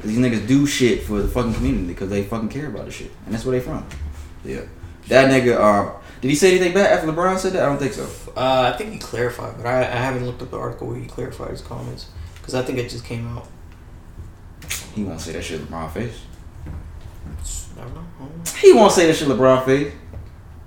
These 0.04 0.18
niggas 0.18 0.48
do 0.48 0.66
shit 0.66 1.04
for 1.04 1.22
the 1.22 1.28
fucking 1.28 1.54
community 1.56 1.88
because 1.88 2.10
they 2.10 2.24
fucking 2.24 2.50
care 2.50 2.68
about 2.68 2.86
the 2.86 2.92
shit, 2.92 3.12
and 3.26 3.34
that's 3.34 3.44
where 3.44 3.58
they 3.60 3.64
from. 3.66 3.86
Yeah, 4.46 4.62
that 5.10 5.30
nigga. 5.30 5.60
Um, 5.60 5.92
did 6.22 6.30
he 6.30 6.36
say 6.36 6.52
anything 6.52 6.74
back 6.74 6.90
after 6.90 7.08
LeBron 7.08 7.38
said 7.38 7.54
that? 7.54 7.64
I 7.64 7.66
don't 7.66 7.78
think 7.80 7.94
so. 7.94 8.08
Uh, 8.36 8.72
I 8.74 8.78
think 8.78 8.94
he 8.94 9.00
clarified, 9.00 9.56
but 9.58 9.66
I, 9.66 9.80
I 9.80 9.84
haven't 9.98 10.26
looked 10.26 10.42
up 10.42 10.52
the 10.52 10.58
article 10.58 10.88
where 10.88 10.98
he 10.98 11.06
clarified 11.06 11.52
his 11.52 11.62
comments 11.62 12.08
because 12.50 12.64
I 12.64 12.66
think 12.66 12.80
it 12.80 12.90
just 12.90 13.06
came 13.06 13.28
out. 13.28 13.48
He 14.96 15.04
won't 15.04 15.22
say 15.22 15.34
that 15.34 15.44
shit 15.44 15.62
LeBron 15.62 15.92
face. 15.92 16.20
I 16.66 17.82
don't 17.82 17.94
know. 17.94 18.04
I 18.18 18.24
don't 18.24 18.38
know. 18.38 18.52
He 18.60 18.74
won't 18.74 18.92
say 18.92 19.06
that 19.06 19.14
shit 19.14 19.28
LeBron 19.28 19.66
face. 19.66 19.94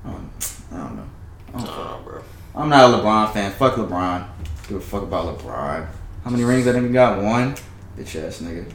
I 0.05 0.11
don't, 0.11 0.31
I 0.71 0.77
don't 0.77 0.97
know. 0.97 1.09
I 1.49 1.53
don't 1.53 1.61
I 1.63 1.67
don't 1.67 1.67
know, 1.67 2.01
bro. 2.05 2.23
I'm 2.55 2.69
not 2.69 2.89
a 2.89 2.97
LeBron 2.99 3.33
fan. 3.33 3.51
Fuck 3.51 3.75
LeBron. 3.75 4.29
Give 4.69 4.77
a 4.77 4.81
fuck 4.81 5.03
about 5.03 5.37
LeBron. 5.37 5.89
How 6.23 6.31
many 6.31 6.45
rings 6.45 6.67
that 6.67 6.77
nigga 6.77 6.93
got? 6.93 7.21
One. 7.21 7.57
Bitch 7.99 8.23
ass 8.23 8.41
nigga. 8.41 8.73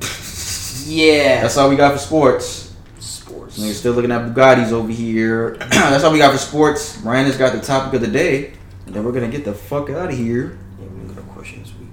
Yeah. 0.86 1.40
That's 1.40 1.56
all 1.56 1.70
we 1.70 1.76
got 1.76 1.92
for 1.92 1.98
sports. 1.98 2.74
sports. 2.98 3.58
Nigga 3.58 3.72
still 3.72 3.94
looking 3.94 4.12
at 4.12 4.20
Bugattis 4.20 4.70
over 4.72 4.92
here. 4.92 5.54
That's 5.70 6.04
all 6.04 6.12
we 6.12 6.18
got 6.18 6.32
for 6.32 6.38
sports. 6.38 7.00
Brandon's 7.00 7.38
got 7.38 7.54
the 7.54 7.60
topic 7.62 7.94
of 7.94 8.00
the 8.02 8.08
day. 8.08 8.52
And 8.84 8.94
then 8.94 9.02
we're 9.02 9.12
gonna 9.12 9.28
get 9.28 9.46
the 9.46 9.54
fuck 9.54 9.88
out 9.88 10.10
of 10.10 10.18
here. 10.18 10.58
Yeah, 10.78 10.86
we 10.88 11.08
got 11.08 11.16
a 11.16 11.26
question 11.28 11.62
this 11.62 11.72
week. 11.78 11.84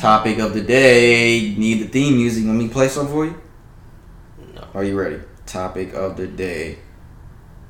Topic 0.00 0.38
of 0.38 0.54
the 0.54 0.62
day. 0.62 1.54
Need 1.58 1.82
the 1.82 1.88
theme 1.88 2.16
music. 2.16 2.46
Let 2.46 2.54
me 2.54 2.68
play 2.68 2.88
something 2.88 3.14
for 3.14 3.26
you? 3.26 3.38
No. 4.54 4.66
Are 4.72 4.82
you 4.82 4.98
ready? 4.98 5.20
Topic 5.44 5.92
of 5.92 6.16
the 6.16 6.26
day. 6.26 6.78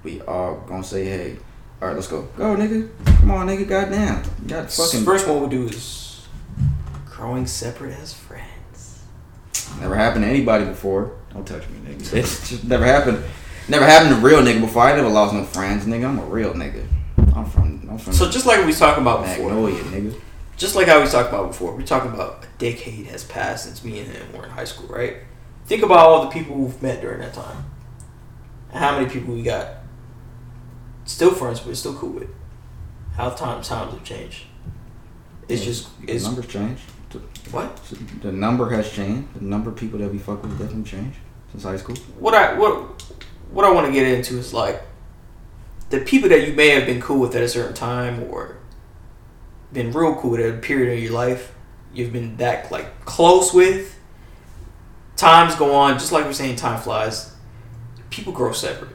We 0.05 0.21
all 0.21 0.61
gonna 0.61 0.85
say 0.85 1.07
hey. 1.07 1.39
Alright, 1.83 1.97
let's 1.97 2.07
go. 2.07 2.23
Go, 2.37 2.55
nigga. 2.55 2.89
Come 3.19 3.33
on, 3.33 3.49
nigga. 3.49 3.69
Goddamn. 3.69 4.23
You 4.43 4.49
got 4.49 4.71
fucking. 4.71 5.03
First 5.03 5.27
one 5.27 5.41
we'll 5.41 5.49
do 5.49 5.65
is 5.67 6.25
growing 7.07 7.49
separate 7.49 7.99
as 7.99 8.15
friends. 8.15 9.03
Never 9.81 9.97
happened 9.97 10.25
to 10.25 10.31
anybody 10.31 10.67
before. 10.67 11.17
Don't 11.33 11.45
touch 11.45 11.69
me, 11.69 11.79
nigga. 11.81 12.15
It's 12.15 12.49
just 12.49 12.63
never 12.63 12.85
happened. 12.85 13.25
Never 13.69 13.85
happened 13.85 14.15
to 14.15 14.21
real 14.25 14.39
nigga 14.39 14.61
before. 14.61 14.85
I 14.85 14.95
never 14.95 15.09
lost 15.09 15.35
no 15.35 15.43
friends, 15.43 15.85
nigga. 15.85 16.07
I'm 16.07 16.21
a 16.21 16.27
real 16.27 16.55
nigga. 16.55 16.87
I'm 17.35 17.45
from. 17.45 17.89
I'm 17.91 17.99
from. 17.99 18.13
So 18.13 18.31
just 18.31 18.47
like 18.47 18.61
we 18.61 18.67
was 18.67 18.79
talking 18.79 19.03
about 19.03 19.25
before, 19.25 19.51
Magnolia, 19.51 19.83
nigga. 19.83 20.21
Just 20.61 20.77
like 20.77 20.87
how 20.87 21.01
we 21.01 21.09
talked 21.09 21.31
about 21.31 21.49
before, 21.49 21.75
we're 21.75 21.87
talking 21.87 22.13
about 22.13 22.45
a 22.45 22.49
decade 22.59 23.07
has 23.07 23.25
passed 23.25 23.65
since 23.65 23.83
me 23.83 23.99
and 23.99 24.13
him 24.13 24.31
were 24.35 24.45
in 24.45 24.51
high 24.51 24.65
school, 24.65 24.95
right? 24.95 25.17
Think 25.65 25.83
about 25.83 26.01
all 26.01 26.21
the 26.21 26.29
people 26.29 26.55
we've 26.55 26.83
met 26.83 27.01
during 27.01 27.21
that 27.21 27.33
time, 27.33 27.65
and 28.71 28.79
how 28.79 28.99
many 28.99 29.11
people 29.11 29.33
we 29.35 29.43
got 29.43 29.77
still 31.07 31.33
friends 31.33 31.65
with, 31.65 31.79
still 31.79 31.95
cool 31.95 32.11
with. 32.11 32.29
How 33.17 33.31
times 33.31 33.69
times 33.69 33.95
have 33.95 34.05
changed. 34.05 34.45
It's 35.49 35.65
just 35.65 35.89
The 36.03 36.13
it's 36.13 36.25
numbers 36.25 36.47
changed. 36.47 36.83
What 37.51 37.81
The 38.21 38.31
number 38.31 38.69
has 38.69 38.93
changed. 38.93 39.33
The 39.35 39.45
number 39.45 39.71
of 39.71 39.77
people 39.77 39.99
that 40.01 40.13
we 40.13 40.19
fuck 40.19 40.43
with 40.43 40.59
definitely 40.59 40.85
changed 40.85 41.19
since 41.53 41.65
high 41.65 41.79
school. 41.79 41.97
what 42.19 42.35
I 42.35 42.59
what 42.59 43.03
what 43.51 43.65
I 43.65 43.71
want 43.71 43.87
to 43.87 43.93
get 43.93 44.07
into 44.07 44.37
is 44.37 44.53
like 44.53 44.83
the 45.89 46.01
people 46.01 46.29
that 46.29 46.47
you 46.47 46.53
may 46.53 46.69
have 46.69 46.85
been 46.85 47.01
cool 47.01 47.19
with 47.21 47.35
at 47.35 47.43
a 47.43 47.49
certain 47.49 47.75
time 47.75 48.23
or 48.25 48.60
been 49.73 49.93
real 49.93 50.15
cool 50.17 50.35
at 50.37 50.55
a 50.55 50.59
period 50.59 50.93
of 50.97 51.03
your 51.03 51.13
life. 51.13 51.55
You've 51.93 52.13
been 52.13 52.37
that 52.37 52.71
like 52.71 53.05
close 53.05 53.53
with. 53.53 53.99
Times 55.17 55.55
go 55.55 55.75
on, 55.75 55.95
just 55.99 56.13
like 56.13 56.25
we're 56.25 56.33
saying, 56.33 56.57
time 56.57 56.81
flies. 56.81 57.35
People 58.11 58.33
grow 58.33 58.53
separate. 58.53 58.91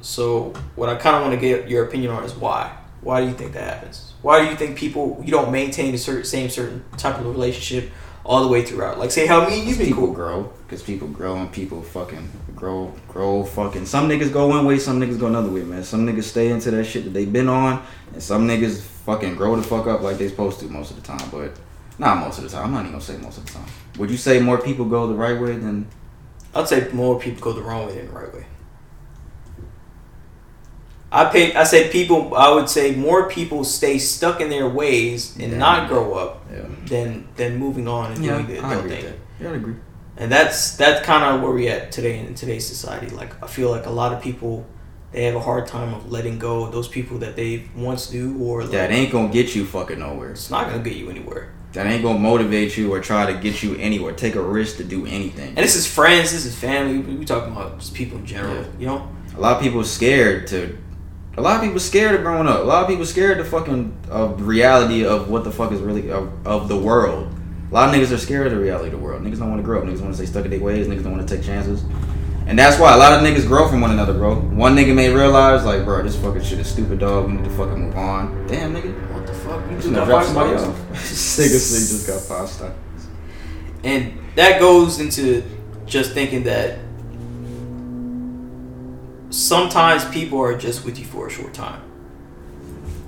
So 0.00 0.52
what 0.76 0.88
I 0.88 0.96
kind 0.96 1.16
of 1.16 1.22
want 1.22 1.34
to 1.34 1.40
get 1.40 1.68
your 1.68 1.84
opinion 1.84 2.10
on 2.12 2.24
is 2.24 2.34
why. 2.34 2.76
Why 3.00 3.20
do 3.20 3.28
you 3.28 3.34
think 3.34 3.52
that 3.52 3.62
happens? 3.74 4.12
Why 4.22 4.44
do 4.44 4.50
you 4.50 4.56
think 4.56 4.76
people 4.76 5.20
you 5.24 5.30
don't 5.30 5.52
maintain 5.52 5.92
the 5.92 5.98
certain 5.98 6.24
same 6.24 6.50
certain 6.50 6.84
type 6.96 7.18
of 7.18 7.26
relationship 7.26 7.90
all 8.24 8.42
the 8.42 8.48
way 8.48 8.62
throughout? 8.64 8.98
Like 8.98 9.10
say 9.10 9.26
how 9.26 9.48
me 9.48 9.60
and 9.60 9.68
you've 9.68 9.78
been 9.78 9.86
People 9.88 10.06
cool. 10.06 10.14
grow 10.14 10.52
because 10.66 10.82
people 10.82 11.08
grow 11.08 11.36
and 11.36 11.50
people 11.50 11.82
fucking 11.82 12.28
grow, 12.54 12.92
grow 13.08 13.44
fucking. 13.44 13.86
Some 13.86 14.08
niggas 14.08 14.32
go 14.32 14.48
one 14.48 14.66
way, 14.66 14.78
some 14.78 15.00
niggas 15.00 15.18
go 15.18 15.26
another 15.28 15.50
way, 15.50 15.62
man. 15.62 15.84
Some 15.84 16.06
niggas 16.06 16.24
stay 16.24 16.48
into 16.50 16.70
that 16.72 16.84
shit 16.84 17.04
that 17.04 17.10
they've 17.10 17.32
been 17.32 17.48
on, 17.48 17.82
and 18.12 18.22
some 18.22 18.46
niggas 18.46 18.80
fucking 19.08 19.34
grow 19.36 19.56
the 19.56 19.62
fuck 19.62 19.86
up 19.86 20.02
like 20.02 20.18
they 20.18 20.28
supposed 20.28 20.60
to 20.60 20.66
most 20.66 20.90
of 20.90 20.96
the 20.96 21.02
time. 21.02 21.26
But 21.30 21.52
not 21.98 22.18
most 22.18 22.36
of 22.36 22.44
the 22.44 22.50
time. 22.50 22.66
I'm 22.66 22.72
not 22.72 22.80
even 22.80 22.92
gonna 22.92 23.02
say 23.04 23.16
most 23.16 23.38
of 23.38 23.46
the 23.46 23.52
time. 23.52 23.64
Would 23.98 24.10
you 24.10 24.18
say 24.18 24.38
more 24.38 24.58
people 24.58 24.84
go 24.84 25.06
the 25.06 25.14
right 25.14 25.40
way 25.40 25.56
than? 25.56 25.86
I'd 26.54 26.68
say 26.68 26.88
more 26.92 27.18
people 27.18 27.40
go 27.40 27.52
the 27.54 27.62
wrong 27.62 27.86
way 27.86 27.96
than 27.96 28.06
the 28.08 28.12
right 28.12 28.32
way. 28.34 28.44
I 31.10 31.24
pay. 31.24 31.54
I 31.54 31.64
say 31.64 31.88
people. 31.90 32.34
I 32.34 32.50
would 32.52 32.68
say 32.68 32.94
more 32.94 33.30
people 33.30 33.64
stay 33.64 33.96
stuck 33.98 34.42
in 34.42 34.50
their 34.50 34.68
ways 34.68 35.34
and 35.40 35.52
Yeah. 35.52 35.58
not 35.58 35.88
grow 35.88 36.12
up 36.14 36.44
Yeah. 36.52 36.66
than 36.86 37.28
than 37.36 37.56
moving 37.56 37.88
on 37.88 38.12
and 38.12 38.22
Yeah, 38.22 38.34
doing 38.34 38.46
the 38.46 38.58
adult 38.58 38.88
thing. 38.88 39.04
Yeah, 39.40 39.50
I 39.52 39.54
agree. 39.54 39.76
And 40.18 40.30
that's 40.30 40.76
that's 40.76 41.00
kind 41.06 41.24
of 41.24 41.40
where 41.40 41.52
we 41.52 41.68
at 41.68 41.92
today 41.92 42.18
in 42.18 42.34
today's 42.34 42.66
society. 42.66 43.08
Like 43.08 43.32
I 43.42 43.46
feel 43.46 43.70
like 43.70 43.86
a 43.86 43.90
lot 44.02 44.12
of 44.12 44.20
people 44.20 44.66
they 45.12 45.24
have 45.24 45.34
a 45.34 45.40
hard 45.40 45.66
time 45.66 45.94
of 45.94 46.10
letting 46.10 46.38
go 46.38 46.64
of 46.64 46.72
those 46.72 46.88
people 46.88 47.18
that 47.18 47.34
they 47.36 47.64
once 47.76 48.12
knew, 48.12 48.38
or 48.42 48.62
like, 48.62 48.70
That 48.72 48.90
ain't 48.90 49.10
gonna 49.12 49.28
get 49.28 49.54
you 49.54 49.64
fucking 49.64 49.98
nowhere. 49.98 50.32
it's 50.32 50.50
not 50.50 50.68
gonna 50.68 50.82
get 50.82 50.96
you 50.96 51.08
anywhere. 51.10 51.52
That 51.72 51.86
ain't 51.86 52.02
gonna 52.02 52.18
motivate 52.18 52.76
you 52.76 52.92
or 52.92 53.00
try 53.00 53.30
to 53.30 53.38
get 53.38 53.62
you 53.62 53.76
anywhere. 53.76 54.12
Take 54.12 54.34
a 54.36 54.42
risk 54.42 54.78
to 54.78 54.84
do 54.84 55.06
anything. 55.06 55.48
And 55.48 55.58
this 55.58 55.76
is 55.76 55.86
friends, 55.86 56.32
this 56.32 56.44
is 56.46 56.54
family. 56.54 56.98
We, 56.98 57.14
we 57.16 57.24
talking 57.24 57.52
about 57.52 57.78
just 57.78 57.94
people 57.94 58.18
in 58.18 58.26
general. 58.26 58.56
Yeah. 58.56 58.66
You 58.78 58.86
know, 58.86 59.08
A 59.36 59.40
lot 59.40 59.56
of 59.56 59.62
people 59.62 59.84
scared 59.84 60.46
to. 60.48 60.76
A 61.36 61.42
lot 61.42 61.56
of 61.56 61.62
people 61.62 61.78
scared 61.78 62.16
of 62.16 62.22
growing 62.22 62.48
up. 62.48 62.60
A 62.60 62.64
lot 62.64 62.82
of 62.82 62.88
people 62.88 63.06
scared 63.06 63.38
to 63.38 63.44
fucking 63.44 63.96
of 64.10 64.38
the 64.38 64.44
reality 64.44 65.06
of 65.06 65.30
what 65.30 65.44
the 65.44 65.52
fuck 65.52 65.70
is 65.70 65.80
really 65.80 66.10
of, 66.10 66.32
of 66.46 66.68
the 66.68 66.76
world. 66.76 67.32
A 67.70 67.74
lot 67.74 67.88
of 67.88 67.94
niggas 67.94 68.12
are 68.12 68.18
scared 68.18 68.46
of 68.46 68.52
the 68.52 68.58
reality 68.58 68.86
of 68.86 68.92
the 68.92 68.98
world. 68.98 69.22
Niggas 69.22 69.38
don't 69.38 69.50
want 69.50 69.60
to 69.60 69.64
grow 69.64 69.78
up. 69.78 69.84
Niggas 69.84 70.00
want 70.00 70.12
to 70.12 70.16
stay 70.16 70.26
stuck 70.26 70.46
in 70.46 70.50
their 70.50 70.58
ways. 70.60 70.88
Niggas 70.88 71.04
don't 71.04 71.12
want 71.16 71.28
to 71.28 71.36
take 71.36 71.44
chances. 71.44 71.84
And 72.48 72.58
that's 72.58 72.80
why 72.80 72.94
a 72.94 72.96
lot 72.96 73.12
of 73.12 73.20
niggas 73.20 73.46
grow 73.46 73.68
from 73.68 73.82
one 73.82 73.90
another, 73.90 74.14
bro. 74.14 74.34
One 74.36 74.74
nigga 74.74 74.94
may 74.94 75.12
realize, 75.12 75.66
like, 75.66 75.84
bro, 75.84 76.02
this 76.02 76.16
fucking 76.18 76.42
shit 76.42 76.58
is 76.58 76.66
stupid, 76.66 76.98
dog. 76.98 77.26
We 77.26 77.34
need 77.34 77.44
to 77.44 77.50
fucking 77.50 77.78
move 77.78 77.94
on. 77.96 78.46
Damn, 78.46 78.74
nigga. 78.74 79.12
what 79.12 79.26
the 79.26 79.34
fuck? 79.34 79.62
You 79.70 79.76
Just 79.76 79.82
just 79.88 79.94
got 79.94 80.06
drop 80.06 80.24
five 80.24 80.26
somebody 80.26 80.58
stars? 80.58 80.68
off. 80.74 80.88
This 80.92 81.38
nigga 81.38 81.58
say 81.58 81.78
just 81.94 82.06
got 82.06 82.20
five 82.22 82.48
stars. 82.48 82.74
And 83.84 84.18
that 84.34 84.58
goes 84.60 84.98
into 84.98 85.44
just 85.84 86.12
thinking 86.12 86.44
that 86.44 86.78
sometimes 89.30 90.04
people 90.06 90.40
are 90.40 90.56
just 90.56 90.84
with 90.84 90.98
you 90.98 91.04
for 91.04 91.26
a 91.26 91.30
short 91.30 91.52
time. 91.54 91.82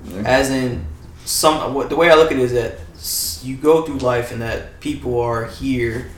Yeah. 0.05 0.21
As 0.25 0.49
in, 0.51 0.85
some 1.25 1.73
what 1.73 1.89
the 1.89 1.95
way 1.95 2.09
I 2.11 2.15
look 2.15 2.31
at 2.31 2.37
it 2.37 2.43
is 2.43 2.53
that 2.53 2.79
you 3.43 3.55
go 3.57 3.83
through 3.83 3.97
life 3.97 4.31
and 4.31 4.41
that 4.41 4.79
people 4.79 5.19
are 5.19 5.45
here 5.45 6.09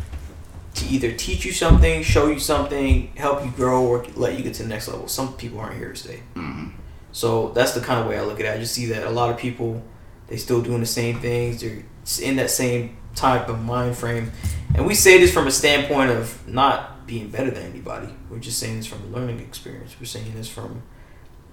to 0.76 0.86
either 0.88 1.12
teach 1.12 1.46
you 1.46 1.52
something, 1.52 2.02
show 2.04 2.28
you 2.28 2.40
something, 2.40 3.12
help 3.16 3.44
you 3.46 3.52
grow, 3.52 3.86
or 3.86 4.06
let 4.16 4.38
you 4.38 4.44
get 4.44 4.56
to 4.56 4.64
the 4.64 4.70
next 4.70 4.88
level. 4.88 5.08
Some 5.08 5.34
people 5.34 5.60
aren't 5.60 5.78
here 5.78 5.90
to 5.92 5.96
stay. 5.96 6.20
Mhm. 6.36 6.72
So 7.12 7.52
that's 7.54 7.74
the 7.74 7.82
kind 7.82 8.00
of 8.00 8.08
way 8.08 8.18
I 8.18 8.24
look 8.24 8.40
at 8.40 8.46
it. 8.46 8.54
I 8.54 8.58
just 8.58 8.74
see 8.74 8.88
that 8.88 9.04
a 9.04 9.10
lot 9.10 9.30
of 9.30 9.38
people 9.38 9.84
they 10.28 10.38
still 10.38 10.62
doing 10.62 10.80
the 10.80 10.86
same 10.86 11.20
things. 11.20 11.62
They're 11.62 11.84
in 12.22 12.38
that 12.38 12.50
same 12.50 12.98
type 13.14 13.50
of 13.50 13.62
mind 13.62 13.96
frame, 13.98 14.32
and 14.74 14.88
we 14.88 14.96
say 14.96 15.20
this 15.20 15.32
from 15.32 15.46
a 15.46 15.52
standpoint 15.52 16.10
of 16.10 16.48
not 16.48 17.06
being 17.06 17.30
better 17.30 17.52
than 17.52 17.64
anybody. 17.64 18.08
We're 18.30 18.40
just 18.40 18.58
saying 18.58 18.78
this 18.78 18.88
from 18.88 19.04
a 19.04 19.18
learning 19.18 19.40
experience. 19.42 19.96
We're 20.00 20.08
saying 20.08 20.34
this 20.36 20.48
from 20.48 20.82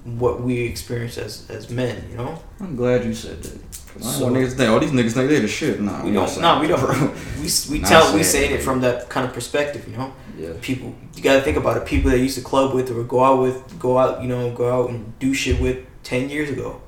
what 0.05 0.41
we 0.41 0.61
experience 0.63 1.19
as 1.19 1.45
as 1.51 1.69
men. 1.69 2.07
You 2.11 2.17
know, 2.17 2.43
I'm 2.61 2.75
glad 2.77 3.05
you 3.05 3.13
said 3.13 3.43
that. 3.43 3.59
So- 4.01 4.21
don't 4.21 4.35
niggas 4.35 4.53
think, 4.57 4.71
oh, 4.71 4.79
these 4.79 4.91
niggas 4.93 5.13
think 5.13 5.29
they 5.29 5.41
the 5.41 5.49
shit. 5.49 5.81
Nah, 5.81 6.05
we 6.05 6.13
don't. 6.13 6.41
No, 6.41 6.61
we 6.61 6.67
don't. 6.69 6.81
We 7.41 7.49
we 7.71 7.81
tell 7.81 8.15
we 8.15 8.23
saying 8.23 8.25
saying 8.25 8.51
it 8.53 8.63
from 8.63 8.81
that 8.83 9.09
kind 9.09 9.27
of 9.27 9.33
perspective. 9.33 9.89
You 9.89 9.97
know, 9.97 10.13
Yeah. 10.39 10.51
people 10.61 10.95
you 11.17 11.23
got 11.23 11.37
to 11.37 11.41
think 11.43 11.57
about 11.57 11.77
it. 11.79 11.87
People 11.87 12.11
that 12.11 12.19
used 12.19 12.37
to 12.39 12.45
club 12.45 12.75
with 12.75 12.91
or 12.91 13.03
go 13.05 13.25
out 13.25 13.41
with, 13.43 13.79
go 13.79 13.99
out, 13.99 14.23
you 14.23 14.29
know, 14.29 14.51
go 14.53 14.71
out 14.71 14.91
and 14.91 15.19
do 15.19 15.33
shit 15.35 15.61
with 15.61 15.79
ten 16.03 16.29
years 16.31 16.51
ago. 16.51 16.81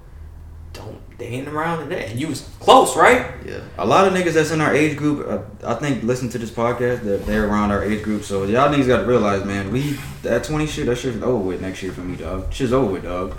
Don't 0.74 0.98
they 1.18 1.26
ain't 1.26 1.48
around 1.48 1.88
today? 1.88 2.06
And 2.10 2.18
you 2.20 2.28
was 2.28 2.48
close, 2.60 2.96
right? 2.96 3.26
Yeah, 3.46 3.60
a 3.78 3.86
lot 3.86 4.06
of 4.06 4.12
niggas 4.14 4.32
that's 4.34 4.50
in 4.50 4.60
our 4.60 4.74
age 4.74 4.96
group, 4.96 5.26
uh, 5.28 5.38
I 5.66 5.74
think, 5.74 6.02
listen 6.02 6.28
to 6.30 6.38
this 6.38 6.50
podcast. 6.50 7.02
That 7.04 7.26
they're 7.26 7.46
around 7.48 7.70
our 7.70 7.82
age 7.84 8.02
group, 8.02 8.24
so 8.24 8.44
y'all 8.44 8.72
niggas 8.72 8.86
got 8.88 9.00
to 9.02 9.06
realize, 9.06 9.44
man, 9.44 9.70
we 9.70 9.98
that 10.22 10.44
twenty 10.44 10.66
shit, 10.66 10.86
that 10.86 10.96
shit's 10.96 11.22
over 11.22 11.36
with 11.38 11.60
next 11.60 11.82
year 11.82 11.92
for 11.92 12.00
me, 12.00 12.16
dog. 12.16 12.52
Shit's 12.52 12.72
over 12.72 12.90
with, 12.92 13.04
dog. 13.04 13.38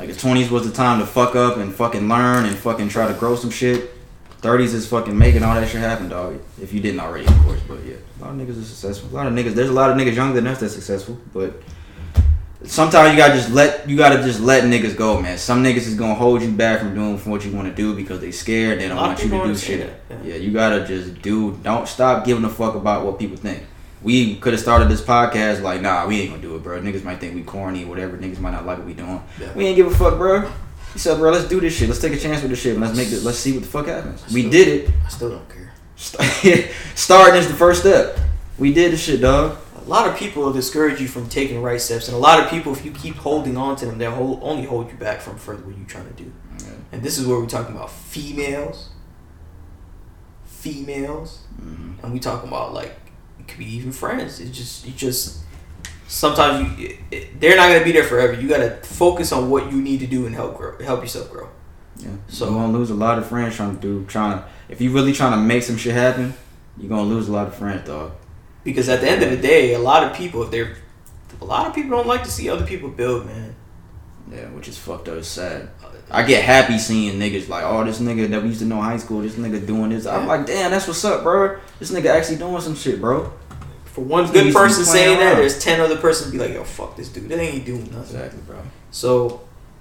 Like 0.00 0.08
the 0.08 0.18
twenties 0.18 0.50
was 0.50 0.66
the 0.66 0.74
time 0.74 0.98
to 1.00 1.06
fuck 1.06 1.36
up 1.36 1.58
and 1.58 1.74
fucking 1.74 2.08
learn 2.08 2.46
and 2.46 2.56
fucking 2.56 2.88
try 2.88 3.06
to 3.06 3.12
grow 3.12 3.36
some 3.36 3.50
shit. 3.50 3.90
Thirties 4.38 4.72
is 4.72 4.88
fucking 4.88 5.16
making 5.16 5.42
all 5.42 5.54
that 5.54 5.68
shit 5.68 5.82
happen, 5.82 6.08
dog. 6.08 6.40
If 6.58 6.72
you 6.72 6.80
didn't 6.80 7.00
already, 7.00 7.26
of 7.26 7.38
course. 7.42 7.60
But 7.68 7.84
yeah, 7.84 7.96
a 8.18 8.24
lot 8.24 8.30
of 8.30 8.36
niggas 8.36 8.58
are 8.58 8.64
successful. 8.64 9.10
A 9.10 9.14
lot 9.14 9.26
of 9.26 9.34
niggas. 9.34 9.52
There's 9.52 9.68
a 9.68 9.74
lot 9.74 9.90
of 9.90 9.98
niggas 9.98 10.14
younger 10.14 10.36
than 10.36 10.46
us 10.46 10.58
that's 10.58 10.72
successful, 10.72 11.18
but 11.34 11.60
sometimes 12.64 13.10
you 13.10 13.18
gotta 13.18 13.34
just 13.34 13.50
let 13.50 13.86
you 13.90 13.98
gotta 13.98 14.22
just 14.22 14.40
let 14.40 14.64
niggas 14.64 14.96
go, 14.96 15.20
man. 15.20 15.36
Some 15.36 15.62
niggas 15.62 15.86
is 15.86 15.96
gonna 15.96 16.14
hold 16.14 16.40
you 16.40 16.50
back 16.50 16.78
from 16.78 16.94
doing 16.94 17.18
what 17.18 17.44
you 17.44 17.52
want 17.52 17.68
to 17.68 17.74
do 17.74 17.94
because 17.94 18.20
they 18.20 18.30
scared. 18.30 18.80
They 18.80 18.88
don't 18.88 18.96
want 18.96 19.22
you 19.22 19.28
to 19.28 19.44
do 19.44 19.54
shit. 19.54 19.92
Yeah. 20.08 20.16
yeah. 20.24 20.34
you 20.36 20.50
gotta 20.50 20.86
just 20.86 21.20
do. 21.20 21.58
Don't 21.62 21.86
stop 21.86 22.24
giving 22.24 22.44
a 22.46 22.48
fuck 22.48 22.74
about 22.74 23.04
what 23.04 23.18
people 23.18 23.36
think. 23.36 23.64
We 24.02 24.36
could 24.36 24.52
have 24.54 24.60
started 24.62 24.88
this 24.88 25.02
podcast 25.02 25.60
like, 25.62 25.82
nah, 25.82 26.06
we 26.06 26.20
ain't 26.20 26.30
gonna 26.30 26.42
do 26.42 26.56
it, 26.56 26.62
bro. 26.62 26.80
Niggas 26.80 27.04
might 27.04 27.20
think 27.20 27.34
we 27.34 27.42
corny, 27.42 27.84
whatever. 27.84 28.16
Niggas 28.16 28.40
might 28.40 28.52
not 28.52 28.64
like 28.64 28.78
what 28.78 28.86
we 28.86 28.94
doing. 28.94 29.22
Yeah. 29.40 29.52
We 29.54 29.66
ain't 29.66 29.76
give 29.76 29.86
a 29.88 29.94
fuck, 29.94 30.16
bro. 30.16 30.50
He 30.94 30.98
said, 30.98 31.18
bro, 31.18 31.30
let's 31.30 31.46
do 31.48 31.60
this 31.60 31.76
shit. 31.76 31.88
Let's 31.88 32.00
take 32.00 32.12
a 32.14 32.18
chance 32.18 32.40
with 32.42 32.50
this 32.50 32.60
shit. 32.62 32.72
and 32.72 32.80
Let's 32.80 32.96
make 32.96 33.08
it. 33.12 33.22
Let's 33.22 33.38
see 33.38 33.52
what 33.52 33.62
the 33.62 33.68
fuck 33.68 33.86
happens. 33.86 34.24
We 34.32 34.48
did 34.48 34.68
it. 34.68 34.90
I 35.04 35.08
still 35.08 35.30
don't 35.30 35.48
care. 35.48 35.72
Starting 36.94 37.36
is 37.38 37.46
the 37.48 37.54
first 37.54 37.80
step. 37.80 38.18
We 38.58 38.72
did 38.72 38.92
the 38.92 38.96
shit, 38.96 39.20
dog. 39.20 39.58
A 39.76 39.88
lot 39.88 40.08
of 40.08 40.16
people 40.16 40.42
will 40.42 40.52
discourage 40.52 41.00
you 41.00 41.06
from 41.08 41.28
taking 41.28 41.56
the 41.56 41.60
right 41.62 41.80
steps, 41.80 42.08
and 42.08 42.16
a 42.16 42.20
lot 42.20 42.40
of 42.42 42.48
people, 42.50 42.72
if 42.72 42.84
you 42.84 42.90
keep 42.92 43.16
holding 43.16 43.56
on 43.56 43.76
to 43.76 43.86
them, 43.86 43.98
they'll 43.98 44.10
hold, 44.12 44.40
only 44.42 44.64
hold 44.64 44.90
you 44.90 44.96
back 44.96 45.20
from 45.20 45.36
further 45.36 45.62
what 45.64 45.76
you're 45.76 45.86
trying 45.86 46.06
to 46.06 46.12
do. 46.22 46.32
And 46.92 47.02
this 47.02 47.18
is 47.18 47.26
where 47.26 47.38
we're 47.38 47.46
talking 47.46 47.74
about 47.76 47.90
females, 47.90 48.88
females, 50.44 51.40
Mhm. 51.62 52.02
and 52.02 52.12
we 52.12 52.18
talking 52.18 52.48
about 52.48 52.74
like 52.74 52.94
could 53.50 53.58
be 53.58 53.76
even 53.76 53.92
friends. 53.92 54.40
It's 54.40 54.56
just 54.56 54.86
you 54.86 54.92
just 54.92 55.40
sometimes 56.08 56.78
you 56.78 56.96
it, 57.10 57.40
they're 57.40 57.56
not 57.56 57.68
gonna 57.68 57.84
be 57.84 57.92
there 57.92 58.04
forever. 58.04 58.32
You 58.32 58.48
gotta 58.48 58.70
focus 58.82 59.32
on 59.32 59.50
what 59.50 59.70
you 59.70 59.80
need 59.80 60.00
to 60.00 60.06
do 60.06 60.26
and 60.26 60.34
help 60.34 60.56
grow, 60.56 60.78
help 60.82 61.00
yourself 61.02 61.30
grow. 61.30 61.48
Yeah. 61.96 62.08
So- 62.28 62.46
So 62.46 62.50
you're 62.50 62.54
gonna 62.60 62.72
lose 62.78 62.90
a 62.90 62.94
lot 62.94 63.18
of 63.18 63.26
friends 63.26 63.56
trying 63.56 63.76
to 63.76 63.80
do 63.80 64.04
trying 64.06 64.38
to 64.38 64.44
if 64.68 64.80
you 64.80 64.90
really 64.92 65.12
trying 65.12 65.32
to 65.32 65.38
make 65.38 65.62
some 65.62 65.76
shit 65.76 65.94
happen, 65.94 66.34
you're 66.78 66.88
gonna 66.88 67.02
lose 67.08 67.28
a 67.28 67.32
lot 67.32 67.46
of 67.46 67.54
friends, 67.54 67.86
dog. 67.86 68.12
Because 68.64 68.88
at 68.88 69.00
the 69.00 69.08
end 69.10 69.22
of 69.22 69.30
the 69.30 69.36
day, 69.36 69.74
a 69.74 69.78
lot 69.78 70.04
of 70.04 70.14
people, 70.16 70.42
if 70.42 70.50
they're 70.50 70.76
a 71.40 71.44
lot 71.44 71.66
of 71.66 71.74
people 71.74 71.90
don't 71.96 72.06
like 72.06 72.22
to 72.24 72.30
see 72.30 72.48
other 72.50 72.66
people 72.66 72.88
build, 72.90 73.26
man. 73.26 73.54
Yeah, 74.30 74.46
which 74.50 74.68
is 74.68 74.78
fucked 74.78 75.08
up. 75.08 75.16
It's 75.16 75.28
sad. 75.28 75.70
I 76.12 76.22
get 76.24 76.42
happy 76.44 76.76
seeing 76.78 77.18
niggas 77.18 77.48
like, 77.48 77.64
oh, 77.64 77.84
this 77.84 78.00
nigga 78.00 78.28
that 78.30 78.42
we 78.42 78.48
used 78.48 78.60
to 78.60 78.66
know 78.66 78.76
in 78.78 78.82
high 78.84 78.96
school, 78.96 79.20
this 79.22 79.34
nigga 79.34 79.64
doing 79.64 79.90
this. 79.90 80.06
I'm 80.06 80.26
like, 80.26 80.44
damn, 80.46 80.70
that's 80.72 80.86
what's 80.88 81.04
up, 81.04 81.22
bro. 81.22 81.58
This 81.78 81.90
nigga 81.92 82.06
actually 82.06 82.36
doing 82.36 82.60
some 82.60 82.74
shit, 82.76 83.00
bro. 83.00 83.32
For 83.92 84.02
one 84.02 84.26
He 84.26 84.32
good 84.32 84.44
needs 84.44 84.54
to 84.54 84.60
be 84.60 84.66
person 84.68 84.84
playing 84.84 85.04
saying 85.16 85.18
that, 85.20 85.34
there's 85.36 85.58
ten 85.62 85.80
other 85.80 85.96
persons 85.96 86.30
be 86.32 86.38
like, 86.38 86.52
"Yo, 86.52 86.62
fuck 86.64 86.96
this 86.96 87.08
dude. 87.08 87.28
That 87.28 87.38
ain't 87.40 87.64
doing 87.64 87.84
nothing." 87.84 88.00
Exactly, 88.16 88.40
bro. 88.46 88.56
So 88.90 89.40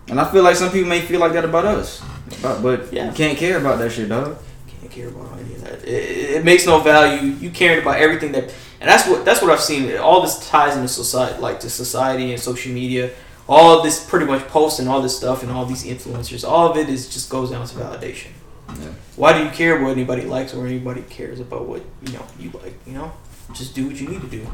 And 0.10 0.20
I 0.20 0.30
feel 0.32 0.42
like 0.44 0.56
some 0.56 0.72
people 0.72 0.90
may 0.90 1.02
feel 1.02 1.20
like 1.20 1.34
that 1.34 1.46
about 1.46 1.66
us, 1.66 2.02
but, 2.42 2.62
but 2.64 2.92
Yeah. 2.92 3.08
you 3.10 3.14
can't 3.14 3.38
care 3.38 3.58
about 3.60 3.78
that 3.80 3.92
shit, 3.92 4.10
dog. 4.10 4.38
can't 4.80 4.92
care 4.92 5.10
about 5.10 5.38
any 5.40 5.54
of 5.54 5.62
that. 5.64 5.84
It, 5.84 5.94
it 5.94 6.30
it 6.38 6.44
makes 6.46 6.66
no 6.66 6.80
value. 6.80 7.34
You 7.40 7.52
caring 7.52 7.82
about 7.84 7.98
everything 7.98 8.32
that, 8.32 8.46
and 8.82 8.90
that's 8.90 9.08
what 9.08 9.24
that's 9.26 9.42
what 9.44 9.52
I've 9.52 9.62
seen. 9.62 9.96
All 9.98 10.22
this 10.22 10.50
ties 10.50 10.76
into 10.76 10.88
society, 10.88 11.40
like 11.40 11.60
to 11.60 11.70
society 11.70 12.32
and 12.34 12.42
social 12.42 12.72
media. 12.72 13.12
All 13.48 13.78
of 13.78 13.84
this 13.84 14.04
pretty 14.04 14.26
much 14.28 14.48
posting 14.48 14.86
and 14.86 14.94
all 14.94 15.02
this 15.02 15.16
stuff 15.18 15.42
and 15.44 15.52
all 15.52 15.66
these 15.66 15.84
influencers. 15.84 16.48
All 16.48 16.70
of 16.72 16.78
it 16.78 16.88
is 16.90 17.10
just 17.10 17.30
goes 17.30 17.50
down 17.52 17.66
to 17.68 17.76
validation. 17.76 18.32
Yeah. 18.80 18.86
Why 19.16 19.34
do 19.38 19.44
you 19.44 19.50
care 19.52 19.82
what 19.82 19.92
anybody 19.92 20.22
likes 20.24 20.54
or 20.54 20.66
anybody 20.68 21.02
cares 21.10 21.40
about 21.40 21.68
what 21.68 21.82
you 22.06 22.14
know 22.14 22.26
you 22.40 22.52
like? 22.64 22.76
You 22.88 22.94
know, 22.94 23.12
just 23.54 23.76
do 23.76 23.88
what 23.88 24.00
you 24.00 24.08
need 24.08 24.22
to 24.22 24.28
do. 24.28 24.48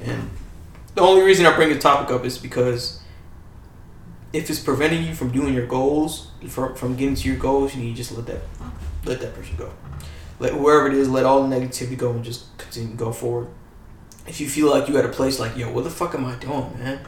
And 0.00 0.30
the 0.94 1.00
only 1.00 1.22
reason 1.22 1.46
I 1.46 1.54
bring 1.54 1.68
the 1.68 1.78
topic 1.78 2.10
up 2.10 2.24
is 2.24 2.38
because 2.38 3.00
if 4.32 4.50
it's 4.50 4.60
preventing 4.60 5.04
you 5.04 5.14
from 5.14 5.30
doing 5.30 5.54
your 5.54 5.66
goals, 5.66 6.30
from 6.48 6.74
from 6.74 6.96
getting 6.96 7.14
to 7.14 7.28
your 7.28 7.38
goals, 7.38 7.74
you 7.74 7.82
need 7.82 7.90
to 7.90 7.96
just 7.96 8.12
let 8.12 8.26
that 8.26 8.42
let 9.04 9.20
that 9.20 9.34
person 9.34 9.56
go. 9.56 9.72
Let 10.38 10.58
wherever 10.58 10.86
it 10.86 10.94
is, 10.94 11.08
let 11.08 11.24
all 11.24 11.46
the 11.46 11.54
negativity 11.54 11.96
go 11.96 12.10
and 12.12 12.24
just 12.24 12.56
continue 12.58 12.94
go 12.94 13.12
forward. 13.12 13.48
If 14.26 14.40
you 14.40 14.48
feel 14.48 14.70
like 14.70 14.88
you 14.88 14.98
at 14.98 15.04
a 15.04 15.08
place 15.08 15.40
like, 15.40 15.56
yo, 15.56 15.72
what 15.72 15.84
the 15.84 15.90
fuck 15.90 16.14
am 16.14 16.26
I 16.26 16.34
doing, 16.36 16.78
man? 16.78 17.00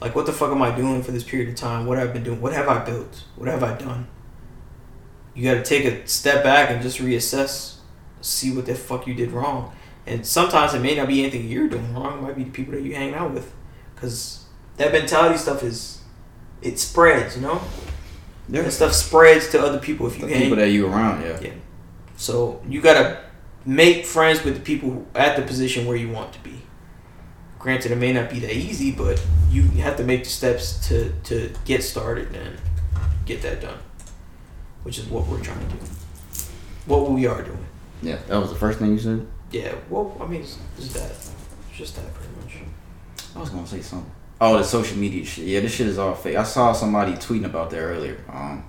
Like, 0.00 0.14
what 0.14 0.26
the 0.26 0.32
fuck 0.32 0.52
am 0.52 0.62
I 0.62 0.74
doing 0.74 1.02
for 1.02 1.10
this 1.10 1.24
period 1.24 1.48
of 1.48 1.56
time? 1.56 1.84
What 1.84 1.98
have 1.98 2.10
I 2.10 2.12
been 2.12 2.22
doing? 2.22 2.40
What 2.40 2.52
have 2.52 2.68
I 2.68 2.84
built? 2.84 3.24
What 3.34 3.48
have 3.48 3.64
I 3.64 3.76
done? 3.76 4.06
You 5.34 5.52
got 5.52 5.64
to 5.64 5.68
take 5.68 5.84
a 5.84 6.06
step 6.06 6.44
back 6.44 6.70
and 6.70 6.80
just 6.80 6.98
reassess, 6.98 7.78
see 8.20 8.54
what 8.54 8.66
the 8.66 8.76
fuck 8.76 9.06
you 9.08 9.14
did 9.14 9.32
wrong. 9.32 9.74
And 10.08 10.26
sometimes 10.26 10.72
it 10.74 10.80
may 10.80 10.94
not 10.96 11.06
be 11.06 11.20
anything 11.20 11.48
you're 11.48 11.68
doing 11.68 11.92
wrong. 11.94 12.18
It 12.18 12.22
might 12.22 12.36
be 12.36 12.44
the 12.44 12.50
people 12.50 12.72
that 12.72 12.82
you 12.82 12.94
hang 12.94 13.12
out 13.14 13.32
with, 13.34 13.52
because 13.94 14.44
that 14.78 14.90
mentality 14.90 15.36
stuff 15.38 15.62
is, 15.62 16.00
it 16.62 16.78
spreads. 16.78 17.36
You 17.36 17.42
know, 17.42 17.60
Yeah. 18.48 18.62
that 18.62 18.72
stuff 18.72 18.94
spreads 18.94 19.48
to 19.50 19.60
other 19.60 19.78
people 19.78 20.06
if 20.06 20.18
you 20.18 20.26
The 20.26 20.32
hang. 20.32 20.42
people 20.44 20.56
that 20.56 20.70
you 20.70 20.86
around, 20.86 21.22
yeah. 21.22 21.38
Yeah. 21.42 21.50
So 22.16 22.62
you 22.66 22.80
gotta 22.80 23.18
make 23.66 24.06
friends 24.06 24.42
with 24.42 24.54
the 24.54 24.60
people 24.60 25.06
at 25.14 25.36
the 25.36 25.42
position 25.42 25.84
where 25.86 25.96
you 25.96 26.08
want 26.08 26.32
to 26.32 26.38
be. 26.40 26.62
Granted, 27.58 27.92
it 27.92 27.98
may 27.98 28.12
not 28.12 28.30
be 28.30 28.38
that 28.40 28.54
easy, 28.54 28.92
but 28.92 29.22
you 29.50 29.62
have 29.82 29.96
to 29.98 30.04
make 30.04 30.24
the 30.24 30.30
steps 30.30 30.88
to 30.88 31.12
to 31.24 31.50
get 31.66 31.82
started 31.84 32.28
and 32.34 32.56
get 33.26 33.42
that 33.42 33.60
done, 33.60 33.78
which 34.84 34.98
is 34.98 35.04
what 35.06 35.26
we're 35.26 35.40
trying 35.40 35.58
to 35.68 35.74
do. 35.74 35.80
What 36.86 37.10
we 37.10 37.26
are 37.26 37.42
doing. 37.42 37.66
Yeah, 38.00 38.18
that 38.28 38.38
was 38.40 38.48
the 38.50 38.56
first 38.56 38.78
thing 38.78 38.92
you 38.92 38.98
said. 39.00 39.26
Yeah. 39.50 39.74
Well, 39.88 40.16
I 40.20 40.26
mean, 40.26 40.42
it's, 40.42 40.58
it's 40.76 40.92
that. 40.94 41.10
It's 41.10 41.32
just 41.72 41.96
that 41.96 42.12
pretty 42.14 42.32
much. 42.42 42.54
I 43.34 43.40
was 43.40 43.50
gonna 43.50 43.66
say 43.66 43.80
something. 43.80 44.10
Oh, 44.40 44.58
the 44.58 44.64
social 44.64 44.96
media 44.96 45.24
shit. 45.24 45.46
Yeah, 45.46 45.60
this 45.60 45.74
shit 45.74 45.86
is 45.86 45.98
all 45.98 46.14
fake. 46.14 46.36
I 46.36 46.44
saw 46.44 46.72
somebody 46.72 47.12
tweeting 47.12 47.44
about 47.44 47.70
that 47.70 47.80
earlier. 47.80 48.18
Um, 48.32 48.64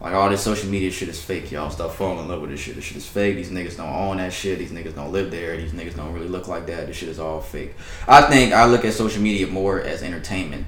like 0.00 0.14
all 0.14 0.28
this 0.28 0.42
social 0.42 0.68
media 0.68 0.90
shit 0.90 1.08
is 1.08 1.22
fake. 1.22 1.50
Y'all 1.52 1.70
stop 1.70 1.92
falling 1.92 2.20
in 2.20 2.28
love 2.28 2.40
with 2.40 2.50
this 2.50 2.60
shit. 2.60 2.74
This 2.74 2.84
shit 2.84 2.96
is 2.96 3.06
fake. 3.06 3.36
These 3.36 3.50
niggas 3.50 3.76
don't 3.76 3.88
own 3.88 4.16
that 4.16 4.32
shit. 4.32 4.58
These 4.58 4.72
niggas 4.72 4.94
don't 4.94 5.12
live 5.12 5.30
there. 5.30 5.56
These 5.56 5.72
niggas 5.72 5.94
don't 5.94 6.12
really 6.12 6.28
look 6.28 6.48
like 6.48 6.66
that. 6.66 6.88
This 6.88 6.96
shit 6.96 7.08
is 7.08 7.20
all 7.20 7.40
fake. 7.40 7.74
I 8.08 8.22
think 8.22 8.52
I 8.52 8.66
look 8.66 8.84
at 8.84 8.94
social 8.94 9.22
media 9.22 9.46
more 9.46 9.80
as 9.80 10.02
entertainment 10.02 10.66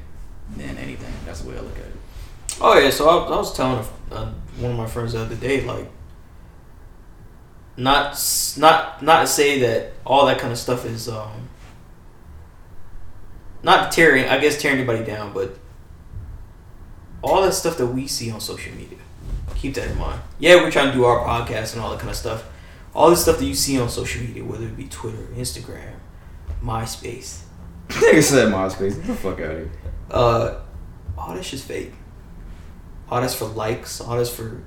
than 0.57 0.79
anything. 0.79 1.13
That's 1.27 1.41
the 1.41 1.51
way 1.51 1.59
I 1.59 1.61
look 1.61 1.77
at 1.77 1.85
it. 1.85 1.97
Oh 2.61 2.79
yeah, 2.79 2.91
so 2.91 3.09
I, 3.09 3.27
I 3.27 3.37
was 3.37 3.57
telling 3.57 3.85
uh, 4.13 4.33
one 4.59 4.71
of 4.71 4.77
my 4.77 4.87
friends 4.87 5.15
the 5.15 5.21
other 5.21 5.35
day, 5.35 5.65
like, 5.65 5.91
not 7.77 8.19
not 8.57 9.03
not 9.03 9.21
to 9.23 9.27
say 9.27 9.61
that 9.61 9.93
all 10.07 10.27
that 10.27 10.39
kind 10.39 10.53
of 10.53 10.59
stuff 10.59 10.85
is 10.85 11.09
um, 11.09 11.49
not 13.63 13.91
tearing, 13.93 14.27
I 14.27 14.39
guess 14.39 14.61
tearing 14.61 14.79
anybody 14.79 15.05
down, 15.05 15.33
but 15.33 15.59
all 17.23 17.43
that 17.43 17.53
stuff 17.53 17.77
that 17.79 17.87
we 17.87 18.07
see 18.07 18.31
on 18.31 18.41
social 18.41 18.73
media, 18.75 18.99
keep 19.57 19.75
that 19.75 19.91
in 19.91 19.99
mind. 19.99 20.21
Yeah, 20.39 20.57
we're 20.57 20.71
trying 20.71 20.89
to 20.89 20.93
do 20.93 21.05
our 21.05 21.25
podcast 21.27 21.73
and 21.73 21.83
all 21.83 21.91
that 21.91 21.99
kind 21.99 22.11
of 22.11 22.17
stuff. 22.17 22.45
All 22.95 23.11
this 23.11 23.23
stuff 23.23 23.39
that 23.39 23.45
you 23.47 23.55
see 23.55 23.81
on 23.81 23.89
social 23.89 24.23
media, 24.23 24.45
whether 24.45 24.65
it 24.67 24.77
be 24.77 24.85
Twitter, 24.85 25.27
Instagram, 25.35 25.95
MySpace, 26.63 27.41
Nigga 27.89 28.23
said 28.23 28.53
MySpace. 28.53 28.97
Get 28.97 29.07
the 29.07 29.15
fuck 29.15 29.41
out 29.41 29.51
of 29.51 29.57
here. 29.59 29.71
uh, 30.11 30.61
all 31.19 31.35
this 31.35 31.47
shit's 31.47 31.65
fake. 31.65 31.93
All 33.11 33.21
that's 33.21 33.35
for 33.35 33.47
likes. 33.47 34.01
All 34.01 34.17
that's 34.17 34.31
for 34.31 34.63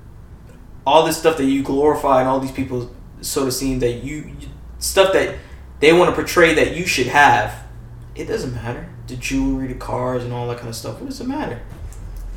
all 0.85 1.05
this 1.05 1.17
stuff 1.17 1.38
that 1.38 1.45
you 1.45 1.63
glorify 1.63 2.19
and 2.19 2.29
all 2.29 2.39
these 2.39 2.51
people 2.51 2.93
sort 3.22 3.48
of 3.48 3.53
seem 3.53 3.80
that 3.80 4.03
you, 4.03 4.18
you 4.39 4.48
stuff 4.80 5.14
that 5.14 5.35
they 5.80 5.94
want 5.94 6.10
to 6.10 6.15
portray 6.15 6.53
that 6.56 6.76
you 6.76 6.85
should 6.85 7.07
have. 7.07 7.64
It 8.15 8.26
doesn't 8.26 8.53
matter. 8.53 8.89
The 9.07 9.15
jewelry, 9.15 9.68
the 9.68 9.76
cars, 9.76 10.23
and 10.23 10.34
all 10.34 10.48
that 10.49 10.57
kind 10.57 10.69
of 10.69 10.76
stuff. 10.76 10.99
What 10.99 11.07
does 11.10 11.22
it 11.22 11.27
matter? 11.27 11.61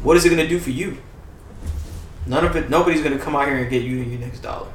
What 0.02 0.16
is 0.16 0.24
it 0.24 0.30
gonna 0.30 0.46
do 0.48 0.58
for 0.58 0.70
you? 0.70 0.98
None 2.26 2.44
of 2.44 2.54
it. 2.56 2.70
Nobody's 2.70 3.02
gonna 3.02 3.18
come 3.18 3.34
out 3.34 3.46
here 3.48 3.56
and 3.58 3.70
get 3.70 3.82
you 3.82 3.96
your 3.96 4.20
next 4.20 4.40
dollar. 4.40 4.68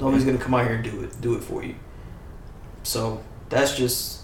Nobody's 0.00 0.24
gonna 0.24 0.38
come 0.38 0.54
out 0.54 0.66
here 0.66 0.74
and 0.76 0.84
do 0.84 1.02
it. 1.02 1.20
Do 1.20 1.34
it 1.34 1.42
for 1.42 1.62
you. 1.62 1.74
So 2.82 3.22
that's 3.48 3.76
just 3.76 4.22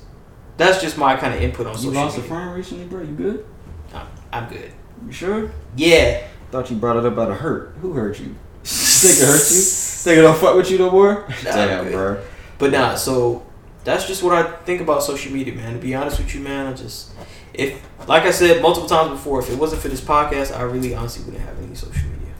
that's 0.57 0.81
just 0.81 0.99
my 0.99 1.17
kind 1.17 1.35
of 1.35 1.41
input 1.43 1.67
on 1.67 1.73
You 1.75 1.79
social 1.79 1.93
lost 1.95 2.17
a 2.19 2.21
media. 2.21 2.35
friend 2.37 2.55
recently, 2.55 2.85
bro. 2.87 3.01
You 3.03 3.15
good? 3.15 3.47
I'm, 3.95 4.07
I'm 4.33 4.49
good. 4.49 4.73
You 5.07 5.13
sure? 5.13 5.53
Yeah. 5.77 6.27
Thought 6.51 6.71
you 6.71 6.77
brought 6.77 6.97
it 6.97 7.05
up 7.07 7.17
out 7.19 7.31
of 7.31 7.39
hurt. 7.39 7.77
Who 7.81 7.93
hurt 7.93 8.19
you? 8.19 8.35
Think 8.65 9.19
it 9.19 9.27
hurt 9.27 9.51
you? 9.51 9.63
It 10.07 10.23
don't 10.23 10.39
fuck 10.39 10.57
with 10.57 10.71
you 10.71 10.79
no 10.79 10.91
more? 10.91 11.27
Damn, 11.43 11.85
good. 11.85 11.93
bro. 11.93 12.23
But 12.59 12.73
nah, 12.73 12.95
so 12.95 13.47
that's 13.85 14.07
just 14.07 14.23
what 14.23 14.33
I 14.35 14.51
think 14.65 14.81
about 14.81 15.03
social 15.03 15.33
media, 15.33 15.55
man. 15.55 15.75
To 15.75 15.79
be 15.79 15.95
honest 15.95 16.19
with 16.19 16.35
you, 16.35 16.41
man, 16.41 16.67
I 16.67 16.73
just 16.73 17.13
if 17.55 17.83
like 18.09 18.25
I 18.25 18.31
said 18.31 18.63
multiple 18.63 18.89
times 18.89 19.11
before, 19.11 19.41
if 19.41 19.51
it 19.51 19.59
wasn't 19.59 19.83
for 19.83 19.89
this 19.89 20.01
podcast, 20.01 20.57
I 20.57 20.63
really 20.63 20.95
honestly 20.95 21.25
wouldn't 21.25 21.43
have 21.45 21.59
any 21.63 21.75
social 21.75 22.09
media. 22.09 22.35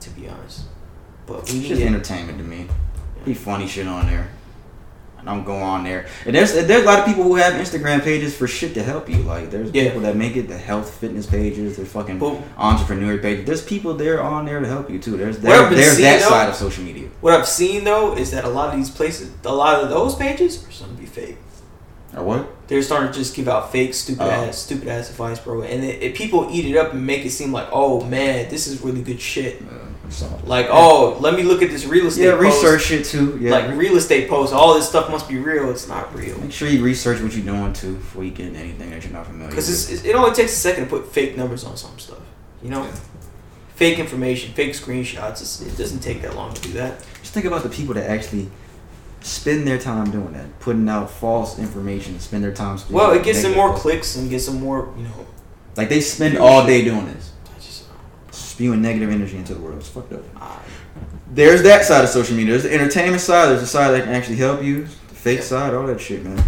To 0.00 0.10
be 0.10 0.28
honest. 0.28 0.62
But 1.26 1.36
we 1.36 1.40
It's 1.42 1.52
need 1.54 1.68
just 1.68 1.82
entertainment 1.82 2.38
to 2.38 2.44
me. 2.44 2.66
Be 3.24 3.34
funny 3.34 3.66
shit 3.66 3.86
on 3.86 4.06
there. 4.06 4.30
And 5.20 5.28
I'm 5.28 5.44
go 5.44 5.54
on 5.56 5.84
there. 5.84 6.06
And 6.24 6.34
there's 6.34 6.54
there's 6.54 6.82
a 6.82 6.86
lot 6.86 6.98
of 7.00 7.04
people 7.04 7.24
who 7.24 7.34
have 7.36 7.52
Instagram 7.54 8.02
pages 8.02 8.34
for 8.34 8.46
shit 8.48 8.72
to 8.74 8.82
help 8.82 9.08
you. 9.08 9.16
Like 9.18 9.50
there's 9.50 9.70
Yeah. 9.72 9.84
people 9.84 10.00
that 10.02 10.16
make 10.16 10.34
it 10.36 10.48
the 10.48 10.56
health 10.56 10.94
fitness 10.94 11.26
pages, 11.26 11.76
there's 11.76 11.88
fucking 11.92 12.18
But- 12.18 12.38
entrepreneur 12.56 13.18
pages. 13.18 13.44
There's 13.46 13.62
people 13.62 13.94
there 13.94 14.22
on 14.22 14.46
there 14.46 14.60
to 14.60 14.66
help 14.66 14.90
you 14.90 14.98
too. 14.98 15.16
There's 15.18 15.38
What 15.38 15.52
I've 15.52 15.58
there, 15.60 15.68
been 15.68 15.78
there's 15.78 15.96
seeing, 15.96 16.04
that 16.04 16.20
though- 16.22 16.28
side 16.30 16.48
of 16.48 16.54
social 16.54 16.84
media. 16.84 17.08
What 17.20 17.34
I've 17.34 17.46
seen 17.48 17.84
though 17.84 18.16
is 18.16 18.30
that 18.30 18.44
a 18.44 18.48
lot 18.48 18.70
of 18.72 18.76
these 18.76 18.90
places, 18.90 19.30
a 19.44 19.54
lot 19.54 19.82
of 19.82 19.90
those 19.90 20.14
pages 20.14 20.64
are 20.66 20.70
starting 20.72 20.96
to 20.96 21.02
be 21.02 21.06
fake. 21.08 21.36
Or 22.16 22.24
what? 22.24 22.48
They're 22.66 22.82
starting 22.82 23.12
to 23.12 23.18
just 23.18 23.36
give 23.36 23.46
out 23.46 23.70
fake, 23.70 23.94
stupid 23.94 24.22
Oh. 24.26 24.30
ass, 24.30 24.58
stupid 24.58 24.88
ass 24.88 25.10
advice, 25.10 25.38
bro. 25.38 25.62
And 25.62 25.84
it, 25.84 26.02
it, 26.02 26.14
people 26.14 26.48
eat 26.50 26.64
it 26.64 26.76
up 26.76 26.92
and 26.92 27.06
make 27.06 27.24
it 27.24 27.30
seem 27.30 27.52
like, 27.52 27.68
oh 27.72 28.02
man, 28.04 28.48
this 28.48 28.66
is 28.66 28.82
really 28.82 29.02
good 29.02 29.20
shit. 29.20 29.60
Uh, 29.62 29.74
so- 30.10 30.40
Like, 30.44 30.66
oh, 30.70 31.16
let 31.20 31.34
me 31.34 31.42
look 31.42 31.62
at 31.62 31.70
this 31.70 31.84
real 31.86 32.06
estate. 32.06 32.24
yeah, 32.24 32.32
post. 32.32 32.42
research 32.62 32.82
shit 32.82 33.04
too. 33.04 33.38
Yeah. 33.40 33.52
like 33.52 33.76
real 33.76 33.96
estate 33.96 34.28
posts. 34.28 34.52
All 34.54 34.74
this 34.74 34.88
stuff 34.88 35.10
must 35.10 35.28
be 35.28 35.38
real. 35.38 35.70
It's 35.70 35.88
not 35.88 36.14
real. 36.16 36.38
Make 36.40 36.52
sure 36.52 36.68
you 36.68 36.82
research 36.84 37.20
what 37.22 37.34
you're 37.34 37.44
doing 37.44 37.72
too 37.72 37.94
before 37.96 38.24
you 38.24 38.30
get 38.30 38.46
into 38.48 38.60
anything 38.60 38.90
that 38.90 39.02
you're 39.04 39.12
not 39.12 39.26
familiar 39.26 39.48
Because 39.50 40.04
it 40.04 40.14
only 40.14 40.32
takes 40.34 40.52
a 40.52 40.56
second 40.56 40.84
to 40.84 40.90
put 40.90 41.12
fake 41.12 41.36
numbers 41.36 41.64
on 41.64 41.76
some 41.76 41.98
stuff. 41.98 42.18
You 42.62 42.70
know, 42.70 42.82
Yeah. 42.84 42.90
fake 43.76 43.98
information, 43.98 44.52
fake 44.52 44.72
screenshots. 44.72 45.40
It's, 45.40 45.60
it 45.62 45.76
doesn't 45.78 46.00
take 46.00 46.22
that 46.22 46.34
long 46.36 46.52
to 46.54 46.60
do 46.60 46.72
that. 46.74 47.00
Just 47.20 47.32
think 47.32 47.46
about 47.46 47.62
the 47.62 47.68
people 47.70 47.94
that 47.94 48.08
actually 48.10 48.50
spend 49.22 49.66
their 49.66 49.78
time 49.78 50.10
doing 50.10 50.32
that, 50.32 50.58
putting 50.60 50.88
out 50.88 51.10
false 51.10 51.58
information, 51.58 52.18
spend 52.20 52.42
their 52.42 52.52
time. 52.52 52.78
Well, 52.90 53.12
it 53.12 53.22
gets 53.22 53.42
them 53.42 53.52
more 53.54 53.74
clicks 53.74 54.16
and 54.16 54.30
gets 54.30 54.46
them 54.46 54.60
more. 54.60 54.92
You 54.96 55.04
know, 55.04 55.26
Like 55.76 55.88
they 55.88 56.00
spend 56.00 56.36
all 56.38 56.66
day 56.66 56.82
doing 56.84 57.06
this, 57.06 57.29
spewing 58.60 58.82
negative 58.82 59.08
energy 59.10 59.38
into 59.38 59.54
the 59.54 59.60
world. 59.60 59.78
It's 59.78 59.88
fucked 59.88 60.12
up. 60.12 60.22
Ah. 60.36 60.62
There's 61.32 61.62
that 61.62 61.82
side 61.82 62.04
of 62.04 62.10
social 62.10 62.36
media. 62.36 62.50
There's 62.52 62.64
the 62.64 62.74
entertainment 62.74 63.22
side. 63.22 63.46
There's 63.48 63.62
the 63.62 63.66
side 63.66 63.92
that 63.92 64.04
can 64.04 64.12
actually 64.12 64.36
help 64.36 64.62
you. 64.62 64.82
The 64.84 65.14
fake 65.14 65.42
side, 65.42 65.72
all 65.72 65.86
that 65.86 65.98
shit, 65.98 66.22
man. 66.22 66.42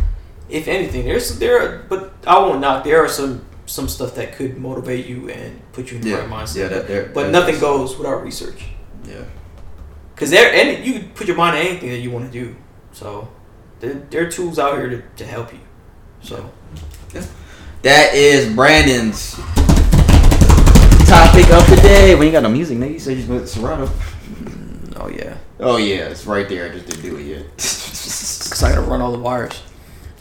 if 0.51 0.69
anything, 0.69 1.07
there's 1.07 1.39
there, 1.39 1.59
are, 1.63 1.79
but 1.89 2.13
I 2.27 2.39
won't 2.39 2.61
knock. 2.61 2.85
There 2.85 3.03
are 3.03 3.09
some 3.09 3.47
some 3.65 3.89
stuff 3.89 4.15
that 4.17 4.35
could 4.37 4.59
motivate 4.59 5.07
you 5.07 5.31
and 5.31 5.59
put 5.73 5.91
you 5.91 5.97
in 5.97 6.03
the 6.03 6.11
Yeah, 6.11 6.17
right 6.19 6.29
mindset. 6.29 6.57
yeah, 6.57 6.69
that- 6.69 6.87
there- 6.89 7.11
but 7.15 7.23
that- 7.25 7.33
nothing 7.33 7.59
goes 7.59 7.97
without 7.97 8.23
research. 8.23 8.63
Yeah. 9.09 9.25
Because 10.15 10.29
there, 10.31 10.53
and 10.53 10.85
you 10.85 11.05
put 11.15 11.27
your 11.29 11.37
mind 11.39 11.57
to 11.57 11.61
anything 11.67 11.89
that 11.89 12.01
you 12.01 12.11
want 12.11 12.31
to 12.31 12.39
do. 12.41 12.55
So 12.93 13.29
there, 13.81 13.95
there 14.11 14.27
are 14.27 14.31
tools 14.31 14.59
out 14.59 14.77
here 14.77 14.91
to, 14.91 15.03
to 15.17 15.25
help 15.25 15.51
you. 15.55 15.61
So 16.21 16.51
yeah. 17.15 17.25
That 17.83 18.15
is 18.15 18.55
Brandon's 18.55 19.41
topic 21.13 21.51
of 21.51 21.69
the 21.69 21.77
day. 21.77 22.15
We 22.15 22.27
ain't 22.27 22.33
got 22.33 22.43
no 22.43 22.49
music, 22.49 22.79
nigga. 22.79 22.93
You 22.95 22.99
said 22.99 23.19
you 23.19 23.27
went 23.31 23.47
Serato. 23.47 23.87
oh 24.97 25.09
yeah, 25.09 25.37
Oh 25.61 25.77
yeah, 25.77 26.09
it's 26.09 26.25
right 26.27 26.49
there. 26.49 26.67
I 26.67 26.71
just 26.71 26.87
didn't 26.87 27.03
do 27.03 27.17
it 27.19 27.25
yet. 27.27 27.43
because 27.57 28.63
I 28.63 28.71
gotta 28.71 28.81
run 28.83 29.03
all 29.03 29.13
the 29.13 29.19
wires 29.19 29.63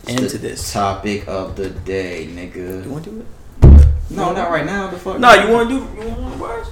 into 0.07 0.37
The 0.37 0.37
this. 0.49 0.73
topic 0.73 1.27
of 1.29 1.55
the 1.55 1.69
day, 1.69 2.27
nigga. 2.29 2.83
You 2.83 2.91
want 2.91 3.05
to 3.05 3.09
do 3.11 3.19
it? 3.21 3.87
No, 4.09 4.33
not 4.33 4.51
right 4.51 4.65
now. 4.65 4.87
The 4.89 4.97
fuck. 4.97 5.17
No, 5.19 5.31
you 5.33 5.53
want 5.53 5.69
to 5.69 5.79
do? 5.79 6.01
You 6.01 6.07
want 6.09 6.19
all 6.23 6.29
the 6.31 6.37
wires? 6.37 6.67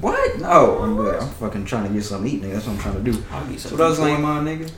What? 0.00 0.38
No, 0.40 0.78
I'm 0.82 0.94
good. 0.96 1.20
I'm 1.22 1.28
fucking 1.30 1.64
trying 1.64 1.88
to 1.88 1.94
get 1.94 2.04
something 2.04 2.30
to 2.30 2.36
eat, 2.36 2.42
nigga. 2.42 2.52
That's 2.54 2.66
what 2.66 2.74
I'm 2.74 2.78
trying 2.80 3.02
to 3.04 3.10
do. 3.12 3.24
I'll 3.30 3.46
get 3.46 3.58
So 3.58 3.70
some. 3.70 3.78
what 3.78 3.84
else 3.86 3.98
on 4.00 4.08
your 4.10 4.18
mind, 4.18 4.46
nigga? 4.48 4.70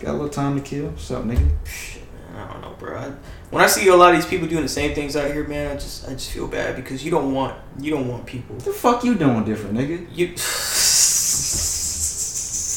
Got 0.00 0.10
a 0.10 0.12
little 0.12 0.28
time 0.30 0.54
to 0.56 0.62
kill. 0.62 0.86
What's 0.86 1.10
up, 1.10 1.24
nigga? 1.24 1.50
Shit, 1.66 2.02
man, 2.32 2.48
I 2.48 2.52
don't 2.54 2.62
know, 2.62 2.74
bro. 2.78 2.96
I, 2.96 3.12
when 3.50 3.62
I 3.62 3.66
see 3.66 3.88
a 3.88 3.96
lot 3.96 4.14
of 4.14 4.20
these 4.20 4.28
people 4.28 4.46
doing 4.46 4.62
the 4.62 4.68
same 4.68 4.94
things 4.94 5.16
out 5.16 5.30
here, 5.30 5.46
man, 5.46 5.70
I 5.72 5.74
just 5.74 6.06
I 6.08 6.12
just 6.12 6.30
feel 6.30 6.46
bad 6.46 6.76
because 6.76 7.04
you 7.04 7.10
don't 7.10 7.32
want 7.32 7.56
you 7.80 7.90
don't 7.90 8.08
want 8.08 8.26
people. 8.26 8.56
What 8.56 8.64
the 8.64 8.72
fuck 8.72 9.04
you 9.04 9.14
doing 9.14 9.44
different, 9.44 9.76
nigga? 9.76 10.06
You 10.14 10.34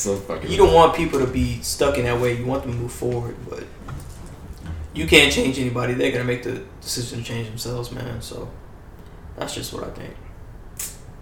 So 0.01 0.15
fucking. 0.17 0.49
you 0.49 0.57
don't 0.57 0.73
want 0.73 0.95
people 0.95 1.19
to 1.19 1.27
be 1.27 1.61
stuck 1.61 1.97
in 1.99 2.05
that 2.05 2.19
way. 2.19 2.35
You 2.35 2.45
want 2.45 2.63
them 2.63 2.71
to 2.71 2.77
move 2.77 2.91
forward, 2.91 3.35
but 3.47 3.63
you 4.95 5.05
can't 5.05 5.31
change 5.31 5.59
anybody. 5.59 5.93
They're 5.93 6.11
gonna 6.11 6.23
make 6.23 6.41
the 6.41 6.63
decision 6.81 7.19
to 7.19 7.23
change 7.23 7.47
themselves, 7.47 7.91
man. 7.91 8.19
So 8.21 8.49
that's 9.37 9.53
just 9.53 9.73
what 9.73 9.83
I 9.83 9.91
think. 9.91 10.15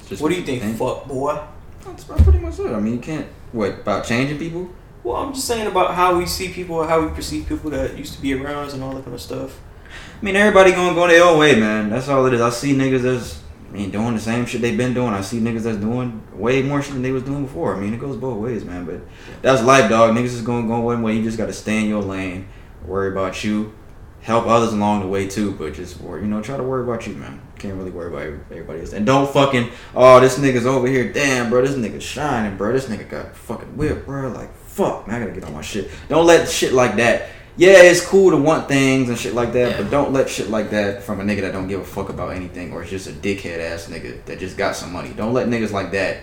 Just 0.08 0.22
What 0.22 0.30
do 0.30 0.36
you 0.36 0.44
think, 0.44 0.64
fuck 0.78 1.08
boy? 1.08 1.40
That's 1.86 2.06
pretty 2.06 2.40
much 2.40 2.58
it. 2.60 2.68
I 2.68 2.80
mean, 2.80 2.94
you 2.94 3.00
can't. 3.00 3.28
What 3.52 3.82
about 3.82 4.06
changing 4.06 4.38
people? 4.38 4.70
Well, 5.10 5.24
I'm 5.24 5.34
just 5.34 5.48
saying 5.48 5.66
about 5.66 5.96
how 5.96 6.20
we 6.20 6.28
see 6.28 6.50
people, 6.50 6.86
how 6.86 7.02
we 7.02 7.12
perceive 7.12 7.48
people 7.48 7.72
that 7.72 7.98
used 7.98 8.14
to 8.14 8.22
be 8.22 8.36
around 8.36 8.68
us, 8.68 8.76
and 8.76 8.84
all 8.84 8.94
that 8.94 9.04
kind 9.04 9.16
of 9.16 9.20
stuff. 9.20 9.60
I 9.90 10.24
mean, 10.24 10.36
everybody 10.36 10.72
gonna 10.72 10.94
go 10.94 11.08
their 11.08 11.24
own 11.24 11.40
way, 11.40 11.60
man. 11.60 11.90
That's 11.90 12.08
all 12.10 12.28
it 12.28 12.34
is. 12.36 12.42
I 12.42 12.52
see 12.52 12.76
niggas 12.76 13.02
that's, 13.02 13.42
I 13.70 13.72
mean, 13.72 13.90
doing 13.90 14.14
the 14.14 14.20
same 14.22 14.46
shit 14.46 14.62
they've 14.62 14.78
been 14.78 14.94
doing. 14.94 15.16
I 15.16 15.22
see 15.22 15.40
niggas 15.40 15.64
that's 15.64 15.80
doing 15.80 16.22
way 16.32 16.62
more 16.62 16.84
shit 16.84 16.94
than 16.94 17.02
they 17.02 17.12
was 17.12 17.24
doing 17.24 17.46
before. 17.46 17.76
I 17.76 17.80
mean, 17.80 17.92
it 17.92 18.00
goes 18.00 18.18
both 18.18 18.38
ways, 18.38 18.64
man. 18.64 18.86
But 18.86 19.02
that's 19.42 19.64
life, 19.64 19.90
dog. 19.90 20.16
Niggas 20.16 20.26
is 20.26 20.42
gonna 20.44 20.68
go 20.68 20.80
one 20.80 21.02
way. 21.02 21.16
You 21.16 21.24
just 21.24 21.40
gotta 21.40 21.54
stay 21.54 21.80
in 21.80 21.90
your 21.90 22.04
lane. 22.04 22.48
Worry 22.86 23.12
about 23.12 23.44
you. 23.44 23.74
Help 24.22 24.46
others 24.46 24.74
along 24.74 25.00
the 25.00 25.08
way 25.08 25.28
too, 25.28 25.54
but 25.54 25.74
just 25.74 26.00
you 26.02 26.28
know, 26.28 26.44
try 26.44 26.56
to 26.56 26.62
worry 26.62 26.84
about 26.84 27.08
you, 27.08 27.16
man. 27.16 27.42
Can't 27.58 27.74
really 27.74 27.90
worry 27.90 28.10
about 28.10 28.42
everybody 28.52 28.82
else. 28.82 28.94
And 28.94 29.08
don't 29.08 29.28
fucking, 29.34 29.72
oh, 29.96 30.20
this 30.20 30.38
nigga's 30.38 30.68
over 30.68 30.86
here. 30.86 31.12
Damn, 31.12 31.50
bro, 31.50 31.66
this 31.66 31.76
nigga's 31.76 32.04
shining, 32.04 32.58
bro. 32.58 32.74
This 32.74 32.86
nigga 32.86 33.10
got 33.10 33.36
fucking 33.36 33.76
whip, 33.76 34.06
bro. 34.06 34.30
Like, 34.30 34.52
fuck, 34.80 35.08
man, 35.08 35.22
I 35.22 35.26
gotta 35.26 35.40
get 35.40 35.44
on 35.48 35.54
my 35.54 35.62
shit. 35.62 35.90
Don't 36.08 36.26
let 36.26 36.48
shit 36.50 36.74
like 36.74 36.96
that. 36.96 37.30
Yeah, 37.58 37.82
it's 37.84 38.06
cool 38.06 38.32
to 38.32 38.38
want 38.38 38.70
things 38.70 39.10
and 39.10 39.18
shit 39.18 39.34
like 39.34 39.52
that, 39.54 39.72
Yeah. 39.72 39.78
but 39.82 39.92
don't 39.92 40.14
let 40.14 40.30
shit 40.30 40.50
like 40.50 40.70
that 40.70 41.04
from 41.04 41.20
a 41.20 41.24
nigga 41.24 41.42
that 41.42 41.52
don't 41.52 41.68
give 41.68 41.82
a 41.82 41.86
fuck 41.86 42.08
about 42.10 42.30
anything 42.34 42.72
or 42.72 42.84
is 42.84 42.90
just 42.90 43.08
a 43.08 43.12
dickhead 43.12 43.60
ass 43.60 43.88
nigga 43.88 44.24
that 44.26 44.40
just 44.40 44.56
got 44.56 44.76
some 44.78 44.94
money. 44.94 45.10
Don't 45.10 45.34
let 45.34 45.48
niggas 45.48 45.72
like 45.74 45.92
that 45.92 46.18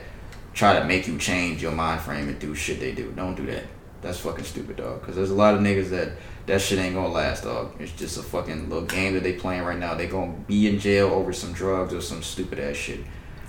try 0.54 0.78
to 0.78 0.84
make 0.86 1.06
you 1.06 1.18
change 1.18 1.60
your 1.62 1.72
mind 1.72 2.00
frame 2.00 2.28
and 2.28 2.38
do 2.38 2.54
shit 2.54 2.80
they 2.80 2.92
do. 2.92 3.12
Don't 3.14 3.34
do 3.34 3.44
that. 3.46 3.64
That's 4.00 4.18
fucking 4.20 4.44
stupid, 4.44 4.76
dog. 4.76 5.00
Because 5.00 5.14
there's 5.16 5.30
a 5.30 5.34
lot 5.34 5.54
of 5.54 5.60
niggas 5.60 5.90
that 5.90 6.12
that 6.46 6.60
shit 6.62 6.78
ain't 6.78 6.94
gonna 6.94 7.08
last, 7.08 7.44
dog. 7.44 7.72
It's 7.80 7.92
just 7.92 8.16
a 8.16 8.22
fucking 8.22 8.70
little 8.70 8.86
game 8.86 9.12
that 9.14 9.22
they 9.22 9.32
playing 9.34 9.64
right 9.64 9.78
now. 9.78 9.94
They 9.94 10.06
gonna 10.06 10.32
be 10.46 10.68
in 10.68 10.78
jail 10.78 11.08
over 11.08 11.32
some 11.34 11.52
drugs 11.52 11.92
or 11.92 12.00
some 12.00 12.22
stupid 12.22 12.58
ass 12.60 12.76
shit. 12.76 13.00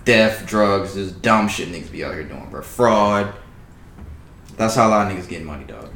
Death, 0.03 0.45
drugs, 0.45 0.95
this 0.95 1.11
dumb 1.11 1.47
shit 1.47 1.69
niggas 1.69 1.91
be 1.91 2.03
out 2.03 2.13
here 2.15 2.23
doing, 2.23 2.47
bro. 2.49 2.61
Fraud. 2.61 3.33
That's 4.57 4.75
how 4.75 4.87
a 4.87 4.89
lot 4.89 5.09
of 5.11 5.17
niggas 5.17 5.29
get 5.29 5.43
money, 5.43 5.63
dog. 5.65 5.89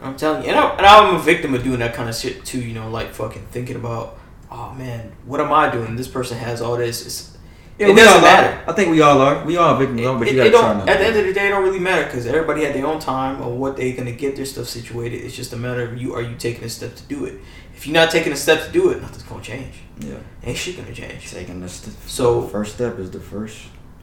I'm 0.00 0.16
telling 0.16 0.42
you, 0.44 0.50
and, 0.50 0.58
I, 0.58 0.70
and 0.76 0.86
I'm 0.86 1.14
a 1.16 1.18
victim 1.18 1.54
of 1.54 1.62
doing 1.64 1.80
that 1.80 1.94
kind 1.94 2.08
of 2.08 2.14
shit 2.14 2.44
too. 2.44 2.60
You 2.60 2.74
know, 2.74 2.88
like 2.90 3.12
fucking 3.12 3.46
thinking 3.50 3.76
about, 3.76 4.18
oh 4.50 4.72
man, 4.74 5.12
what 5.24 5.40
am 5.40 5.52
I 5.52 5.70
doing? 5.70 5.96
This 5.96 6.08
person 6.08 6.38
has 6.38 6.60
all 6.62 6.76
this. 6.76 7.04
It's, 7.04 7.36
Yeah, 7.78 7.88
it 7.88 7.94
doesn't 7.96 8.08
all 8.12 8.18
are. 8.18 8.22
matter. 8.22 8.64
I 8.70 8.72
think 8.72 8.90
we 8.92 9.00
all 9.00 9.20
are. 9.20 9.44
We 9.44 9.56
all 9.56 9.74
are 9.74 9.78
victims, 9.78 10.00
of 10.06 10.16
it, 10.16 10.18
but 10.20 10.28
It- 10.28 10.32
you 10.34 10.38
gotta 10.38 10.50
try 10.50 10.60
don't, 10.78 10.88
at 10.88 10.98
the 10.98 11.06
end 11.06 11.16
of 11.16 11.24
the 11.26 11.32
day, 11.32 11.46
it 11.48 11.50
don't 11.50 11.64
really 11.64 11.80
matter 11.80 12.04
because 12.04 12.26
everybody 12.26 12.64
had 12.64 12.74
their 12.74 12.86
own 12.86 13.00
time 13.00 13.42
of 13.42 13.52
what 13.54 13.76
they're 13.76 13.96
gonna 13.96 14.12
get 14.12 14.36
their 14.36 14.44
stuff 14.46 14.66
situated. 14.68 15.16
It's 15.24 15.34
just 15.36 15.52
a 15.52 15.56
matter 15.56 15.82
of 15.82 16.00
you 16.00 16.14
are 16.14 16.22
you 16.22 16.36
taking 16.36 16.64
a 16.64 16.68
step 16.68 16.94
to 16.96 17.02
do 17.04 17.24
it. 17.24 17.34
If 17.76 17.86
you're 17.86 17.94
not 17.94 18.10
taking 18.10 18.32
a 18.32 18.36
step 18.36 18.64
to 18.66 18.72
do 18.72 18.90
it, 18.90 19.00
nothing's 19.02 19.22
gonna 19.24 19.42
change. 19.42 19.74
yeah, 20.00 20.14
Ain't 20.44 20.56
shit 20.56 20.76
gonna 20.76 20.92
change. 20.94 21.30
taking. 21.30 21.60
The 21.60 21.68
So 22.06 22.42
first 22.42 22.74
step 22.76 22.98
is 23.00 23.10
the 23.10 23.20
first. 23.20 23.56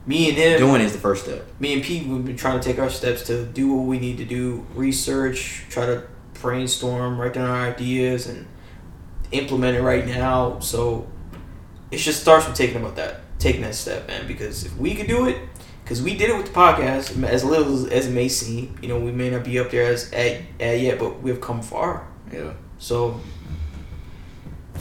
Me 0.05 0.29
and 0.29 0.37
him, 0.37 0.59
Doing 0.59 0.81
is 0.81 0.93
the 0.93 0.99
first 0.99 1.25
step. 1.25 1.47
me 1.59 1.73
and 1.73 1.83
Pete, 1.83 2.07
we've 2.07 2.23
been 2.25 2.37
trying 2.37 2.59
to 2.59 2.65
take 2.65 2.79
our 2.79 2.89
steps 2.89 3.23
to 3.23 3.45
do 3.45 3.73
what 3.73 3.85
we 3.85 3.99
need 3.99 4.17
to 4.17 4.25
do, 4.25 4.65
research, 4.75 5.65
try 5.69 5.85
to 5.85 6.03
brainstorm, 6.33 7.19
write 7.19 7.33
down 7.33 7.49
our 7.49 7.67
ideas, 7.67 8.27
and 8.27 8.45
implement 9.31 9.75
it 9.77 9.81
right 9.81 10.05
now. 10.05 10.59
So 10.59 11.07
it 11.91 11.97
just 11.97 12.21
starts 12.21 12.47
with 12.47 12.55
taking 12.55 12.77
about 12.77 12.95
that, 12.97 13.21
taking 13.39 13.61
that 13.61 13.75
step, 13.75 14.07
man. 14.07 14.27
Because 14.27 14.65
if 14.65 14.77
we 14.77 14.93
could 14.95 15.07
do 15.07 15.27
it, 15.27 15.37
because 15.83 16.01
we 16.01 16.15
did 16.15 16.29
it 16.29 16.37
with 16.37 16.47
the 16.47 16.51
podcast, 16.53 17.23
as 17.23 17.43
little 17.43 17.73
as, 17.73 17.85
as 17.87 18.07
it 18.07 18.11
may 18.11 18.27
seem, 18.27 18.77
you 18.81 18.87
know, 18.87 18.99
we 18.99 19.11
may 19.11 19.29
not 19.29 19.43
be 19.43 19.59
up 19.59 19.71
there 19.71 19.91
as 19.91 20.11
at, 20.13 20.41
at 20.59 20.79
yet, 20.79 20.99
but 20.99 21.21
we've 21.21 21.41
come 21.41 21.61
far. 21.61 22.07
Yeah. 22.31 22.53
So. 22.77 23.19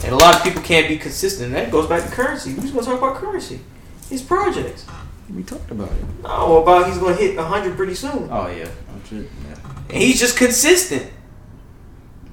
And 0.03 0.11
a 0.11 0.17
lot 0.17 0.35
of 0.35 0.43
people 0.43 0.61
can't 0.61 0.87
be 0.89 0.97
consistent. 0.97 1.47
And 1.47 1.55
That 1.55 1.71
goes 1.71 1.87
back 1.87 2.03
to 2.03 2.11
currency. 2.13 2.51
Who's 2.51 2.71
going 2.71 2.83
to 2.83 2.91
talk 2.91 2.99
about 2.99 3.15
currency? 3.15 3.61
His 4.09 4.21
projects. 4.21 4.85
We 5.33 5.43
talked 5.43 5.71
about 5.71 5.91
it. 5.91 6.23
No, 6.23 6.61
about 6.61 6.87
he's 6.87 6.97
gonna 6.97 7.15
hit 7.15 7.37
hundred 7.37 7.75
pretty 7.75 7.95
soon. 7.95 8.29
Oh 8.31 8.47
yeah. 8.47 8.69
Oh. 8.89 8.99
Yeah. 9.11 9.55
And 9.89 9.97
he's 10.03 10.19
just 10.19 10.37
consistent. 10.37 11.11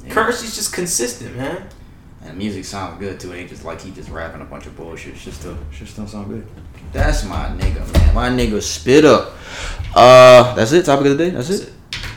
Yeah. 0.04 0.12
Currency's 0.12 0.54
just 0.54 0.72
consistent, 0.72 1.36
man. 1.36 1.68
And 2.24 2.38
music 2.38 2.64
sounds 2.64 2.98
good 3.00 3.18
too. 3.18 3.32
It 3.32 3.38
ain't 3.38 3.48
just 3.48 3.64
like 3.64 3.80
he 3.80 3.90
just 3.90 4.08
rapping 4.10 4.42
a 4.42 4.44
bunch 4.44 4.66
of 4.66 4.76
bullshit. 4.76 5.16
Shit 5.16 5.34
still, 5.34 5.56
shit 5.72 5.88
still 5.88 6.06
sound 6.06 6.28
good. 6.28 6.46
That's 6.92 7.24
my 7.24 7.46
nigga, 7.46 7.92
man. 7.92 8.14
My 8.14 8.28
nigga 8.28 8.62
spit 8.62 9.04
up. 9.04 9.32
Uh, 9.94 10.54
that's 10.54 10.72
it. 10.72 10.84
Topic 10.84 11.06
of 11.06 11.18
the 11.18 11.24
day. 11.24 11.30
That's, 11.30 11.48
That's 11.48 11.62
it. 11.62 11.72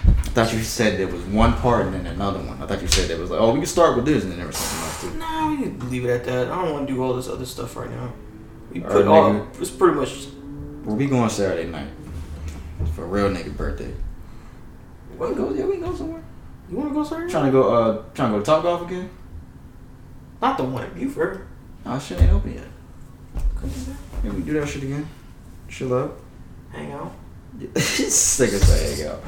I 0.07 0.43
thought 0.43 0.53
you 0.53 0.59
said 0.61 0.99
there 0.99 1.07
was 1.07 1.23
one 1.23 1.53
part 1.53 1.85
and 1.85 1.95
then 1.95 2.05
another 2.07 2.39
one. 2.39 2.61
I 2.61 2.67
thought 2.67 2.81
you 2.81 2.89
said 2.89 3.09
there 3.09 3.17
was 3.17 3.31
like, 3.31 3.39
oh, 3.39 3.53
we 3.53 3.59
can 3.59 3.65
start 3.65 3.95
with 3.95 4.05
this 4.05 4.23
and 4.23 4.31
then 4.33 4.39
there 4.39 4.47
was 4.47 4.57
something 4.57 4.83
else 4.85 5.01
too. 5.01 5.17
No, 5.17 5.55
we 5.57 5.63
can 5.63 5.89
leave 5.89 6.03
it 6.05 6.09
at 6.09 6.25
that. 6.25 6.51
I 6.51 6.61
don't 6.61 6.73
want 6.73 6.87
to 6.87 6.93
do 6.93 7.01
all 7.01 7.13
this 7.15 7.29
other 7.29 7.45
stuff 7.45 7.75
right 7.77 7.89
now. 7.89 8.11
We 8.71 8.83
All 8.83 8.89
put 8.89 9.05
right, 9.05 9.07
all. 9.07 9.33
nigga. 9.33 9.61
It's 9.61 9.71
pretty 9.71 9.95
much. 9.95 10.27
Where 10.85 10.95
we 10.95 11.07
going 11.07 11.29
Saturday 11.29 11.69
night? 11.69 11.87
For 12.93 13.03
a 13.03 13.07
real 13.07 13.29
nigga 13.29 13.55
birthday. 13.57 13.91
We 15.17 15.27
can 15.27 15.35
go. 15.35 15.51
Yeah, 15.53 15.65
we 15.65 15.73
can 15.73 15.81
go 15.81 15.95
somewhere. 15.95 16.23
You 16.69 16.77
want 16.77 16.89
to 16.89 16.93
go 16.93 17.03
somewhere? 17.03 17.27
Trying 17.29 17.45
to 17.45 17.51
go. 17.51 17.73
Uh, 17.73 18.03
trying 18.13 18.31
to 18.31 18.37
go 18.37 18.39
to 18.39 18.45
Top 18.45 18.63
Golf 18.63 18.81
again. 18.89 19.09
Not 20.41 20.57
the 20.57 20.63
one 20.63 20.83
in 20.85 20.93
Buford. 20.93 21.47
Oh, 21.85 21.97
shit 21.99 22.21
ain't 22.21 22.31
open 22.31 22.53
yet. 22.53 22.67
Yeah, 24.23 24.31
we 24.31 24.41
do 24.41 24.53
that 24.59 24.67
shit 24.67 24.83
again. 24.83 25.07
Chill 25.69 25.93
out. 25.93 26.17
Hang 26.71 26.91
out. 26.91 27.11
Sick 27.77 28.51
as 28.53 28.97
hang 28.99 29.07
out. 29.07 29.21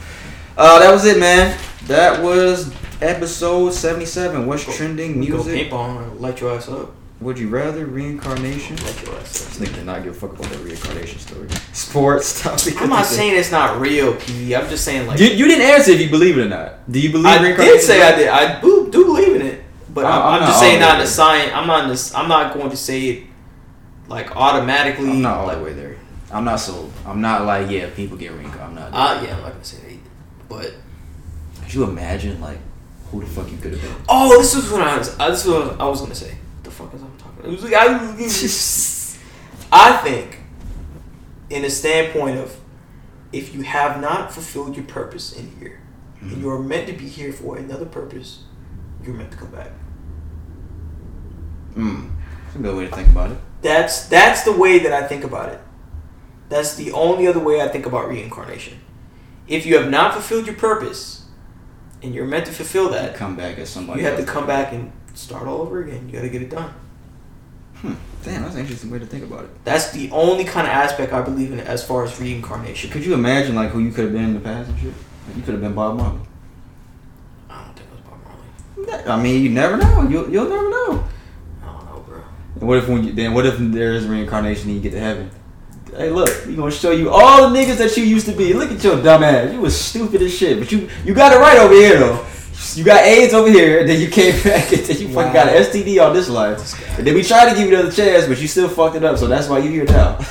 Uh, 0.57 0.79
that 0.79 0.91
was 0.91 1.05
it, 1.05 1.17
man. 1.19 1.57
That 1.85 2.21
was 2.21 2.73
episode 3.01 3.71
seventy-seven. 3.73 4.45
What's 4.45 4.63
trending 4.75 5.19
We 5.19 5.27
go 5.27 5.43
music? 5.43 5.69
paintball 5.71 6.03
and 6.11 6.19
light 6.19 6.41
your 6.41 6.53
ass 6.55 6.67
up. 6.67 6.93
Would 7.19 7.39
you 7.39 7.49
rather 7.49 7.85
reincarnation? 7.85 8.75
Light 8.77 9.03
your 9.05 9.15
ass 9.15 9.57
This 9.57 9.57
nigga 9.57 9.75
did 9.75 9.85
not 9.87 10.03
give 10.03 10.15
a 10.15 10.19
fuck 10.19 10.37
about 10.37 10.51
that 10.51 10.59
reincarnation 10.59 11.17
story. 11.19 11.47
Sports 11.73 12.43
topic. 12.43 12.79
I'm 12.79 12.89
not 12.89 13.05
saying 13.07 13.35
it's 13.35 13.51
not 13.51 13.79
real, 13.81 14.15
P. 14.15 14.53
I'm 14.55 14.69
just 14.69 14.83
saying 14.85 15.07
like. 15.07 15.19
you, 15.19 15.27
you 15.27 15.47
didn't 15.47 15.65
answer 15.65 15.91
if 15.91 16.01
you 16.01 16.09
believe 16.11 16.37
it 16.37 16.45
or 16.45 16.49
not. 16.49 16.89
Do 16.91 16.99
you 16.99 17.11
believe 17.11 17.25
I 17.25 17.41
reincarnation? 17.41 17.77
did 17.77 17.83
say 17.83 18.01
I 18.03 18.15
did. 18.15 18.27
I 18.27 18.61
do, 18.61 18.89
do 18.91 19.05
believe 19.05 19.35
in 19.35 19.41
it, 19.41 19.63
but 19.93 20.05
I'm- 20.05 20.13
I'm, 20.21 20.33
I'm 20.35 20.39
not 20.41 20.47
just 20.47 20.59
saying 20.59 20.79
not 20.79 20.87
the 20.89 20.93
in 20.95 20.99
the 21.01 21.07
science. 21.07 21.51
I'm 21.55 21.65
not 21.67 21.83
in 21.85 21.89
this. 21.89 22.13
I'm 22.13 22.29
not 22.29 22.53
going 22.53 22.69
to 22.69 22.77
say 22.77 23.01
it 23.05 23.23
like 24.07 24.35
automatically. 24.35 25.09
I'm 25.09 25.21
not 25.23 25.37
all 25.37 25.47
like, 25.47 25.57
the 25.57 25.63
way 25.63 25.73
there. 25.73 25.97
I'm 26.31 26.43
not 26.45 26.57
sold. 26.57 26.93
I'm 27.05 27.19
not 27.21 27.45
like 27.45 27.71
yeah, 27.71 27.89
people 27.95 28.15
get 28.17 28.31
reincarnated. 28.33 28.61
I'm 28.61 28.75
not. 28.75 28.89
Uh, 28.93 29.23
yeah, 29.25 29.35
I'm 29.37 29.41
not 29.41 29.53
gonna 29.53 29.63
say 29.63 29.77
that. 29.77 29.89
Either. 29.91 30.01
But 30.49 30.73
Could 31.63 31.73
you 31.73 31.83
imagine 31.85 32.39
like 32.39 32.59
who 33.11 33.21
the 33.21 33.25
fuck 33.25 33.49
you 33.49 33.57
could 33.57 33.71
have 33.73 33.81
been? 33.81 33.95
oh, 34.07 34.37
this 34.37 34.55
was 34.55 34.69
what 34.71 34.81
I 34.81 34.97
was. 34.99 35.17
Uh, 35.19 35.31
this 35.31 35.43
is 35.45 35.51
what 35.51 35.81
I 35.81 35.87
was 35.87 35.99
gonna 36.01 36.13
say. 36.13 36.37
The 36.77 36.83
fuck 36.83 36.93
is 36.93 37.01
I'm 37.01 37.17
talking? 37.17 37.39
About? 37.39 37.49
It 37.49 37.51
was 37.51 37.63
like 37.63 37.73
I, 39.71 39.89
I 39.93 39.97
think, 39.97 40.39
in 41.49 41.65
a 41.65 41.69
standpoint 41.69 42.37
of, 42.39 42.59
if 43.33 43.53
you 43.53 43.61
have 43.63 43.99
not 44.01 44.33
fulfilled 44.33 44.75
your 44.75 44.85
purpose 44.85 45.33
in 45.33 45.51
here, 45.59 45.81
and 46.21 46.37
you 46.41 46.49
are 46.49 46.59
meant 46.59 46.87
to 46.87 46.93
be 46.93 47.07
here 47.07 47.31
for 47.31 47.57
another 47.57 47.85
purpose, 47.85 48.43
you're 49.03 49.13
meant 49.13 49.31
to 49.31 49.37
come 49.37 49.51
back. 49.51 49.71
Hmm. 51.73 52.07
That's 52.45 52.55
a 52.55 52.59
good 52.59 52.77
way 52.77 52.87
to 52.87 52.95
think 52.95 53.09
about 53.09 53.31
it. 53.31 53.37
That's 53.61 54.07
that's 54.07 54.43
the 54.43 54.51
way 54.51 54.79
that 54.79 54.93
I 54.93 55.07
think 55.07 55.23
about 55.23 55.49
it. 55.49 55.59
That's 56.49 56.75
the 56.75 56.91
only 56.91 57.27
other 57.27 57.39
way 57.39 57.61
I 57.61 57.67
think 57.67 57.85
about 57.85 58.07
reincarnation. 58.07 58.79
If 59.47 59.65
you 59.65 59.77
have 59.77 59.89
not 59.89 60.13
fulfilled 60.13 60.47
your 60.47 60.55
purpose, 60.55 61.25
and 62.01 62.13
you're 62.13 62.25
meant 62.25 62.45
to 62.45 62.51
fulfill 62.51 62.89
that, 62.89 63.15
Come 63.15 63.35
back 63.35 63.57
as 63.57 63.69
somebody. 63.69 64.01
you 64.01 64.07
have 64.07 64.17
to 64.17 64.25
come 64.25 64.47
back 64.47 64.73
and 64.73 64.91
start 65.17 65.47
all 65.47 65.61
over 65.61 65.81
again. 65.81 66.07
You 66.07 66.13
got 66.13 66.21
to 66.21 66.29
get 66.29 66.41
it 66.41 66.49
done. 66.49 66.73
Hmm. 67.75 67.93
Damn, 68.23 68.41
that's 68.41 68.55
an 68.55 68.61
interesting 68.61 68.89
way 68.89 68.99
to 68.99 69.05
think 69.05 69.23
about 69.23 69.45
it. 69.45 69.49
That's 69.63 69.91
the 69.91 70.09
only 70.11 70.43
kind 70.43 70.65
of 70.65 70.73
aspect 70.73 71.13
I 71.13 71.21
believe 71.21 71.51
in 71.51 71.59
as 71.59 71.85
far 71.85 72.03
as 72.03 72.19
reincarnation. 72.19 72.89
Could 72.89 73.05
you 73.05 73.13
imagine 73.13 73.55
like 73.55 73.69
who 73.69 73.79
you 73.79 73.91
could 73.91 74.05
have 74.05 74.13
been 74.13 74.23
in 74.23 74.33
the 74.33 74.39
past 74.39 74.69
and 74.69 74.79
shit? 74.79 74.93
Like, 75.27 75.37
you 75.37 75.43
could 75.43 75.53
have 75.53 75.61
been 75.61 75.75
Bob 75.75 75.97
Marley. 75.97 76.19
I 77.49 77.63
don't 77.63 77.75
think 77.75 77.87
it 77.87 77.93
was 77.93 78.01
Bob 78.01 78.87
Marley. 78.87 79.03
I 79.05 79.21
mean, 79.21 79.43
you 79.43 79.49
never 79.49 79.77
know. 79.77 80.07
You'll, 80.09 80.29
you'll 80.29 80.49
never 80.49 80.69
know. 80.69 81.07
I 81.61 81.65
don't 81.65 81.85
know, 81.85 81.99
bro. 82.07 82.23
And 82.59 82.67
what 82.67 82.77
if 82.79 82.89
when 82.89 83.03
you 83.03 83.13
then 83.13 83.33
what 83.33 83.45
if 83.45 83.57
there 83.57 83.93
is 83.93 84.07
reincarnation 84.07 84.69
and 84.69 84.77
you 84.77 84.81
get 84.81 84.91
to 84.91 84.99
heaven? 84.99 85.29
Hey, 85.95 86.09
look, 86.09 86.45
we 86.45 86.55
gonna 86.55 86.71
show 86.71 86.91
you 86.91 87.09
all 87.11 87.49
the 87.49 87.57
niggas 87.57 87.77
that 87.77 87.95
you 87.95 88.03
used 88.03 88.25
to 88.25 88.33
be. 88.33 88.53
Look 88.53 88.71
at 88.71 88.83
your 88.83 89.01
dumb 89.01 89.23
ass. 89.23 89.53
You 89.53 89.61
was 89.61 89.79
stupid 89.79 90.21
as 90.21 90.35
shit, 90.35 90.59
but 90.59 90.71
you 90.71 90.89
you 91.05 91.13
got 91.13 91.31
it 91.31 91.37
right 91.37 91.57
over 91.59 91.73
here 91.73 91.99
though. 91.99 92.25
You 92.75 92.83
got 92.83 93.03
AIDS 93.05 93.33
over 93.33 93.49
here, 93.49 93.79
and 93.79 93.89
then 93.89 93.99
you 94.01 94.07
came 94.09 94.33
back, 94.43 94.71
and 94.71 94.81
then 94.81 94.97
you 94.99 95.09
fucking 95.09 95.33
got 95.33 95.47
an 95.47 95.63
STD 95.63 96.03
on 96.05 96.13
this 96.13 96.29
life. 96.29 96.97
And 96.97 97.05
then 97.05 97.13
we 97.13 97.23
tried 97.23 97.49
to 97.51 97.55
give 97.57 97.69
you 97.69 97.75
another 97.77 97.91
chance, 97.91 98.27
but 98.27 98.39
you 98.41 98.47
still 98.47 98.67
fucked 98.69 98.95
it 98.95 99.03
up. 99.03 99.17
So 99.17 99.27
that's 99.27 99.47
why 99.47 99.59
you're 99.59 99.71
here 99.71 99.85
now. 99.85 100.17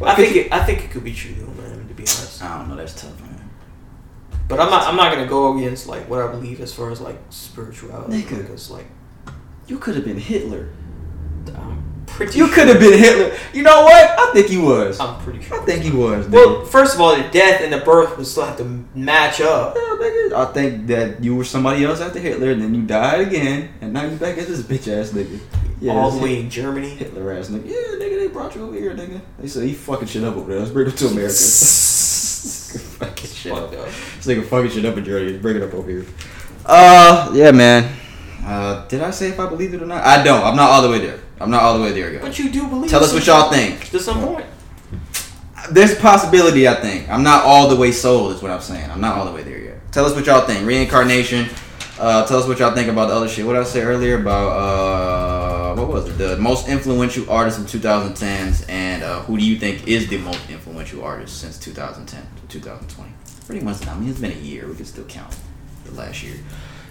I 0.00 0.14
think 0.14 0.36
it. 0.36 0.52
I 0.52 0.64
think 0.64 0.84
it 0.84 0.90
could 0.90 1.02
be 1.04 1.12
true 1.12 1.34
though, 1.34 1.62
man. 1.62 1.88
To 1.88 1.94
be 1.94 2.02
honest, 2.02 2.42
I 2.42 2.58
don't 2.58 2.68
know. 2.68 2.76
That's 2.76 3.00
tough, 3.00 3.20
man. 3.20 3.50
but 4.46 4.60
I'm 4.60 4.70
not. 4.70 4.86
I'm 4.86 4.96
not 4.96 5.12
gonna 5.12 5.26
go 5.26 5.56
against 5.56 5.88
like 5.88 6.08
what 6.08 6.20
I 6.22 6.30
believe 6.30 6.60
as 6.60 6.72
far 6.72 6.90
as 6.92 7.00
like 7.00 7.18
spirituality. 7.30 8.22
Nigga. 8.22 8.38
Because 8.38 8.70
like 8.70 8.86
You 9.66 9.78
could 9.78 9.96
have 9.96 10.04
been 10.04 10.18
Hitler. 10.18 10.68
I'm 11.54 11.82
pretty. 12.18 12.36
You 12.38 12.46
sure- 12.46 12.54
could 12.54 12.68
have 12.68 12.80
been 12.80 12.98
Hitler. 12.98 13.36
You 13.54 13.62
know 13.62 13.84
what? 13.84 14.18
I 14.18 14.32
think 14.32 14.48
he 14.48 14.58
was. 14.58 15.00
I'm 15.00 15.18
pretty 15.22 15.40
sure. 15.40 15.60
I 15.60 15.64
think 15.64 15.82
he 15.82 15.90
was. 15.90 16.26
nigga. 16.26 16.32
Well, 16.32 16.64
first 16.66 16.94
of 16.94 17.00
all, 17.00 17.16
the 17.16 17.26
death 17.30 17.62
and 17.62 17.72
the 17.72 17.78
birth 17.78 18.18
would 18.18 18.26
still 18.26 18.44
have 18.44 18.58
to 18.58 18.64
match 18.94 19.40
up. 19.40 19.74
Yeah, 19.76 19.82
nigga. 19.82 20.32
I 20.32 20.52
think 20.52 20.86
that 20.88 21.22
you 21.24 21.34
were 21.36 21.44
somebody 21.44 21.84
else 21.84 22.00
after 22.00 22.18
Hitler, 22.18 22.50
and 22.50 22.60
then 22.60 22.74
you 22.74 22.82
died 22.82 23.26
again, 23.26 23.70
and 23.80 23.92
now 23.92 24.04
you 24.04 24.16
back 24.16 24.36
as 24.36 24.48
this 24.48 24.62
bitch 24.62 24.88
ass 24.92 25.10
nigga. 25.10 25.38
Yeah, 25.80 25.92
all 25.92 26.10
the 26.10 26.20
way 26.22 26.40
in 26.40 26.50
Germany. 26.50 26.90
Hitler 26.90 27.32
ass 27.32 27.48
nigga. 27.48 27.66
Yeah, 27.66 28.04
nigga, 28.04 28.18
they 28.18 28.26
brought 28.28 28.54
you 28.54 28.64
over 28.64 28.74
here, 28.74 28.94
nigga. 28.94 29.20
They 29.38 29.46
said 29.46 29.62
he 29.62 29.74
fucking 29.74 30.08
shit 30.08 30.24
up 30.24 30.36
over 30.36 30.50
there. 30.50 30.58
Let's 30.58 30.72
bring 30.72 30.86
him 30.90 30.96
to 30.96 31.06
America. 31.06 31.32
fucking 32.98 33.30
shit 33.30 33.52
up. 33.52 33.72
Up. 33.72 33.72
This 33.72 34.26
nigga 34.26 34.44
fucking 34.44 34.70
shit 34.70 34.84
up 34.84 34.96
in 34.96 35.04
Germany. 35.04 35.30
Let's 35.32 35.42
bring 35.42 35.56
it 35.56 35.62
up 35.62 35.72
over 35.72 35.88
here. 35.88 36.04
Uh, 36.66 37.30
yeah, 37.32 37.52
man. 37.52 37.96
Uh, 38.44 38.86
did 38.88 39.02
I 39.02 39.10
say 39.10 39.28
if 39.28 39.38
I 39.38 39.48
believe 39.48 39.72
it 39.74 39.82
or 39.82 39.86
not? 39.86 40.04
I 40.04 40.22
don't. 40.24 40.42
I'm 40.42 40.56
not 40.56 40.70
all 40.70 40.82
the 40.82 40.90
way 40.90 40.98
there. 40.98 41.20
I'm 41.40 41.50
not 41.50 41.62
all 41.62 41.78
the 41.78 41.84
way 41.84 41.92
there, 41.92 42.12
yet. 42.12 42.22
But 42.22 42.38
you 42.38 42.50
do 42.50 42.66
believe. 42.68 42.90
Tell 42.90 43.02
us 43.02 43.12
what 43.12 43.26
y'all 43.26 43.50
think. 43.50 43.90
To 43.90 44.00
some 44.00 44.20
point. 44.20 44.46
There's 45.70 45.92
a 45.92 45.96
possibility, 45.96 46.66
I 46.66 46.74
think. 46.74 47.08
I'm 47.08 47.22
not 47.22 47.44
all 47.44 47.68
the 47.68 47.76
way 47.76 47.92
sold, 47.92 48.32
is 48.32 48.42
what 48.42 48.50
I'm 48.50 48.60
saying. 48.60 48.90
I'm 48.90 49.00
not 49.00 49.16
all 49.16 49.26
the 49.26 49.32
way 49.32 49.42
there 49.42 49.58
yet. 49.58 49.92
Tell 49.92 50.04
us 50.04 50.14
what 50.14 50.26
y'all 50.26 50.46
think. 50.46 50.66
Reincarnation. 50.66 51.48
Uh, 51.98 52.24
tell 52.26 52.38
us 52.38 52.46
what 52.46 52.58
y'all 52.60 52.74
think 52.74 52.88
about 52.88 53.08
the 53.08 53.14
other 53.14 53.28
shit. 53.28 53.44
What 53.44 53.54
did 53.54 53.62
I 53.62 53.64
say 53.64 53.82
earlier 53.82 54.20
about 54.20 54.48
uh, 54.52 55.74
what 55.74 55.88
was 55.88 56.08
it? 56.08 56.16
The 56.16 56.36
most 56.36 56.68
influential 56.68 57.28
artist 57.28 57.58
in 57.58 57.64
2010s, 57.64 58.68
and 58.68 59.02
uh, 59.02 59.20
who 59.22 59.36
do 59.36 59.44
you 59.44 59.58
think 59.58 59.88
is 59.88 60.08
the 60.08 60.18
most 60.18 60.48
influential 60.48 61.02
artist 61.02 61.40
since 61.40 61.58
2010 61.58 62.24
to 62.48 62.60
2020? 62.60 63.12
Pretty 63.46 63.64
much. 63.64 63.84
I 63.86 63.98
mean, 63.98 64.08
it's 64.08 64.20
been 64.20 64.32
a 64.32 64.34
year. 64.36 64.68
We 64.68 64.76
can 64.76 64.84
still 64.84 65.04
count 65.04 65.36
the 65.84 65.92
last 65.92 66.22
year. 66.22 66.36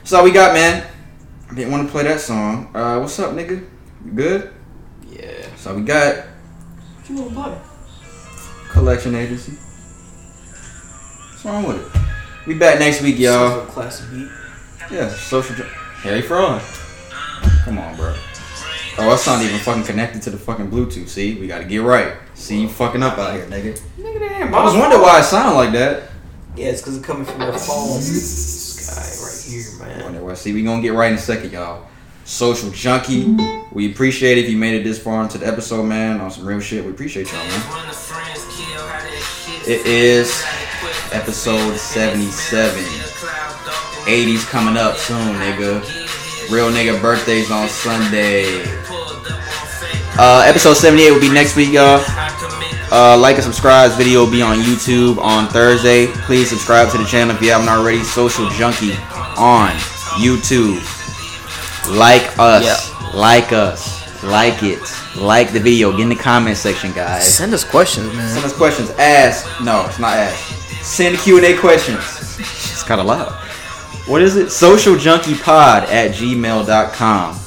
So 0.04 0.24
we 0.24 0.32
got, 0.32 0.54
man. 0.54 0.86
I 1.50 1.56
didn't 1.56 1.72
want 1.72 1.88
to 1.88 1.92
play 1.92 2.04
that 2.04 2.20
song. 2.20 2.70
Uh, 2.76 3.00
what's 3.00 3.18
up, 3.20 3.32
nigga? 3.32 3.66
You 4.06 4.12
good? 4.12 4.54
Yeah. 5.10 5.56
So 5.56 5.76
we 5.76 5.82
got 5.84 6.16
What 6.18 7.10
you 7.10 7.16
want 7.18 7.30
to 7.30 7.36
play? 7.36 7.58
collection 8.72 9.16
agency. 9.16 9.54
What's 11.32 11.46
wrong 11.46 11.64
with 11.68 11.96
it? 11.96 12.02
We 12.48 12.54
back 12.56 12.80
next 12.80 13.02
week, 13.02 13.18
y'all. 13.20 13.60
Some 13.66 13.68
Classic 13.68 14.10
beat. 14.12 14.28
Yeah, 14.92 15.10
social. 15.10 15.56
Ju- 15.56 15.64
Harry 16.04 16.22
Fraud. 16.22 16.62
Come 17.66 17.80
on, 17.80 17.96
bro. 17.96 18.14
Oh, 19.00 19.10
that's 19.10 19.28
not 19.28 19.42
even 19.44 19.60
fucking 19.60 19.84
connected 19.84 20.22
to 20.24 20.30
the 20.32 20.38
fucking 20.38 20.72
Bluetooth. 20.72 21.08
See, 21.10 21.40
we 21.40 21.48
gotta 21.48 21.66
get 21.66 21.80
right. 21.84 22.14
See, 22.34 22.62
you 22.62 22.70
fucking 22.70 23.04
up 23.04 23.18
out 23.18 23.34
here, 23.36 23.46
nigga. 23.46 23.80
Nigga, 24.00 24.20
damn. 24.20 24.56
I 24.56 24.64
was 24.64 24.74
wondering 24.76 25.02
why 25.02 25.20
it 25.20 25.24
sounded 25.24 25.56
like 25.56 25.72
that. 25.74 26.10
Yeah, 26.56 26.68
it's 26.68 26.82
because 26.82 26.98
it's 26.98 27.06
coming 27.06 27.26
from 27.26 27.42
your 27.42 27.54
phone. 27.54 27.98
this 27.98 28.90
guy 28.90 29.86
right 29.86 29.90
here, 29.92 29.96
man. 29.98 30.04
Wonder 30.06 30.24
why. 30.26 30.34
See, 30.36 30.54
we 30.54 30.64
gonna 30.64 30.82
get 30.82 30.94
right 30.94 31.12
in 31.12 31.18
a 31.18 31.22
second, 31.22 31.52
y'all. 31.52 31.86
Social 32.28 32.70
junkie. 32.72 33.38
We 33.72 33.90
appreciate 33.90 34.38
if 34.38 34.50
you 34.50 34.58
made 34.58 34.76
it 34.76 34.84
this 34.84 35.00
far 35.00 35.24
into 35.24 35.38
the 35.38 35.48
episode, 35.48 35.84
man. 35.84 36.20
On 36.20 36.30
some 36.30 36.46
real 36.46 36.60
shit, 36.60 36.84
we 36.84 36.92
appreciate 36.92 37.32
y'all, 37.32 37.48
man. 37.48 37.62
It 39.66 39.86
is 39.86 40.44
episode 41.14 41.78
77. 41.78 42.84
80s 42.84 44.46
coming 44.50 44.76
up 44.76 44.98
soon, 44.98 45.36
nigga. 45.36 45.80
Real 46.52 46.70
nigga 46.70 47.02
birthdays 47.02 47.50
on 47.50 47.70
Sunday. 47.70 48.62
Uh, 50.20 50.44
episode 50.46 50.74
78 50.74 51.12
will 51.12 51.22
be 51.22 51.32
next 51.32 51.56
week, 51.56 51.72
y'all. 51.72 52.04
Uh, 52.92 53.18
like 53.18 53.36
and 53.36 53.44
subscribe. 53.46 53.92
This 53.92 53.98
video 53.98 54.26
will 54.26 54.32
be 54.32 54.42
on 54.42 54.58
YouTube 54.58 55.18
on 55.20 55.48
Thursday. 55.48 56.08
Please 56.08 56.50
subscribe 56.50 56.92
to 56.92 56.98
the 56.98 57.06
channel 57.06 57.34
if 57.34 57.42
you 57.42 57.52
haven't 57.52 57.70
already. 57.70 58.04
Social 58.04 58.50
Junkie 58.50 58.96
on 59.38 59.70
YouTube. 60.20 60.97
Like 61.90 62.38
us. 62.38 62.92
Like 63.14 63.54
us. 63.54 64.24
Like 64.24 64.64
it. 64.64 64.80
Like 65.16 65.54
the 65.54 65.60
video. 65.60 65.92
Get 65.92 66.02
in 66.02 66.10
the 66.10 66.16
comment 66.16 66.58
section, 66.58 66.92
guys. 66.92 67.34
Send 67.34 67.54
us 67.54 67.64
questions, 67.64 68.14
man. 68.14 68.30
Send 68.30 68.46
us 68.46 68.56
questions. 68.56 68.90
Ask. 68.92 69.46
No, 69.64 69.86
it's 69.86 70.00
not 70.00 70.18
ask. 70.18 70.38
Send 70.84 71.18
Q 71.20 71.38
and 71.38 71.46
A 71.46 71.58
questions. 71.58 72.00
It's 72.40 72.84
kind 72.84 73.00
of 73.00 73.08
loud. 73.08 73.32
What 74.08 74.22
is 74.22 74.36
it? 74.36 74.52
Social 74.52 74.96
Junkie 74.98 75.36
Pod 75.36 75.84
at 75.90 76.12
gmail.com. 76.12 77.40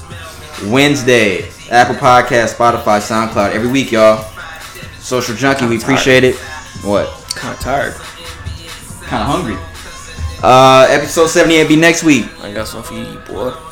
Wednesday, 0.70 1.48
Apple 1.70 1.94
Podcast, 1.94 2.54
Spotify, 2.54 3.00
SoundCloud. 3.00 3.52
Every 3.52 3.70
week, 3.70 3.92
y'all. 3.92 4.24
Social 4.98 5.34
Junkie, 5.34 5.66
we 5.66 5.78
appreciate 5.78 6.24
it. 6.24 6.36
What? 6.82 7.08
Kind 7.34 7.54
of 7.54 7.60
tired. 7.60 7.94
Kind 9.04 9.22
of 9.22 9.28
hungry. 9.28 9.56
Uh, 10.42 10.86
episode 10.90 11.28
78 11.28 11.68
be 11.68 11.76
next 11.76 12.04
week. 12.04 12.26
I 12.42 12.52
got 12.52 12.68
something 12.68 13.04
for 13.04 13.10
you, 13.10 13.18
boy. 13.20 13.69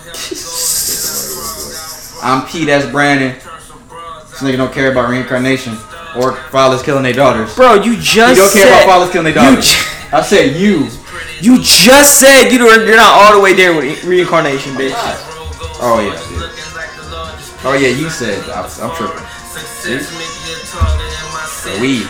I'm 2.23 2.47
P. 2.47 2.65
That's 2.65 2.87
Brandon. 2.91 3.35
This 3.35 4.41
nigga 4.43 4.57
don't 4.57 4.73
care 4.73 4.91
about 4.91 5.09
reincarnation 5.11 5.75
or 6.17 6.35
fathers 6.51 6.83
killing 6.83 7.03
their 7.03 7.13
daughters. 7.13 7.55
Bro, 7.55 7.83
you 7.85 7.93
You 7.93 8.01
just 8.01 8.39
don't 8.41 8.53
care 8.53 8.67
said 8.67 8.83
about 8.85 8.87
fathers 8.87 9.11
killing 9.13 9.25
their 9.33 9.35
daughters. 9.35 9.69
ju- 9.69 9.85
I 10.13 10.23
said 10.23 10.57
you. 10.57 10.89
you 11.41 11.59
just 11.63 12.19
said 12.21 12.51
you 12.51 12.59
don't, 12.59 12.87
you're 12.87 12.97
not 12.97 13.13
all 13.13 13.35
the 13.37 13.41
way 13.41 13.53
there 13.55 13.75
with 13.77 14.03
reincarnation, 14.05 14.75
bitch. 14.75 14.93
Oh 15.81 16.01
yeah, 16.03 16.17
dude. 16.29 16.51
Oh 17.65 17.75
yeah, 17.79 17.89
you 17.89 18.09
said 18.11 18.39
I'm, 18.51 18.65
I'm 18.83 18.95
tripping. 18.97 19.25
We 21.81 22.01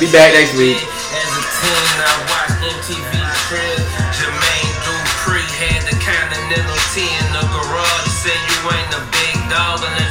be 0.00 0.12
back 0.12 0.32
next 0.32 0.56
week. 0.56 0.78
Ain't 8.72 8.90
the 8.90 9.02
big 9.12 9.34
dog 9.50 10.03